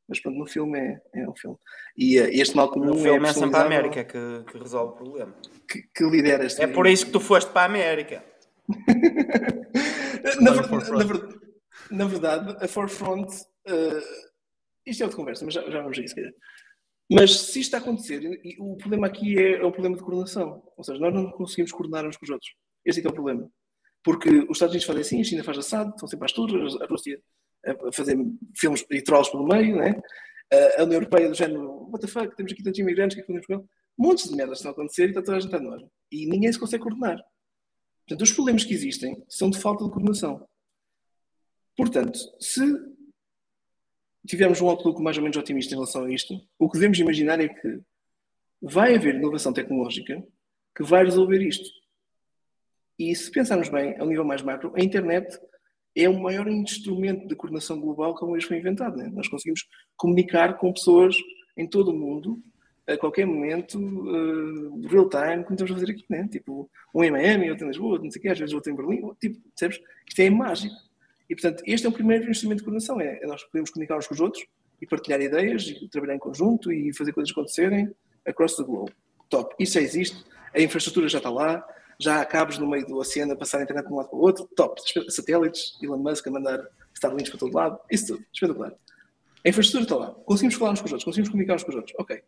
[0.10, 1.56] Mas pronto, no filme é, é um filme.
[1.98, 2.88] E uh, este mal comum.
[2.88, 5.34] No filme é, é sempre a América que, que, resolve o problema.
[5.70, 6.62] Que, que lidera este.
[6.62, 8.22] É por isso que tu foste para a América.
[10.42, 11.40] na, ver, na, ver,
[11.92, 13.32] na, verdade, a Forefront.
[13.66, 14.02] Uh,
[14.86, 16.16] isto é outra conversa, mas já, já vamos a isso.
[17.10, 18.22] Mas se isto está a acontecer,
[18.60, 20.62] o problema aqui é, é o problema de coordenação.
[20.76, 22.52] Ou seja, nós não conseguimos coordenar uns com os outros.
[22.86, 23.50] Este é, é o problema.
[24.04, 26.86] Porque os Estados Unidos fazem assim, a China faz assado, estão sempre às turras, a
[26.86, 27.22] Rússia
[27.66, 28.18] a fazer
[28.58, 30.02] filmes e trolls pelo meio, né?
[30.78, 33.24] a União Europeia do género, what the fuck, temos aqui tantos imigrantes, o que é
[33.24, 33.66] que fazemos com eles?
[33.98, 35.82] Montes de merdas estão a acontecer e está toda a gente a nós.
[36.12, 37.24] E ninguém se consegue coordenar.
[38.08, 40.46] Portanto, os problemas que existem são de falta de coordenação.
[41.78, 42.62] Portanto, se
[44.28, 47.40] tivermos um outlook mais ou menos otimista em relação a isto, o que devemos imaginar
[47.40, 47.82] é que
[48.62, 50.22] vai haver inovação tecnológica
[50.76, 51.70] que vai resolver isto.
[52.98, 55.40] E se pensarmos bem, a nível mais macro, a internet
[55.96, 58.98] é o maior instrumento de coordenação global que vez foi inventado.
[58.98, 59.10] Né?
[59.14, 61.16] Nós conseguimos comunicar com pessoas
[61.58, 62.42] em todo o mundo,
[62.88, 66.28] a qualquer momento, uh, real time, como estamos a fazer aqui, né?
[66.30, 68.76] Tipo, um em Miami, outro em Lisboa, não sei o quê, às vezes outro em
[68.76, 69.80] Berlim, tipo, percebes?
[70.08, 70.76] Isto é mágico.
[71.30, 74.08] E, portanto, este é o primeiro instrumento de coordenação, é, é nós podemos comunicar uns
[74.08, 74.46] com os outros
[74.82, 77.94] e partilhar ideias, e trabalhar em conjunto e fazer coisas acontecerem
[78.26, 78.92] across the globe.
[79.30, 79.56] Top.
[79.60, 81.66] Isso já existe, a infraestrutura já está lá,
[82.02, 84.18] já há cabos no meio do oceano a passar a internet de um lado para
[84.18, 84.82] o outro, top.
[85.10, 88.74] Satélites, Elon Musk a mandar Starlinks para todo lado, isso tudo, espetacular.
[89.44, 91.76] A infraestrutura está lá, conseguimos falar uns com os outros, conseguimos comunicar uns com os
[91.76, 92.22] outros, ok.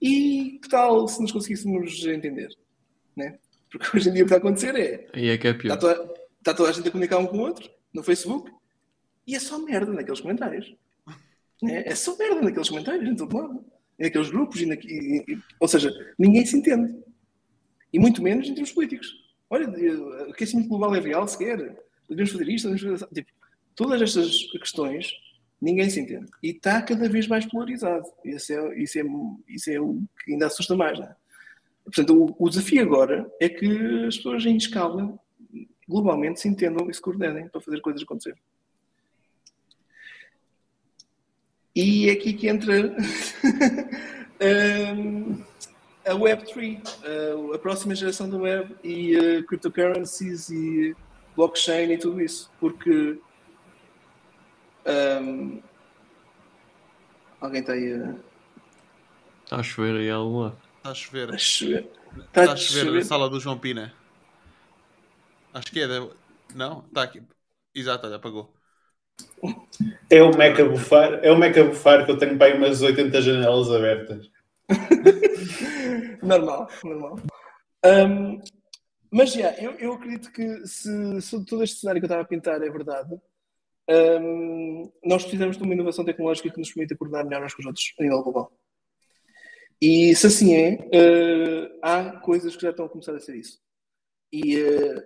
[0.00, 2.48] E que tal se nos conseguíssemos entender?
[3.16, 3.38] Né?
[3.70, 5.08] Porque hoje em dia o que está a acontecer é.
[5.12, 5.74] Aí é que é pior.
[5.74, 8.50] Está toda, está toda a gente a comunicar um com o outro no Facebook
[9.26, 10.74] e é só merda naqueles comentários.
[11.64, 13.64] É, é só merda naqueles comentários, em todo lado.
[13.98, 16.94] Naqueles grupos, e, na, e, e, ou seja, ninguém se entende.
[17.94, 19.14] E muito menos em termos políticos.
[19.48, 21.80] Olha, o aquecimento global é real sequer.
[22.08, 23.30] Devemos fazer isto, devemos fazer tipo,
[23.76, 25.12] Todas estas questões
[25.60, 26.26] ninguém se entende.
[26.42, 28.04] E está cada vez mais polarizado.
[28.24, 29.02] Isso é, isso é,
[29.48, 30.98] isso é o que ainda assusta mais.
[30.98, 31.14] É?
[31.84, 35.16] Portanto, o, o, desafio agora é que as pessoas em escala,
[35.88, 38.36] globalmente se entendam e se coordenem para fazer coisas acontecer.
[41.76, 42.74] E é aqui que entra
[44.96, 45.44] um,
[46.06, 50.94] a Web3, uh, a próxima geração da web e uh, cryptocurrencies e
[51.34, 52.50] blockchain e tudo isso.
[52.60, 53.18] Porque
[54.86, 55.62] um,
[57.40, 58.14] alguém está aí a.
[59.44, 60.56] Está a chover aí lado.
[60.76, 61.24] Está a chover.
[61.24, 61.90] Está a chover.
[62.16, 63.92] Está, está a chover na sala do João Pina.
[65.52, 65.88] Acho que é.
[65.88, 66.06] Da...
[66.54, 66.84] Não?
[66.86, 67.22] Está aqui.
[67.74, 68.52] Exato, olha, apagou.
[70.10, 72.58] É o Mac a bufar, é o Mac a bufar que eu tenho para aí
[72.58, 74.30] umas 80 janelas abertas.
[76.22, 77.16] normal, normal.
[77.84, 78.40] Um,
[79.10, 82.22] mas já, yeah, eu, eu acredito que se, se, todo este cenário que eu estava
[82.22, 83.14] a pintar é verdade,
[83.88, 87.66] um, nós precisamos de uma inovação tecnológica que nos permita coordenar melhor uns com os
[87.66, 88.52] outros a nível global.
[89.80, 93.62] E se assim é, uh, há coisas que já estão a começar a ser isso.
[94.32, 95.02] E uh,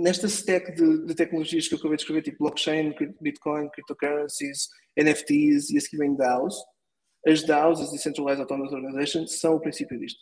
[0.00, 5.70] nesta stack de, de, tecnologias que eu acabei de escrever, tipo blockchain, Bitcoin, cryptocurrencies, NFTs
[5.70, 6.54] e a seguir vem DAOs,
[7.26, 10.20] as DAOs, as Decentralized Autonomous Organizations, são o princípio disto.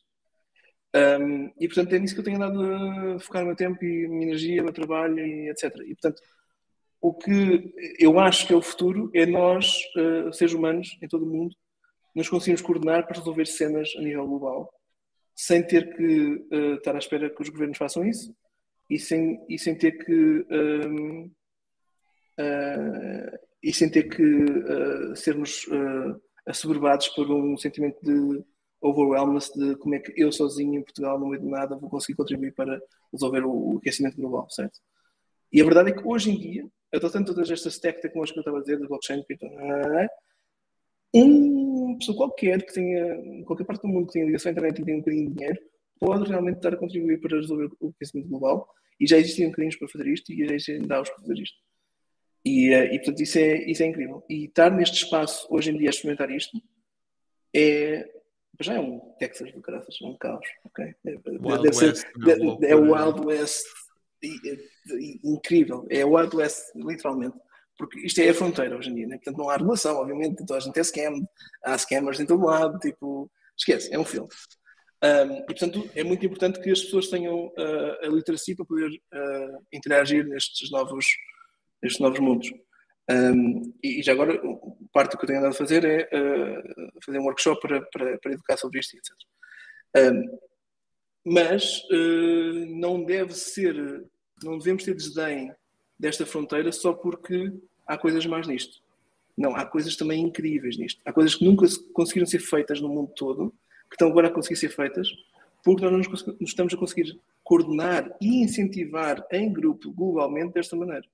[0.94, 2.62] Um, e portanto é nisso que eu tenho andado
[3.14, 5.74] a focar o meu tempo e a minha energia, o meu trabalho e etc.
[5.86, 6.20] E portanto,
[7.00, 11.24] o que eu acho que é o futuro é nós, uh, seres humanos em todo
[11.24, 11.56] o mundo,
[12.14, 14.70] nos conseguimos coordenar para resolver cenas a nível global
[15.34, 18.34] sem ter que uh, estar à espera que os governos façam isso
[18.88, 21.30] e sem, e sem ter que um,
[22.38, 25.66] uh, e sem ter que uh, sermos
[26.46, 28.44] assoberbados por um sentimento de
[28.80, 32.16] overwhelmness de como é que eu sozinho em Portugal, no meio de nada, vou conseguir
[32.16, 32.80] contribuir para
[33.12, 34.80] resolver o, aquecimento global, certo?
[35.52, 38.58] E a verdade é que hoje em dia, adotando todas estas tecnológicas que eu estava
[38.58, 39.22] a dizer, de blockchain,
[41.14, 44.84] uma pessoa qualquer que tenha, qualquer parte do mundo que tenha ligação à internet e
[44.84, 45.58] tenha um bocadinho de dinheiro,
[46.00, 48.68] pode realmente estar a contribuir para resolver o aquecimento global.
[48.98, 51.56] E já existem bocadinhos para fazer isto e já existem DAOs para fazer isto.
[52.44, 54.24] E, eh, e portanto, isso é, isso é incrível.
[54.28, 56.60] E estar neste espaço, hoje em dia, a experimentar isto,
[57.54, 58.08] é.
[58.60, 60.46] Já é um Texas do caraças, é um caos.
[60.66, 60.94] Okay?
[61.06, 62.04] É, Wild ser, West,
[62.62, 63.66] é, é o Wild West
[65.24, 65.86] incrível.
[65.90, 67.36] É o Wild West, literalmente
[67.76, 69.16] porque isto é a fronteira hoje em dia, né?
[69.16, 71.26] portanto não há regulação, obviamente, toda a gente é scam,
[71.64, 74.28] há scammers em todo lado, tipo, esquece, é um filme.
[75.02, 78.88] Um, e portanto é muito importante que as pessoas tenham uh, a literacia para poder
[78.88, 81.06] uh, interagir nestes novos,
[81.82, 82.52] nestes novos mundos.
[83.10, 84.40] Um, e, já agora,
[84.92, 88.18] parte do que eu tenho andado a fazer é uh, fazer um workshop para, para,
[88.18, 89.12] para educar sobre isto, etc.
[90.14, 90.38] Um,
[91.24, 91.82] mas
[92.68, 93.74] não deve ser,
[94.42, 95.52] não devemos ter desdém
[95.96, 97.52] desta fronteira só porque
[97.86, 98.82] há coisas más nisto.
[99.36, 101.00] Não, há coisas também incríveis nisto.
[101.04, 103.50] Há coisas que nunca conseguiram ser feitas no mundo todo,
[103.88, 105.08] que estão agora a conseguir ser feitas,
[105.64, 111.06] porque nós nos estamos a conseguir coordenar e incentivar em grupo, globalmente, desta maneira.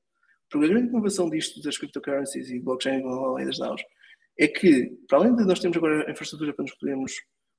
[0.51, 3.03] Porque a grande inovação disto das cryptocurrencies e blockchain
[3.41, 3.83] e das DAOs
[4.39, 7.13] é que, para além de nós termos agora a infraestrutura para nos podermos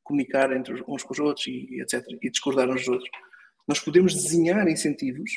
[0.03, 3.09] comunicar entre uns com os outros e etc., e discordar uns dos outros,
[3.67, 5.29] nós podemos desenhar incentivos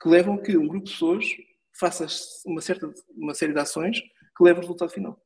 [0.00, 1.26] que levam que um grupo de pessoas
[1.78, 2.06] faça
[2.46, 5.20] uma, certa, uma série de ações que leve ao resultado final.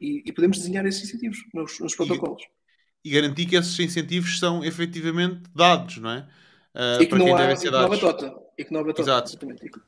[0.00, 2.42] E, e podemos desenhar esses incentivos nos, nos protocolos.
[3.04, 6.28] E, e, garantir que esses incentivos são efetivamente dados, não é?
[6.74, 8.00] Uh, e que não há, ser dados.
[8.00, 8.47] Batota.
[8.58, 8.84] E que não.
[8.90, 9.38] Exato.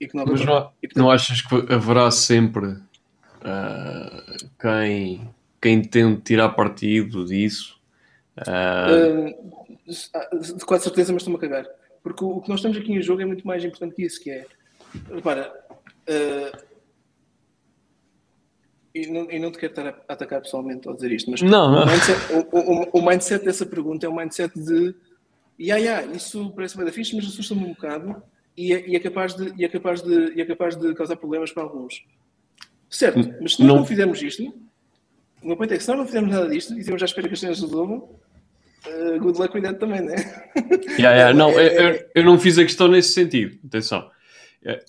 [0.00, 5.28] E que não Mas não, não achas que haverá sempre uh, quem,
[5.60, 7.80] quem tente tirar partido disso?
[8.38, 9.28] Uh...
[9.28, 11.66] Uh, com certeza, mas estou-me a cagar.
[12.00, 14.20] Porque o, o, que nós temos aqui em jogo é muito mais importante que isso,
[14.22, 14.46] que é,
[15.12, 15.52] repara,
[16.08, 16.70] uh,
[18.94, 21.72] e, não, e não te quero estar a atacar pessoalmente ao dizer isto, mas não,
[21.72, 21.82] não.
[21.82, 24.94] O, mindset, o, o, o, mindset, dessa pergunta é o mindset de
[25.58, 28.22] yeah, yeah, isso parece bem da fixe, mas assusta-me um bocado
[28.56, 31.16] e é, e, é capaz de, e, é capaz de, e é capaz de causar
[31.16, 32.04] problemas para alguns.
[32.88, 34.42] Certo, mas se nós não, não fizermos isto,
[35.42, 37.28] o meu ponto é que se nós não fizermos nada disto e temos à espera
[37.28, 38.08] que as cenas resolvam,
[38.86, 40.16] uh, good luck with that também, né?
[40.98, 41.32] Yeah, yeah.
[41.32, 42.10] não, é, eu, é.
[42.16, 43.58] eu, não fiz a questão nesse sentido.
[43.64, 44.10] Atenção.
[44.64, 44.84] É,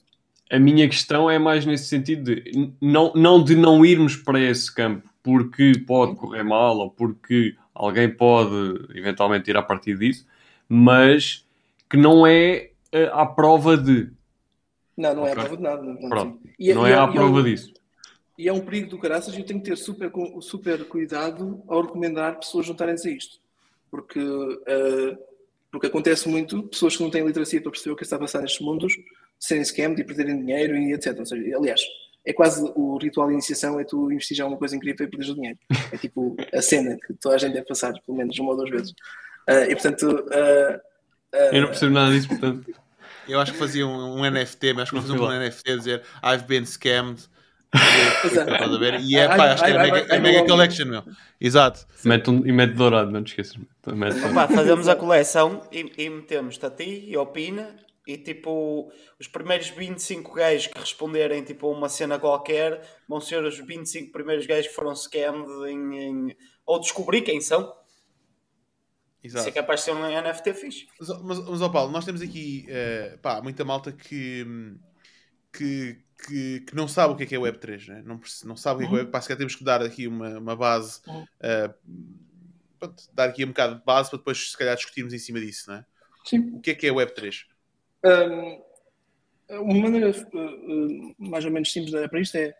[0.49, 4.73] a minha questão é mais nesse sentido de não, não de não irmos para esse
[4.73, 10.27] campo porque pode correr mal ou porque alguém pode eventualmente ir a partir disso,
[10.67, 11.45] mas
[11.89, 14.11] que não é uh, à prova de.
[14.97, 15.43] Não, não é okay.
[15.43, 15.81] à prova de nada.
[15.81, 16.39] Não, Pronto.
[16.59, 17.73] E, não e, é à prova disso.
[18.37, 20.11] E é um perigo do caraças e eu tenho que ter super,
[20.41, 23.41] super cuidado ao recomendar pessoas juntarem-se a isto
[23.91, 25.17] porque, uh,
[25.69, 28.41] porque acontece muito pessoas que não têm literacia para perceber o que está a passar
[28.41, 28.95] nestes mundos
[29.37, 31.19] serem scammed e perderem dinheiro e etc.
[31.19, 31.81] Ou seja, aliás,
[32.25, 35.29] é quase o ritual de iniciação é tu investir já uma coisa incrível e perderes
[35.29, 35.59] o dinheiro.
[35.91, 38.69] É tipo a cena que toda a gente deve passar, pelo menos uma ou duas
[38.69, 38.91] vezes.
[39.49, 40.03] Uh, e portanto.
[40.03, 40.91] Uh,
[41.51, 42.71] eu não percebo nada disso, portanto.
[43.31, 46.01] Eu acho que fazia um, um NFT, mas acho que fazia um NFT a dizer
[46.23, 47.29] I've been scammed.
[48.25, 48.99] Estás a ver?
[48.99, 51.03] E é, pá, acho que é mega, mega collection, meu.
[51.39, 51.85] Exato.
[52.03, 53.57] Mete um, e mete dourado, não te esqueças.
[53.87, 57.73] Mete, Opa, fazemos a coleção e, e metemos-te a ti e ao Pina
[58.05, 63.43] e tipo, os primeiros 25 gajos que responderem tipo, a uma cena qualquer vão ser
[63.43, 66.37] os 25 primeiros gajos que foram scammed em, em...
[66.65, 67.73] ou descobrir quem são.
[69.23, 69.47] Exato.
[69.47, 70.87] Isso é capaz de ser um NFT fixe.
[70.99, 74.45] Mas, mas, mas ó Paulo, nós temos aqui uh, pá, muita malta que,
[75.53, 78.03] que, que, que, não sabe o que é, que é Web3, né?
[78.03, 79.11] não, não sabe o que é, que é Web.
[79.11, 81.73] Pá, se temos que dar aqui uma, uma base, uh,
[82.79, 85.69] pronto, dar aqui um bocado de base para depois, se calhar, discutirmos em cima disso,
[85.69, 85.85] não é?
[86.25, 86.55] Sim.
[86.55, 87.45] O que é que é Web3?
[88.03, 88.61] Um,
[89.49, 92.55] uma maneira uh, mais ou menos simples de olhar para isto é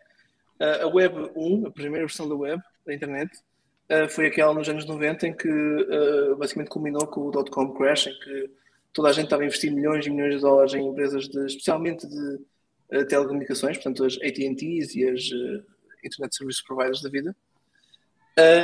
[0.60, 3.32] uh, a Web 1, a primeira versão da web, da internet,
[3.92, 5.50] uh, foi aquela nos anos 90 em que
[6.38, 8.50] basicamente culminou com o dot-com crash, em que
[8.94, 12.08] toda a gente estava a investir milhões e milhões de dólares em empresas, de, especialmente
[12.08, 12.40] de
[13.08, 15.30] telecomunicações, portanto as AT&Ts e as
[16.04, 17.36] Internet Service Providers da vida.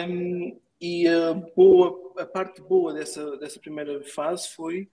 [0.10, 4.90] Um, e a, boa, a parte boa dessa, dessa primeira fase foi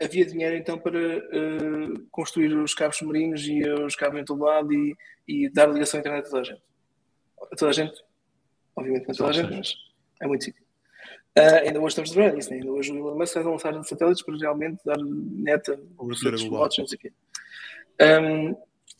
[0.00, 4.72] havia dinheiro então para uh, construir os cabos submarinos e os cabos em todo lado
[4.72, 4.96] e,
[5.28, 6.62] e dar ligação à internet a toda a gente.
[7.40, 8.04] A toda a gente,
[8.76, 9.74] obviamente não toda a gente, mas
[10.20, 10.62] é muito sítio.
[11.38, 12.56] Uh, ainda hoje estamos a ver isso, né?
[12.56, 15.76] ainda hoje o Elon Musk a lançar satélites para realmente dar net a
[16.36, 17.12] remotos, não sei o quê.
[18.00, 18.56] Um,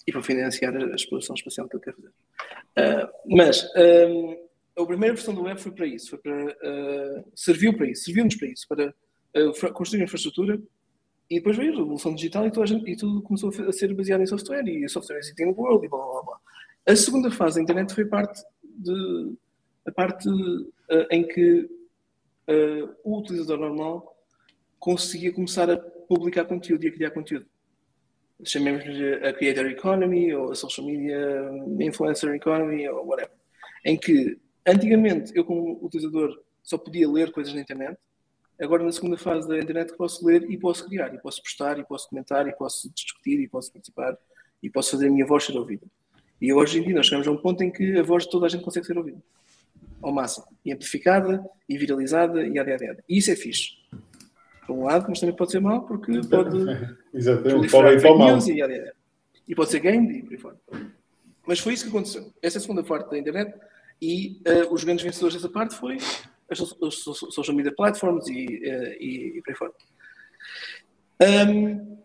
[0.06, 2.08] e para financiar a exploração espacial que ele quer fazer.
[2.08, 7.76] Uh, mas um, a primeira versão do web foi para isso, foi para, uh, serviu
[7.76, 10.58] para isso, serviu-nos para isso, para construir infraestrutura
[11.28, 14.26] e depois veio a revolução digital e, gente, e, tudo começou a ser baseado em
[14.26, 16.40] software e software the world e blá blá blá.
[16.86, 19.34] A segunda fase da internet foi parte de
[19.86, 21.62] a parte uh, em que
[22.48, 24.16] uh, o utilizador normal
[24.78, 27.46] conseguia começar a publicar conteúdo e a criar conteúdo.
[28.44, 31.50] Chamemos-lhe a creator economy ou a social media
[31.80, 33.32] influencer economy ou whatever.
[33.84, 37.96] Em que antigamente eu como utilizador só podia ler coisas na internet
[38.60, 41.84] agora na segunda fase da internet posso ler e posso criar, e posso postar, e
[41.84, 44.16] posso comentar, e posso discutir, e posso participar,
[44.62, 45.86] e posso fazer a minha voz ser ouvida.
[46.40, 48.46] E hoje em dia nós chegamos a um ponto em que a voz de toda
[48.46, 49.18] a gente consegue ser ouvida.
[50.02, 50.46] Ao máximo.
[50.64, 53.70] E amplificada, e viralizada, e ada, ada, E isso é fixe.
[54.66, 56.58] Por um lado, mas também pode ser mal, porque pode...
[57.14, 58.38] Exatamente, pode ir para mal.
[58.38, 58.92] E,
[59.48, 60.56] e pode ser game, e por aí fora.
[61.46, 62.32] Mas foi isso que aconteceu.
[62.40, 63.54] Essa é a segunda parte da internet,
[64.00, 65.98] e uh, os grandes vencedores dessa parte foi
[66.50, 69.72] as social media platforms e, eh, e, e por aí fora.
[71.48, 71.98] Um,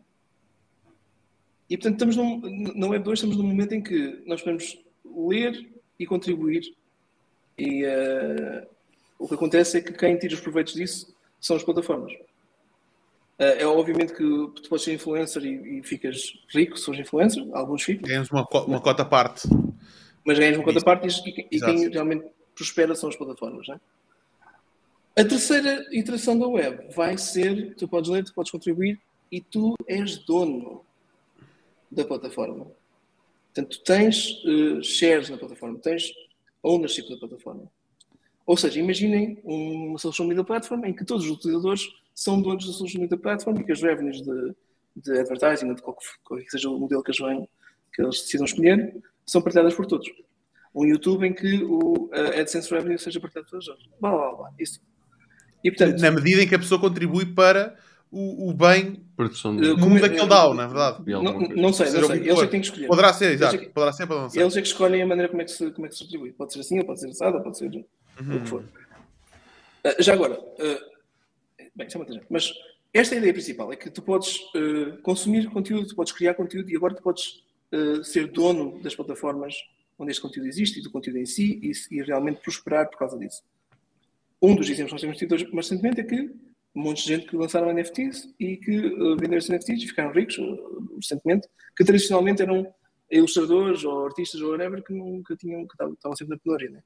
[1.69, 5.69] e portanto, estamos num, na Web 2 estamos num momento em que nós podemos ler
[5.99, 6.61] e contribuir.
[7.57, 8.67] E uh,
[9.17, 12.13] o que acontece é que quem tira os proveitos disso são as plataformas.
[13.39, 17.45] Uh, é obviamente que tu podes ser influencer e, e ficas rico se fores influencer,
[17.53, 18.07] alguns ficam.
[18.07, 19.47] Ganhas uma, uma cota parte.
[20.25, 22.25] Mas ganhas uma cota parte e, e quem realmente
[22.55, 23.67] prospera são as plataformas.
[23.69, 23.79] É?
[25.21, 28.99] A terceira iteração da web vai ser: tu podes ler, tu podes contribuir
[29.31, 30.85] e tu és dono
[31.89, 32.67] da plataforma.
[33.47, 36.13] Portanto, tu tens uh, shares na plataforma, tens
[36.63, 37.71] ownership da plataforma.
[38.45, 42.73] Ou seja, imaginem uma social media platform em que todos os utilizadores são donos da
[42.73, 44.55] social media platform e que as revenues de,
[44.95, 46.07] de advertising, de qualquer,
[46.43, 47.47] que seja o modelo que eles,
[47.93, 50.07] que eles decidam escolher, são partilhadas por todos.
[50.73, 53.87] Um YouTube em que o AdSense revenue seja partilhado por todos.
[53.99, 54.53] Blá, blá, blá.
[54.57, 54.79] Isso
[55.63, 57.75] e, portanto, na medida em que a pessoa contribui para
[58.11, 59.73] o, o bem Produção de...
[59.79, 61.03] comum daquele DAO, na é verdade.
[61.07, 62.19] Não, não sei, não sei.
[62.19, 62.87] Eles é que têm que escolher.
[62.87, 63.57] Poderá ser, exato.
[63.57, 64.39] Que, poderá ser, poderá ser.
[64.39, 66.31] Eles é que escolhem a maneira como é que se, como é que se distribui.
[66.33, 67.83] Pode ser assim, ou pode ser assado, ou pode ser uhum.
[68.19, 68.61] o que for.
[68.61, 72.53] Uh, já agora, uh, bem, isso é muita Mas
[72.93, 76.35] esta é a ideia principal, é que tu podes uh, consumir conteúdo, tu podes criar
[76.35, 77.45] conteúdo e agora tu podes
[78.05, 79.53] ser dono das plataformas
[79.99, 83.17] onde este conteúdo existe e do conteúdo em si e, e realmente prosperar por causa
[83.17, 83.43] disso.
[84.41, 86.31] Um dos exemplos que nós temos tido mais recentemente é que
[86.77, 90.11] um monte de gente que lançaram NFTs e que uh, venderam esses NFTs e ficaram
[90.11, 92.71] ricos uh, recentemente, que tradicionalmente eram
[93.09, 96.69] ilustradores ou artistas ou whatever que nunca tinham, que estavam sempre na penuria.
[96.69, 96.83] Né?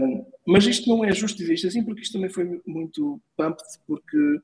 [0.00, 3.62] Um, mas isto não é justo dizer isto assim, porque isto também foi muito pumped,
[3.86, 4.40] porque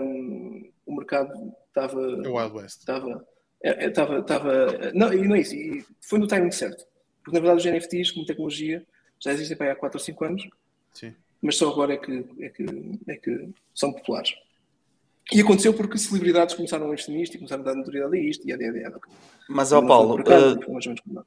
[0.00, 2.00] um, o mercado estava.
[2.00, 2.78] É Wild West.
[2.78, 3.26] Estava.
[3.62, 6.86] É, é, estava, estava, não, e não é isso, e foi no timing certo.
[7.24, 8.86] Porque na verdade os NFTs, como tecnologia,
[9.18, 10.48] já existem para há 4 ou 5 anos
[10.96, 11.14] Sim.
[11.40, 12.64] Mas só agora é que, é, que,
[13.08, 14.34] é que são populares.
[15.32, 18.48] E aconteceu porque celebridades começaram a investir nisto e começaram a dar notoriedade a isto
[18.48, 19.00] e a, a, a,
[19.48, 21.24] Mas, ó Paulo, uh,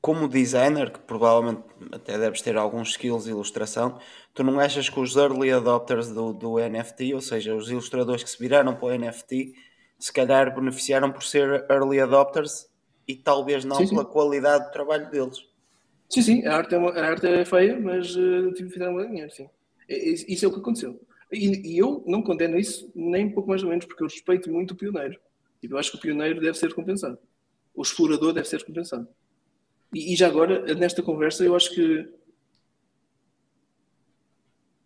[0.00, 3.98] como designer, que provavelmente até deves ter alguns skills de ilustração,
[4.34, 8.30] tu não achas que os early adopters do, do NFT, ou seja, os ilustradores que
[8.30, 9.54] se viraram para o NFT,
[9.98, 12.66] se calhar beneficiaram por ser early adopters
[13.06, 15.38] e talvez não sim, pela qualidade do trabalho deles.
[16.12, 19.30] Sim, sim, a arte é, uma, a arte é feia, mas uh, fizeram um dinheiro,
[19.30, 19.48] sim.
[19.88, 21.00] Isso é o que aconteceu.
[21.32, 24.72] E, e, eu não condeno isso nem pouco mais ou menos, porque eu respeito muito
[24.72, 25.18] o pioneiro.
[25.62, 27.18] E eu acho que o pioneiro deve ser compensado.
[27.74, 29.08] O explorador deve ser compensado.
[29.94, 32.06] E, e já agora, nesta conversa, eu acho que.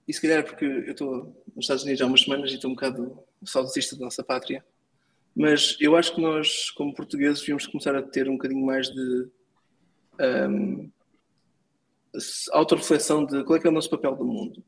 [0.07, 2.75] E se calhar porque eu estou nos Estados Unidos há umas semanas e estou um
[2.75, 4.65] bocado saudosista da nossa pátria,
[5.35, 9.29] mas eu acho que nós, como portugueses, devíamos começar a ter um bocadinho mais de
[10.49, 10.89] um,
[12.53, 14.63] autorreflexão de qual é que é o nosso papel no mundo.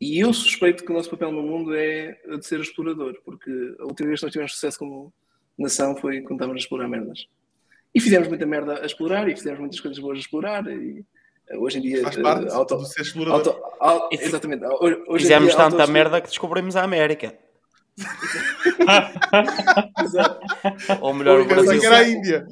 [0.00, 3.50] E eu suspeito que o nosso papel no mundo é de ser explorador, porque
[3.80, 5.12] a última vez que nós tivemos sucesso como
[5.58, 7.26] nação foi quando estávamos a explorar merdas.
[7.92, 11.04] E fizemos muita merda a explorar, e fizemos muitas coisas boas a explorar, e
[11.48, 12.02] eh, hoje em dia...
[12.02, 13.54] Faz parte uh, auto, do ser explorador.
[13.54, 14.64] Auto, auto, exatamente.
[14.64, 17.36] Hoje, hoje fizemos tanta auto merda que descobrimos a América.
[20.04, 20.40] Exato.
[21.00, 21.82] Ou melhor, o Brasil.
[21.82, 22.46] era a Índia.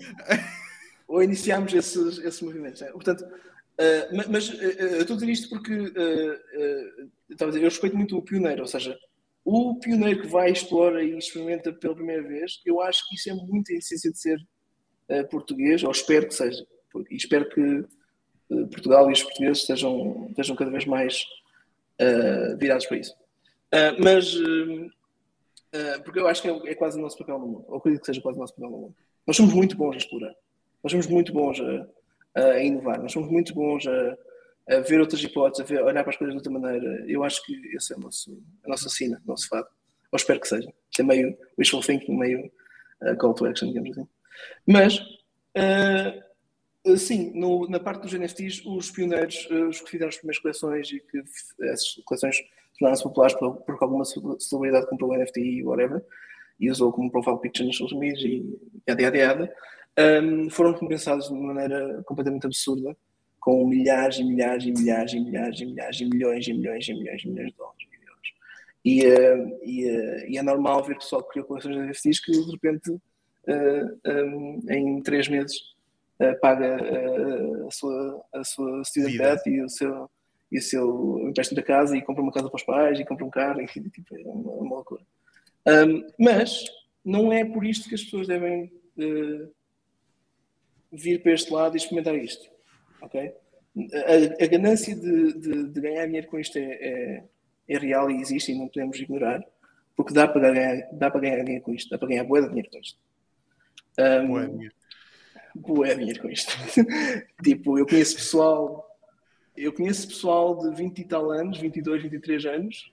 [1.06, 2.80] Ou iniciámos esses, esses movimentos.
[2.80, 2.88] Né?
[2.88, 8.22] Portanto, uh, mas uh, eu estou a dizer isto porque uh, eu respeito muito o
[8.22, 8.98] pioneiro, ou seja,
[9.44, 13.34] o pioneiro que vai, explora e experimenta pela primeira vez, eu acho que isso é
[13.34, 14.38] muito a essência de ser
[15.30, 16.66] português, ou espero que seja.
[17.08, 17.84] E espero que
[18.72, 21.24] Portugal e os portugueses estejam, estejam cada vez mais
[22.58, 23.14] virados para isso.
[24.02, 24.34] mas,
[26.04, 28.06] porque eu acho que é, é, quase o nosso papel no mundo, ou acredito que
[28.06, 28.96] seja quase o nosso papel no mundo.
[29.24, 30.34] Nós somos muito bons a explorar,
[30.82, 34.16] nós somos muito bons a, a inovar, nós somos muito bons a
[34.68, 37.04] a ver outras hipóteses, a ver, olhar para as coisas de outra maneira.
[37.06, 39.68] Eu acho que esse é o nosso, a nossa sina, o nosso fado.
[40.10, 40.72] Ou espero que seja.
[40.90, 42.50] Isto é meio wishful thinking, meio
[43.02, 44.08] uh, call to action, digamos assim.
[44.66, 44.98] Mas,
[45.56, 50.42] uh, sim, no, na parte dos NFTs, os pioneiros, uh, os que fizeram as primeiras
[50.42, 51.22] coleções e que
[51.64, 52.36] essas coleções
[52.78, 56.04] tornaram-se populares por, por alguma celebridade comprou o NFT e whatever,
[56.58, 59.54] e usou como profile picture nas social media e yada yada yada,
[59.98, 62.96] um, foram compensados de uma maneira completamente absurda
[63.40, 66.92] com milhares e milhares e milhares e milhares e milhares e milhões e milhões e
[66.92, 67.86] milhões e milhões de dólares.
[68.84, 72.32] E, uh, e, uh, e, é normal ver pessoal que criou coleções de NFTs que
[72.32, 73.00] de repente uh,
[74.04, 75.74] eh, um, em três meses
[76.40, 76.76] paga
[77.66, 80.10] a sua, a sua student debt e o seu,
[80.50, 83.24] e o seu empréstimo da casa e compra uma casa para os pais e compra
[83.24, 85.02] um carro e tipo, é uma, uma loucura.
[85.66, 86.64] Um, mas
[87.04, 88.72] não é por isto que as pessoas devem
[90.92, 92.56] vir para este lado e experimentar isto
[93.00, 93.32] ok?
[93.94, 97.24] A, a ganância de, de, de, ganhar dinheiro com isto é, é,
[97.68, 99.44] é, real e existe e não podemos ignorar,
[99.94, 102.48] porque dá para ganhar, dá para ganhar dinheiro com isto, dá para ganhar boa de
[102.48, 102.98] dinheiro com isto.
[103.98, 104.74] Um, boa dinheiro.
[105.54, 106.52] Boa dinheiro com isto.
[107.42, 108.98] tipo, eu conheço pessoal,
[109.56, 112.92] eu conheço pessoal de 20 e tal anos, 22, 23 anos,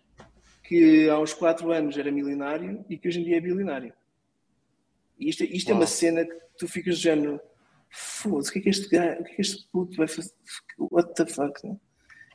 [0.64, 3.94] que há uns 4 anos era milionário e que hoje em dia é bilionário.
[5.18, 7.40] E isto, isto é uma cena que tu ficas de género
[7.94, 10.32] foda-se, o que é que este gajo, o que é que este puto vai fazer?
[10.80, 11.66] What the fuck?
[11.66, 11.78] Né?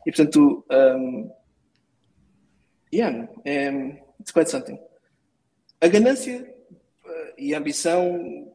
[0.06, 1.30] E portanto, um,
[2.94, 3.68] yeah, é,
[4.20, 4.78] it's quite something.
[5.80, 6.54] A ganância
[7.04, 8.54] uh, e a ambição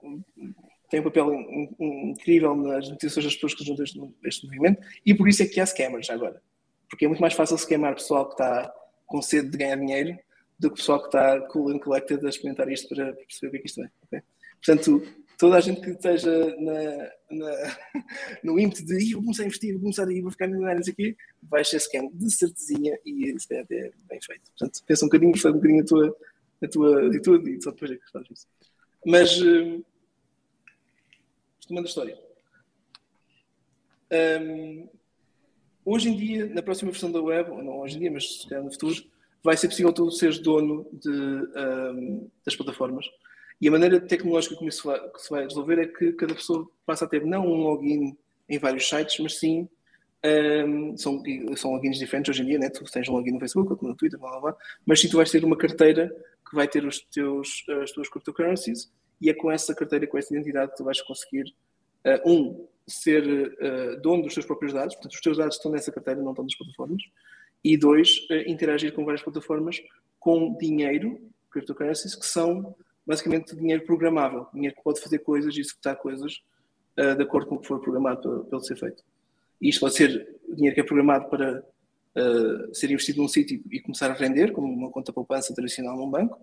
[0.90, 4.82] têm um papel in, in, incrível nas motivações das pessoas que juntam este, este movimento
[5.06, 6.42] e por isso é que há scammers agora.
[6.90, 8.74] Porque é muito mais fácil scamar pessoal que está
[9.06, 10.18] com sede de ganhar dinheiro
[10.58, 13.58] do que pessoal que está cool and collected a experimentar isto para perceber o que
[13.58, 13.90] é que isto é.
[14.06, 14.22] Okay?
[14.66, 15.04] Portanto,
[15.38, 17.78] toda a gente que esteja na, na,
[18.44, 21.16] no ímpeto de vou começar a investir, vou começar a ir, vou ficar milionário, quê,
[21.42, 24.52] vai ser scam de certezinha e isso é até bem feito.
[24.58, 26.18] Portanto, pensa um bocadinho, faz um bocadinho a tua,
[26.64, 28.48] a tua atitude e só depois é que fazes isso.
[29.06, 29.86] Mas, uh,
[31.62, 32.18] retomando a história.
[34.42, 34.88] Um,
[35.84, 38.48] hoje em dia, na próxima versão da web, ou não hoje em dia, mas se
[38.48, 39.04] calhar no futuro,
[39.44, 43.06] vai ser possível tu seres dono de, um, das plataformas
[43.64, 47.06] e a maneira tecnológica como isso vai, se vai resolver é que cada pessoa passa
[47.06, 48.14] a ter não um login
[48.50, 49.70] em vários sites, mas sim
[50.68, 51.24] um, são,
[51.56, 52.70] são logins diferentes hoje em dia, né?
[52.70, 55.16] tu tens um login no Facebook, outro no Twitter, blá, blá, blá, mas sim tu
[55.16, 56.14] vais ter uma carteira
[56.46, 60.34] que vai ter os teus, as tuas cryptocurrencies e é com essa carteira, com essa
[60.34, 61.46] identidade que tu vais conseguir,
[62.06, 65.90] uh, um, ser uh, dono dos teus próprios dados, portanto os teus dados estão nessa
[65.90, 67.02] carteira, não estão nas plataformas,
[67.64, 69.82] e dois, uh, interagir com várias plataformas
[70.20, 71.18] com dinheiro,
[71.50, 72.76] cryptocurrencies, que são
[73.06, 76.42] basicamente dinheiro programável, dinheiro que pode fazer coisas e executar coisas
[76.98, 79.04] uh, de acordo com o que for programado para, ser feito.
[79.62, 83.82] E isto pode ser dinheiro que é programado para uh, ser investido num sítio e
[83.82, 86.40] começar a render, como uma conta poupança tradicional num banco,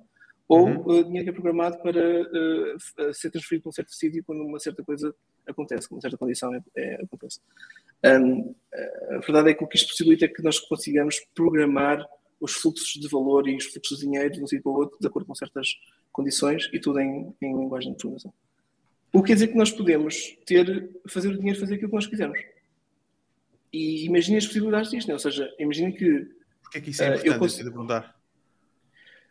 [0.48, 0.98] ou uhum.
[0.98, 4.82] uh, dinheiro que é programado para ser transferido para um certo sítio quando uma certa
[4.82, 5.14] coisa
[5.46, 7.40] acontece, quando uma certa condição é, é, acontece.
[8.04, 8.54] Um,
[9.10, 12.04] a verdade é que o que isto possibilita é que nós consigamos programar
[12.40, 14.98] os fluxos de valor e os fluxos de dinheiro de um sítio para o outro,
[14.98, 15.76] de acordo com certas
[16.10, 18.32] condições e tudo em, em linguagem de programação.
[19.12, 22.06] O que quer dizer que nós podemos ter, fazer o dinheiro fazer aquilo que nós
[22.06, 22.38] quisermos.
[23.72, 25.14] E imagine as possibilidades disto, né?
[25.14, 26.28] ou seja, imagine que.
[26.62, 27.28] Porquê é que isso é importante?
[27.28, 27.70] Uh, eu consigo...
[27.70, 28.16] perguntar.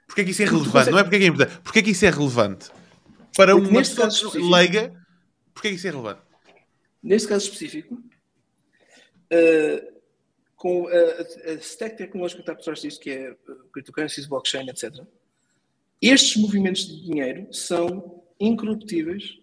[0.06, 0.72] Porquê é que isso é relevante?
[0.72, 0.92] Consegue...
[0.92, 1.62] Não é porque é é importante.
[1.62, 2.70] Porquê é que isso é relevante?
[3.36, 4.94] Para Porque uma pessoa leiga,
[5.54, 6.22] porquê é que isso é relevante?
[7.02, 9.99] Neste caso específico, uh,
[10.60, 14.70] com a, a, stack tecnológica que está por trás disto, que é uh, cryptocurrencies, blockchain,
[14.70, 14.94] etc.,
[16.02, 19.40] estes movimentos de dinheiro são incorruptíveis,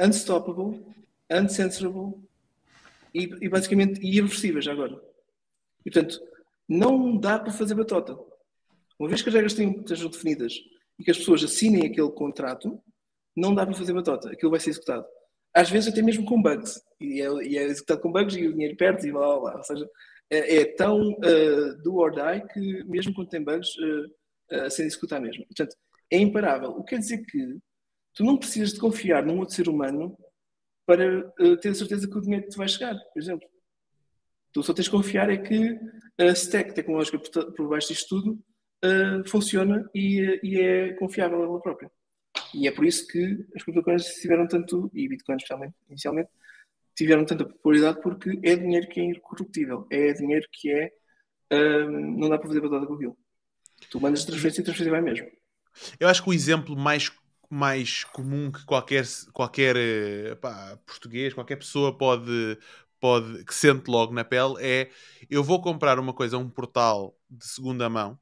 [0.00, 0.82] unstoppable,
[1.30, 2.14] uncensorable
[3.14, 4.98] e, e basicamente irreversíveis agora.
[5.84, 6.18] E, portanto,
[6.66, 8.18] não dá para fazer batota.
[8.98, 10.54] Uma vez que as regras estejam definidas
[10.98, 12.80] e que as pessoas assinem aquele contrato,
[13.36, 14.30] não dá para fazer batota.
[14.30, 15.06] Aquilo vai ser executado.
[15.54, 16.82] Às vezes até mesmo com bugs.
[17.00, 19.56] E é, e é executado com bugs e o dinheiro perde e blá blá blá.
[19.56, 19.88] Ou seja,
[20.28, 24.84] é, é tão uh, do or die que mesmo quando tem bugs, uh, a ser
[24.84, 25.44] executar mesmo.
[25.46, 25.76] Portanto,
[26.10, 26.70] é imparável.
[26.70, 27.58] O que quer dizer que
[28.14, 30.16] tu não precisas de confiar num outro ser humano
[30.86, 33.48] para uh, ter a certeza que o dinheiro te vai chegar, por exemplo.
[34.52, 35.78] Tu só tens de confiar é que
[36.18, 38.32] a stack tecnológica por, por baixo disto tudo
[38.84, 41.90] uh, funciona e, e, é confiável ela própria.
[42.54, 46.30] E é por isso que as criptocurrencies tiveram tanto, e Bitcoin especialmente, inicialmente,
[46.94, 50.90] tiveram tanta popularidade porque é dinheiro que é incorruptível, é dinheiro que é.
[51.52, 53.16] Uh, não dá para fazer batata com aquilo.
[53.90, 55.26] Tu mandas transferência e transferência vai mesmo.
[55.98, 57.10] Eu acho que o exemplo mais,
[57.48, 62.58] mais comum que qualquer, qualquer eh, pá, português, qualquer pessoa pode,
[63.00, 64.90] pode, que sente logo na pele é
[65.28, 68.18] eu vou comprar uma coisa a um portal de segunda mão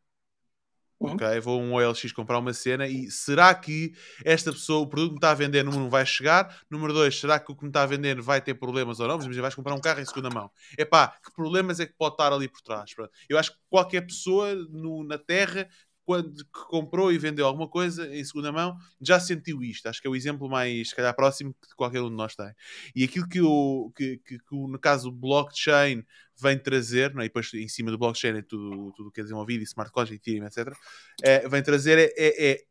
[1.00, 1.12] Uhum.
[1.12, 3.92] Ok, vou um OLX comprar uma cena e será que
[4.24, 6.60] esta pessoa, o produto que me está a vender, número um, vai chegar?
[6.68, 9.16] Número dois, será que o que me está a vender vai ter problemas ou não?
[9.18, 10.50] Mas vais comprar um carro em segunda mão.
[10.76, 12.90] É pá, que problemas é que pode estar ali por trás?
[13.28, 15.68] Eu acho que qualquer pessoa no, na Terra
[16.08, 19.90] quando comprou e vendeu alguma coisa em segunda mão, já sentiu isto.
[19.90, 22.50] Acho que é o exemplo mais, se calhar, próximo que qualquer um de nós tem.
[22.96, 26.02] E aquilo que, o, que, que, que no caso, o blockchain
[26.40, 27.26] vem trazer, não é?
[27.26, 30.14] e depois em cima do blockchain é tudo, tudo que é desenvolvido, e smart contract,
[30.16, 30.74] Ethereum, etc.,
[31.22, 32.64] é, vem trazer é, é, é,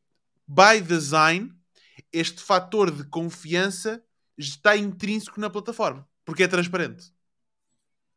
[0.47, 1.53] by design,
[2.11, 4.03] este fator de confiança
[4.35, 7.13] está intrínseco na plataforma, porque é transparente.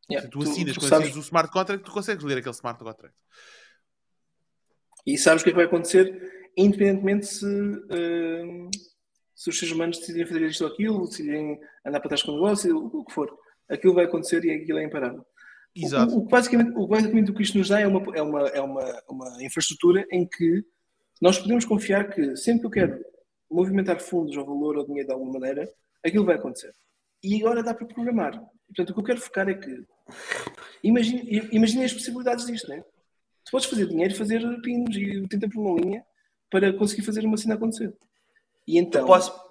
[0.09, 2.83] Yeah, tu assinas, tu, tu quando assinas o smart contract, tu consegues ler aquele smart
[2.83, 3.15] contract.
[5.05, 8.69] E sabes o que é que vai acontecer, independentemente se, uh,
[9.35, 12.35] se os seres humanos decidirem fazer isto ou aquilo, decidirem andar para trás com o
[12.35, 13.35] negócio, o, o que for.
[13.69, 15.25] Aquilo vai acontecer e aquilo é imparável.
[15.75, 16.13] Exato.
[16.13, 18.61] O, o, basicamente, o, basicamente o que isto nos dá é uma, é, uma, é
[18.61, 20.63] uma, uma infraestrutura em que
[21.21, 23.05] nós podemos confiar que sempre que eu quero
[23.49, 25.69] movimentar fundos ou valor ou dinheiro de alguma maneira,
[26.03, 26.73] aquilo vai acontecer.
[27.23, 28.41] E agora dá para programar.
[28.67, 29.85] Portanto, o que eu quero focar é que
[30.83, 32.85] imagine, imagine as possibilidades disto, não é?
[33.43, 36.05] Tu podes fazer dinheiro e fazer pinos e tenta por uma linha
[36.49, 37.95] para conseguir fazer uma cena acontecer.
[38.67, 39.01] E então.
[39.01, 39.41] Eu posso,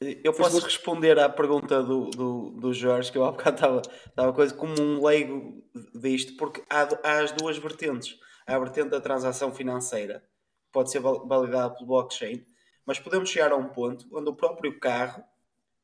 [0.00, 4.32] eu posso responder à pergunta do, do, do Jorge, que eu há bocado estava, estava
[4.32, 5.62] coisa como um leigo
[5.94, 8.18] disto, porque há, há as duas vertentes.
[8.46, 12.44] Há a vertente da transação financeira, que pode ser validada pelo blockchain,
[12.86, 15.24] mas podemos chegar a um ponto onde o próprio carro,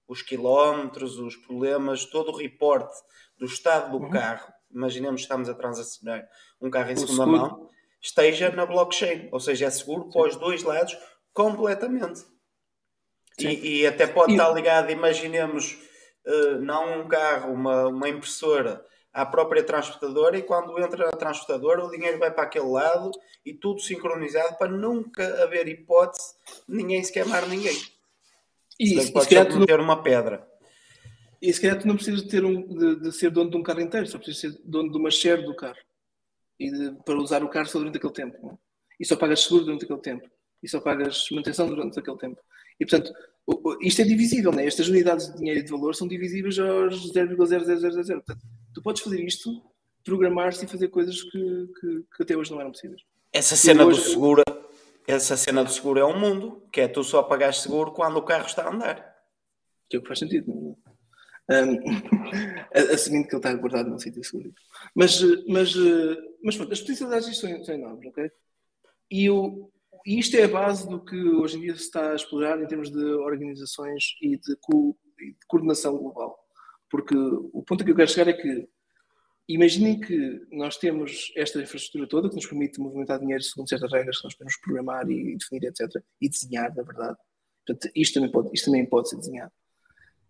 [0.07, 2.97] os quilómetros, os problemas, todo o reporte
[3.37, 4.11] do estado do uhum.
[4.11, 6.29] carro imaginemos que estamos a transacionar
[6.61, 7.39] um carro em o segunda seguro.
[7.39, 7.71] mão,
[8.01, 10.11] esteja na blockchain, ou seja, é seguro Sim.
[10.11, 10.97] para os dois lados
[11.33, 12.25] completamente.
[13.39, 14.35] E, e, até pode e...
[14.35, 15.79] estar ligado, imaginemos,
[16.27, 21.85] uh, não um carro, uma, uma impressora à própria transportadora e quando entra na transportadora
[21.85, 23.11] o dinheiro vai para aquele lado
[23.45, 26.35] e tudo sincronizado para nunca haver hipótese
[26.67, 27.77] de ninguém se queimar ninguém.
[28.81, 30.52] E, isso pode ser meter uma pedra.
[31.43, 33.65] E se calhar tu não precisas de, ter um, de, de, ser dono de um
[33.65, 35.77] carro inteiro, só precisas ser dono de uma share do carro.
[36.59, 38.39] E de, para usar o carro só durante aquele tempo.
[38.41, 38.53] Não?
[38.53, 38.59] É?
[39.01, 40.31] E só pagas seguro durante aquele tempo.
[40.63, 42.41] E só pagas manutenção durante aquele tempo.
[42.79, 43.13] E portanto,
[43.81, 44.65] isto é divisível, né?
[44.65, 48.07] estas unidades de dinheiro e de valor são divisíveis aos 0,0000.
[48.07, 48.41] Portanto,
[48.73, 49.51] tu podes fazer isto,
[50.05, 53.03] programar-se e fazer coisas que, que, que, até hoje não eram possíveis.
[53.33, 54.01] Essa cena hoje...
[54.01, 54.43] do seguro,
[55.09, 58.23] essa cena do seguro é um mundo, que é tu só pagares seguro quando o
[58.23, 59.13] carro está a andar.
[59.91, 60.47] Que é o que faz sentido.
[60.55, 60.79] Não?
[60.87, 60.92] É?
[61.51, 61.79] Um,
[62.95, 64.53] assumindo que ele está guardado num sítio seguro.
[64.95, 65.75] Mas, mas,
[66.43, 68.31] mas pronto, as potencialidades são, são enormes, ok?
[69.11, 69.29] E,
[70.07, 72.91] isto é a base do que hoje em dia se está a explorar em termos
[72.91, 76.37] de organizações e de, co, de coordenação global.
[76.91, 78.69] Porque o ponto que eu quero chegar é que
[79.49, 84.19] imaginem que nós temos esta infraestrutura toda que nos permite movimentar dinheiro segundo certas regras
[84.19, 86.03] que nós podemos programar e definir, etc.
[86.21, 87.19] E desenhar, na verdade.
[87.67, 89.53] Portanto, isto também pode, isto também pode ser desenhado.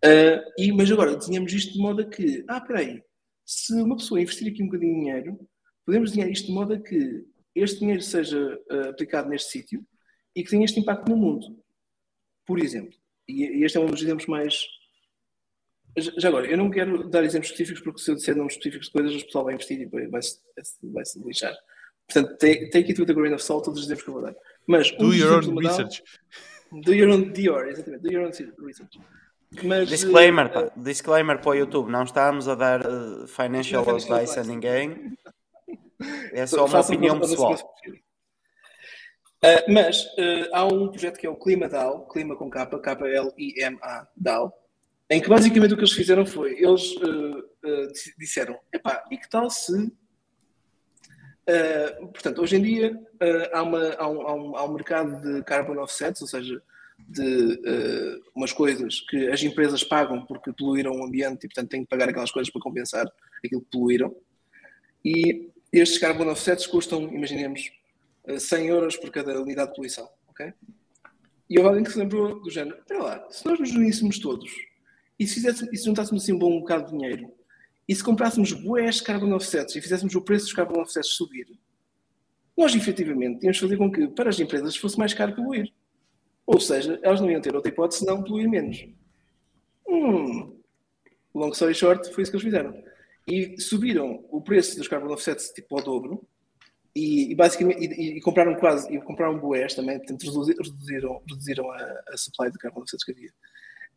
[0.04, 3.02] Uh, e, mas agora desenhamos isto de modo a que, ah, peraí,
[3.46, 5.48] se uma pessoa investir aqui um bocadinho de dinheiro,
[5.86, 7.24] podemos desenhar isto de modo a que
[7.54, 9.86] este dinheiro seja uh, aplicado neste sítio
[10.34, 11.46] e que tenha este impacto no mundo.
[12.46, 12.94] Por exemplo,
[13.28, 14.64] e este é um dos exemplos mais.
[15.96, 18.92] Já agora, eu não quero dar exemplos específicos porque se eu disser nomes específicos de
[18.92, 20.40] coisas, o pessoal vai investir e vai-se
[20.82, 21.54] vai -se lixar.
[22.08, 24.34] Portanto, take, it with a grain of salt todos os exemplos que eu vou dar.
[24.66, 26.02] Mas, do um your own research.
[26.72, 28.02] Do your own Dior, exatamente.
[28.02, 28.32] Do your own
[28.64, 28.98] research.
[29.62, 34.44] Mas, disclaimer, uh, disclaimer para o YouTube, não estamos a dar uh, financial advice a
[34.44, 35.16] ninguém.
[36.32, 37.54] É só uma opinião pessoal.
[39.44, 44.08] Uh, mas uh, há um projeto que é o Clima DAO, Clima com K, K-L-I-M-A
[44.16, 44.52] DAO,
[45.10, 49.50] em que basicamente o que eles fizeram foi, eles uh, disseram, epá, e que tal
[49.50, 49.92] se...
[52.12, 52.98] portanto, hoje em dia
[53.52, 56.62] há, uma, há, um, há, um, há um mercado de carbon offsets, ou seja,
[57.08, 57.60] de
[58.34, 62.08] umas coisas que as empresas pagam porque poluíram o ambiente e, portanto, têm que pagar
[62.08, 63.06] aquelas coisas para compensar
[63.44, 64.14] aquilo que poluíram.
[65.04, 67.70] E estes carbon offsets custam, imaginemos,
[68.38, 70.08] 100 euros por cada unidade de poluição.
[70.28, 70.52] ok?
[71.48, 74.50] E houve alguém que se lembrou do género: espera lá, se nós nos uníssemos todos
[75.18, 77.30] e se, fizéssemos, e se juntássemos assim um bom bocado de dinheiro
[77.86, 81.46] e se comprássemos bués carbon offsets e fizéssemos o preço dos carbon offsets subir,
[82.56, 85.72] nós efetivamente tínhamos de fazer com que para as empresas fosse mais caro poluir.
[86.46, 88.84] Ou seja, elas não iam ter outra hipótese senão poluir menos.
[89.88, 90.58] Hum,
[91.34, 92.82] long story short, foi isso que eles fizeram.
[93.26, 96.26] E subiram o preço dos carbon offsets tipo ao dobro
[96.94, 102.02] e, e basicamente e, e, compraram quase e compraram boés também, portanto reduziram, reduziram a,
[102.08, 103.30] a supply de carbono que havia.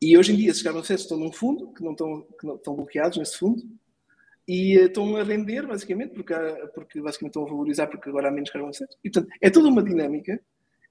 [0.02, 2.76] E hoje em dia esses carbono estão num fundo, que não estão, que não, estão
[2.76, 3.64] bloqueados nesse fundo,
[4.48, 8.28] e uh, estão a render basicamente, porque, há, porque basicamente estão a valorizar porque agora
[8.28, 10.40] há menos carbono E portanto é toda uma dinâmica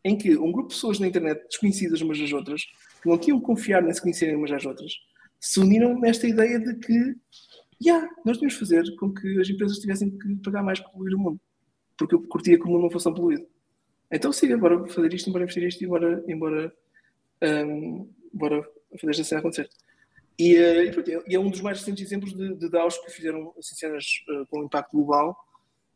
[0.04, 2.62] em que um grupo de pessoas na internet desconhecidas umas das outras,
[3.02, 4.92] que não tinham confiar nem se conhecerem umas às outras,
[5.40, 7.14] se uniram nesta ideia de que,
[7.82, 11.18] yeah, nós temos fazer com que as empresas tivessem que pagar mais para poluir o
[11.18, 11.40] mundo
[11.96, 13.46] porque eu curtia que o mundo não fosse tão poluído.
[14.10, 16.72] Então siga, bora fazer isto, bora investir isto e bora, embora,
[17.42, 18.62] um, bora
[19.00, 19.68] fazer esta cena acontecer.
[20.38, 23.54] E, uh, e, e, é um dos mais recentes exemplos de, de DAOs que fizeram
[23.58, 25.36] assim, cenas uh, com impacto global.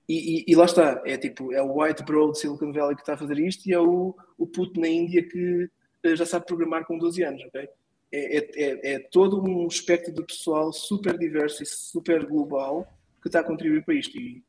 [0.08, 3.02] E, e, e, lá está, é tipo, é o White Bro de Silicon Valley que
[3.02, 6.46] está a fazer isto e é o, o puto na Índia que uh, já sabe
[6.46, 7.68] programar com 12 anos, ok?
[8.10, 13.28] É, é, é, é, todo um espectro de pessoal super diverso e super global que
[13.28, 14.16] está a contribuir para isto.
[14.16, 14.42] E,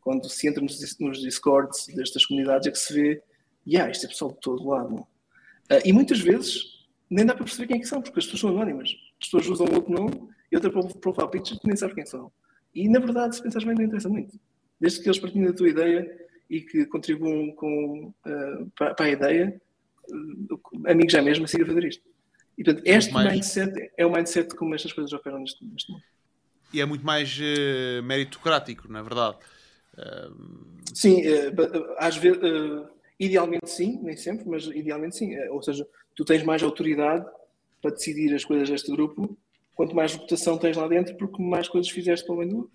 [0.00, 3.22] quando se entra nos, nos discords destas comunidades, é que se vê,
[3.66, 4.94] yeah, isto é pessoal de todo lado.
[4.94, 8.40] Uh, e muitas vezes nem dá para perceber quem é que são, porque as pessoas
[8.40, 8.88] são anónimas.
[9.20, 12.32] As pessoas usam outro nome e outra profile picture que nem sabes quem são.
[12.74, 14.40] E na verdade, se pensares bem, não interessa muito.
[14.82, 19.10] Desde que eles partilhem da tua ideia e que contribuam com, uh, para, para, a
[19.10, 19.60] ideia,
[20.10, 22.02] uh, amigos já mesmo, siga a fazer isto.
[22.58, 23.32] E portanto, este mais...
[23.32, 26.02] mindset é o mindset como estas coisas operam neste, neste mundo.
[26.74, 29.38] E é muito mais uh, meritocrático, não é verdade?
[30.94, 31.52] Sim, eh,
[31.98, 32.88] às vezes, eh,
[33.18, 35.34] idealmente sim, nem sempre, mas idealmente sim.
[35.34, 37.26] Eh, ou seja, tu tens mais autoridade
[37.80, 39.36] para decidir as coisas deste grupo,
[39.74, 42.72] quanto mais reputação tens lá dentro, porque mais coisas fizeste para o bem do grupo.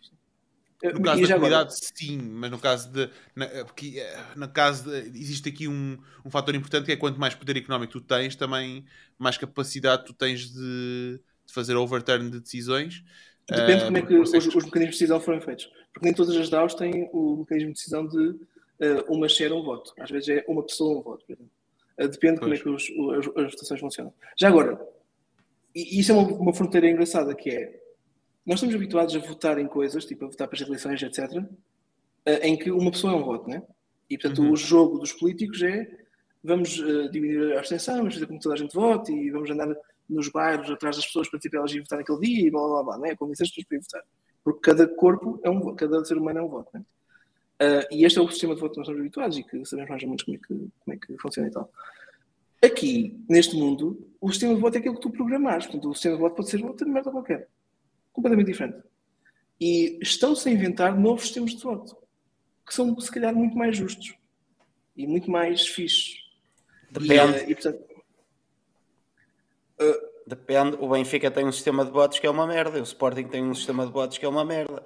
[0.83, 3.09] No caso da comunidade, sim, mas no caso de.
[3.35, 4.03] Na, porque,
[4.35, 7.93] no caso de, existe aqui um, um fator importante que é quanto mais poder económico
[7.93, 8.85] tu tens, também
[9.17, 13.03] mais capacidade tu tens de, de fazer overturn de decisões.
[13.49, 15.65] Depende de como é que os, os, mecanismos de decisão foram feitos.
[15.93, 19.63] Porque nem todas as DAOs têm o mecanismo de decisão de uh, uma share um
[19.63, 19.93] voto.
[19.99, 21.25] Às vezes é uma pessoa um voto.
[21.31, 24.13] Uh, depende de como é que os, as, as votações funcionam.
[24.37, 24.79] Já agora,
[25.73, 27.79] e isso é uma, uma, fronteira engraçada que é
[28.47, 31.45] nós estamos habituados a votar em coisas, tipo a votar para as eleições, etc., uh,
[32.41, 33.61] em que uma pessoa é um voto, né?
[34.09, 34.53] E portanto uhum.
[34.53, 35.85] o jogo dos políticos é
[36.41, 39.49] vamos uh, diminuir a abstenção, vamos fazer com que toda a gente vote e vamos
[39.49, 39.75] andar
[40.09, 42.83] nos bairros atrás das pessoas para tipo, elas irem votar naquele dia e blá blá
[42.83, 43.15] blá, né?
[43.17, 44.03] convencer as pessoas para ir votar.
[44.45, 46.69] Porque cada corpo é um cada ser humano é um voto.
[46.73, 46.85] Né?
[47.61, 49.89] Uh, e este é o sistema de voto que nós estamos habituados e que sabemos
[49.89, 51.69] mais ou menos como é que, como é que funciona e tal.
[52.63, 55.65] Aqui, neste mundo, o sistema de voto é aquilo que tu programares.
[55.65, 57.49] Portanto, o sistema de voto pode ser outra merda qualquer.
[58.17, 58.79] Completamente diferente.
[59.61, 61.95] E estão-se a inventar novos sistemas de voto
[62.65, 64.15] que são, se calhar, muito mais justos
[64.95, 66.17] e muito mais fixos.
[66.91, 67.45] Depende.
[67.45, 67.87] E, e, portanto,
[69.79, 73.29] Uh, Depende, o Benfica tem um sistema de votos que é uma merda, o Sporting
[73.29, 74.83] tem um sistema de votos que é uma merda.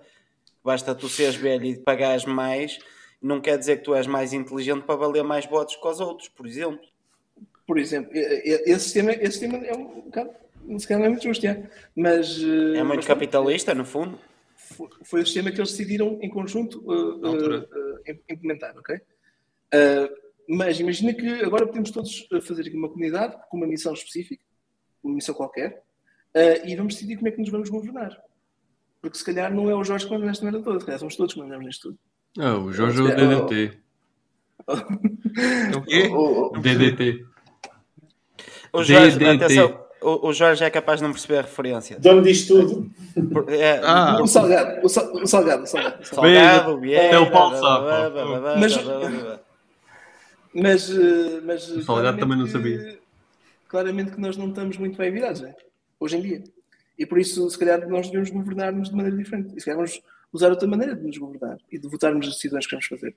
[0.64, 2.78] Basta tu seres velho e pagares mais,
[3.20, 6.30] não quer dizer que tu és mais inteligente para valer mais votos que os outros,
[6.30, 6.88] por exemplo.
[7.66, 10.30] Por exemplo, esse sistema, esse sistema é um bocado,
[10.78, 12.38] se calhar não é muito justo, é, mas.
[12.42, 14.20] Uh, é muito mas, capitalista, no fundo.
[14.56, 17.68] Foi, foi, o sistema que eles decidiram em conjunto uh, uh,
[18.30, 19.00] implementar, ok?
[20.50, 24.44] mas imagina que agora podemos todos fazer aqui uma comunidade com uma missão específica
[25.04, 25.84] uma missão qualquer,
[26.36, 28.18] uh, e vamos decidir como é que nos vamos governar.
[29.02, 31.16] Porque se calhar não é o Jorge que manda nesta merda toda, se calhar somos
[31.16, 32.00] todos que mandamos nisto tudo.
[32.40, 33.78] Ah, o Jorge é o DDT.
[35.76, 36.08] O quê?
[36.08, 37.26] O- DDT.
[38.72, 39.44] O Jorge, DDT.
[39.44, 42.00] atenção, o, o Jorge é capaz de não perceber a referência.
[42.00, 42.90] Dom diz tudo.
[43.50, 44.18] É, Ah.
[44.22, 46.06] o salgado, o, sal- o salgado, o salgado.
[46.06, 46.80] salgado.
[46.80, 48.78] Vieira, É o Paulo blá, Mas-.
[50.54, 53.00] Mas, eh, mas O Salgado também não que- sabia.
[53.68, 55.56] Claramente que nós não estamos muito bem virados, né?
[56.00, 56.44] hoje em dia.
[57.00, 59.54] E por isso, se calhar, nós devemos governar-nos de maneira diferente.
[59.56, 60.02] E se calhar vamos
[60.34, 63.16] usar outra maneira de nos governar e de votarmos as decisões que vamos fazer.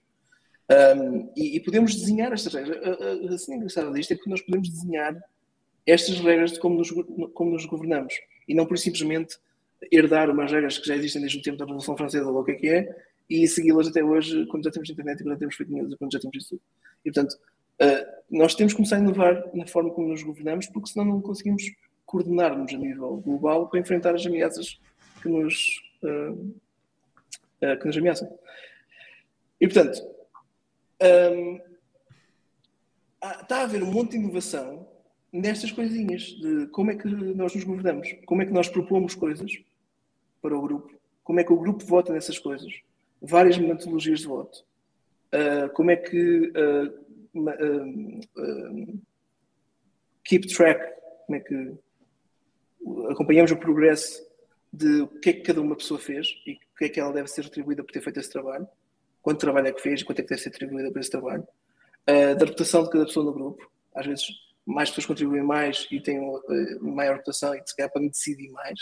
[0.97, 2.77] Um, e, e podemos desenhar estas regras.
[2.87, 2.91] A,
[3.31, 5.17] a, a cena engraçada disto é que nós podemos desenhar
[5.87, 6.91] estas regras de como nos,
[7.35, 8.15] como nos governamos.
[8.47, 9.39] E não por simplesmente
[9.91, 12.53] herdar umas regras que já existem desde o tempo da Revolução Francesa, ou o que
[12.53, 12.97] é que é,
[13.29, 15.97] e segui-las até hoje, quando já temos internet e quando já temos fake news e
[15.97, 16.63] quando já temos isso tudo.
[17.05, 17.39] E, portanto,
[17.75, 21.21] Uh, nós temos que começar a inovar na forma como nos governamos, porque senão não
[21.21, 21.65] conseguimos
[22.07, 24.81] coordenar-nos a nível global para enfrentar as ameaças
[25.21, 26.55] que nos, uh,
[27.61, 28.39] uh, que nos ameaçam.
[29.61, 30.01] E, portanto,
[33.21, 34.87] há- está a haver um monte de inovação
[35.35, 39.51] nestas coisinhas, de como é que nós nos governamos, como é que nós propomos coisas
[40.41, 42.73] para o grupo, como é que o grupo vota nessas coisas,
[43.21, 44.65] várias metodologias de voto,
[45.35, 49.01] uh, como é que uh, ma- um, um,
[50.23, 50.81] keep track,
[51.27, 51.73] como é que
[53.11, 54.25] acompanhamos o progresso
[54.73, 57.13] de o que é que cada uma pessoa fez e o que é que ela
[57.13, 58.69] deve ser retribuída por ter feito esse trabalho,
[59.21, 61.43] quanto trabalho é que fez e quanto é que deve ser atribuída por esse trabalho,
[61.43, 63.69] uh, da reputação de cada pessoa no grupo.
[63.93, 66.43] Às vezes, mais pessoas contribuem mais e têm uh,
[66.83, 68.79] maior reputação e se calhar podem decidir mais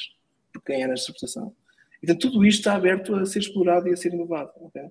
[0.53, 1.55] por quem é nesta reputação.
[2.03, 4.51] Então, tudo isto está aberto a ser explorado e a ser inovado.
[4.57, 4.83] ok?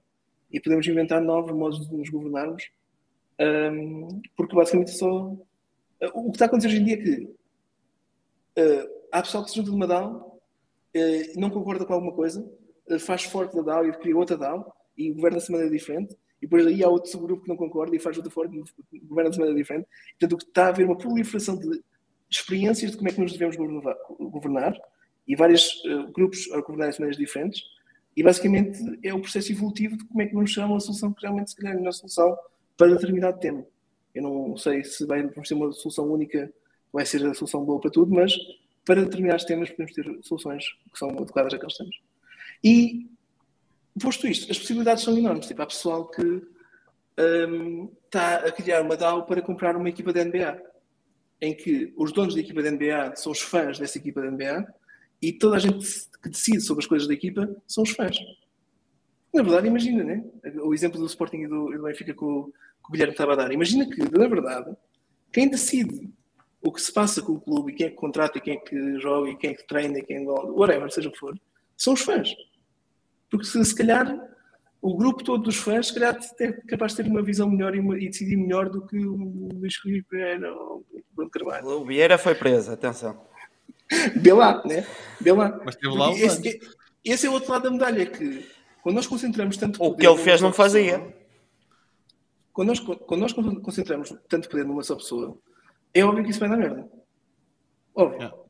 [0.52, 2.64] E podemos inventar novos modos de nos governarmos
[3.42, 5.36] um, porque basicamente só.
[6.14, 9.56] O que está a acontecer hoje em dia é que uh, há pessoal que se
[9.58, 10.42] junta de uma DAO,
[10.96, 12.42] uh, não concorda com alguma coisa,
[12.90, 16.16] uh, faz forte da DAO e cria outra DAO e governa-se de maneira diferente.
[16.42, 18.56] E depois aí há outro subgrupo que não concorda e faz outra forte
[18.92, 19.88] e governa-se de maneira diferente.
[20.20, 21.82] Portanto, está a haver uma proliferação de
[22.30, 23.56] experiências de como é que nos devemos
[24.20, 24.76] governar,
[25.28, 25.82] e vários
[26.14, 27.62] grupos a governar de maneiras diferentes.
[28.18, 31.14] E basicamente é o processo evolutivo de como é que vamos chegar a uma solução
[31.14, 32.36] que realmente se calhar é a solução
[32.76, 33.66] para determinado tema.
[34.14, 36.52] Eu não sei se vai, vamos ter uma solução única
[36.92, 38.36] vai ser a solução boa para tudo, mas
[38.86, 41.96] para determinados temas podemos ter soluções que são adequadas àqueles temas.
[42.64, 43.10] E,
[44.00, 45.48] posto isto, as possibilidades são enormes.
[45.48, 46.42] Tipo, há pessoal que
[47.20, 50.62] um, está a criar uma DAO para comprar uma equipa de NBA,
[51.42, 54.68] em que os donos da equipa de NBA são os fãs dessa equipa de NBA
[55.22, 55.86] e toda a gente
[56.22, 58.18] que decide sobre as coisas da equipa são os fãs.
[59.34, 60.24] Na verdade, imagina, né?
[60.64, 63.34] O exemplo do Sporting e do, e do Benfica que o, que o Guilherme estava
[63.34, 63.52] a dar.
[63.52, 64.76] Imagina que, na verdade,
[65.32, 66.10] quem decide
[66.62, 68.58] o que se passa com o clube e quem é que contrata e quem é
[68.58, 71.40] que joga e quem é que treina e quem whatever, seja o que for,
[71.78, 72.36] são os fãs.
[73.32, 74.30] Porque se, se calhar
[74.82, 77.80] o grupo todo dos fãs, se calhar é capaz de ter uma visão melhor e,
[77.80, 81.68] uma, e decidir melhor do que o Luís Filipe Pereira ou o Bruno Carvalho.
[81.68, 83.26] O Vieira foi preso, atenção.
[84.16, 84.86] Vê lá, né?
[85.20, 85.60] Vê lá.
[85.66, 86.60] Mas teve lá Porque esse,
[87.06, 88.48] esse é o outro lado da medalha, que
[88.82, 91.00] quando nós concentramos tanto O que ele fez não fazia.
[91.00, 91.14] Pessoa,
[92.54, 95.38] quando, nós, quando nós concentramos tanto poder numa só pessoa,
[95.94, 96.90] é óbvio que isso vai dar merda.
[97.96, 98.24] Óbvio.
[98.24, 98.41] É.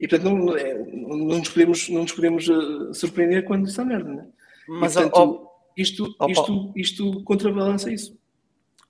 [0.00, 3.84] E portanto não, é, não, nos podemos, não nos podemos uh, surpreender quando isso dá
[3.84, 4.26] merda, né?
[4.68, 8.16] Mas, e, portanto, isto, ó, isto, isto contrabalança isso.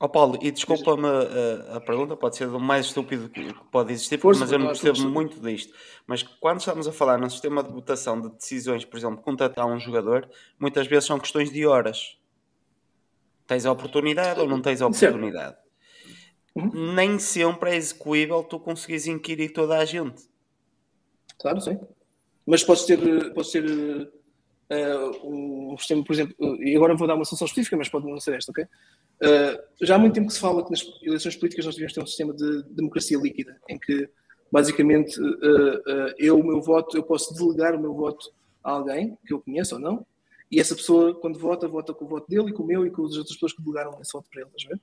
[0.02, 4.18] Ó Paulo, e desculpa-me a, a, pergunta, pode ser do mais estúpido que pode existir,
[4.18, 5.72] Força, mas eu não percebo muito disto.
[6.08, 9.78] Mas quando estamos a falar num sistema de votação de decisões, por exemplo, contratar um
[9.78, 12.18] jogador, muitas vezes são questões de horas.
[13.46, 15.56] Tens a oportunidade ou não tens a oportunidade?
[16.52, 16.94] Uhum.
[16.94, 20.24] Nem sempre é execuível tu conseguires inquirir toda a gente.
[21.42, 21.78] Claro, sim.
[22.46, 27.16] Mas podes ter, podes ter uh, um sistema, por exemplo, uh, e agora vou dar
[27.16, 28.64] uma solução específica, mas pode não ser esta, ok?
[28.64, 32.02] Uh, já há muito tempo que se fala que nas eleições políticas nós devemos ter
[32.02, 34.08] um sistema de democracia líquida, em que
[34.50, 35.18] basicamente
[36.18, 38.30] eu, o meu voto, eu posso delegar o meu voto
[38.62, 40.06] a alguém que eu conheço ou não,
[40.50, 42.90] e essa pessoa, quando vota, vota com o voto dele e com o meu e
[42.90, 44.78] com as outras pessoas que delegaram esse voto para ele, estás?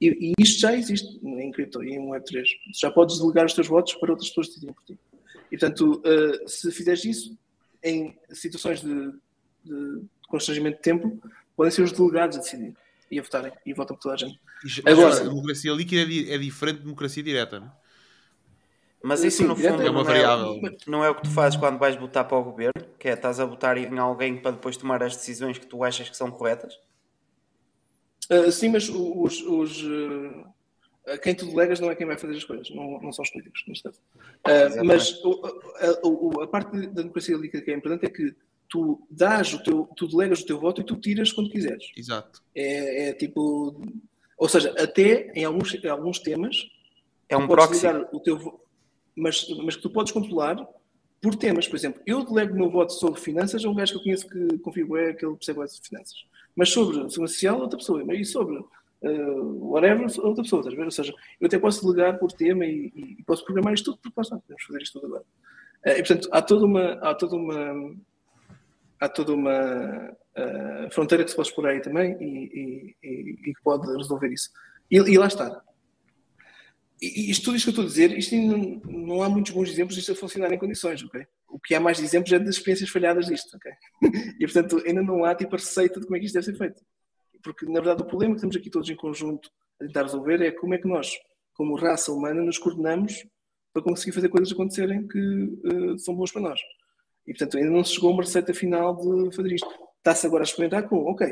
[0.00, 2.44] E, e isto já existe em cripto e em Web3.
[2.80, 4.98] Já podes delegar os teus votos para outras pessoas decidirem por ti.
[5.52, 7.38] E, portanto, uh, se fizeres isso,
[7.84, 9.12] em situações de,
[9.62, 11.20] de constrangimento de tempo,
[11.54, 12.74] podem ser os delegados a decidir
[13.10, 13.52] e a votarem.
[13.66, 14.40] E votam por toda a gente.
[14.86, 17.72] Agora, a democracia líquida é diferente de democracia direta, não é?
[19.04, 20.60] Mas isso, Sim, no fundo, é uma não, variável.
[20.64, 23.14] É, não é o que tu fazes quando vais votar para o governo, que é
[23.14, 26.30] estás a votar em alguém para depois tomar as decisões que tu achas que são
[26.30, 26.78] corretas?
[28.30, 30.46] Uh, sim, mas os, os uh,
[31.22, 33.64] quem tu delegas não é quem vai fazer as coisas, não, não são os políticos,
[33.66, 33.98] neste caso.
[34.46, 35.20] Uh, mas
[35.80, 38.34] a, a, a, parte da democracia líquida que é importante é que
[38.68, 41.90] tu dás o teu, tu delegas o teu voto e tu tiras quando quiseres.
[41.96, 42.42] Exato.
[42.54, 43.82] É, é tipo,
[44.38, 46.68] ou seja, até em alguns, em alguns temas
[47.28, 47.86] é um proxy.
[48.12, 48.60] O teu,
[49.14, 50.56] mas, mas que tu podes controlar
[51.20, 51.68] por temas.
[51.68, 54.28] Por exemplo, eu delego o meu voto sobre finanças a um gajo que eu conheço
[54.28, 56.24] que confio é que ele percebe de finanças.
[56.54, 58.02] Mas sobre segurança social, outra pessoa.
[58.14, 58.62] E sobre
[59.02, 60.60] uh, whatever, outra pessoa.
[60.60, 60.84] Estás a ver?
[60.84, 64.14] Ou seja, eu até posso delegar por tema e, e posso programar isto tudo, porque
[64.16, 65.24] lá está, podemos fazer isto tudo agora.
[65.86, 66.92] Uh, e portanto, há toda uma.
[66.94, 67.94] Há toda uma
[69.02, 74.32] há toda uma uh, fronteira que se pode explorar aí também e, que pode resolver
[74.32, 74.48] isso.
[74.88, 75.60] E, e lá está.
[77.00, 79.68] E isto, tudo isto que eu estou a dizer, isto não, não há muitos bons
[79.68, 81.26] exemplos disto a funcionar em condições, ok?
[81.48, 83.72] O que há mais de exemplos é de experiências falhadas disto, ok?
[84.38, 86.56] E portanto ainda não há tipo a receita de como é que isto deve ser
[86.56, 86.80] feito.
[87.42, 90.50] Porque na verdade o problema que temos aqui todos em conjunto a tentar resolver é
[90.50, 91.10] como é que nós,
[91.54, 93.26] como raça humana, nos coordenamos
[93.72, 96.60] para conseguir fazer coisas acontecerem que uh, são boas para nós.
[97.26, 99.68] E portanto ainda não se chegou a uma receita final de fazer isto.
[99.98, 101.26] Está-se agora a experimentar com, ok,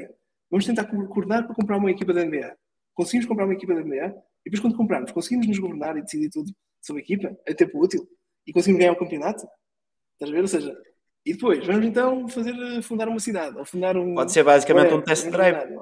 [0.50, 2.56] vamos tentar coordenar para comprar uma equipa da NBA.
[2.94, 4.14] Conseguimos comprar uma equipa da NBA?
[4.44, 7.82] E depois, quando comprarmos, conseguimos nos governar e decidir tudo sobre a equipa, a tempo
[7.82, 8.06] útil,
[8.46, 9.46] e conseguimos ganhar o campeonato?
[10.14, 10.40] Estás a ver?
[10.40, 10.76] Ou seja,
[11.24, 14.14] e depois, vamos então fazer, eh, fundar uma cidade, ou fundar um...
[14.14, 15.78] Pode ser basicamente um test drive.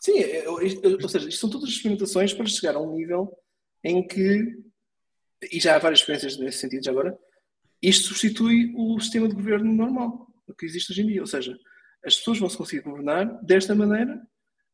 [0.00, 3.30] Sim, é, é, ou seja, isto são todas experimentações para chegar a um nível
[3.84, 4.58] em que,
[5.52, 7.16] e já há várias experiências nesse sentido já agora,
[7.82, 10.26] isto substitui o sistema de governo normal,
[10.58, 11.20] que existe hoje em dia.
[11.20, 11.56] Ou seja,
[12.04, 14.20] as pessoas vão se conseguir governar desta maneira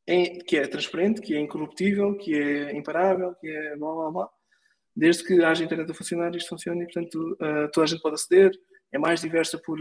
[0.06, 4.30] é, que é transparente, que é incorruptível, que é imparável, que é blá blá blá.
[4.94, 8.14] Desde que haja internet a funcionar, isto funciona e, portanto, uh, toda a gente pode
[8.14, 8.52] aceder,
[8.92, 9.78] é mais diversa por,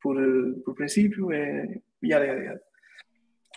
[0.00, 0.16] por,
[0.64, 2.62] por princípio, é yada, yada, yada.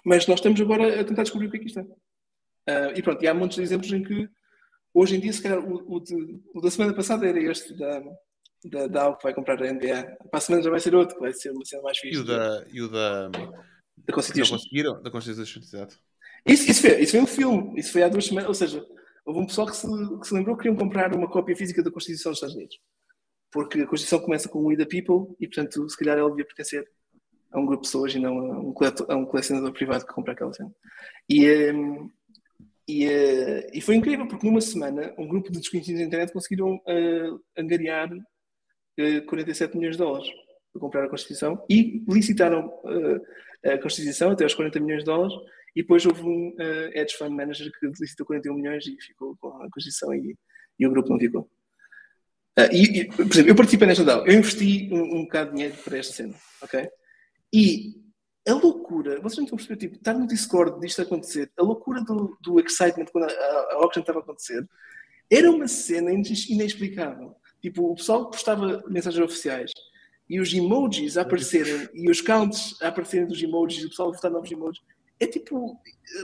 [0.06, 1.84] Mas nós estamos agora a tentar descobrir o que é que isto é.
[1.84, 4.28] Uh, e pronto, e há muitos exemplos em que,
[4.94, 8.02] hoje em dia, se calhar, o, o, de, o da semana passada era este da,
[8.66, 10.18] da, da Alco que vai comprar a NBA.
[10.30, 12.18] Para a semana já vai ser outro, que vai ser uma cena mais fixe.
[12.18, 13.30] E o da, e o da
[13.98, 14.54] da Constitution.
[14.54, 15.02] Não conseguiram?
[15.02, 16.00] Da Constitution, exato.
[16.46, 18.86] Isso, isso, foi, isso foi um filme, isso foi há duas semanas, ou seja,
[19.26, 19.88] houve um pessoal que se,
[20.20, 22.78] que se lembrou que queriam comprar uma cópia física da Constituição dos Estados Unidos.
[23.52, 26.86] Porque a Constituição começa com We the People e, portanto, se calhar ela devia pertencer
[27.54, 28.74] a um grupo de pessoas e não a um,
[29.10, 30.72] a um colecionador privado que compra aquela cena.
[31.30, 32.10] E, um,
[32.88, 36.76] e, uh, e, foi incrível, porque numa semana um grupo de desconhecidos da internet conseguiram
[36.76, 40.28] uh, angariar uh, 47 milhões de dólares
[40.72, 42.74] para comprar a Constituição e licitaram
[43.64, 45.34] a Constituição até aos 40 milhões de dólares
[45.76, 46.56] e depois houve um
[46.96, 50.36] hedge fund manager que licitou 41 milhões e ficou com a Constituição e,
[50.80, 51.48] e o grupo não ficou.
[52.72, 55.78] E, e, por exemplo, eu participei nesta DAO, eu investi um, um bocado de dinheiro
[55.84, 56.90] para esta cena, ok?
[57.54, 57.94] E
[58.48, 62.02] a loucura, vocês não estão a perceber, tipo, estar no Discord disto acontecer, a loucura
[62.02, 64.68] do, do excitement quando a, a, auction estava a acontecer,
[65.30, 67.36] era uma cena inexplicável.
[67.62, 69.72] Tipo, o pessoal postava mensagens oficiais
[70.30, 74.14] e os emojis a aparecerem e os counts a aparecerem dos emojis, o pessoal a
[74.14, 74.82] votar novos emojis,
[75.20, 75.80] é tipo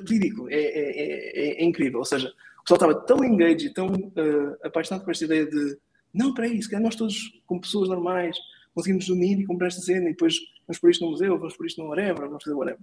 [0.08, 2.00] ridículo, é, é, é, é, incrível.
[2.00, 2.28] Ou seja,
[2.60, 5.78] o pessoal estava tão engaged, tão uh, apaixonado por esta ideia de
[6.14, 8.36] não, para isso, nós todos, como pessoas normais,
[8.74, 10.36] conseguimos unir e comprar esta cena e depois
[10.70, 12.80] vamos por isto no museu, vamos por isto no whatever, vamos fazer whatever.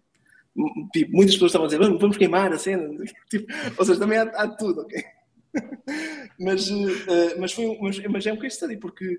[0.92, 2.88] Tipo, muitas pessoas estavam a dizer, vamos, vamos queimar a cena.
[3.30, 5.04] Tipo, ou seja, também há, há tudo, ok?
[6.40, 9.18] mas, uh, mas, foi, mas, mas é um case study, porque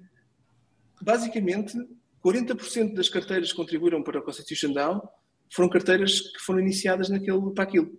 [1.02, 1.78] basicamente,
[2.24, 5.10] 40% das carteiras que contribuíram para a Constitution DAO
[5.50, 7.98] foram carteiras que foram iniciadas naquele, para aquilo.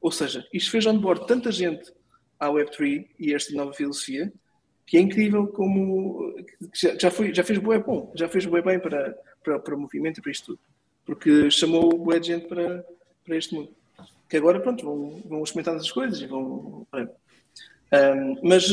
[0.00, 1.92] Ou seja, isto fez onboard tanta gente
[2.38, 4.32] à Web3 e a esta nova filosofia
[4.86, 6.32] que é incrível como
[7.00, 10.18] já, foi, já fez bué bom, já fez bué bem para, para, para o movimento
[10.18, 10.58] e para isto tudo.
[11.04, 12.84] Porque chamou de gente para,
[13.24, 13.70] para este mundo.
[14.28, 16.84] Que agora, pronto, vão, vão experimentar essas coisas e vão...
[17.92, 18.68] Um, mas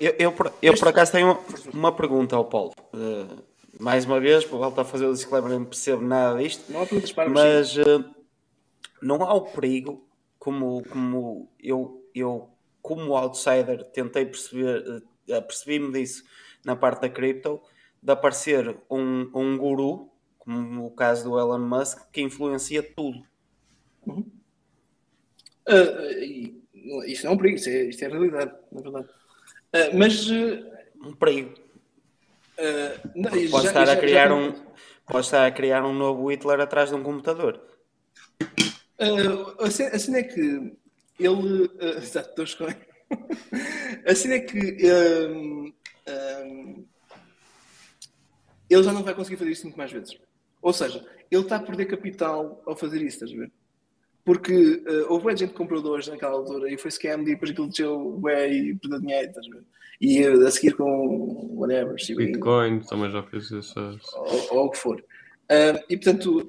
[0.00, 1.38] eu, eu, por, eu por acaso tenho
[1.72, 2.74] uma pergunta ao Paulo.
[2.92, 3.44] Uh,
[3.78, 6.70] mais uma vez, o Paulo está a fazer o disclaimer, não percebo nada disto.
[6.72, 8.04] Não há perguntas para Mas uh,
[9.00, 10.04] não há o perigo,
[10.36, 12.50] como, como eu, eu,
[12.82, 16.24] como outsider, tentei perceber, uh, percebi-me disso
[16.64, 17.60] na parte da cripto,
[18.02, 23.22] de aparecer um, um guru, como o caso do Elon Musk, que influencia tudo.
[24.06, 24.24] Uhum.
[25.68, 29.08] Uh, isso não é um perigo, isto é, isto é a realidade, na verdade.
[29.08, 30.30] Uh, mas.
[30.30, 30.66] Uh,
[31.02, 31.54] um perigo.
[33.14, 34.34] Não, pode, já, estar já, a criar já...
[34.34, 34.52] um,
[35.06, 37.60] pode estar a criar um novo Hitler atrás de um computador.
[38.98, 40.76] A, cena, a cena é que
[41.20, 41.66] ele.
[41.66, 44.78] Uh, exato, estou a A cena é que.
[44.90, 45.72] Um,
[46.44, 46.84] um,
[48.68, 50.18] ele já não vai conseguir fazer isso muito mais vezes.
[50.60, 53.52] Ou seja, ele está a perder capital ao fazer isso, estás a ver?
[54.28, 54.52] porque
[54.86, 58.20] uh, houve gente que comprou dois naquela altura e foi scam e depois aquilo desceu
[58.22, 59.64] bem e perdeu dinheiro, estás a ver?
[59.98, 63.80] E uh, a seguir com whatever, Bitcoin também já fez isso.
[64.12, 65.00] Ou, ou, o que for.
[65.00, 66.46] Uh, e portanto,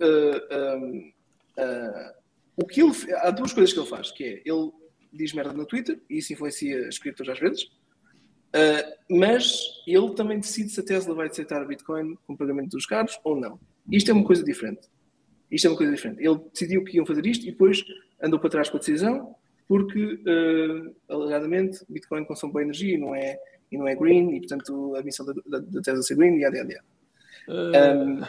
[2.57, 4.71] o que ele, há duas coisas que ele faz, que é ele
[5.13, 7.71] diz merda no Twitter e isso influencia as criptos às vezes.
[9.09, 13.39] Mas ele também decide se a Tesla vai aceitar Bitcoin com pagamento dos carros ou
[13.39, 13.59] não.
[13.91, 14.87] Isto é uma coisa diferente.
[15.51, 16.23] Isto é uma coisa diferente.
[16.23, 17.83] Ele decidiu que iam fazer isto e depois
[18.21, 19.35] andou para trás com a decisão,
[19.67, 23.37] porque, uh, alegadamente, Bitcoin consome boa energia e não é,
[23.71, 26.41] e não é green, e portanto a missão da, da, da Tesla ser green, e
[26.41, 26.83] yada, yada.
[27.47, 28.21] Uh, um,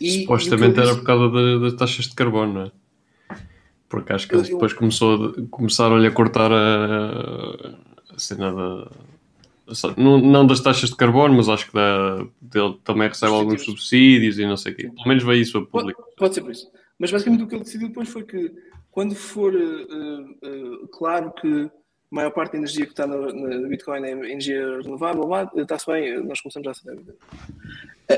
[0.00, 2.72] e, supostamente e era por causa das, das taxas de carbono, não é?
[3.88, 7.87] Porque acho que eles depois começou, começaram-lhe a cortar a, a
[8.18, 8.90] cena da
[9.96, 14.38] não, não das taxas de carbono, mas acho que dá, ele também recebe alguns subsídios
[14.38, 14.90] e não sei o quê.
[14.90, 16.02] Pelo menos veio isso a público.
[16.02, 16.70] Pode, pode, ser por isso.
[16.98, 18.52] Mas basicamente o que ele decidiu depois foi que
[18.90, 21.70] quando for uh, uh, claro que
[22.10, 26.24] a maior parte da energia que está no, no Bitcoin é energia renovável, está-se bem,
[26.24, 26.98] nós começamos a saber.
[26.98, 27.16] Uh,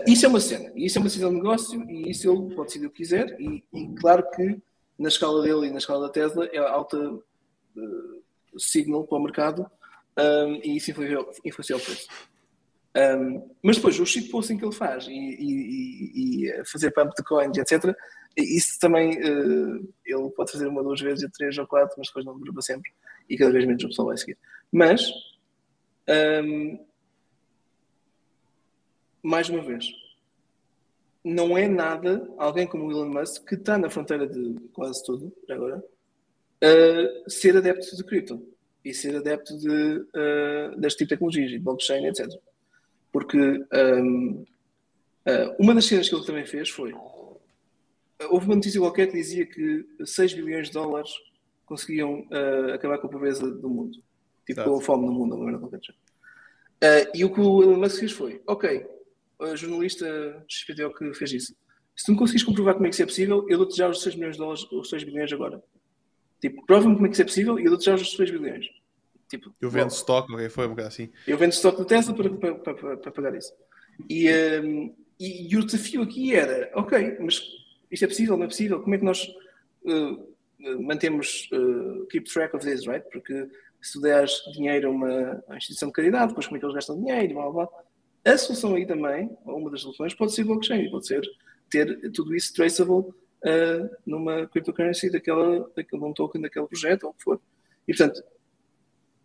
[0.07, 2.87] isso é uma cena, isso é uma decisão de negócio e isso ele pode decidir
[2.87, 4.57] o que quiser e, e claro que
[4.97, 8.23] na escala dele e na escala da Tesla é alta uh,
[8.57, 9.71] signal para o mercado
[10.21, 12.09] um, e isso influencia o preço.
[12.97, 17.57] Um, mas depois o shitposting que ele faz e, e, e, fazer pump de coins,
[17.57, 17.95] etc.,
[18.37, 22.39] isso também uh, ele pode fazer uma, duas vezes, três ou quatro, mas depois não
[22.39, 22.91] dura sempre
[23.29, 24.39] e cada vez menos o pessoal vai seguir.
[24.73, 25.09] Mas,
[26.45, 26.85] um,
[29.23, 29.87] mais uma vez,
[31.25, 35.33] não é nada alguém como o Elon Musk, que está na fronteira de quase tudo,
[35.49, 38.51] agora, uh, ser adepto de cripto
[38.85, 42.29] e ser adepto de, uh, deste tipo de tecnologias, de blockchain, etc.
[43.13, 44.47] Porque um, uh,
[45.27, 46.95] eh, uma das cenas que ele também fez foi.
[48.31, 51.11] Houve uma notícia qualquer que dizia que 6 bilhões de dólares
[51.67, 53.99] conseguiam uh, acabar com a pobreza do mundo.
[54.47, 58.01] Tipo, com a fome no mundo, não qualquer uh, E o que o Elon Musk
[58.01, 58.87] fez foi: ok,
[59.41, 61.55] a jornalista XPTO que fez isso.
[61.97, 64.03] Se tu não conseguires comprovar como é que isso é possível, eu dou-te já os
[64.03, 65.63] 6 milhões de dólares, os 6 bilhões agora.
[66.41, 68.67] Tipo, prova-me como é que isso é possível e eu dou-te já os 6 bilhões.
[69.29, 71.11] Tipo, eu vendo stock, ok, foi um bocado assim.
[71.27, 73.53] Eu vendo stock do Tesla para, para, para, para pagar isso.
[74.09, 74.29] E,
[74.61, 77.41] um, e, e, o desafio aqui era, ok, mas
[77.91, 78.81] isto é possível, não é possível?
[78.81, 79.29] Como é que nós
[79.85, 83.05] uh, mantemos uh, keep track of this, right?
[83.13, 83.49] Porque
[83.81, 86.99] se tu deres dinheiro a uma, instituição de caridade, depois como é que eles gastam
[86.99, 87.69] dinheiro, blá blá.
[88.25, 91.23] A solução aí também, ou uma das soluções, pode ser blockchain, pode ser
[91.71, 97.15] ter tudo isso traceable uh, numa cryptocurrency daquela, daquele um token daquele projeto, ou o
[97.15, 97.41] que for.
[97.87, 98.23] E portanto,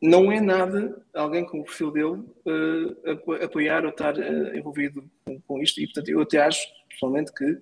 [0.01, 5.39] não é nada alguém com o perfil dele uh, apoiar ou estar uh, envolvido com,
[5.41, 5.81] com, isto.
[5.81, 7.59] E portanto, eu até acho, pessoalmente, que.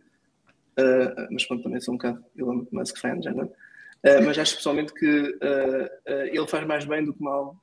[1.32, 3.52] mas pronto, também sou um bocado Elon Musk fan, já não
[4.26, 5.06] mas acho pessoalmente que
[6.34, 7.56] ele faz mais bem do que mal,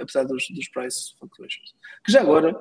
[0.00, 1.74] apesar dos, dos price fluctuations.
[2.04, 2.56] Que já agora,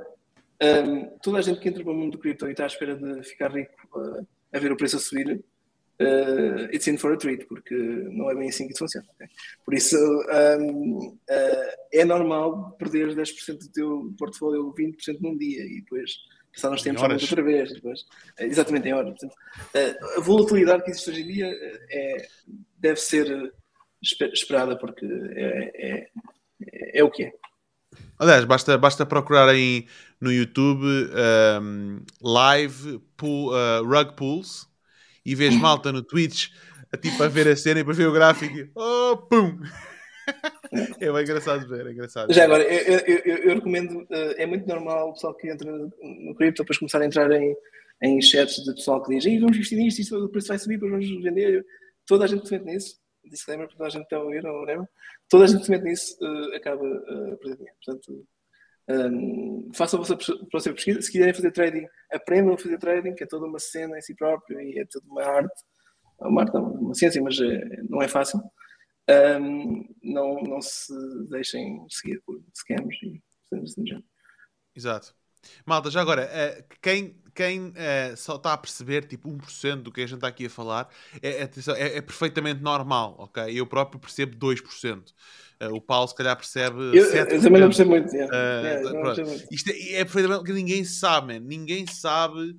[0.59, 2.95] um, toda a gente que entra para o mundo do cripto e está à espera
[2.95, 3.71] de ficar rico
[4.51, 5.43] a ver o preço a subir,
[6.01, 9.07] uh, it's in for a treat, porque não é bem assim que funciona.
[9.15, 9.27] Okay?
[9.65, 15.81] Por isso, um, uh, é normal perder 10% do teu portfólio, 20% num dia, e
[15.81, 16.11] depois
[16.53, 17.73] passar uns tempos outra vez.
[17.73, 19.09] Depois, uh, exatamente, em horas.
[19.11, 19.35] Portanto,
[20.17, 21.51] a volatilidade que existe hoje em dia
[21.91, 22.27] é,
[22.77, 23.53] deve ser
[24.01, 27.33] esperada, porque é, é, é, o que é.
[28.19, 29.87] Aliás, basta, basta procurar aí
[30.19, 30.85] no YouTube
[31.61, 34.67] um, live pool, uh, rug pools
[35.27, 36.47] e vês malta no Twitch
[36.91, 39.59] a, tipo, a ver a cena e depois ver o gráfico e oh, pum!
[40.99, 42.33] é bem engraçado ver, é engraçado.
[42.33, 45.71] Já agora, eu, eu, eu, eu recomendo, eh, é muito normal o pessoal que entra
[45.71, 47.55] no cripto depois começar a entrar em,
[48.03, 50.91] em chats de pessoal que diz vamos investir nisto, isto, o preço vai subir, depois
[50.91, 51.65] vamos vender.
[52.05, 54.61] Toda a gente que se mete nisso, disclaimer, toda a gente está a ouvir, ou
[54.61, 54.87] whatever,
[55.29, 57.77] toda a gente que se mete nisso uh, acaba uh, a perder dinheiro.
[57.85, 58.27] Portanto,
[58.89, 60.17] um, façam a vossa
[60.49, 61.01] próxima pesquisa.
[61.01, 64.15] Se quiserem fazer trading, aprendam a fazer trading, que é toda uma cena em si
[64.15, 65.63] próprio e é toda uma arte.
[66.19, 68.39] Uma arte, uma ciência, mas é, não é fácil.
[69.09, 70.93] Um, não, não se
[71.29, 74.05] deixem seguir por scams e coisas do género.
[74.75, 75.15] Exato.
[75.65, 80.01] Malta, já agora, uh, quem, quem uh, só está a perceber tipo 1% do que
[80.01, 80.89] a gente está aqui a falar
[81.21, 83.43] é, é, é, é perfeitamente normal, ok?
[83.47, 85.13] Eu próprio percebo 2%.
[85.61, 86.77] Uh, o Paulo, se calhar, percebe.
[86.95, 88.13] Eu, eu também não percebo muito.
[88.13, 88.33] Yeah.
[88.33, 89.47] Uh, yeah, percebo muito.
[89.51, 91.45] Isto é, é perfeitamente que ninguém sabe, man.
[91.45, 92.51] ninguém sabe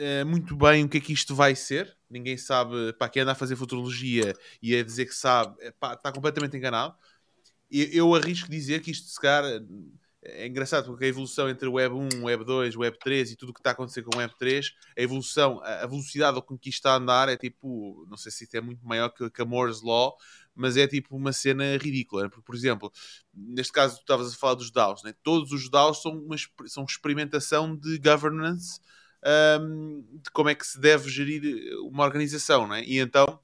[0.00, 1.96] uh, muito bem o que é que isto vai ser.
[2.10, 6.12] Ninguém sabe, para quem anda a fazer futurologia e a dizer que sabe, pá, está
[6.12, 6.94] completamente enganado.
[7.70, 9.60] Eu, eu arrisco dizer que isto, se calhar,
[10.24, 13.52] é engraçado porque a evolução entre Web 1, Web 2, Web 3 e tudo o
[13.52, 16.92] que está a acontecer com Web 3, a evolução, a velocidade ao que isto está
[16.92, 20.16] a andar é tipo, não sei se isso é muito maior que, a Moore's Law,
[20.54, 22.28] mas é tipo uma cena ridícula.
[22.30, 22.92] Porque, por exemplo,
[23.34, 25.14] neste caso tu estavas a falar dos DAOs, né?
[25.22, 26.36] todos os DAOs são uma
[26.66, 28.80] são experimentação de governance
[29.60, 31.42] um, de como é que se deve gerir
[31.82, 32.82] uma organização, né?
[32.84, 33.38] e então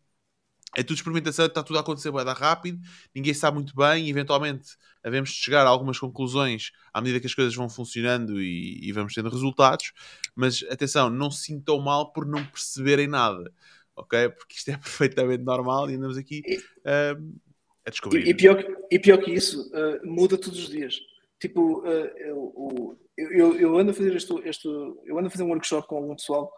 [0.76, 2.81] é tudo experimentação, está tudo a acontecer bem rápido,
[3.15, 7.26] ninguém sabe muito bem, e eventualmente havemos de chegar a algumas conclusões à medida que
[7.26, 9.92] as coisas vão funcionando e, e vamos tendo resultados,
[10.34, 13.52] mas atenção, não se sintam mal por não perceberem nada,
[13.97, 14.28] ok?
[14.31, 16.42] Porque isto é perfeitamente normal e andamos aqui
[16.81, 17.40] uh,
[17.84, 18.26] a descobrir.
[18.26, 21.00] E, e, pior, e pior que isso, uh, muda todos os dias.
[21.40, 25.49] Tipo, uh, eu, eu, eu, ando a fazer este, este, eu ando a fazer um
[25.49, 26.52] workshop com algum pessoal,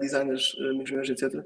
[0.00, 1.42] designers, amigos meus, etc.,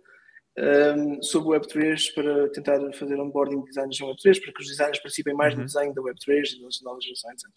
[0.59, 4.68] um, sobre o Web3 para tentar fazer onboarding de designers em Web3, para que os
[4.68, 5.60] designers participem mais uhum.
[5.60, 7.51] no design da Web3 e das novas gerações, etc.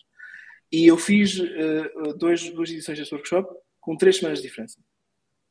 [0.71, 4.79] E eu fiz uh, dois, duas edições deste workshop com três semanas de diferença.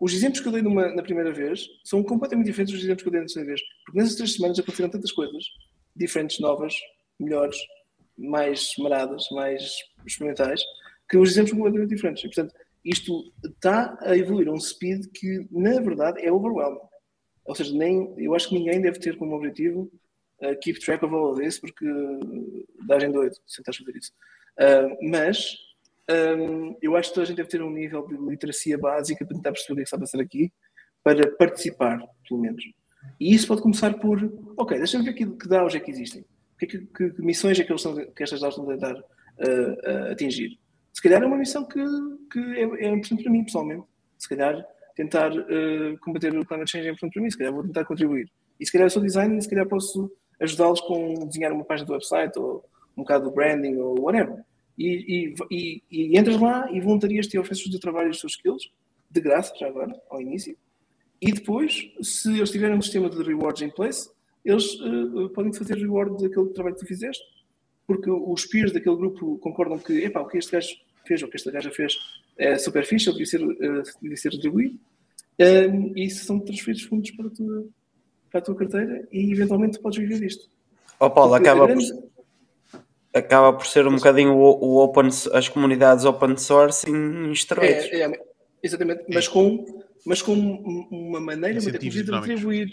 [0.00, 3.08] Os exemplos que eu dei numa, na primeira vez são completamente diferentes dos exemplos que
[3.08, 5.44] eu dei na segunda vez, porque nessas três semanas aconteceram tantas coisas
[5.96, 6.74] diferentes, novas,
[7.18, 7.56] melhores,
[8.16, 9.72] mais maradas, mais
[10.06, 10.62] experimentais,
[11.08, 12.22] que os exemplos são completamente diferentes.
[12.22, 12.54] E, portanto,
[12.84, 16.87] isto está a evoluir a um speed que, na verdade, é overwhelming.
[17.48, 19.90] Ou seja, nem, eu acho que ninguém deve ter como objetivo
[20.42, 21.86] uh, keep track of all of this, porque
[22.86, 24.12] dá-me doido se tentas fazer isso.
[24.60, 25.56] Uh, mas
[26.10, 29.34] um, eu acho que toda a gente deve ter um nível de literacia básica para
[29.34, 30.52] tentar perceber o que, é está a passar aqui,
[31.02, 32.62] para participar, pelo menos.
[33.18, 34.18] E isso pode começar por,
[34.56, 36.26] ok, deixa-me ver que, que DAOs é que existem.
[36.58, 40.12] Que, que, que missões é que, eles estão, que estas DAOs estão a tentar uh,
[40.12, 40.58] atingir?
[40.92, 41.82] Se calhar é uma missão que,
[42.30, 43.84] que é, é importante para mim, pessoalmente.
[44.18, 44.66] Se calhar
[44.98, 48.28] tentar uh, combater o climate change é importante para mim, se calhar vou tentar contribuir.
[48.58, 50.10] E se calhar eu sou designer se calhar posso
[50.40, 52.64] ajudá-los com desenhar uma página do website ou
[52.96, 54.42] um bocado do branding ou whatever.
[54.76, 58.20] E, e, e, e entras lá e voluntarias-te e ofereces o teu trabalho e os
[58.20, 58.72] teus skills,
[59.08, 60.56] de graça, já agora, ao início.
[61.22, 64.10] E depois, se eles tiverem um sistema de rewards em place,
[64.44, 67.22] eles uh, podem fazer reward daquele trabalho que tu fizeste,
[67.86, 70.68] porque os peers daquele grupo concordam que, epá, o que este gajo
[71.08, 71.94] fez ou que esta gaja fez
[72.36, 74.78] é super fixe, devia ser, uh, devia ser retribuído.
[75.40, 77.66] Um, e são transferidos fundos para a, tua,
[78.30, 80.50] para a tua carteira e eventualmente podes viver disto.
[80.98, 81.88] Oh Paulo, acaba, grande...
[81.92, 84.00] por, acaba por ser um Mas...
[84.00, 87.84] bocadinho o, o, open, as comunidades open source em esteroides.
[87.92, 88.20] É, é,
[88.62, 89.64] exatamente, mas com,
[90.04, 90.34] mas com
[90.90, 92.66] uma maneira muito de retribuir,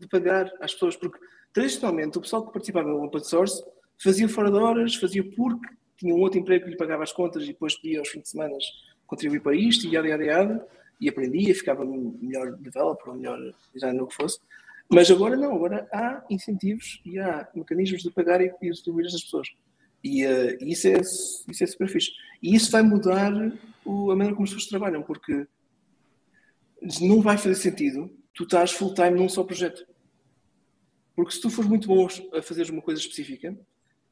[0.00, 1.18] de pagar às pessoas, porque
[1.52, 3.62] tradicionalmente o pessoal que participava no open source
[4.02, 7.42] fazia fora de horas, fazia porque tinha um outro emprego que lhe pagava as contas
[7.44, 8.54] e depois pedia aos fins de semana
[9.06, 10.68] contribuir para isto e yada, yada, yada,
[11.00, 13.38] e aprendia, ficava melhor developer, ou melhor
[13.72, 14.40] designer, o que fosse.
[14.88, 19.24] Mas agora não, agora há incentivos e há mecanismos de pagar e, e distribuir estas
[19.24, 19.48] pessoas.
[20.02, 22.12] E uh, isso, é, isso é super fixe.
[22.42, 23.32] E isso vai mudar
[23.84, 25.46] o, a maneira como as pessoas trabalham, porque
[27.00, 29.86] não vai fazer sentido tu estás full time num só projeto.
[31.14, 33.58] Porque se tu fores muito bom a fazer uma coisa específica,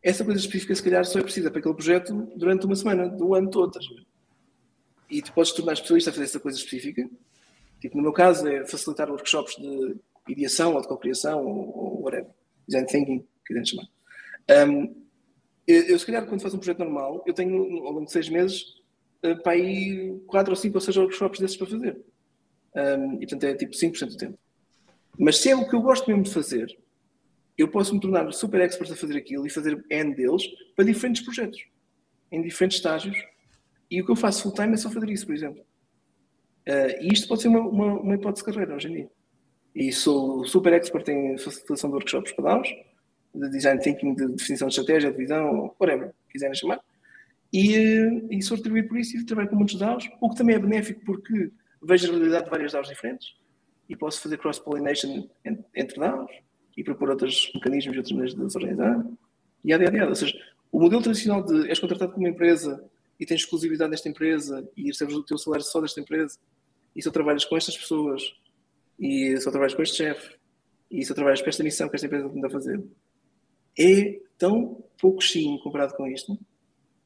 [0.04, 3.34] essa coisa específica se calhar só é precisa para aquele projeto durante uma semana, do
[3.34, 3.78] ano todo.
[5.10, 7.08] E tu podes tornar especialista a fazer essa coisa específica.
[7.80, 9.96] Tipo, no meu caso, é facilitar workshops de
[10.28, 12.30] ideação ou de cocriação ou, ou whatever.
[12.68, 13.88] Design thinking, quiserem chamar.
[14.68, 14.94] Um,
[15.66, 18.28] eu, eu, se calhar, quando faço um projeto normal, eu tenho, ao longo de seis
[18.28, 18.62] meses,
[19.24, 21.98] uh, para aí quatro ou cinco ou seis workshops desses para fazer.
[22.76, 24.38] Um, e, portanto, é tipo 5% do tempo.
[25.18, 26.76] Mas se é o que eu gosto mesmo de fazer,
[27.56, 30.42] eu posso me tornar super expert a fazer aquilo e fazer N deles
[30.74, 31.64] para diferentes projetos,
[32.30, 33.16] em diferentes estágios.
[33.90, 35.62] E o que eu faço full time é só fazer isso, por exemplo.
[36.68, 39.10] Uh, e isto pode ser uma, uma, uma, hipótese de carreira hoje em dia.
[39.74, 42.68] E sou super expert em facilitação de workshops para DAOs,
[43.34, 46.80] de design thinking, de definição de estratégia, de visão, whatever, quiserem chamar.
[47.52, 50.56] E, uh, e sou retribuído por isso e trabalho com muitos DAOs, o que também
[50.56, 51.52] é benéfico porque
[51.82, 53.28] vejo a realidade de várias DAOs diferentes
[53.88, 56.30] e posso fazer cross-pollination entre DAOs
[56.76, 59.06] e propor outros mecanismos e outras maneiras de desorganizar.
[59.64, 60.08] E há, há, há.
[60.08, 60.38] Ou seja,
[60.70, 62.84] o modelo tradicional de és contratado por uma empresa
[63.18, 66.38] e tens exclusividade nesta empresa e recebes o teu salário só desta empresa
[66.94, 68.34] e só trabalhas com estas pessoas
[68.98, 70.36] e só trabalhas com este chefe
[70.90, 72.84] e só trabalhas com esta missão que esta empresa te a fazer
[73.78, 76.38] é tão pouco sim comparado com isto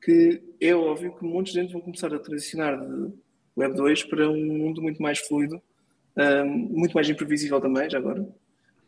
[0.03, 3.13] que é óbvio que muitos de gente vão começar a transicionar de
[3.57, 5.61] Web 2 para um mundo muito mais fluido,
[6.17, 8.27] um, muito mais imprevisível também, já agora,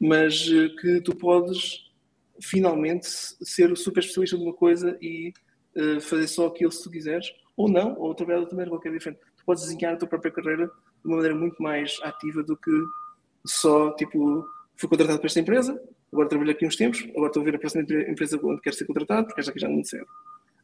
[0.01, 1.91] mas eh, que tu podes
[2.41, 5.33] finalmente ser o super especialista de uma coisa e
[5.77, 8.93] uh, fazer só aquilo se tu quiseres, ou não, ou trabalhar de outra maneira qualquer
[8.93, 9.21] diferente.
[9.37, 10.73] Tu podes desenhar a tua própria carreira de
[11.05, 12.71] uma maneira muito mais ativa do que
[13.45, 14.47] só, tipo,
[14.77, 15.81] fui contratado para esta empresa,
[16.11, 18.87] agora trabalho aqui uns tempos, agora estou a ver a próxima empresa onde quero ser
[18.87, 20.07] contratado, porque esta aqui já não me serve.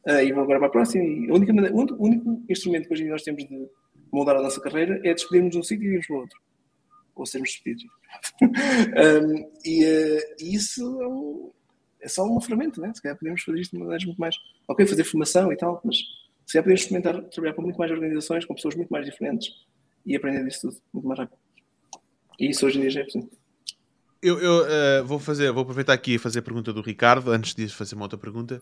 [0.09, 1.05] uh, e vou agora para a próxima.
[1.05, 3.69] E a única maneira, o único instrumento que hoje nós temos de
[4.11, 6.41] moldar a nossa carreira é despedirmos de um sítio e irmos para outro.
[7.17, 7.85] Ou sermos despedidos.
[8.43, 11.51] um, e, uh, isso é, um,
[12.01, 12.93] é, só uma ferramenta, né?
[12.95, 14.37] Se calhar podemos fazer isto de maneiras muito mais.
[14.69, 15.97] Ok, fazer formação e tal, mas
[16.47, 19.49] se calhar podemos experimentar trabalhar com muito mais organizações, com pessoas muito mais diferentes
[20.05, 21.39] e aprender disso tudo muito mais rápido.
[22.39, 23.31] E isso hoje em dia já é possível.
[24.23, 27.55] Eu, eu uh, vou fazer, vou aproveitar aqui e fazer a pergunta do Ricardo, antes
[27.55, 28.61] de fazer uma outra pergunta.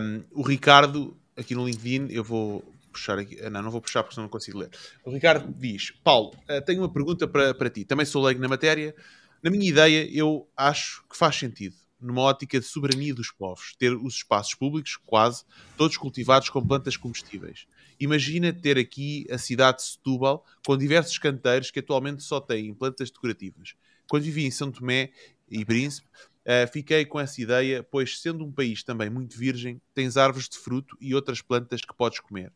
[0.00, 2.64] Um, o Ricardo, aqui no LinkedIn, eu vou
[2.94, 3.40] puxar aqui.
[3.50, 4.70] Não, não vou puxar porque não consigo ler.
[5.04, 7.84] O Ricardo diz: Paulo, uh, tenho uma pergunta para, para ti.
[7.84, 8.94] Também sou leigo na matéria.
[9.42, 13.94] Na minha ideia, eu acho que faz sentido, numa ótica de soberania dos povos, ter
[13.94, 15.44] os espaços públicos, quase,
[15.76, 17.66] todos cultivados com plantas comestíveis.
[18.00, 23.10] Imagina ter aqui a cidade de Setúbal com diversos canteiros que atualmente só têm plantas
[23.10, 23.74] decorativas.
[24.08, 25.10] Quando vivi em São Tomé
[25.50, 26.08] e Príncipe,
[26.46, 30.58] uh, fiquei com essa ideia, pois sendo um país também muito virgem, tens árvores de
[30.58, 32.52] fruto e outras plantas que podes comer.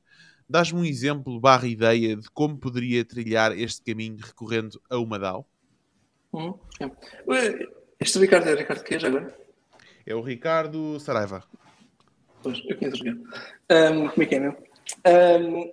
[0.49, 5.47] Dás-me um exemplo barra ideia de como poderia trilhar este caminho recorrendo a uma DAO?
[6.33, 6.59] Uhum.
[8.01, 9.37] Este Ricardo é o Ricardo que é agora?
[10.07, 11.45] É o Ricardo Saraiva.
[12.43, 13.29] Pois, eu conheço o Ricardo.
[13.71, 14.57] Um, como é que é, meu?
[15.07, 15.73] Um,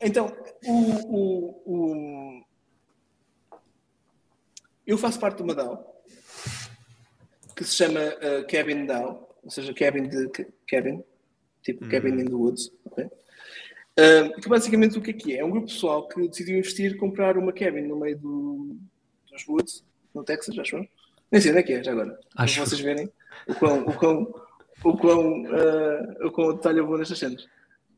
[0.00, 2.44] então, o, o, o,
[4.86, 6.02] eu faço parte de uma DAO
[7.56, 10.28] que se chama uh, Cabin DAO, ou seja, Cabin de
[10.68, 11.02] Cabin,
[11.68, 11.90] tipo uhum.
[11.90, 12.70] Cabin in the Woods.
[12.86, 13.04] Okay?
[13.04, 15.40] Uh, que basicamente o que é que é?
[15.40, 18.76] É um grupo pessoal que decidiu investir comprar uma cabin no meio do,
[19.30, 20.86] dos Woods, no Texas, acho eu.
[21.30, 22.18] Nem sei onde é que é, já agora.
[22.36, 22.56] Acho.
[22.56, 23.10] Para vocês verem
[23.46, 24.34] o quão, o quão,
[24.84, 27.46] o quão, uh, o quão detalhe eu vou nestas cenas.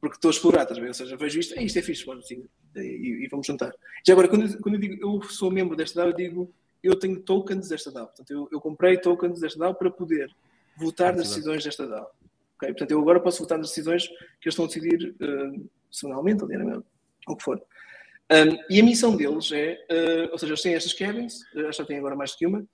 [0.00, 0.88] Porque estou a explorar, estás ver?
[0.88, 3.70] Ou seja, vejo isto, isto é fixe, mano, sim, e, e, vamos juntar.
[4.04, 7.20] Já agora, quando, quando eu digo eu sou membro desta DAO, eu digo eu tenho
[7.20, 8.06] tokens desta DAO.
[8.06, 10.30] Portanto, eu, eu comprei tokens desta DAO para poder
[10.78, 12.10] votar nas decisões desta DAO.
[12.60, 12.68] Okay?
[12.68, 14.14] Portanto, eu agora posso votar nas decisões que
[14.48, 16.84] eles estão a decidir uh, semanalmente ou diariamente,
[17.26, 17.60] ou o que for.
[18.30, 21.84] Um, e a missão deles é, uh, ou seja, eles têm estas cabins, uh, já
[21.84, 22.64] têm agora mais do que uma,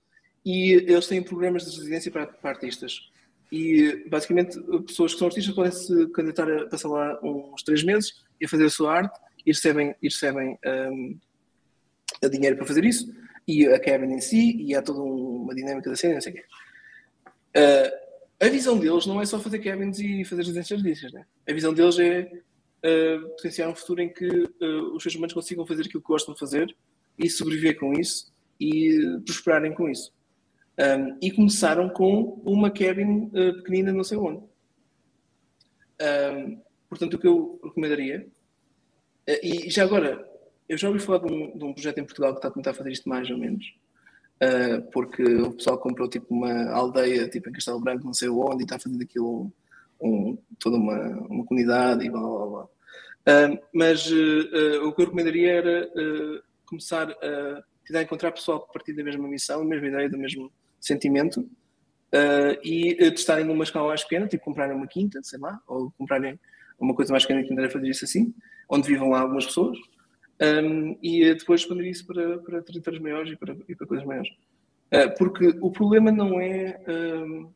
[0.45, 3.09] e eles têm programas de residência para, para artistas.
[3.51, 8.23] E basicamente, pessoas que são artistas podem se candidatar a passar lá uns três meses
[8.41, 10.59] e a fazer a sua arte e recebem, e recebem
[10.91, 11.17] um,
[12.29, 13.09] dinheiro para fazer isso.
[13.47, 16.35] E a cabin em si, e há toda uma dinâmica da cena, não sei o
[16.35, 16.45] quê.
[17.55, 18.06] Uh,
[18.39, 21.25] a visão deles não é só fazer cabins e fazer residências artísticas, né?
[21.47, 22.31] A visão deles é
[22.85, 26.33] uh, potenciar um futuro em que uh, os seres humanos consigam fazer aquilo que gostam
[26.33, 26.75] de fazer
[27.17, 30.13] e sobreviver com isso e prosperarem com isso.
[30.79, 34.43] Um, e começaram com uma cabin uh, pequenina, não sei onde.
[35.99, 38.27] Um, portanto, o que eu recomendaria,
[39.41, 40.29] e já agora,
[40.69, 42.73] eu já ouvi falar de um, de um, projeto em Portugal que está a tentar
[42.75, 43.65] fazer isto mais ou menos,
[44.43, 48.61] uh, porque o pessoal comprou tipo uma aldeia tipo em Castelo Branco, não sei onde,
[48.61, 49.51] e está a fazer daquilo
[50.01, 50.99] um, toda uma,
[51.29, 52.67] uma comunidade e blá blá blá.
[53.73, 55.91] mas o que eu recomendaria era
[56.65, 60.51] começar a tentar encontrar pessoal que partilha da mesma missão, a mesma ideia, do mesmo
[60.79, 65.59] sentimento uh, e uh, testarem numa escala mais pequena, tipo comprarem uma quinta, sei lá,
[65.65, 66.39] ou comprarem
[66.77, 68.33] uma coisa mais pequena e tentarem fazer isso assim,
[68.69, 69.77] onde vivam lá algumas pessoas,
[70.41, 74.05] um, e uh, depois expandir isso para, para territórios maiores e para, e para coisas
[74.05, 74.29] maiores.
[74.93, 77.51] Uh, porque o problema não é um,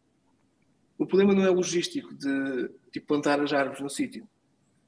[0.97, 4.27] o problema não é logístico de tipo, plantar as árvores no sítio.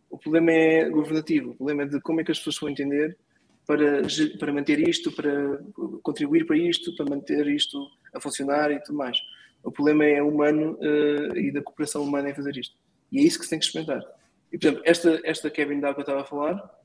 [0.10, 1.52] O problema é governativo.
[1.52, 3.18] O problema é de como é que as pessoas vão entender
[3.66, 4.04] para,
[4.38, 5.60] para manter isto, para
[6.04, 9.18] contribuir para isto, para manter isto a funcionar e tudo mais.
[9.64, 12.76] O problema é humano uh, e da cooperação humana em fazer isto.
[13.12, 14.04] E é isso que se tem que experimentar.
[14.52, 16.83] E, por exemplo, esta, esta Kevin Dow que eu estava a falar,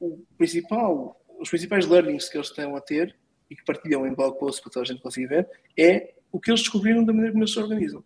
[0.00, 3.16] o principal, os principais learnings que eles estão a ter
[3.50, 6.50] e que partilham em blog posts para toda a gente conseguir ver, é o que
[6.50, 8.04] eles descobriram da maneira como eles se organizam.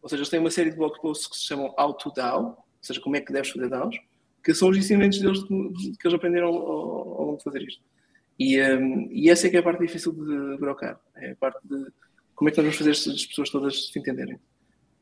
[0.00, 2.44] Ou seja, eles têm uma série de blog posts que se chamam How to DAO,
[2.44, 3.96] ou seja, como é que deves fazer DAOs,
[4.42, 7.82] que são os ensinamentos deles que eles aprenderam ao, ao longo de fazer isto.
[8.38, 11.00] E, um, e essa é que é a parte difícil de brocar.
[11.16, 11.86] É a parte de
[12.34, 14.38] como é que nós vamos fazer estas pessoas todas se entenderem.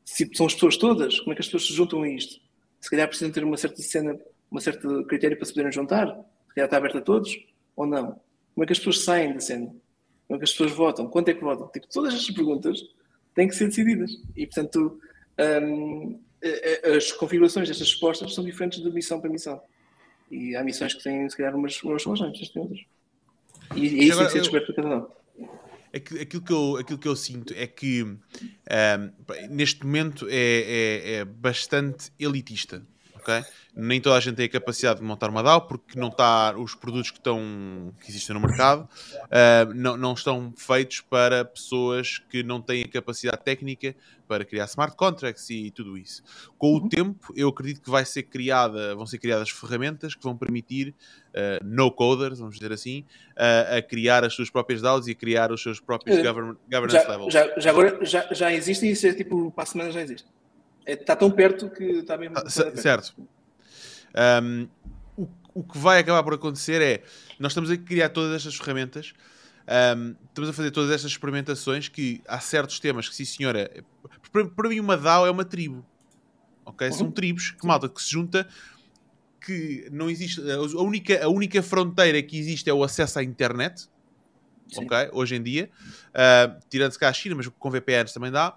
[0.05, 2.41] Se são as pessoas todas, como é que as pessoas se juntam a isto?
[2.81, 4.19] Se calhar precisam ter uma certa cena,
[4.51, 6.07] uma certa critério para se poderem juntar?
[6.49, 7.37] Se calhar está aberto a todos?
[7.77, 8.21] Ou não?
[8.55, 9.67] Como é que as pessoas saem da cena?
[10.27, 11.09] Como é que as pessoas votam?
[11.09, 11.69] Quanto é que votam?
[11.69, 12.81] Tipo, todas estas perguntas
[13.35, 14.11] têm que ser decididas.
[14.37, 15.01] E, portanto,
[15.65, 16.21] um,
[16.97, 19.61] as configurações destas respostas são diferentes de missão para missão.
[20.31, 22.81] E há missões que têm, se calhar, umas, umas soluções, outras têm outras.
[23.75, 25.21] E, e isso tem que ser descoberto para cada um.
[25.93, 28.19] Aquilo que, eu, aquilo que eu sinto é que um,
[29.51, 32.87] neste momento é, é, é, bastante elitista.
[33.75, 36.75] Nem toda a gente tem a capacidade de montar uma DAO porque não está os
[36.75, 42.43] produtos que estão que existem no mercado uh, não, não estão feitos para pessoas que
[42.43, 43.95] não têm a capacidade técnica
[44.31, 46.23] para criar smart contracts e tudo isso.
[46.57, 46.89] Com o uhum.
[46.89, 50.95] tempo, eu acredito que vai ser criada, vão ser criadas ferramentas que vão permitir
[51.31, 53.05] uh, no coders, vamos dizer assim,
[53.37, 57.05] uh, a criar as suas próprias DAOs e a criar os seus próprios govern governance
[57.05, 57.33] já, levels.
[57.33, 60.29] Já, já, agora já, já existe isso é tipo para a semana já existe.
[60.93, 62.37] Está é, tão perto que está mesmo.
[62.37, 63.15] Ah, certo.
[64.43, 64.69] Um,
[65.17, 67.03] o, o que vai acabar por acontecer é
[67.39, 69.13] nós estamos a criar todas estas ferramentas,
[69.97, 73.71] um, estamos a fazer todas estas experimentações que há certos temas que, sim senhora,
[74.33, 75.85] para, para mim uma DAO é uma tribo.
[76.65, 76.89] Ok?
[76.89, 76.95] Uhum.
[76.95, 78.49] São tribos que malta que se junta
[79.41, 83.89] que não existe a única, a única fronteira que existe é o acesso à internet
[84.73, 84.85] Sim.
[84.85, 85.11] ok?
[85.13, 85.69] Hoje em dia,
[86.11, 88.57] uh, tirando-se cá a China, mas com VPNs também dá.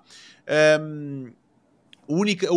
[0.80, 1.32] Um,
[2.14, 2.48] a única,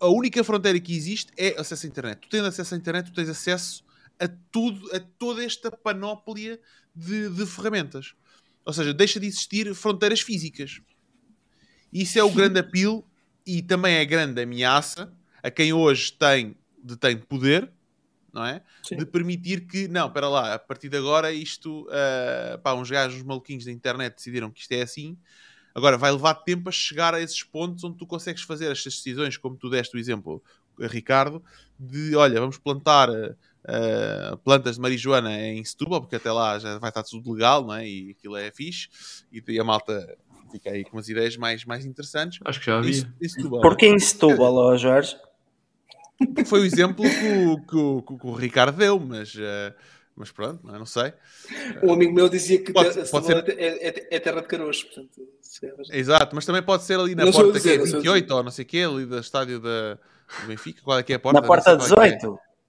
[0.00, 2.20] a, única fronteira que existe é acesso à internet.
[2.20, 3.82] Tu tens acesso à internet, tu tens acesso
[4.20, 6.60] a tudo, a toda esta panóplia
[6.94, 8.14] de, de ferramentas.
[8.64, 10.80] Ou seja, deixa de existir fronteiras físicas.
[11.92, 13.04] Isso é o grande apelo
[13.46, 15.12] e também é a grande ameaça
[15.42, 17.70] a quem hoje tem, detém poder,
[18.32, 18.60] não é?
[18.82, 18.96] Sim.
[18.96, 23.22] De permitir que, não, para lá, a partir de agora isto, uh, pá, uns gajos
[23.22, 25.16] maluquinhos da internet decidiram que isto é assim,
[25.76, 29.36] Agora, vai levar tempo a chegar a esses pontos onde tu consegues fazer estas decisões,
[29.36, 30.42] como tu deste o exemplo,
[30.80, 31.44] Ricardo,
[31.78, 36.88] de olha, vamos plantar uh, plantas de marijuana em Setúbal, porque até lá já vai
[36.88, 37.86] estar tudo legal, não é?
[37.86, 38.88] E aquilo é fixe,
[39.30, 40.16] e a malta
[40.50, 42.38] fica aí com umas ideias mais, mais interessantes.
[42.42, 43.12] Acho que já havia.
[43.60, 45.14] Porquê em Setúbal, oh, Jorge?
[46.46, 49.34] Foi o exemplo que o, que o, que o Ricardo deu, mas.
[49.34, 49.74] Uh,
[50.16, 50.78] mas pronto, não, é?
[50.78, 51.12] não sei.
[51.82, 53.48] Um amigo meu dizia que pode, pode ser...
[53.50, 55.20] é, é, é, terra de caroço, portanto.
[55.90, 58.42] É Exato, mas também pode ser ali na não porta dizer, que é 28 ou
[58.42, 59.94] não sei o quê, ali do estádio da,
[60.40, 60.82] do Benfica.
[60.82, 61.40] Qual é que é a porta?
[61.40, 62.02] Na porta 18.
[62.02, 62.28] É.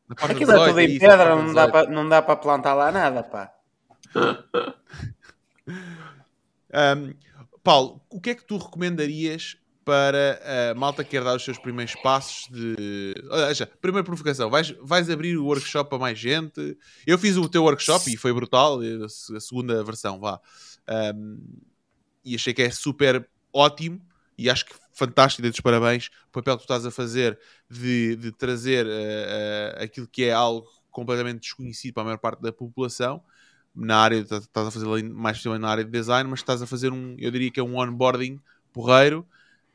[0.10, 2.74] Na porta Aquilo 18, é tudo em pedra, não dá, para, não dá para plantar
[2.74, 3.54] lá nada, pá.
[6.98, 7.14] um,
[7.64, 10.42] Paulo, o que é que tu recomendarias para
[10.72, 13.16] a malta que quer dar os seus primeiros passos de.
[13.32, 16.78] Ou seja, primeira provocação, vais, vais abrir o workshop a mais gente.
[17.06, 20.42] Eu fiz o teu workshop e foi brutal, a segunda versão, vá.
[21.16, 21.40] Um,
[22.26, 24.02] e achei que é super ótimo
[24.38, 26.10] e acho que fantástico, dei-te os parabéns.
[26.28, 30.34] O papel que tu estás a fazer de, de trazer uh, uh, aquilo que é
[30.34, 33.24] algo completamente desconhecido para a maior parte da população
[33.74, 36.92] na área, estás a fazer mais especialmente na área de design, mas estás a fazer
[36.92, 38.42] um, eu diria que é um onboarding
[38.74, 39.26] porreiro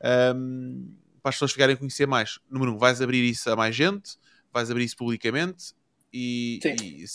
[0.03, 2.39] um, para as pessoas ficarem a conhecer mais.
[2.49, 4.17] Número um, vais abrir isso a mais gente,
[4.51, 5.73] vais abrir isso publicamente
[6.11, 6.59] e.
[6.65, 7.05] e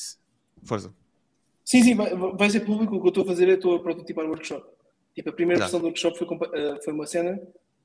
[0.65, 0.93] força.
[1.65, 2.97] Sim, sim, vai, vai, ser público.
[2.97, 4.67] O que eu estou a fazer é estou a prototipar o workshop.
[5.15, 7.39] Tipo, a primeira versão do workshop foi, uh, foi uma cena,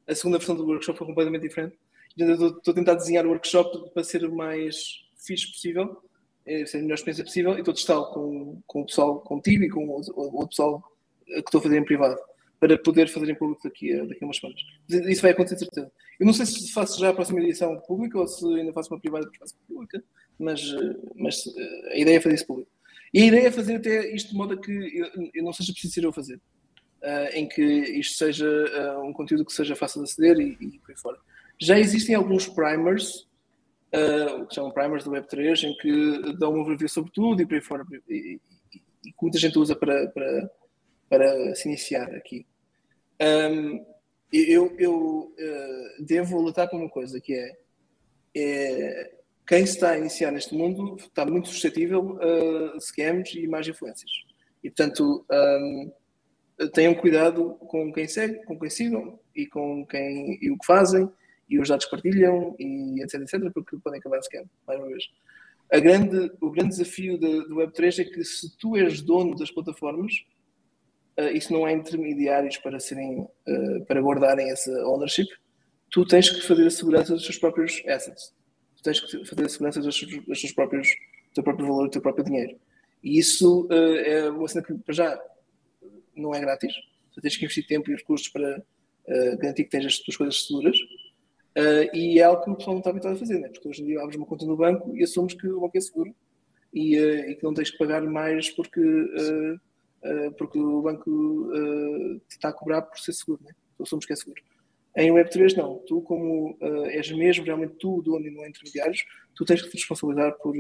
[0.07, 1.77] a segunda versão do workshop foi completamente diferente.
[2.17, 6.01] Estou a tentar desenhar o workshop para ser o mais fixe possível,
[6.45, 9.63] é, ser a melhor experiência possível, e estou a testá-lo com, com o pessoal, contigo
[9.63, 10.81] e com o, o, o pessoal
[11.25, 12.17] que estou a fazer em privado
[12.63, 14.61] para poder fazer em público daqui a, daqui a umas semanas.
[14.87, 15.91] Isso vai acontecer, certeza.
[16.17, 19.01] Eu não sei se faço já a próxima edição pública ou se ainda faço uma
[19.01, 20.01] privada faço pública,
[20.39, 20.61] mas,
[21.13, 22.71] mas eh, a ideia é fazer isso público.
[23.13, 25.73] E a ideia é fazer até isto de modo a que eu, eu não seja
[25.73, 26.39] preciso ser eu a fazer.
[27.01, 30.79] Uh, em que isto seja uh, um conteúdo que seja fácil de aceder e, e
[30.79, 31.17] por aí fora.
[31.59, 33.27] Já existem alguns primers,
[33.93, 37.55] uh, que chamam primers do Web3, em que dão uma review sobre tudo e por
[37.55, 38.39] aí fora, e
[39.03, 40.49] que muita gente usa para, para,
[41.09, 42.45] para se iniciar aqui.
[43.23, 43.85] Um,
[44.31, 47.57] eu, eu uh, devo lutar por uma coisa que é,
[48.35, 49.11] é,
[49.47, 54.11] quem está a iniciar neste mundo está muito suscetível a scams e más influências.
[54.63, 55.91] E portanto, um,
[56.73, 61.09] tenham cuidado com quem segue, com quem sigam e com quem e o que fazem
[61.49, 64.89] e os dados que partilham e etc, etc, porque podem acabar em scam, mais uma
[64.89, 65.03] vez.
[65.71, 70.13] Grande, o grande desafio do Web3 é que se tu és dono das plataformas,
[71.19, 75.27] uh, isso não há intermediários para serem, uh, para guardarem essa ownership.
[75.89, 78.33] Tu tens que fazer a segurança dos teus próprios assets.
[78.77, 81.83] Tu tens que fazer a segurança dos teus, dos teus próprios, do teu próprio valor,
[81.85, 82.59] do teu próprio dinheiro.
[83.03, 85.21] E isso uh, é uma cena que, para já,
[86.15, 86.73] não é grátis.
[87.13, 88.63] Tu tens que investir tempo e recursos para
[89.37, 90.77] garantir que tens as tuas coisas seguras.
[91.93, 93.49] E é algo que o pessoal não está habituado a fazer, né?
[93.49, 95.81] porque hoje em dia abres uma conta no banco e assumes que o banco é
[95.81, 96.15] seguro
[96.73, 98.81] e, e que não tens que pagar mais porque
[100.37, 103.51] porque o banco uh, te está a cobrar por ser seguro, né?
[103.77, 104.41] tu que é seguro.
[104.95, 108.49] Em Web3 não, tu como uh, és mesmo realmente tu o dono e não há
[108.49, 109.03] intermediários,
[109.35, 110.55] tu tens que te responsabilizar por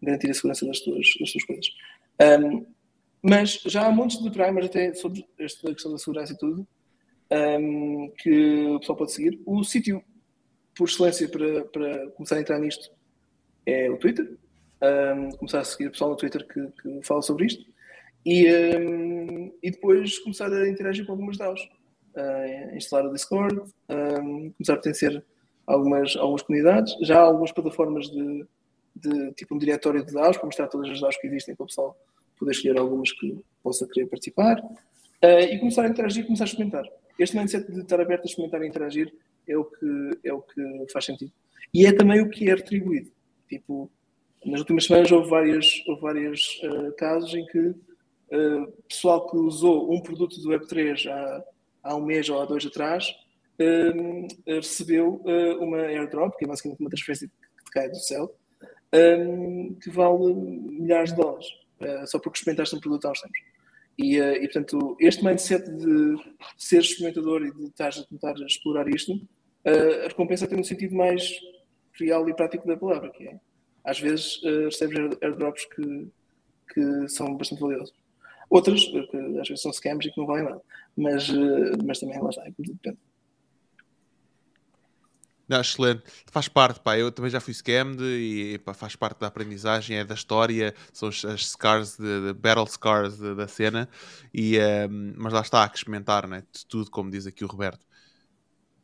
[0.00, 1.66] garantir a segurança das tuas, das tuas coisas.
[2.42, 2.66] Um,
[3.22, 6.66] mas já há montes de primers até sobre esta questão da segurança e tudo,
[7.30, 9.40] um, que o pessoal pode seguir.
[9.46, 10.02] O sítio
[10.76, 12.90] por excelência para, para começar a entrar nisto
[13.66, 14.36] é o Twitter.
[14.82, 17.64] Um, começar a seguir o pessoal no Twitter que, que fala sobre isto.
[18.24, 21.60] E, um, e depois começar a interagir com algumas DAOs.
[22.16, 25.24] Uh, instalar o Discord, um, começar a pertencer
[25.66, 26.96] a algumas, algumas comunidades.
[27.02, 28.46] Já há algumas plataformas de,
[28.94, 31.66] de tipo um diretório de DAOs para mostrar todas as DAOs que existem para o
[31.66, 31.96] pessoal
[32.38, 34.60] poder escolher algumas que possa querer participar.
[34.60, 36.84] Uh, e começar a interagir, começar a experimentar.
[37.18, 39.12] Este mindset de estar aberto a experimentar e interagir
[39.48, 41.32] é o que, é o que faz sentido.
[41.72, 43.10] E é também o que é retribuído.
[43.48, 43.90] Tipo,
[44.44, 47.74] nas últimas semanas houve vários houve vários, uh, casos em que
[48.32, 51.44] uh, pessoal que usou um produto do Web3 há,
[51.82, 53.14] há um mês ou há dois atrás
[53.60, 55.22] uh, recebeu
[55.60, 58.34] uma airdrop, que é basicamente uma transferência que cai do céu,
[59.82, 61.46] que vale milhares de dólares,
[62.06, 63.40] só porque experimentaste um produto há uns tempos.
[63.98, 66.16] E, e, portanto, este mindset de
[66.56, 69.20] ser experimentador e de estar a tentar explorar isto,
[69.66, 71.28] a recompensa tem um sentido mais
[71.98, 73.40] real e prático da palavra, que é
[73.84, 76.08] às vezes uh, recebes airdrops que,
[76.72, 77.92] que são bastante valiosos.
[78.54, 80.60] Outras, eh, que às vezes são scams e que não valem nada.
[80.96, 82.96] Mas, uh, mas também lá está, é depende.
[85.48, 86.04] Não, excelente.
[86.30, 86.96] Faz parte, pá.
[86.96, 91.08] Eu também já fui scammed e pá, faz parte da aprendizagem, é da história, são
[91.08, 93.88] as, as scars, de, de, battle scars de, da cena.
[94.32, 94.56] E,
[94.88, 96.44] um, mas lá está, a experimentar, né?
[96.52, 97.84] De tudo, como diz aqui o Roberto.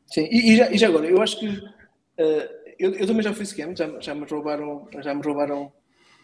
[0.07, 3.32] Sim, e, e, já, e já, agora, eu acho que uh, eu, eu, também já
[3.32, 5.66] fui scam, já, já me roubaram, já me roubaram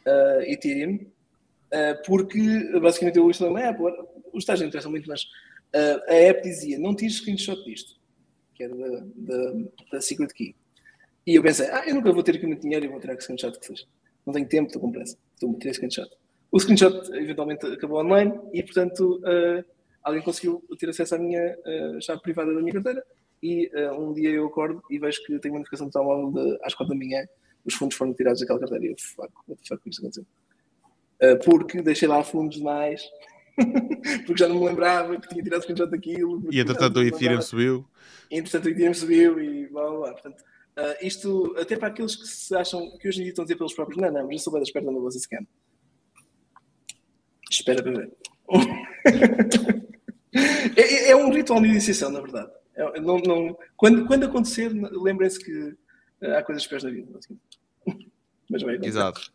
[0.05, 1.07] uh, Ethereum,
[2.05, 3.81] porque basicamente eu instalei uma app,
[4.33, 7.99] os não interessam muito, mas uh, a app dizia, não tires screenshot disto,
[8.55, 9.55] que era da, da,
[9.93, 10.55] da, Secret Key.
[11.27, 13.23] E eu pensei, ah, eu nunca vou ter aqui muito dinheiro e vou tirar que
[13.23, 13.85] screenshot que seja.
[14.25, 16.11] Não tenho tempo, estou com pressa, estou a tirar screenshot.
[16.51, 19.21] O screenshot eventualmente acabou online e, portanto,
[20.03, 21.57] alguém conseguiu ter acesso à minha
[22.01, 23.05] chave privada da minha carteira
[23.43, 26.59] e uh, um dia eu acordo e vejo que tenho uma notificação de telemóvel de,
[26.65, 27.27] às quatro da manhã,
[27.65, 30.27] os fundos foram tirados daquela carteira e eu, fuck, what the fuck, isto aconteceu?
[31.23, 33.03] Uh, porque deixei lá fundos demais,
[34.27, 36.43] porque já não me lembrava que tinha tirado screenshot daquilo.
[36.53, 37.87] E entretanto o Ethereum subiu.
[38.31, 40.13] E entretanto o Ethereum subiu e blá blá blá.
[40.13, 43.47] Portanto, uh, isto, até para aqueles que se acham, que hoje em dia estão a
[43.47, 45.47] dizer pelos próprios, não, não, mas eu sou bem da espera da vossa scam.
[47.51, 48.13] Espera para ver.
[50.77, 52.51] é, é um ritual de iniciação, na verdade.
[52.75, 55.75] É, não, não, quando, quando acontecer, lembrem-se que
[56.21, 57.19] eh, há coisas piores na vida.
[57.19, 57.39] Assim.
[58.51, 59.33] Mas bem, Exato.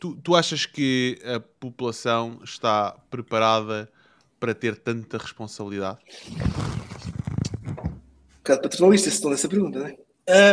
[0.00, 3.90] Tu, tu achas que a população está preparada
[4.38, 5.98] para ter tanta responsabilidade?
[7.70, 9.96] Um bocado paternalista se estão nessa pergunta, não é?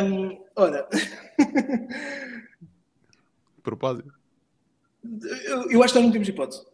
[0.04, 0.88] Um, olha.
[3.64, 4.14] Propósito.
[5.46, 6.66] Eu, eu acho que nós não temos hipótese.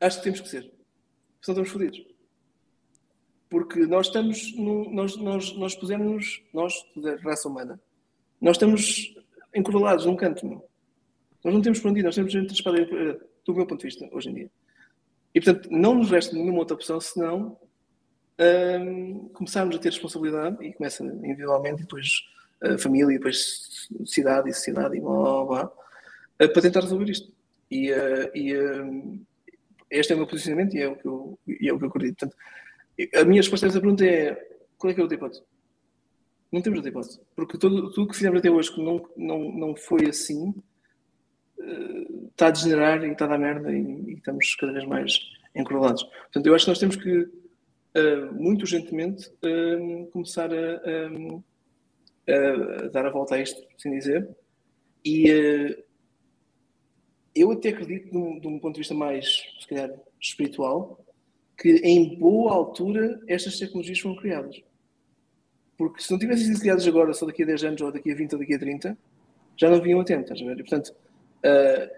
[0.00, 0.62] Acho que temos que ser.
[1.40, 2.14] Senão estamos fodidos
[3.54, 7.80] porque nós estamos, no, nós, nós, nós pusemos, nós, da raça humana,
[8.40, 9.14] nós estamos
[9.54, 10.64] encurralados num canto, não?
[11.44, 12.86] Nós não temos por onde ir, nós temos entre a espada e
[13.44, 14.50] do meu ponto de vista, hoje em dia.
[15.34, 17.58] E, portanto, não nos resta nenhuma outra opção senão
[18.40, 22.08] um, começarmos a ter responsabilidade, e começa individualmente, e depois
[22.62, 25.72] a família, e depois cidade e sociedade, e blá, blá, blá,
[26.38, 27.32] para tentar resolver isto.
[27.70, 29.20] E, uh, e uh,
[29.90, 31.88] este é o meu posicionamento e é o que eu, e é o que eu
[31.88, 32.18] acredito.
[32.18, 32.36] Portanto,
[33.16, 34.34] a minha resposta a essa pergunta é:
[34.78, 35.42] qual é que é o outra hipótese?
[36.50, 37.20] Não temos outra hipótese.
[37.34, 40.54] Porque tudo, tudo que fizemos até hoje que não, não, não foi assim
[42.30, 45.18] está a degenerar e está a dar merda e, e, estamos cada vez mais
[45.54, 46.02] encurralados.
[46.04, 50.56] Portanto, eu acho que nós temos que, uh, muito urgentemente, uh, começar a,
[52.26, 54.28] a, a, dar a volta a isto, assim dizer.
[55.04, 55.26] E
[57.34, 61.04] eu até acredito, de um, de um ponto de vista mais, se calhar, espiritual,
[61.58, 64.62] que em boa altura estas tecnologias foram criadas.
[65.76, 68.14] Porque se não tivessem sido criadas agora, só daqui a 10 anos, ou daqui a
[68.14, 68.98] 20, ou daqui a 30,
[69.56, 70.54] já não vinham a tempo, estás a ver?
[70.54, 70.94] E, portanto,
[71.44, 71.90] uh,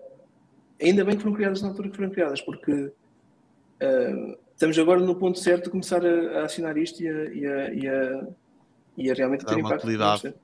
[0.82, 5.14] ainda bem que foram criadas na altura que foram criadas, porque uh, estamos agora no
[5.14, 8.26] ponto certo de começar a, a assinar isto e a, e a, e a,
[8.98, 9.84] e a realmente ter impacto.
[9.84, 10.34] Utilidade.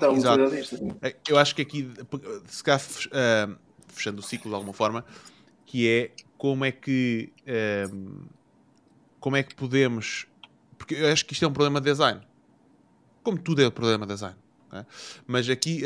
[0.00, 0.96] Dar uma utilidade isto.
[1.02, 1.92] É, eu acho que aqui,
[2.46, 3.56] se calhar, uh,
[3.88, 5.04] fechando o ciclo de alguma forma,
[5.64, 7.32] que é como é que
[9.18, 10.26] como é que podemos
[10.76, 12.20] porque eu acho que isto é um problema de design
[13.22, 14.36] como tudo é um problema de design
[14.70, 14.84] é?
[15.26, 15.82] mas aqui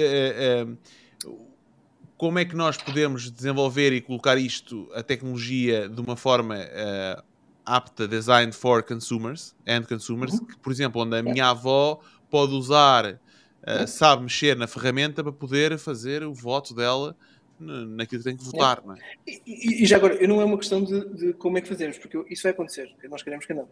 [2.21, 7.23] como é que nós podemos desenvolver e colocar isto a tecnologia de uma forma uh,
[7.65, 10.45] apta design for consumers and consumers uhum.
[10.45, 13.19] que, por exemplo onde a minha avó pode usar
[13.67, 13.87] uhum.
[13.87, 17.17] sabe mexer na ferramenta para poder fazer o voto dela
[17.59, 18.87] naquilo que tem que votar, é.
[18.87, 18.99] não é?
[19.27, 22.23] E, e, já agora, não é uma questão de, de, como é que fazemos, porque
[22.29, 23.67] isso vai acontecer, nós queremos que não.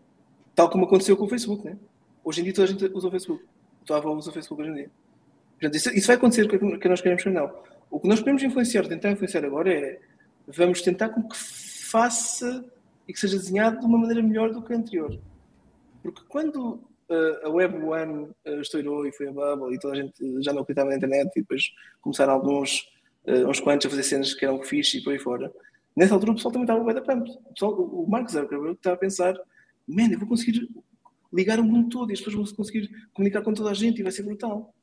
[0.55, 1.77] Tal como aconteceu com o Facebook, né?
[2.25, 3.44] Hoje em dia toda a gente usa o Facebook.
[3.83, 4.91] A tua avó usa o Facebook hoje em dia.
[5.52, 7.67] Portanto, isso, isso vai acontecer, o que, que nós queremos ou não.
[7.91, 10.00] O que nós podemos influenciar, tentar influenciar agora é
[10.47, 12.65] vamos tentar com que faça
[13.07, 15.18] e que seja desenhado de uma maneira melhor do que a anterior.
[16.02, 16.75] Porque quando
[17.08, 20.52] uh, a Web One uh, estourou e foi a bubble e toda a gente já
[20.52, 22.91] não acreditava na internet e depois começaram alguns,
[23.26, 25.52] uh, uns quantos a fazer cenas que eram fixe e por aí fora,
[25.97, 27.31] nessa altura o pessoal também estava bem da pump.
[27.31, 29.34] O, pessoal, o Mark Zuckerberg estava a pensar,
[29.86, 30.68] man, eu vou conseguir
[31.33, 34.02] ligar o mundo todo e as pessoas vão conseguir comunicar com toda a gente e
[34.02, 34.75] vai ser brutal.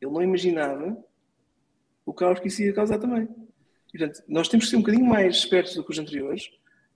[0.00, 0.96] Ele não imaginava
[2.04, 3.28] o caos que isso ia causar também.
[3.90, 6.50] Portanto, nós temos que ser um bocadinho mais espertos do que os anteriores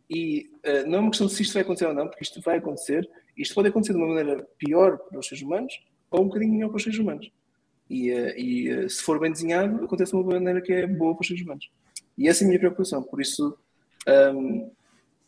[0.09, 2.41] e uh, não é uma questão de se isto vai acontecer ou não, porque isto
[2.41, 3.09] vai acontecer.
[3.37, 5.75] Isto pode acontecer de uma maneira pior para os seres humanos
[6.11, 7.31] ou um bocadinho melhor para os seres humanos.
[7.91, 11.15] E, uh, e uh, se for bem desenhado, acontece de uma maneira que é boa
[11.15, 11.71] para os seres humanos.
[12.17, 13.03] E essa é a minha preocupação.
[13.03, 13.59] Por isso,
[14.35, 14.71] um,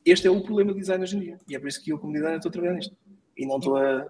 [0.05, 1.39] este é o problema do design hoje em dia.
[1.49, 2.97] E é por isso que eu, como designer, estou a trabalhar nisto.
[3.37, 4.07] E não estou a,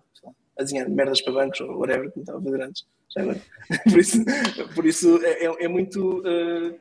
[0.59, 2.87] a desenhar merdas para bancos ou whatever, como estava a fazer antes.
[3.85, 4.25] por isso,
[4.75, 6.21] por isso é, é, é muito.
[6.21, 6.79] Uh,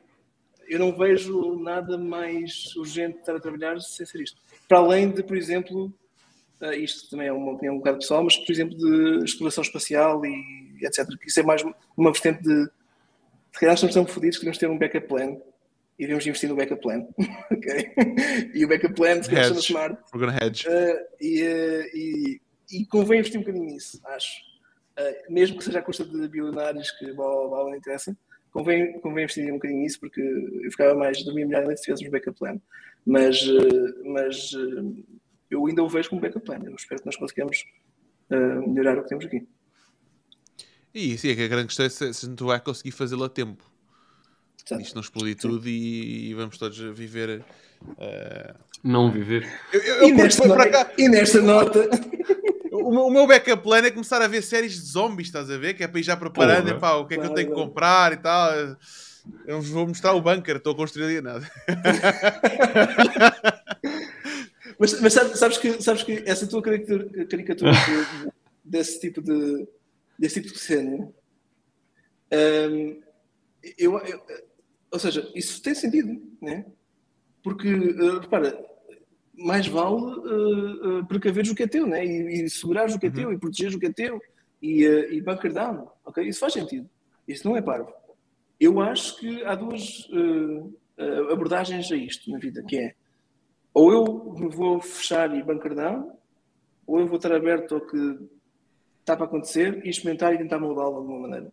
[0.68, 4.40] eu não vejo nada mais urgente de estar a trabalhar sem ser isto.
[4.68, 5.92] Para além de, por exemplo,
[6.60, 10.24] uh, isto também é uma opinião um bocado pessoal, mas, por exemplo, de exploração espacial
[10.24, 11.08] e etc.
[11.26, 11.62] Isso é mais
[11.96, 12.70] uma vertente de.
[13.52, 15.36] Se calhar estamos tão fodidos que devemos ter um backup plan
[15.98, 17.06] e devemos investir no backup plan.
[17.50, 17.94] ok?
[18.54, 19.98] E o backup plan se chama Smart.
[20.14, 20.68] We're gonna hedge.
[20.68, 21.42] Uh, e,
[21.94, 22.40] e,
[22.70, 24.47] e, convém investir um bocadinho nisso, acho.
[24.98, 28.16] Uh, mesmo que seja à custa de bilionários que blá, não interessa,
[28.50, 32.38] convém, convém investir um bocadinho nisso porque eu ficava mais, dormia melhor se tivéssemos backup
[32.38, 32.60] plan.
[33.06, 33.40] Mas,
[34.04, 34.50] mas
[35.50, 36.60] eu ainda o vejo como backup plan.
[36.64, 37.64] Eu espero que nós consigamos
[38.66, 39.46] melhorar o que temos aqui.
[40.94, 43.28] E sim, é que a grande questão é se, se tu vai conseguir fazê-lo a
[43.28, 43.64] tempo.
[44.64, 44.78] Sim.
[44.80, 47.44] Isto não explodir tudo e, e, vamos todos viver.
[47.82, 48.58] Uh...
[48.84, 49.48] Não viver.
[49.72, 51.88] Eu, eu, eu e, nesta nota, e, nesta nota.
[52.72, 55.58] O meu, o meu backup plan é começar a ver séries de zombies, estás a
[55.58, 55.74] ver?
[55.74, 58.12] Que é para ir já preparando epá, o que é que eu tenho que comprar
[58.12, 58.50] e tal.
[59.46, 61.48] Eu vou mostrar o bunker, estou a construir ali nada.
[64.78, 67.72] mas, mas sabes, que, sabes que essa tua caricatura, caricatura
[68.64, 69.66] desse tipo de
[70.18, 71.12] desse tipo de cena
[72.32, 73.00] um,
[73.76, 74.22] eu, eu,
[74.90, 76.64] ou seja, isso tem sentido, né?
[77.42, 78.58] Porque, uh, repara,
[79.38, 82.04] mais vale uh, uh, precaveres o que é teu, né?
[82.04, 83.34] E, e segurares o que é teu, uhum.
[83.34, 84.20] e protegeres o que é teu,
[84.60, 86.26] e, uh, e bunker down, ok?
[86.26, 86.88] Isso faz sentido.
[87.26, 87.92] Isso não é parvo.
[88.58, 90.08] Eu acho que há duas
[91.30, 92.94] abordagens a isto na vida, que é
[93.72, 96.10] ou eu me vou fechar e bunker down,
[96.84, 98.18] ou eu vou estar aberto ao que
[98.98, 101.52] está para acontecer e experimentar e tentar mudá-lo de alguma maneira.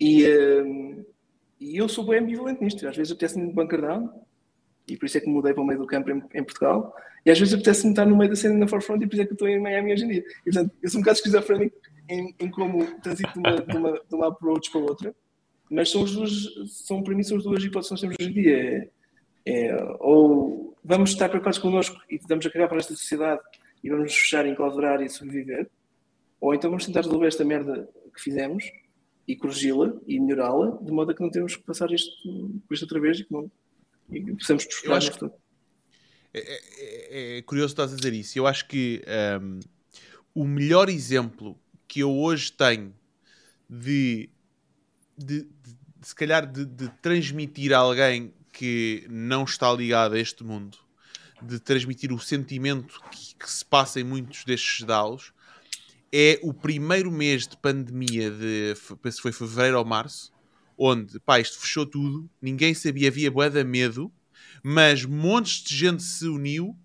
[0.00, 0.24] E,
[1.60, 2.88] e eu sou bem ambivalente nisto.
[2.88, 4.08] Às vezes apetece-me bunker down,
[4.88, 6.94] e por isso é que mudei para o meio do campo em, em Portugal,
[7.24, 9.26] e às vezes apetece-me estar no meio da cena na forefront, e por isso é
[9.26, 10.24] que estou em Miami hoje em dia.
[10.46, 11.76] E, portanto, eu sou um bocado esquizofrénico
[12.08, 15.14] em, em como transito de uma, de, uma, de uma approach para outra,
[15.70, 16.32] mas são, as duas,
[16.66, 18.58] são para mim são as duas hipóteses que nós temos hoje em dia.
[18.58, 18.88] É,
[19.48, 23.40] é, ou vamos estar preocupados connosco e tentamos a cagar para esta sociedade
[23.82, 25.70] e vamos fechar, enclausurar e sobreviver,
[26.40, 28.64] ou então vamos tentar resolver esta merda que fizemos
[29.26, 32.10] e corrigi-la e melhorá-la, de modo a que não temos que passar isto,
[32.70, 33.50] isto outra vez e que, não,
[34.10, 35.34] e que possamos prosperar tudo.
[36.32, 36.60] É, é,
[37.36, 38.38] é, é, curioso estás a dizer isso.
[38.38, 39.02] Eu acho que
[39.40, 39.60] um,
[40.34, 42.94] o melhor exemplo que eu hoje tenho
[43.68, 44.28] de,
[45.16, 45.48] de, de,
[45.98, 50.78] de se calhar, de, de transmitir a alguém que não está ligado a este mundo,
[51.40, 55.32] de transmitir o sentimento que, que se passa em muitos destes DAOs,
[56.12, 60.32] é o primeiro mês de pandemia de, penso que foi fevereiro ou março,
[60.78, 64.12] onde, pá, isto fechou tudo, ninguém sabia, havia bué de medo,
[64.62, 66.76] mas montes de gente se uniu,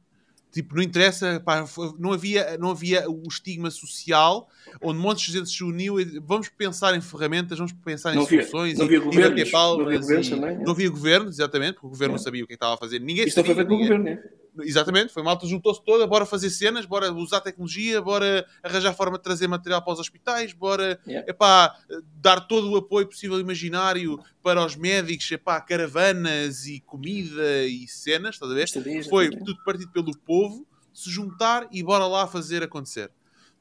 [0.51, 1.65] tipo, não interessa, pá,
[1.99, 4.49] não, havia, não havia o estigma social,
[4.81, 8.25] onde montes de gente se uniu e vamos pensar em ferramentas, vamos pensar em não
[8.25, 8.77] soluções.
[8.77, 10.57] Não havia, não havia governos, não havia governos também.
[10.57, 12.17] Não havia governos, exatamente, porque o governo é.
[12.17, 12.99] não sabia o que estava a fazer.
[12.99, 13.53] Ninguém Isto sabia.
[13.53, 14.42] Foi feito pelo governo, é?
[14.61, 19.23] Exatamente, foi malta, juntou-se toda, bora fazer cenas, bora usar tecnologia, bora arranjar forma de
[19.23, 21.27] trazer material para os hospitais, bora yeah.
[21.29, 21.75] epá,
[22.21, 28.35] dar todo o apoio possível imaginário para os médicos, epá, caravanas e comida e cenas,
[28.35, 28.67] estás a ver?
[29.09, 33.11] Foi tudo partido pelo povo, se juntar e bora lá fazer acontecer.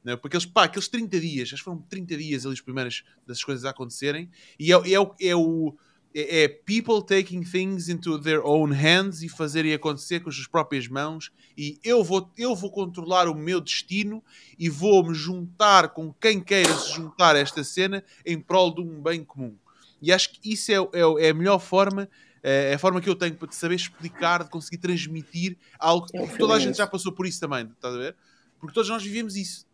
[0.03, 0.15] Não, é?
[0.15, 3.43] porque aqueles, pá, aqueles 30 dias, acho que foram 30 dias ali os primeiros dessas
[3.43, 5.75] coisas a acontecerem, e é, é, é, é o
[6.13, 10.47] é, é people taking things into their own hands e fazerem acontecer com as suas
[10.47, 14.23] próprias mãos e eu vou, eu vou controlar o meu destino
[14.57, 18.81] e vou me juntar com quem queira se juntar a esta cena em prol de
[18.81, 19.55] um bem comum.
[20.01, 22.09] E acho que isso é, é, é a melhor forma,
[22.41, 26.37] é, a forma que eu tenho para te saber explicar, de conseguir transmitir algo que
[26.37, 28.15] toda a gente já passou por isso também, estás a ver?
[28.59, 29.65] Porque todos nós vivemos isso.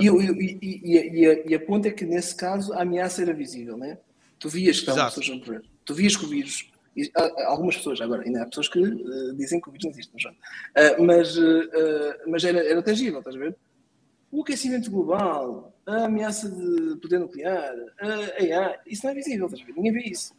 [0.00, 3.34] E, e, e, e, a, e, a, ponta é que nesse caso a ameaça era
[3.34, 3.98] visível, né?
[4.46, 6.70] Tu vias que estavam pessoas a morrer, tu vias que o vírus.
[7.46, 11.02] algumas pessoas, agora, ainda há pessoas que uh, dizem que o vírus não existe, uh,
[11.04, 11.36] mas,
[12.28, 13.56] mas era, era tangível, estás a ver?
[14.30, 18.06] O aquecimento global, a ameaça de poder nuclear, a
[18.40, 19.74] AI, isso não é visível, estás a ver?
[19.74, 20.32] Ninguém vê isso.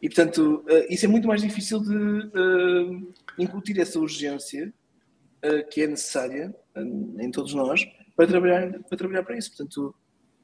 [0.00, 4.72] E, portanto, isso é muito mais difícil de incutir essa urgência
[5.70, 6.54] que é necessária
[7.18, 9.50] em todos nós para trabalhar para, trabalhar para isso.
[9.50, 9.94] Portanto,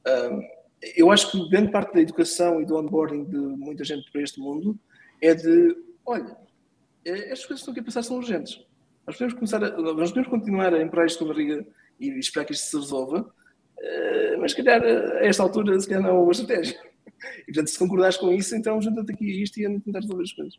[0.07, 0.56] um,
[0.95, 4.39] eu acho que grande parte da educação e do onboarding de muita gente para este
[4.39, 4.77] mundo
[5.21, 5.75] é de,
[6.05, 6.37] olha,
[7.03, 8.63] é, estas coisas que estão aqui a passar são urgentes.
[9.05, 11.65] Nós podemos, começar a, nós podemos continuar a empurrar isto com a barriga
[11.99, 16.03] e esperar que isto se resolva, uh, mas se calhar a esta altura se calhar
[16.03, 16.79] não é uma boa estratégia.
[17.41, 20.23] E portanto, se concordares com isso, então junta-te aqui a isto e a tentar resolver
[20.23, 20.55] as coisas.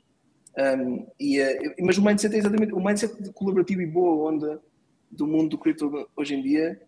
[0.58, 4.60] Um, e, uh, mas o mindset é exatamente o mindset colaborativo e boa onda
[5.10, 6.80] do mundo do cripto hoje em dia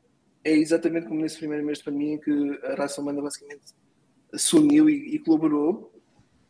[0.44, 3.74] é exatamente como nesse primeiro mês de pandemia que a raça humana basicamente
[4.34, 5.92] se uniu e, e colaborou.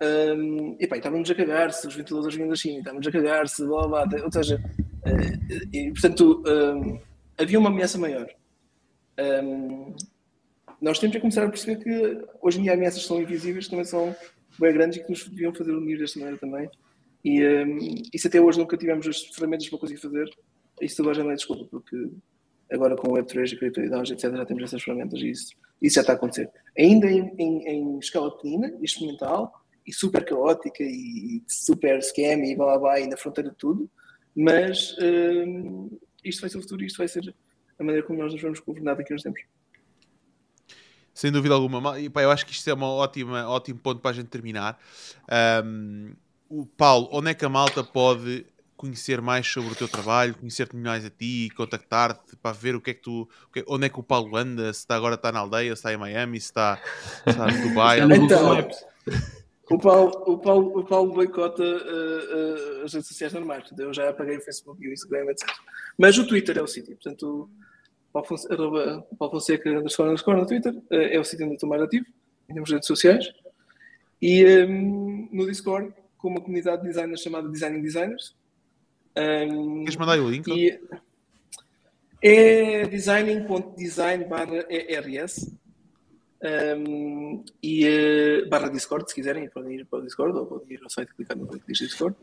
[0.03, 3.87] Um, e pá, estávamos a cagar-se, os ventiladores vinham da China, estávamos a cagar-se, blá
[3.87, 6.99] blá, blá, ou seja, uh, e, portanto, um,
[7.37, 8.27] havia uma ameaça maior.
[9.19, 9.95] Um,
[10.81, 14.17] nós temos que começar a perceber que hoje em dia ameaças são invisíveis, também são
[14.59, 16.71] bem grandes e que nos deviam fazer unir desta maneira também.
[17.23, 20.31] E, um, se até hoje nunca tivemos as ferramentas para conseguir fazer,
[20.81, 22.11] isso agora já não é desculpa, porque
[22.71, 26.01] agora com o Web3 e criptomoedas, etc., já temos essas ferramentas e isso, isso já
[26.03, 26.51] está a acontecer.
[26.79, 29.53] Ainda em, em, em escala pequena, experimental,
[29.87, 33.91] e super caótica, e super scam, e blá blá blá, e na fronteira de tudo,
[34.37, 37.35] mas hum, isto vai ser o futuro isto vai ser
[37.79, 39.43] a maneira como nós nos vamos governar daqui a uns tempos.
[41.13, 41.99] Sem dúvida alguma.
[41.99, 44.79] E, pá, eu acho que isto é um ótimo ponto para a gente terminar.
[45.65, 46.13] Um,
[46.49, 48.47] o Paulo, onde é que a malta pode
[48.81, 52.93] conhecer mais sobre o teu trabalho, conhecer-te mais a ti, contactar-te para ver o que
[52.93, 53.29] é que tu,
[53.69, 55.99] onde é que o Paulo anda, se está, agora está na aldeia, se está em
[55.99, 56.81] Miami, se está,
[57.25, 58.01] se está no Dubai.
[58.01, 58.69] então,
[59.71, 63.93] o Paulo, o Paulo, o Paulo boicota uh, uh, as redes sociais normais, portanto, eu
[63.93, 65.47] já apaguei o Facebook e o Instagram, etc.
[65.99, 67.51] Mas o Twitter é o sítio, portanto,
[68.11, 71.69] Paulo Fonseca, arroba, Paulo Fonseca underscore, underscore no Twitter uh, é o sítio onde estou
[71.69, 72.07] mais ativo,
[72.49, 73.31] em termos de redes sociais.
[74.23, 78.40] E um, no Discord, com uma comunidade de designers chamada Designing Designers,
[79.17, 80.49] um, Queres mandar o link?
[80.49, 80.81] E
[82.23, 85.51] é designing.design barra ERS
[86.43, 90.81] um, e uh, barra Discord, se quiserem, podem ir para o Discord ou podem ir
[90.83, 92.17] ao site clicar no link que diz Discord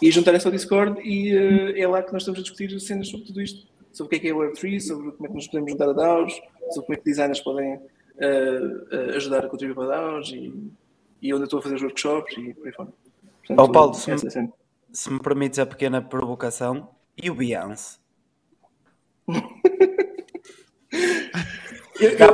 [0.00, 3.26] e juntarem-se ao Discord e uh, é lá que nós estamos a discutir cenas sobre
[3.26, 5.70] tudo isto, sobre o que é que é Web3, sobre como é que nos podemos
[5.72, 6.32] juntar a DAOs,
[6.70, 10.52] sobre como é que designers podem uh, ajudar a contribuir para DAOs e,
[11.22, 12.88] e onde eu estou a fazer os workshops e por aí fora.
[13.38, 14.52] Portanto, oh, Paulo, se, me,
[14.96, 16.88] se me permites a pequena provocação,
[17.22, 17.98] e o Beyoncé?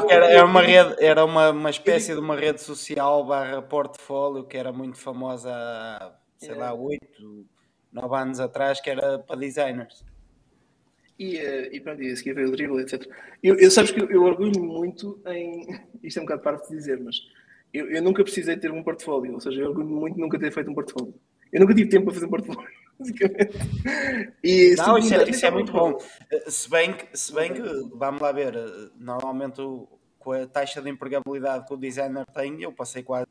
[0.08, 4.57] era, era, uma rede, era uma, uma espécie de uma rede social barra portfólio que
[4.57, 7.00] era muito famosa há, sei lá, 8,
[7.92, 10.05] 9 anos atrás, que era para designers.
[11.18, 13.10] E, uh, e pronto, e a seguir veio o dribble, etc.
[13.42, 15.66] Eu, eu sabes que eu, eu orgulho muito em.
[16.00, 17.16] Isto é um bocado parte de dizer, mas
[17.74, 20.70] eu, eu nunca precisei ter um portfólio, ou seja, eu orgulho muito nunca ter feito
[20.70, 21.12] um portfólio.
[21.52, 23.58] Eu nunca tive tempo para fazer um portfólio, basicamente.
[24.42, 25.98] E, não, isso é, isso é muito bom.
[26.48, 27.62] Se bem, que, se bem que,
[27.94, 28.55] vamos lá ver,
[28.97, 29.86] normalmente o,
[30.18, 33.26] com a taxa de empregabilidade que o designer tem, eu passei quase,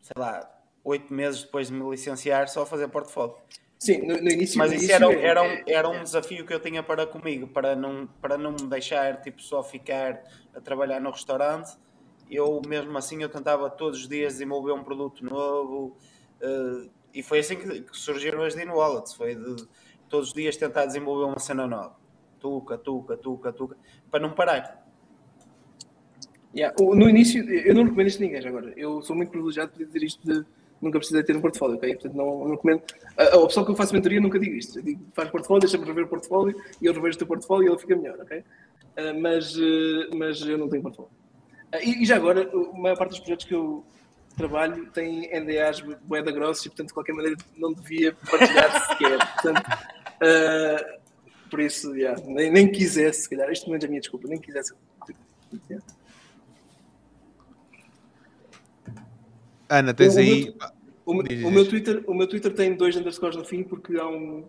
[0.00, 0.48] sei lá,
[0.84, 3.34] oito meses depois de me licenciar só a fazer portfólio.
[3.78, 4.58] Sim, no, no início.
[4.58, 8.08] Mas isso era, era, um, era um desafio que eu tinha para comigo, para não,
[8.20, 10.22] para não me deixar tipo, só ficar
[10.54, 11.76] a trabalhar no restaurante.
[12.30, 15.96] Eu mesmo assim eu tentava todos os dias desenvolver um produto novo,
[16.42, 19.66] Uh, e foi assim que, que, surgiram as Dino Wallets, foi de
[20.08, 21.96] todos os dias tentar desenvolver uma cena nova.
[22.38, 23.76] Tuca, tuca, tuca, tuca,
[24.10, 24.86] para não parar.
[26.54, 26.74] Yeah.
[26.80, 28.72] No início, eu não recomendo isto a ninguém agora.
[28.76, 30.44] Eu sou muito privilegiado por dizer isto de
[30.80, 31.94] nunca precisei ter um portfólio, ok?
[31.94, 32.82] Portanto, não, não recomendo.
[33.16, 34.78] A, a opção que eu faço mentoria nunca digo isto.
[34.78, 37.70] Eu digo, faz portfólio, deixa-me rever o portfólio e eu revejo o teu portfólio e
[37.70, 38.38] ele fica melhor, ok?
[38.38, 41.10] Uh, mas, uh, mas eu não tenho portfólio.
[41.74, 43.84] Uh, e, e, já agora, a maior parte dos projetos que eu,
[44.38, 49.18] trabalho tem NDAs boeda grossos e, portanto, de qualquer maneira não devia partilhar sequer.
[49.34, 49.62] Portanto,
[50.22, 50.98] uh,
[51.50, 54.40] por isso, yeah, nem, nem quisesse, se calhar, isto não é a minha desculpa, nem
[54.40, 54.74] quisesse.
[55.68, 55.84] Yeah.
[59.68, 60.54] Ana, tens o, aí.
[61.04, 63.96] O meu, o, o, meu Twitter, o meu Twitter tem dois underscores no fim porque
[63.98, 64.46] há um,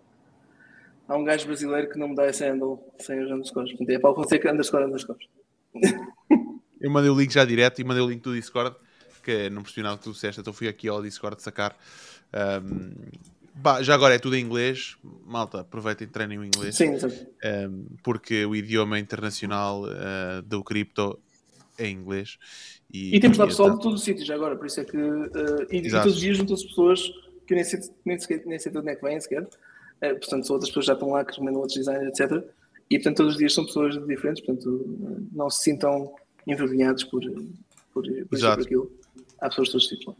[1.08, 3.70] há um gajo brasileiro que não me dá esse handle sem os underscores.
[3.70, 5.26] Portanto, é Paulo Fonseca underscore underscores.
[6.80, 8.76] Eu mandei o link já direto e mandei o link do Discord
[9.20, 11.76] que não percebi nada que tu disseste, então fui aqui ao Discord sacar
[12.64, 12.92] um,
[13.54, 14.96] Bah, já agora é tudo em inglês.
[15.26, 16.76] Malta, aproveitem e treinem o inglês.
[16.76, 17.26] Sim, exato.
[17.44, 21.18] Um, porque o idioma internacional uh, do cripto
[21.76, 22.38] é inglês.
[22.92, 24.96] E, e temos lá pessoal de todos os sítios agora, por isso é que.
[24.96, 27.02] Uh, e, e, todos os dias juntam-se pessoas
[27.46, 29.42] que nem sei, nem, sei, nem sei de onde é que vêm sequer.
[29.42, 32.42] Uh, portanto, são outras pessoas que já estão lá, que recomendam outros designers, etc.
[32.88, 36.14] E portanto, todos os dias são pessoas diferentes, portanto, não se sintam
[36.46, 37.20] envergonhados por,
[37.92, 38.90] por, por, por aquilo.
[39.40, 40.14] Há pessoas de tipos lá.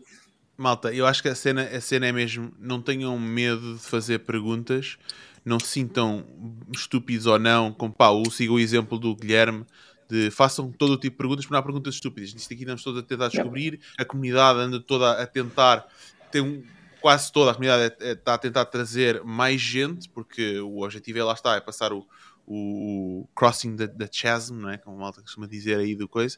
[0.56, 4.20] Malta, eu acho que a cena, a cena é mesmo: não tenham medo de fazer
[4.20, 4.98] perguntas,
[5.44, 6.24] não se sintam
[6.72, 7.72] estúpidos ou não.
[7.72, 9.64] Com pá, siga o exemplo do Guilherme
[10.10, 12.34] de façam todo o tipo de perguntas, mas não há perguntas estúpidas.
[12.34, 15.86] Isto aqui estamos todos a tentar descobrir, a comunidade anda toda a tentar,
[16.32, 16.64] tem um,
[17.00, 21.20] quase toda a comunidade é, é, está a tentar trazer mais gente, porque o objetivo
[21.20, 22.06] é lá está, é passar o,
[22.44, 24.78] o, crossing da, chasm, não é?
[24.78, 26.36] como a malta costuma dizer aí do coisa,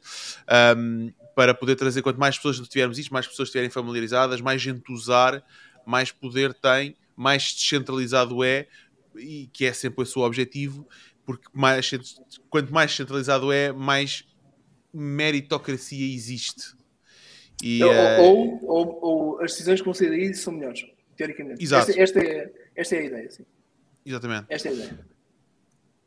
[0.76, 4.92] um, para poder trazer quanto mais pessoas tivermos isto, mais pessoas estiverem familiarizadas, mais gente
[4.92, 5.44] usar,
[5.86, 8.66] mais poder tem, mais descentralizado é,
[9.16, 10.86] e que é sempre o seu objetivo,
[11.24, 11.90] porque mais,
[12.50, 14.26] quanto mais centralizado é, mais
[14.92, 16.74] meritocracia existe.
[17.62, 18.20] E, ou, uh...
[18.20, 20.84] ou, ou, ou, as decisões que vão sair daí são melhores,
[21.16, 21.62] teoricamente.
[21.62, 21.90] Exato.
[21.90, 23.30] Esta, esta, é, esta é a ideia.
[23.30, 23.44] Sim.
[24.04, 24.46] Exatamente.
[24.48, 24.98] Esta é a ideia.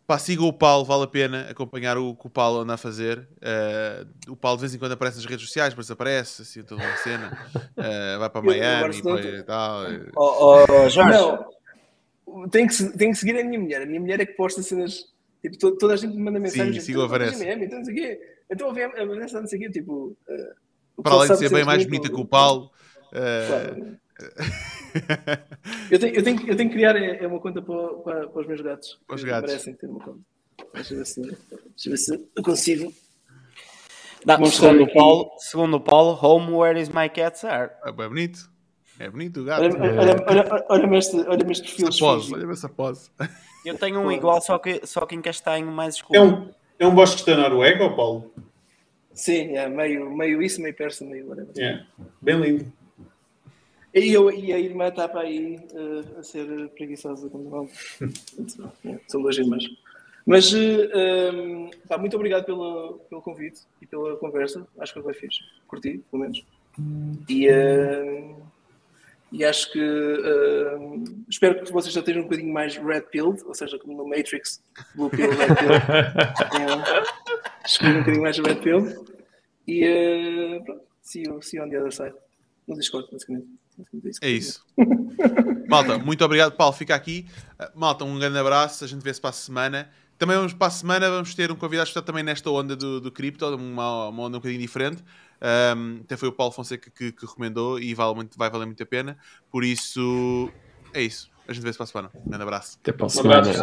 [0.07, 3.27] Pá, siga o Paulo, vale a pena acompanhar o que o Paulo anda a fazer.
[3.37, 6.83] Uh, o Paulo de vez em quando aparece nas redes sociais, depois aparece, assim, toda
[6.83, 7.35] uma cena.
[7.55, 9.81] Uh, vai para Miami e tal.
[10.15, 11.17] Oh, oh, Jorge.
[11.17, 13.81] Não, tem que, tem que seguir a minha mulher.
[13.81, 15.05] A minha mulher é que posta cenas.
[15.41, 16.73] Tipo, toda, toda a gente me manda mensagem.
[16.73, 17.43] Sim, siga a Vanessa.
[17.43, 18.19] Então, não sei o quê.
[18.51, 19.69] Então, a Vanessa não sei o quê.
[19.71, 22.69] Tipo, uh, Para além de ser bem mais bonita que o Paulo.
[23.11, 23.47] Uh...
[23.47, 24.04] Claro.
[25.91, 28.41] eu, tenho, eu, tenho, eu tenho que criar é, é uma conta para, para, para,
[28.41, 28.99] os meus gatos.
[29.09, 29.51] Os gatos.
[29.51, 30.19] Parecem ter uma conta.
[30.73, 31.43] Deixa eu ver se, deixa
[31.85, 32.93] eu, ver se eu consigo.
[34.25, 37.71] Não, segundo, o Paulo, segundo o Paulo, home where is my cats are.
[37.85, 38.49] É bem bonito.
[38.97, 39.61] É bonito o gato.
[39.61, 42.07] Olha-me olha, olha, olha este, olha este perfil.
[42.33, 43.11] Olha-me essa pose.
[43.65, 46.17] Eu tenho um igual, só que, só que em castanho mais escuro.
[46.17, 48.33] É um, é um bosque da Noruega, Paulo?
[49.13, 51.51] Sim, é meio, meio isso, meio persa, meio whatever.
[51.57, 51.83] É,
[52.21, 52.73] bem lindo.
[53.95, 57.69] E, eu, e a irmã está para aí uh, a ser preguiçosa como não.
[58.91, 59.63] é, são duas irmãs.
[60.25, 60.57] Mas uh,
[61.33, 64.67] um, pá, muito obrigado pelo, pelo convite e pela conversa.
[64.79, 65.39] Acho que foi fixe.
[65.65, 66.43] Curti, pelo menos.
[67.29, 68.35] E, uh,
[69.31, 73.53] e acho que uh, espero que vocês já estejam um bocadinho mais red pilled, ou
[73.53, 74.61] seja, como no Matrix,
[74.93, 75.71] blue pill, red pill.
[77.65, 79.05] Escolhi um bocadinho mais red pill.
[79.65, 82.15] E pronto, see you, see you on the other side.
[82.67, 83.47] No Discord, basicamente.
[84.21, 84.65] É isso.
[85.67, 86.53] Malta, muito obrigado.
[86.53, 87.25] Paulo, fica aqui.
[87.73, 88.83] Malta, um grande abraço.
[88.83, 89.89] A gente vê-se para a semana.
[90.17, 93.01] Também vamos para a semana, vamos ter um convidado que está também nesta onda do,
[93.01, 95.03] do cripto, uma, uma onda um bocadinho diferente.
[95.75, 98.81] Um, até foi o Paulo Fonseca que, que recomendou e vale muito, vai valer muito
[98.81, 99.17] a pena.
[99.51, 100.49] Por isso,
[100.93, 101.29] é isso.
[101.47, 102.11] A gente vê-se para a semana.
[102.15, 102.77] Um grande abraço.
[102.81, 103.53] Até para a semana.